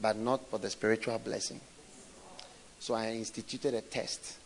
but 0.00 0.16
not 0.16 0.48
for 0.50 0.58
the 0.58 0.70
spiritual 0.70 1.18
blessing. 1.18 1.60
So 2.80 2.94
I 2.94 3.12
instituted 3.12 3.74
a 3.74 3.80
test. 3.80 4.36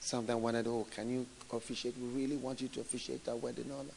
Something 0.00 0.40
wanted, 0.40 0.66
oh, 0.66 0.86
can 0.94 1.10
you 1.10 1.26
officiate? 1.52 1.94
We 1.98 2.22
really 2.22 2.36
want 2.36 2.60
you 2.60 2.68
to 2.68 2.80
officiate 2.80 3.28
our 3.28 3.36
wedding. 3.36 3.70
All 3.72 3.84
that. 3.84 3.94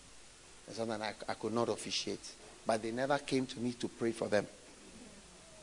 And 0.68 0.76
something 0.76 1.02
I, 1.02 1.14
I 1.28 1.34
could 1.34 1.54
not 1.54 1.70
officiate. 1.70 2.20
But 2.68 2.84
they 2.84 2.92
never 2.92 3.18
came 3.18 3.46
to 3.48 3.60
me 3.60 3.72
to 3.80 3.88
pray 3.88 4.12
for 4.12 4.28
them. 4.28 4.46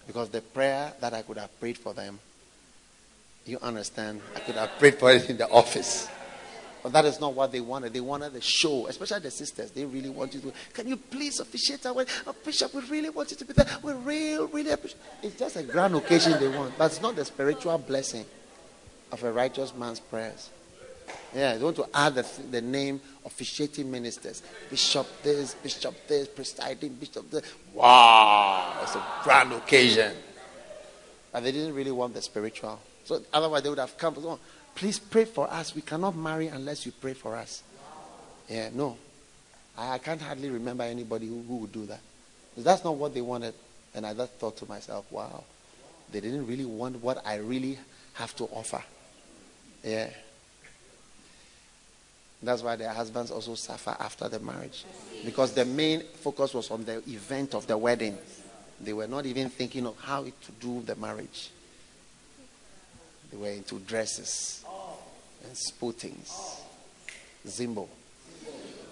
Because 0.07 0.31
the 0.31 0.41
prayer 0.41 0.93
that 1.01 1.13
I 1.13 1.23
could 1.23 1.37
have 1.37 1.61
prayed 1.61 1.79
for 1.79 1.93
them, 1.93 2.19
you 3.47 3.59
understand, 3.61 4.23
I 4.35 4.41
could 4.41 4.55
have 4.55 4.71
prayed 4.79 4.95
for 4.95 5.13
it 5.13 5.29
in 5.29 5.37
the 5.37 5.49
office. 5.49 6.09
But 6.83 6.93
that 6.93 7.05
is 7.05 7.21
not 7.21 7.35
what 7.35 7.53
they 7.53 7.61
wanted. 7.61 7.95
They 7.95 8.01
wanted 8.01 8.33
the 8.35 8.43
show, 8.43 8.87
especially 8.89 9.21
the 9.21 9.31
sisters. 9.31 9.71
They 9.71 9.87
really 9.87 10.11
wanted 10.11 10.43
to. 10.43 10.53
Can 10.73 10.89
you 10.89 10.97
please 10.99 11.41
officiate 11.41 11.87
our? 11.87 12.05
Oh, 12.27 12.35
Bishop, 12.45 12.75
we 12.75 12.83
really 12.83 13.09
want 13.09 13.31
you 13.31 13.39
to 13.39 13.45
be 13.45 13.55
there. 13.55 13.67
We 13.83 13.93
really, 13.93 14.47
really 14.53 14.71
appreciate. 14.71 15.01
It's 15.23 15.39
just 15.39 15.57
a 15.57 15.63
grand 15.63 15.95
occasion 15.95 16.39
they 16.39 16.49
want, 16.49 16.77
but 16.77 16.87
it's 16.87 17.01
not 17.01 17.17
the 17.17 17.25
spiritual 17.25 17.79
blessing 17.79 18.27
of 19.13 19.25
a 19.25 19.33
righteous 19.33 19.75
man's 19.75 20.01
prayers. 20.01 20.51
Yeah, 21.35 21.57
they 21.57 21.65
want 21.65 21.77
to 21.77 21.89
add 21.93 22.15
the, 22.15 22.27
the 22.51 22.61
name 22.61 23.01
officiating 23.25 23.91
ministers. 23.91 24.43
Bishop 24.71 25.07
this, 25.23 25.55
bishop 25.55 25.95
this, 26.07 26.29
presiding 26.29 26.95
bishop 26.95 27.29
this. 27.31 27.43
Wow, 27.73 28.79
it's 28.83 28.95
a 28.95 29.03
grand 29.25 29.53
occasion. 29.53 30.15
But 31.33 31.43
they 31.43 31.51
didn't 31.51 31.75
really 31.75 31.91
want 31.91 32.15
the 32.15 32.23
spiritual. 32.23 32.79
So 33.05 33.21
otherwise 33.33 33.63
they 33.63 33.69
would 33.69 33.79
have 33.79 33.99
come. 33.99 34.15
Oh, 34.19 34.39
Please 34.75 34.99
pray 34.99 35.25
for 35.25 35.51
us. 35.51 35.75
We 35.75 35.83
cannot 35.83 36.17
marry 36.17 36.49
unless 36.49 36.85
you 36.85 36.93
pray 36.93 37.15
for 37.15 37.37
us. 37.37 37.63
Yeah, 38.49 38.71
no. 38.73 38.97
I, 39.77 39.95
I 39.95 39.99
can't 39.99 40.21
hardly 40.21 40.51
remember 40.51 40.85
anybody 40.85 41.27
who, 41.27 41.43
who 41.43 41.57
would 41.59 41.73
do 41.73 41.87
that. 41.87 42.01
That's 42.57 42.85
not 42.85 42.97
what 42.97 43.15
they 43.15 43.21
wanted. 43.21 43.55
And 43.95 44.05
I 44.07 44.15
just 44.15 44.33
thought 44.35 44.57
to 44.59 44.67
myself, 44.67 45.11
wow, 45.11 45.45
they 46.13 46.21
didn't 46.21 46.47
really 46.47 46.65
want 46.65 47.03
what 47.03 47.25
I 47.25 47.37
really 47.37 47.79
have 48.15 48.35
to 48.37 48.45
offer. 48.45 48.83
Yeah. 49.83 50.11
That's 52.45 52.63
why 52.63 52.77
their 52.77 52.93
husbands 52.93 53.31
also 53.31 53.55
suffer 53.55 53.97
after 53.99 54.29
the 54.29 54.41
marriage. 54.41 54.85
Because 55.25 55.53
the 55.53 55.65
main 55.65 56.03
focus 56.23 56.55
was 56.55 56.71
on 56.71 56.85
the 56.85 56.99
event 57.09 57.55
of 57.55 57.67
the 57.67 57.77
wedding. 57.77 58.19
They 58.81 58.93
were 58.93 59.07
not 59.07 59.27
even 59.27 59.49
thinking 59.51 59.87
of 59.87 59.99
how 60.01 60.25
to 60.25 60.53
do 60.61 60.83
the 60.83 60.97
marriage. 60.97 61.51
They 63.31 63.37
were 63.37 63.51
into 63.51 63.79
dresses 63.81 64.65
and 65.45 65.57
spootings. 65.57 66.61
Zimbo. 67.47 67.89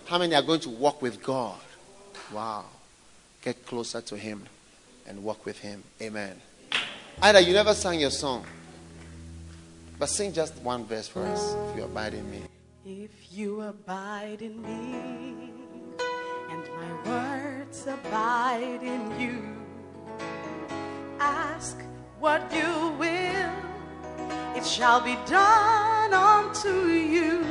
How 0.07 0.19
many 0.19 0.35
are 0.35 0.43
going 0.43 0.61
to 0.61 0.71
walk 0.71 1.01
with 1.01 1.23
God? 1.23 1.59
Wow. 2.33 2.65
Get 3.43 3.67
closer 3.67 4.01
to 4.01 4.17
Him 4.17 4.45
and 5.07 5.23
walk 5.23 5.45
with 5.45 5.59
Him. 5.59 5.83
Amen. 6.01 6.41
Either 7.21 7.41
you 7.41 7.53
never 7.53 7.75
sang 7.75 8.01
your 8.01 8.11
song, 8.11 8.45
but 9.99 10.09
sing 10.09 10.33
just 10.33 10.57
one 10.57 10.85
verse 10.85 11.09
for 11.09 11.23
us 11.25 11.55
if 11.71 11.77
you 11.77 11.85
abide 11.85 12.15
in 12.15 12.31
me. 12.31 12.43
If 12.85 13.11
you 13.31 13.61
abide 13.61 14.43
in 14.43 14.61
me 14.61 15.53
and 16.51 16.65
my 16.77 17.09
words 17.09 17.87
abide 17.87 18.83
in 18.83 19.21
you, 19.21 19.41
ask 21.21 21.79
what 22.19 22.43
you 22.53 22.93
will 22.99 23.53
it 24.57 24.67
shall 24.67 25.01
be 25.01 25.17
done 25.27 26.13
unto 26.13 26.89
you. 26.89 27.45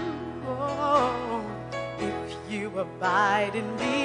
Oh, 0.48 1.44
if 1.98 2.52
you 2.52 2.62
you 2.62 2.80
abide 2.80 3.56
in 3.56 3.76
me, 3.78 4.04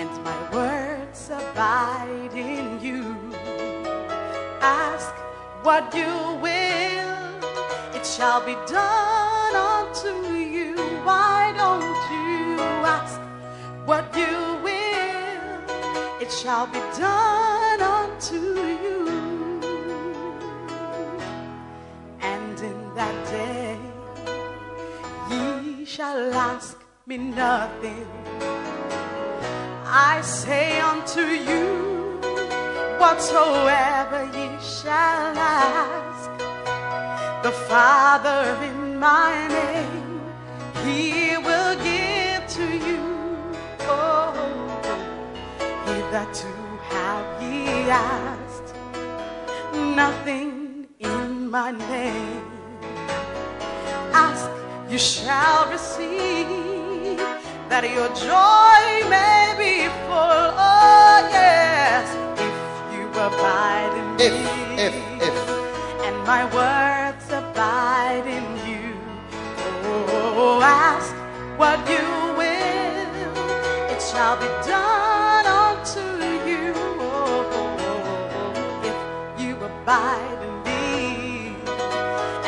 and 0.00 0.10
my 0.24 0.52
words 0.52 1.30
abide 1.30 2.34
in 2.34 2.80
you. 2.82 3.16
Ask 4.60 5.14
what 5.62 5.94
you 5.94 6.12
will, 6.42 7.96
it 7.96 8.04
shall 8.04 8.44
be 8.44 8.54
done 8.66 9.39
what 13.90 14.16
you 14.16 14.36
will? 14.66 16.22
It 16.22 16.30
shall 16.30 16.66
be 16.68 16.78
done 16.96 17.80
unto 17.98 18.40
you. 18.84 19.00
And 22.20 22.56
in 22.70 22.78
that 22.94 23.16
day, 23.36 23.78
ye 25.30 25.84
shall 25.84 26.32
ask 26.32 26.76
me 27.08 27.16
nothing. 27.18 28.06
I 30.12 30.20
say 30.22 30.80
unto 30.92 31.24
you, 31.50 31.66
whatsoever 33.00 34.20
ye 34.36 34.46
shall 34.78 35.34
ask, 35.36 36.30
the 37.42 37.54
Father 37.72 38.42
in 38.68 39.00
my 39.00 39.32
name, 39.58 40.20
he 40.84 41.36
will 41.38 41.74
give 41.82 41.99
hitherto 45.86 46.52
have 46.90 47.42
ye 47.42 47.90
asked 47.90 48.74
nothing 49.96 50.86
in 50.98 51.50
my 51.50 51.70
name. 51.70 52.44
Ask, 54.12 54.48
you 54.90 54.98
shall 54.98 55.70
receive, 55.70 57.18
that 57.70 57.84
your 57.96 58.08
joy 58.28 58.82
may 59.08 59.54
be 59.62 59.74
full. 60.06 60.46
Oh, 60.58 61.28
yes, 61.30 62.06
if 62.46 62.56
you 62.94 63.06
abide 63.28 63.94
in 64.00 64.08
me 64.16 64.50
if, 64.86 64.94
if. 65.28 65.36
and 66.06 66.16
my 66.26 66.44
words 66.58 67.26
abide 67.30 68.26
in 68.26 68.46
you. 68.68 68.96
Oh, 69.84 70.60
ask 70.62 71.14
what 71.58 71.78
you 71.88 72.29
shall 74.10 74.36
be 74.36 74.46
done 74.66 75.46
unto 75.46 76.00
you. 76.50 76.74
If 78.90 78.96
you 79.40 79.54
abide 79.56 80.40
in 80.42 80.54
me, 80.66 81.54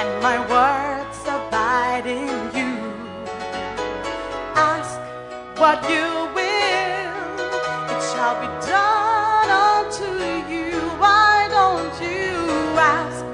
and 0.00 0.10
my 0.22 0.38
words 0.54 1.18
abide 1.36 2.06
in 2.06 2.28
you. 2.58 2.74
Ask 4.56 4.98
what 5.60 5.78
you 5.88 6.08
will, 6.36 7.14
it 7.94 8.02
shall 8.10 8.36
be 8.42 8.50
done 8.66 9.50
unto 9.70 10.08
you. 10.52 10.72
Why 10.98 11.46
don't 11.58 11.94
you 12.10 12.34
ask 12.96 13.24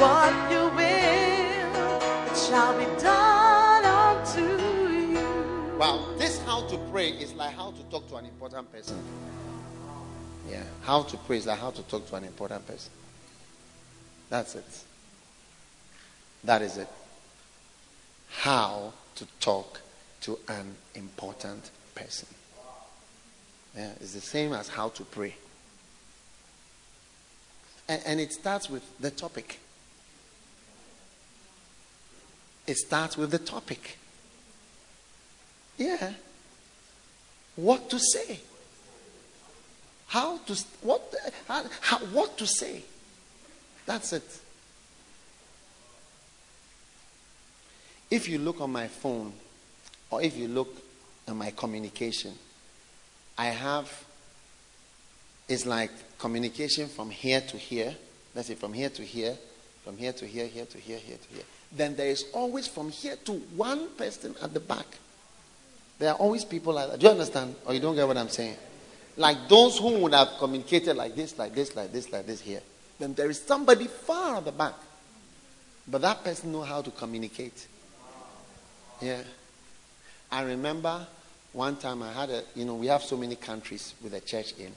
what 0.00 0.32
you 0.52 0.62
will? 0.78 2.30
It 2.30 2.36
shall 2.46 2.74
be 2.78 2.86
done 3.02 3.84
unto 3.84 4.46
you. 5.14 5.78
Wow, 5.78 6.11
pray 6.92 7.08
is 7.08 7.32
like 7.32 7.54
how 7.54 7.70
to 7.70 7.82
talk 7.84 8.06
to 8.10 8.16
an 8.16 8.26
important 8.26 8.70
person. 8.70 9.02
Yeah, 10.48 10.62
how 10.82 11.02
to 11.04 11.16
pray 11.16 11.38
is 11.38 11.46
like 11.46 11.58
how 11.58 11.70
to 11.70 11.82
talk 11.84 12.06
to 12.08 12.16
an 12.16 12.24
important 12.24 12.66
person. 12.66 12.92
That's 14.28 14.54
it. 14.54 14.84
That 16.44 16.60
is 16.60 16.76
it. 16.76 16.88
How 18.28 18.92
to 19.14 19.26
talk 19.40 19.80
to 20.22 20.38
an 20.48 20.74
important 20.94 21.70
person. 21.94 22.28
Yeah, 23.74 23.92
it's 23.98 24.12
the 24.12 24.20
same 24.20 24.52
as 24.52 24.68
how 24.68 24.90
to 24.90 25.02
pray. 25.02 25.34
And, 27.88 28.02
and 28.04 28.20
it 28.20 28.34
starts 28.34 28.68
with 28.68 28.82
the 29.00 29.10
topic. 29.10 29.60
It 32.66 32.76
starts 32.76 33.16
with 33.16 33.30
the 33.30 33.38
topic. 33.38 33.96
Yeah. 35.78 36.12
What 37.56 37.90
to 37.90 37.98
say? 37.98 38.40
How 40.06 40.38
to 40.38 40.64
what 40.82 41.14
how, 41.48 41.64
how, 41.80 41.98
what 41.98 42.36
to 42.38 42.46
say? 42.46 42.82
That's 43.86 44.12
it. 44.12 44.38
If 48.10 48.28
you 48.28 48.38
look 48.38 48.60
on 48.60 48.70
my 48.70 48.88
phone 48.88 49.32
or 50.10 50.22
if 50.22 50.36
you 50.36 50.48
look 50.48 50.76
at 51.26 51.34
my 51.34 51.50
communication, 51.50 52.32
I 53.38 53.46
have 53.46 53.90
it's 55.48 55.66
like 55.66 55.90
communication 56.18 56.88
from 56.88 57.10
here 57.10 57.40
to 57.40 57.56
here. 57.56 57.94
Let's 58.34 58.48
say 58.48 58.54
from 58.54 58.72
here 58.72 58.90
to 58.90 59.02
here, 59.02 59.36
from 59.84 59.96
here 59.96 60.12
to 60.12 60.26
here, 60.26 60.46
here 60.46 60.64
to 60.64 60.78
here, 60.78 60.98
here 60.98 61.18
to 61.18 61.34
here. 61.34 61.44
Then 61.70 61.96
there 61.96 62.08
is 62.08 62.26
always 62.32 62.66
from 62.66 62.90
here 62.90 63.16
to 63.24 63.32
one 63.32 63.88
person 63.90 64.34
at 64.42 64.54
the 64.54 64.60
back. 64.60 64.86
There 66.02 66.10
are 66.10 66.16
always 66.16 66.44
people 66.44 66.72
like 66.72 66.90
that. 66.90 66.98
Do 66.98 67.06
you 67.06 67.12
understand? 67.12 67.54
Or 67.64 67.72
you 67.72 67.78
don't 67.78 67.94
get 67.94 68.08
what 68.08 68.16
I'm 68.16 68.28
saying? 68.28 68.56
Like 69.16 69.48
those 69.48 69.78
who 69.78 70.00
would 70.00 70.12
have 70.14 70.30
communicated 70.36 70.96
like 70.96 71.14
this, 71.14 71.38
like 71.38 71.54
this, 71.54 71.76
like 71.76 71.92
this, 71.92 72.10
like 72.10 72.26
this 72.26 72.40
here. 72.40 72.60
Then 72.98 73.14
there 73.14 73.30
is 73.30 73.40
somebody 73.40 73.86
far 73.86 74.38
at 74.38 74.44
the 74.44 74.50
back. 74.50 74.74
But 75.86 76.00
that 76.00 76.24
person 76.24 76.50
knows 76.50 76.66
how 76.66 76.82
to 76.82 76.90
communicate. 76.90 77.68
Yeah. 79.00 79.22
I 80.32 80.42
remember 80.42 81.06
one 81.52 81.76
time 81.76 82.02
I 82.02 82.12
had 82.12 82.30
a, 82.30 82.42
you 82.56 82.64
know, 82.64 82.74
we 82.74 82.88
have 82.88 83.04
so 83.04 83.16
many 83.16 83.36
countries 83.36 83.94
with 84.02 84.12
a 84.14 84.20
church 84.20 84.54
in 84.58 84.72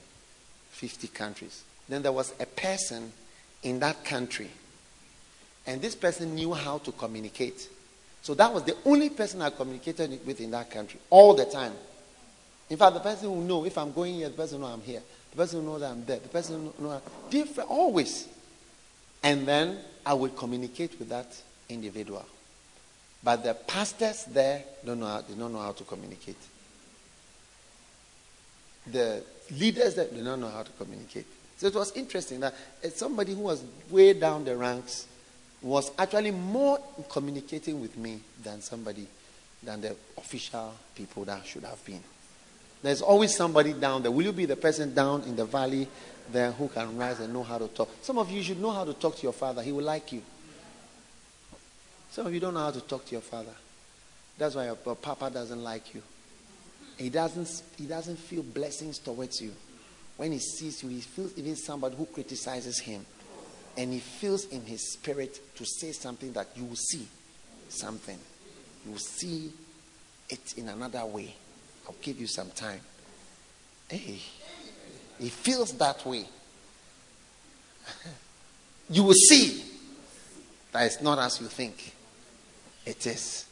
50 0.70 1.08
countries. 1.08 1.64
Then 1.88 2.02
there 2.02 2.12
was 2.12 2.34
a 2.38 2.46
person 2.46 3.12
in 3.64 3.80
that 3.80 4.04
country, 4.04 4.50
and 5.66 5.82
this 5.82 5.96
person 5.96 6.36
knew 6.36 6.52
how 6.52 6.78
to 6.78 6.92
communicate. 6.92 7.68
So 8.26 8.34
that 8.34 8.52
was 8.52 8.64
the 8.64 8.76
only 8.84 9.10
person 9.10 9.40
I 9.40 9.50
communicated 9.50 10.18
with 10.26 10.40
in 10.40 10.50
that 10.50 10.68
country 10.68 10.98
all 11.10 11.34
the 11.34 11.44
time. 11.44 11.72
In 12.68 12.76
fact, 12.76 12.94
the 12.94 12.98
person 12.98 13.28
who 13.28 13.44
know 13.44 13.64
if 13.64 13.78
I'm 13.78 13.92
going 13.92 14.14
here, 14.14 14.28
the 14.28 14.34
person 14.34 14.58
who 14.58 14.66
know 14.66 14.72
I'm 14.72 14.80
here. 14.80 15.00
The 15.30 15.36
person 15.36 15.60
who 15.60 15.66
know 15.66 15.78
that 15.78 15.92
I'm 15.92 16.04
there. 16.04 16.18
The 16.18 16.28
person 16.28 16.72
who 16.76 16.84
know 16.84 16.90
I'm 16.90 17.02
different, 17.30 17.70
always. 17.70 18.26
And 19.22 19.46
then 19.46 19.78
I 20.04 20.14
will 20.14 20.30
communicate 20.30 20.98
with 20.98 21.08
that 21.10 21.40
individual. 21.68 22.26
But 23.22 23.44
the 23.44 23.54
pastors 23.54 24.24
there 24.24 24.64
don't 24.84 24.98
know 24.98 25.06
how, 25.06 25.20
they 25.20 25.34
don't 25.34 25.52
know 25.52 25.60
how 25.60 25.70
to 25.70 25.84
communicate. 25.84 26.38
The 28.88 29.22
leaders 29.52 29.94
there 29.94 30.06
they 30.06 30.24
don't 30.24 30.40
know 30.40 30.50
how 30.50 30.64
to 30.64 30.72
communicate. 30.72 31.26
So 31.58 31.68
it 31.68 31.74
was 31.76 31.92
interesting 31.92 32.40
that 32.40 32.54
uh, 32.84 32.88
somebody 32.88 33.34
who 33.36 33.42
was 33.42 33.62
way 33.88 34.14
down 34.14 34.44
the 34.44 34.56
ranks 34.56 35.06
was 35.66 35.90
actually 35.98 36.30
more 36.30 36.78
communicating 37.08 37.80
with 37.80 37.96
me 37.98 38.20
than 38.42 38.60
somebody, 38.60 39.06
than 39.62 39.80
the 39.80 39.96
official 40.16 40.72
people 40.94 41.24
that 41.24 41.44
should 41.44 41.64
have 41.64 41.84
been. 41.84 42.02
There's 42.82 43.02
always 43.02 43.34
somebody 43.34 43.72
down 43.72 44.02
there. 44.02 44.12
Will 44.12 44.26
you 44.26 44.32
be 44.32 44.44
the 44.44 44.54
person 44.54 44.94
down 44.94 45.22
in 45.22 45.34
the 45.34 45.44
valley 45.44 45.88
there 46.30 46.52
who 46.52 46.68
can 46.68 46.96
rise 46.96 47.18
and 47.18 47.32
know 47.32 47.42
how 47.42 47.58
to 47.58 47.66
talk? 47.66 47.90
Some 48.02 48.18
of 48.18 48.30
you 48.30 48.42
should 48.42 48.60
know 48.60 48.70
how 48.70 48.84
to 48.84 48.94
talk 48.94 49.16
to 49.16 49.22
your 49.24 49.32
father. 49.32 49.62
He 49.62 49.72
will 49.72 49.84
like 49.84 50.12
you. 50.12 50.22
Some 52.10 52.26
of 52.26 52.34
you 52.34 52.38
don't 52.38 52.54
know 52.54 52.60
how 52.60 52.70
to 52.70 52.80
talk 52.80 53.04
to 53.06 53.12
your 53.12 53.20
father. 53.20 53.54
That's 54.38 54.54
why 54.54 54.66
your, 54.66 54.78
your 54.86 54.94
papa 54.94 55.30
doesn't 55.30 55.62
like 55.62 55.94
you. 55.94 56.02
He 56.96 57.10
doesn't, 57.10 57.62
he 57.76 57.86
doesn't 57.86 58.18
feel 58.18 58.42
blessings 58.42 58.98
towards 58.98 59.40
you. 59.40 59.52
When 60.16 60.32
he 60.32 60.38
sees 60.38 60.82
you, 60.82 60.88
he 60.90 61.00
feels 61.00 61.36
even 61.36 61.56
somebody 61.56 61.96
who 61.96 62.06
criticizes 62.06 62.78
him. 62.78 63.04
And 63.76 63.92
he 63.92 63.98
feels 63.98 64.46
in 64.46 64.62
his 64.62 64.92
spirit 64.92 65.40
to 65.56 65.64
say 65.64 65.92
something 65.92 66.32
that 66.32 66.48
you 66.56 66.64
will 66.64 66.76
see 66.76 67.06
something. 67.68 68.18
You 68.84 68.92
will 68.92 68.98
see 68.98 69.52
it 70.28 70.54
in 70.56 70.68
another 70.68 71.04
way. 71.04 71.34
I'll 71.86 71.94
give 72.00 72.18
you 72.18 72.26
some 72.26 72.50
time. 72.50 72.80
Hey, 73.88 74.18
he 75.18 75.28
feels 75.28 75.72
that 75.74 76.04
way. 76.04 76.24
you 78.90 79.02
will 79.04 79.14
see 79.14 79.64
that 80.72 80.86
it's 80.86 81.02
not 81.02 81.18
as 81.18 81.40
you 81.40 81.46
think 81.46 81.94
it 82.84 83.06
is. 83.06 83.46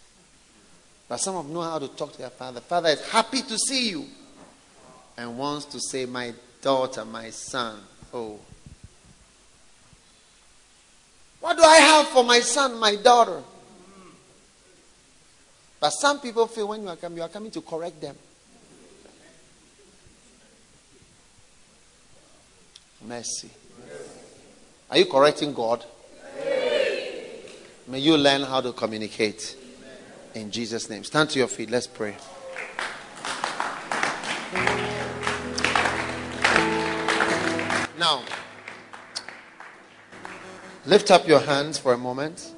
But 1.09 1.19
some 1.19 1.37
of 1.37 1.49
know 1.49 1.63
how 1.63 1.79
to 1.79 1.89
talk 1.89 2.13
to 2.13 2.19
their 2.19 2.31
father. 2.31 2.61
Father 2.61 2.89
is 2.91 3.09
happy 3.09 3.43
to 3.43 3.59
see 3.59 3.91
you 3.91 4.07
and 5.17 5.39
wants 5.39 5.67
to 5.67 5.81
say, 5.81 6.07
My 6.07 6.33
daughter, 6.63 7.05
my 7.05 7.31
son. 7.31 7.79
Oh. 8.13 8.39
What 11.45 11.59
do 11.59 11.62
I 11.62 11.77
have 11.77 12.09
for 12.09 12.25
my 12.25 12.41
son, 12.41 12.79
my 12.79 12.97
daughter? 12.97 13.43
But 15.79 15.91
some 15.91 16.19
people 16.19 16.47
feel 16.47 16.69
when 16.69 16.85
you 16.85 16.89
are 16.89 16.97
coming, 16.97 17.19
you 17.19 17.23
are 17.23 17.29
coming 17.29 17.51
to 17.51 17.61
correct 17.61 18.01
them. 18.01 18.16
Mercy. 23.07 23.51
Are 24.91 24.97
you 24.97 25.05
correcting 25.05 25.53
God? 25.53 25.85
May 27.89 27.99
you 27.99 28.16
learn 28.16 28.41
how 28.45 28.62
to 28.62 28.73
communicate. 28.73 29.55
In 30.33 30.51
Jesus' 30.51 30.89
name. 30.89 31.05
Stand 31.05 31.29
to 31.29 31.41
your 31.41 31.49
feet. 31.49 31.69
Let's 31.69 31.87
pray. 31.87 32.16
Now, 37.99 38.23
lift 40.86 41.11
up 41.11 41.27
your 41.27 41.40
hands 41.40 41.78
for 41.78 41.93
a 41.93 41.98
moment. 41.98 42.55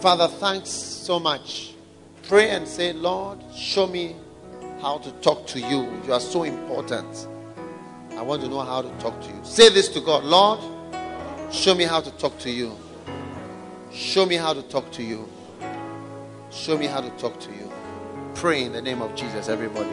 Father, 0.00 0.28
thanks 0.28 0.70
so 0.70 1.20
much. 1.20 1.74
Pray 2.28 2.50
and 2.50 2.66
say, 2.66 2.92
Lord, 2.92 3.38
show 3.54 3.86
me 3.86 4.16
how 4.80 4.98
to 4.98 5.12
talk 5.20 5.46
to 5.48 5.60
you. 5.60 5.88
You 6.04 6.12
are 6.12 6.20
so 6.20 6.42
important. 6.42 7.28
I 8.16 8.22
want 8.22 8.42
to 8.42 8.48
know 8.48 8.60
how 8.60 8.82
to 8.82 8.88
talk 8.98 9.20
to 9.20 9.28
you. 9.28 9.40
Say 9.44 9.68
this 9.68 9.88
to 9.90 10.00
God 10.00 10.24
Lord, 10.24 10.60
show 11.52 11.74
me 11.74 11.84
how 11.84 12.00
to 12.00 12.10
talk 12.12 12.38
to 12.40 12.50
you. 12.50 12.76
Show 13.92 14.26
me 14.26 14.36
how 14.36 14.52
to 14.54 14.62
talk 14.62 14.90
to 14.92 15.02
you. 15.02 15.28
Show 16.50 16.78
me 16.78 16.86
how 16.86 17.00
to 17.00 17.10
talk 17.10 17.38
to 17.40 17.50
you. 17.50 17.70
Pray 18.34 18.64
in 18.64 18.72
the 18.72 18.82
name 18.82 19.02
of 19.02 19.14
Jesus, 19.14 19.48
everybody. 19.48 19.90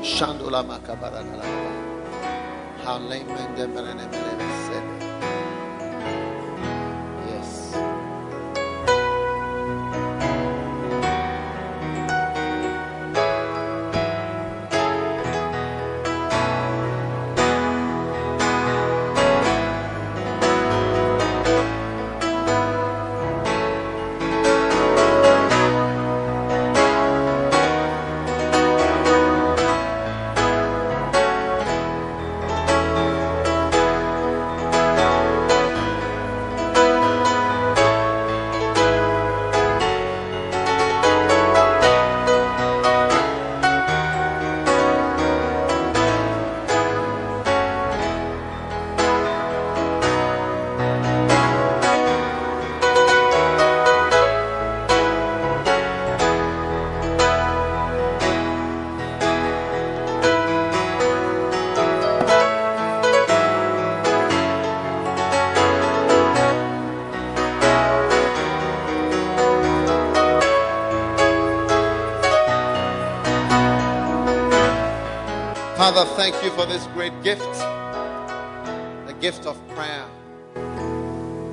Father, 75.79 76.03
thank 76.17 76.35
you 76.43 76.51
for 76.51 76.65
this 76.65 76.85
great 76.87 77.13
gift, 77.23 77.39
the 77.39 79.15
gift 79.21 79.45
of 79.45 79.57
prayer. 79.69 80.05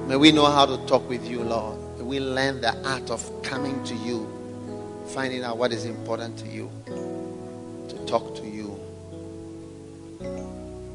May 0.08 0.16
we 0.16 0.32
know 0.32 0.46
how 0.46 0.66
to 0.66 0.84
talk 0.86 1.08
with 1.08 1.24
you, 1.24 1.44
Lord. 1.44 1.78
May 1.98 2.02
we 2.02 2.18
learn 2.18 2.60
the 2.60 2.74
art 2.88 3.08
of 3.12 3.22
coming 3.44 3.84
to 3.84 3.94
you, 3.94 4.26
finding 5.14 5.44
out 5.44 5.58
what 5.58 5.72
is 5.72 5.84
important 5.84 6.36
to 6.38 6.48
you, 6.48 6.68
to 6.86 8.04
talk 8.06 8.34
to 8.34 8.44
you, 8.44 8.76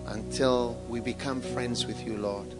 until 0.07 0.77
we 0.89 0.99
become 0.99 1.39
friends 1.39 1.85
with 1.85 2.05
you, 2.05 2.17
Lord, 2.17 2.53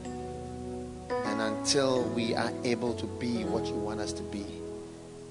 and 1.10 1.41
until 1.41 2.03
we 2.03 2.34
are 2.34 2.53
able 2.64 2.93
to 2.93 3.06
be 3.06 3.43
what 3.43 3.65
you 3.65 3.73
want 3.73 3.99
us 3.99 4.14
to 4.14 4.23
be. 4.23 4.45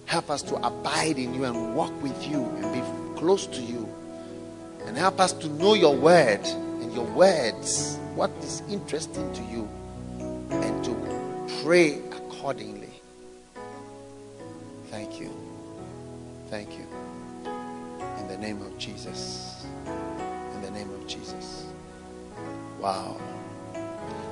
Help 0.04 0.28
us 0.28 0.42
to 0.42 0.56
abide 0.56 1.16
in 1.16 1.32
you 1.32 1.44
and 1.44 1.74
walk 1.74 2.02
with 2.02 2.28
you 2.28 2.44
and 2.44 2.74
be 2.74 3.18
close 3.18 3.46
to 3.46 3.62
you 3.62 3.88
and 4.86 4.96
help 4.96 5.20
us 5.20 5.32
to 5.34 5.48
know 5.48 5.74
your 5.74 5.94
word 5.94 6.44
and 6.46 6.92
your 6.92 7.04
words, 7.06 7.98
what 8.14 8.30
is 8.42 8.62
interesting 8.68 9.32
to 9.34 9.42
you, 9.42 9.68
and 10.50 10.84
to 10.84 10.94
pray 11.62 11.98
accordingly. 12.12 12.88
Thank 14.90 15.20
you. 15.20 15.30
Thank 16.48 16.76
you. 16.76 16.86
In 18.18 18.28
the 18.28 18.38
name 18.38 18.60
of 18.62 18.76
Jesus. 18.78 19.64
In 19.86 20.62
the 20.62 20.70
name 20.70 20.90
of 20.90 21.06
Jesus. 21.06 21.66
Wow. 22.80 23.20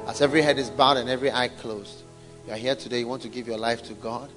As 0.06 0.20
every 0.22 0.42
head 0.42 0.58
is 0.58 0.70
bowed 0.70 0.96
and 0.96 1.08
every 1.08 1.30
eye 1.30 1.48
closed, 1.48 2.02
you 2.46 2.54
are 2.54 2.56
here 2.56 2.74
today, 2.74 3.00
you 3.00 3.06
want 3.08 3.22
to 3.22 3.28
give 3.28 3.46
your 3.46 3.58
life 3.58 3.82
to 3.84 3.94
God. 3.94 4.30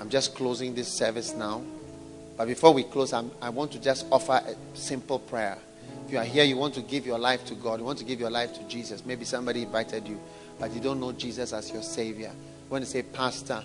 I'm 0.00 0.10
just 0.10 0.34
closing 0.34 0.74
this 0.74 0.88
service 0.88 1.32
now. 1.32 1.62
But 2.36 2.48
before 2.48 2.74
we 2.74 2.84
close, 2.84 3.12
I'm, 3.12 3.30
i 3.40 3.48
want 3.48 3.72
to 3.72 3.80
just 3.80 4.06
offer 4.12 4.32
a 4.32 4.54
simple 4.76 5.18
prayer. 5.18 5.58
If 6.04 6.12
you 6.12 6.18
are 6.18 6.24
here, 6.24 6.44
you 6.44 6.56
want 6.56 6.74
to 6.74 6.82
give 6.82 7.06
your 7.06 7.18
life 7.18 7.44
to 7.46 7.54
God, 7.54 7.80
you 7.80 7.84
want 7.84 7.98
to 7.98 8.04
give 8.04 8.20
your 8.20 8.30
life 8.30 8.52
to 8.54 8.62
Jesus. 8.64 9.04
Maybe 9.04 9.24
somebody 9.24 9.62
invited 9.62 10.06
you, 10.06 10.20
but 10.60 10.72
you 10.72 10.80
don't 10.80 11.00
know 11.00 11.12
Jesus 11.12 11.52
as 11.52 11.72
your 11.72 11.82
Savior. 11.82 12.30
You 12.30 12.70
want 12.70 12.84
to 12.84 12.90
say, 12.90 13.02
Pastor, 13.02 13.62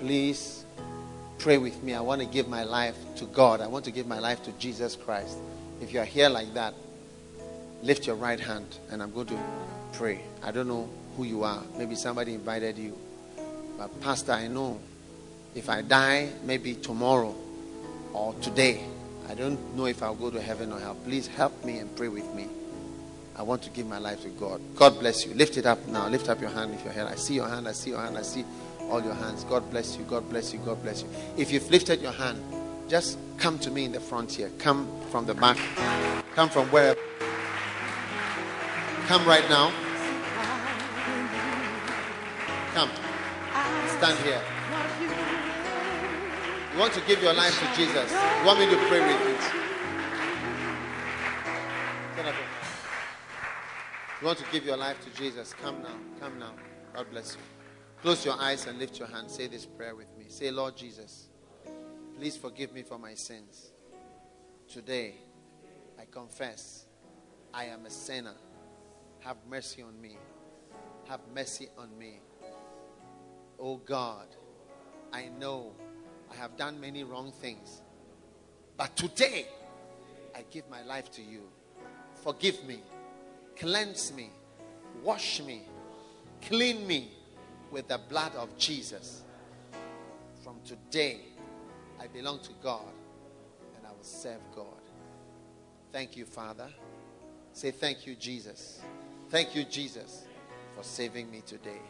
please 0.00 0.64
pray 1.38 1.58
with 1.58 1.82
me. 1.82 1.94
I 1.94 2.00
want 2.00 2.22
to 2.22 2.26
give 2.26 2.48
my 2.48 2.64
life 2.64 2.96
to 3.16 3.26
God. 3.26 3.60
I 3.60 3.66
want 3.66 3.84
to 3.84 3.90
give 3.90 4.06
my 4.06 4.18
life 4.18 4.42
to 4.44 4.52
Jesus 4.52 4.96
Christ. 4.96 5.36
If 5.80 5.92
you 5.92 6.00
are 6.00 6.04
here 6.04 6.28
like 6.28 6.54
that, 6.54 6.74
lift 7.82 8.06
your 8.06 8.16
right 8.16 8.40
hand 8.40 8.78
and 8.90 9.02
I'm 9.02 9.12
going 9.12 9.26
to 9.28 9.38
pray. 9.92 10.22
I 10.42 10.50
don't 10.50 10.68
know 10.68 10.88
who 11.16 11.24
you 11.24 11.44
are. 11.44 11.62
Maybe 11.76 11.94
somebody 11.94 12.34
invited 12.34 12.78
you. 12.78 12.98
But, 13.78 14.00
Pastor, 14.00 14.32
I 14.32 14.48
know 14.48 14.80
if 15.54 15.68
I 15.68 15.82
die, 15.82 16.30
maybe 16.44 16.74
tomorrow 16.74 17.34
or 18.16 18.32
today, 18.40 18.82
I 19.28 19.34
don't 19.34 19.76
know 19.76 19.86
if 19.86 20.02
I'll 20.02 20.14
go 20.14 20.30
to 20.30 20.40
heaven 20.40 20.72
or 20.72 20.80
hell. 20.80 20.96
Please 21.04 21.26
help 21.26 21.64
me 21.64 21.78
and 21.78 21.94
pray 21.96 22.08
with 22.08 22.32
me. 22.34 22.48
I 23.36 23.42
want 23.42 23.62
to 23.64 23.70
give 23.70 23.86
my 23.86 23.98
life 23.98 24.22
to 24.22 24.30
God. 24.30 24.62
God 24.74 24.98
bless 24.98 25.26
you. 25.26 25.34
Lift 25.34 25.58
it 25.58 25.66
up 25.66 25.86
now. 25.88 26.08
Lift 26.08 26.30
up 26.30 26.40
your 26.40 26.48
hand 26.48 26.72
if 26.72 26.82
you're 26.82 26.94
here. 26.94 27.06
I 27.06 27.16
see 27.16 27.34
your 27.34 27.46
hand. 27.46 27.68
I 27.68 27.72
see 27.72 27.90
your 27.90 28.00
hand. 28.00 28.16
I 28.16 28.22
see 28.22 28.44
all 28.90 29.02
your 29.02 29.14
hands. 29.14 29.44
God 29.44 29.70
bless 29.70 29.98
you. 29.98 30.04
God 30.04 30.28
bless 30.30 30.54
you. 30.54 30.58
God 30.60 30.82
bless 30.82 31.02
you. 31.02 31.08
If 31.36 31.52
you've 31.52 31.70
lifted 31.70 32.00
your 32.00 32.12
hand, 32.12 32.42
just 32.88 33.18
come 33.36 33.58
to 33.58 33.70
me 33.70 33.84
in 33.84 33.92
the 33.92 34.00
front 34.00 34.32
here. 34.32 34.50
Come 34.58 34.88
from 35.10 35.26
the 35.26 35.34
back. 35.34 35.58
Come 36.34 36.48
from 36.48 36.66
where? 36.68 36.96
Come 39.06 39.26
right 39.26 39.46
now. 39.50 39.70
Come. 42.72 42.90
Stand 43.98 44.18
here. 44.24 44.55
You 46.76 46.82
want 46.82 46.92
to 46.92 47.00
give 47.06 47.22
your 47.22 47.32
life 47.32 47.58
to 47.58 47.66
Jesus. 47.74 48.12
You 48.12 48.46
want 48.46 48.60
me 48.60 48.66
to 48.66 48.76
pray 48.88 49.00
with 49.00 49.18
you. 49.18 49.34
You 54.20 54.26
want 54.26 54.38
to 54.40 54.44
give 54.52 54.66
your 54.66 54.76
life 54.76 55.02
to 55.06 55.10
Jesus. 55.18 55.54
Come 55.54 55.82
now. 55.82 55.96
Come 56.20 56.38
now. 56.38 56.52
God 56.92 57.06
bless 57.10 57.34
you. 57.34 57.40
Close 58.02 58.26
your 58.26 58.38
eyes 58.38 58.66
and 58.66 58.78
lift 58.78 58.98
your 58.98 59.08
hand. 59.08 59.30
Say 59.30 59.46
this 59.46 59.64
prayer 59.64 59.96
with 59.96 60.14
me. 60.18 60.26
Say, 60.28 60.50
Lord 60.50 60.76
Jesus, 60.76 61.28
please 62.18 62.36
forgive 62.36 62.74
me 62.74 62.82
for 62.82 62.98
my 62.98 63.14
sins. 63.14 63.72
Today, 64.68 65.14
I 65.98 66.04
confess 66.10 66.84
I 67.54 67.64
am 67.64 67.86
a 67.86 67.90
sinner. 67.90 68.36
Have 69.20 69.38
mercy 69.48 69.80
on 69.80 69.98
me. 69.98 70.18
Have 71.08 71.20
mercy 71.34 71.70
on 71.78 71.96
me. 71.98 72.20
Oh 73.58 73.78
God, 73.78 74.26
I 75.10 75.30
know 75.38 75.72
I 76.30 76.36
have 76.36 76.56
done 76.56 76.80
many 76.80 77.04
wrong 77.04 77.32
things. 77.32 77.80
But 78.76 78.96
today, 78.96 79.46
I 80.34 80.44
give 80.50 80.68
my 80.70 80.82
life 80.82 81.10
to 81.12 81.22
you. 81.22 81.42
Forgive 82.22 82.64
me, 82.64 82.80
cleanse 83.56 84.12
me, 84.12 84.30
wash 85.02 85.40
me, 85.42 85.62
clean 86.42 86.86
me 86.86 87.10
with 87.70 87.88
the 87.88 87.98
blood 88.08 88.34
of 88.36 88.56
Jesus. 88.58 89.22
From 90.42 90.56
today, 90.64 91.20
I 92.00 92.06
belong 92.06 92.40
to 92.40 92.50
God 92.62 92.92
and 93.76 93.86
I 93.86 93.90
will 93.90 94.02
serve 94.02 94.40
God. 94.54 94.66
Thank 95.92 96.16
you, 96.16 96.26
Father. 96.26 96.68
Say 97.52 97.70
thank 97.70 98.06
you, 98.06 98.14
Jesus. 98.14 98.80
Thank 99.30 99.54
you, 99.54 99.64
Jesus, 99.64 100.24
for 100.76 100.82
saving 100.82 101.30
me 101.30 101.42
today. 101.46 101.80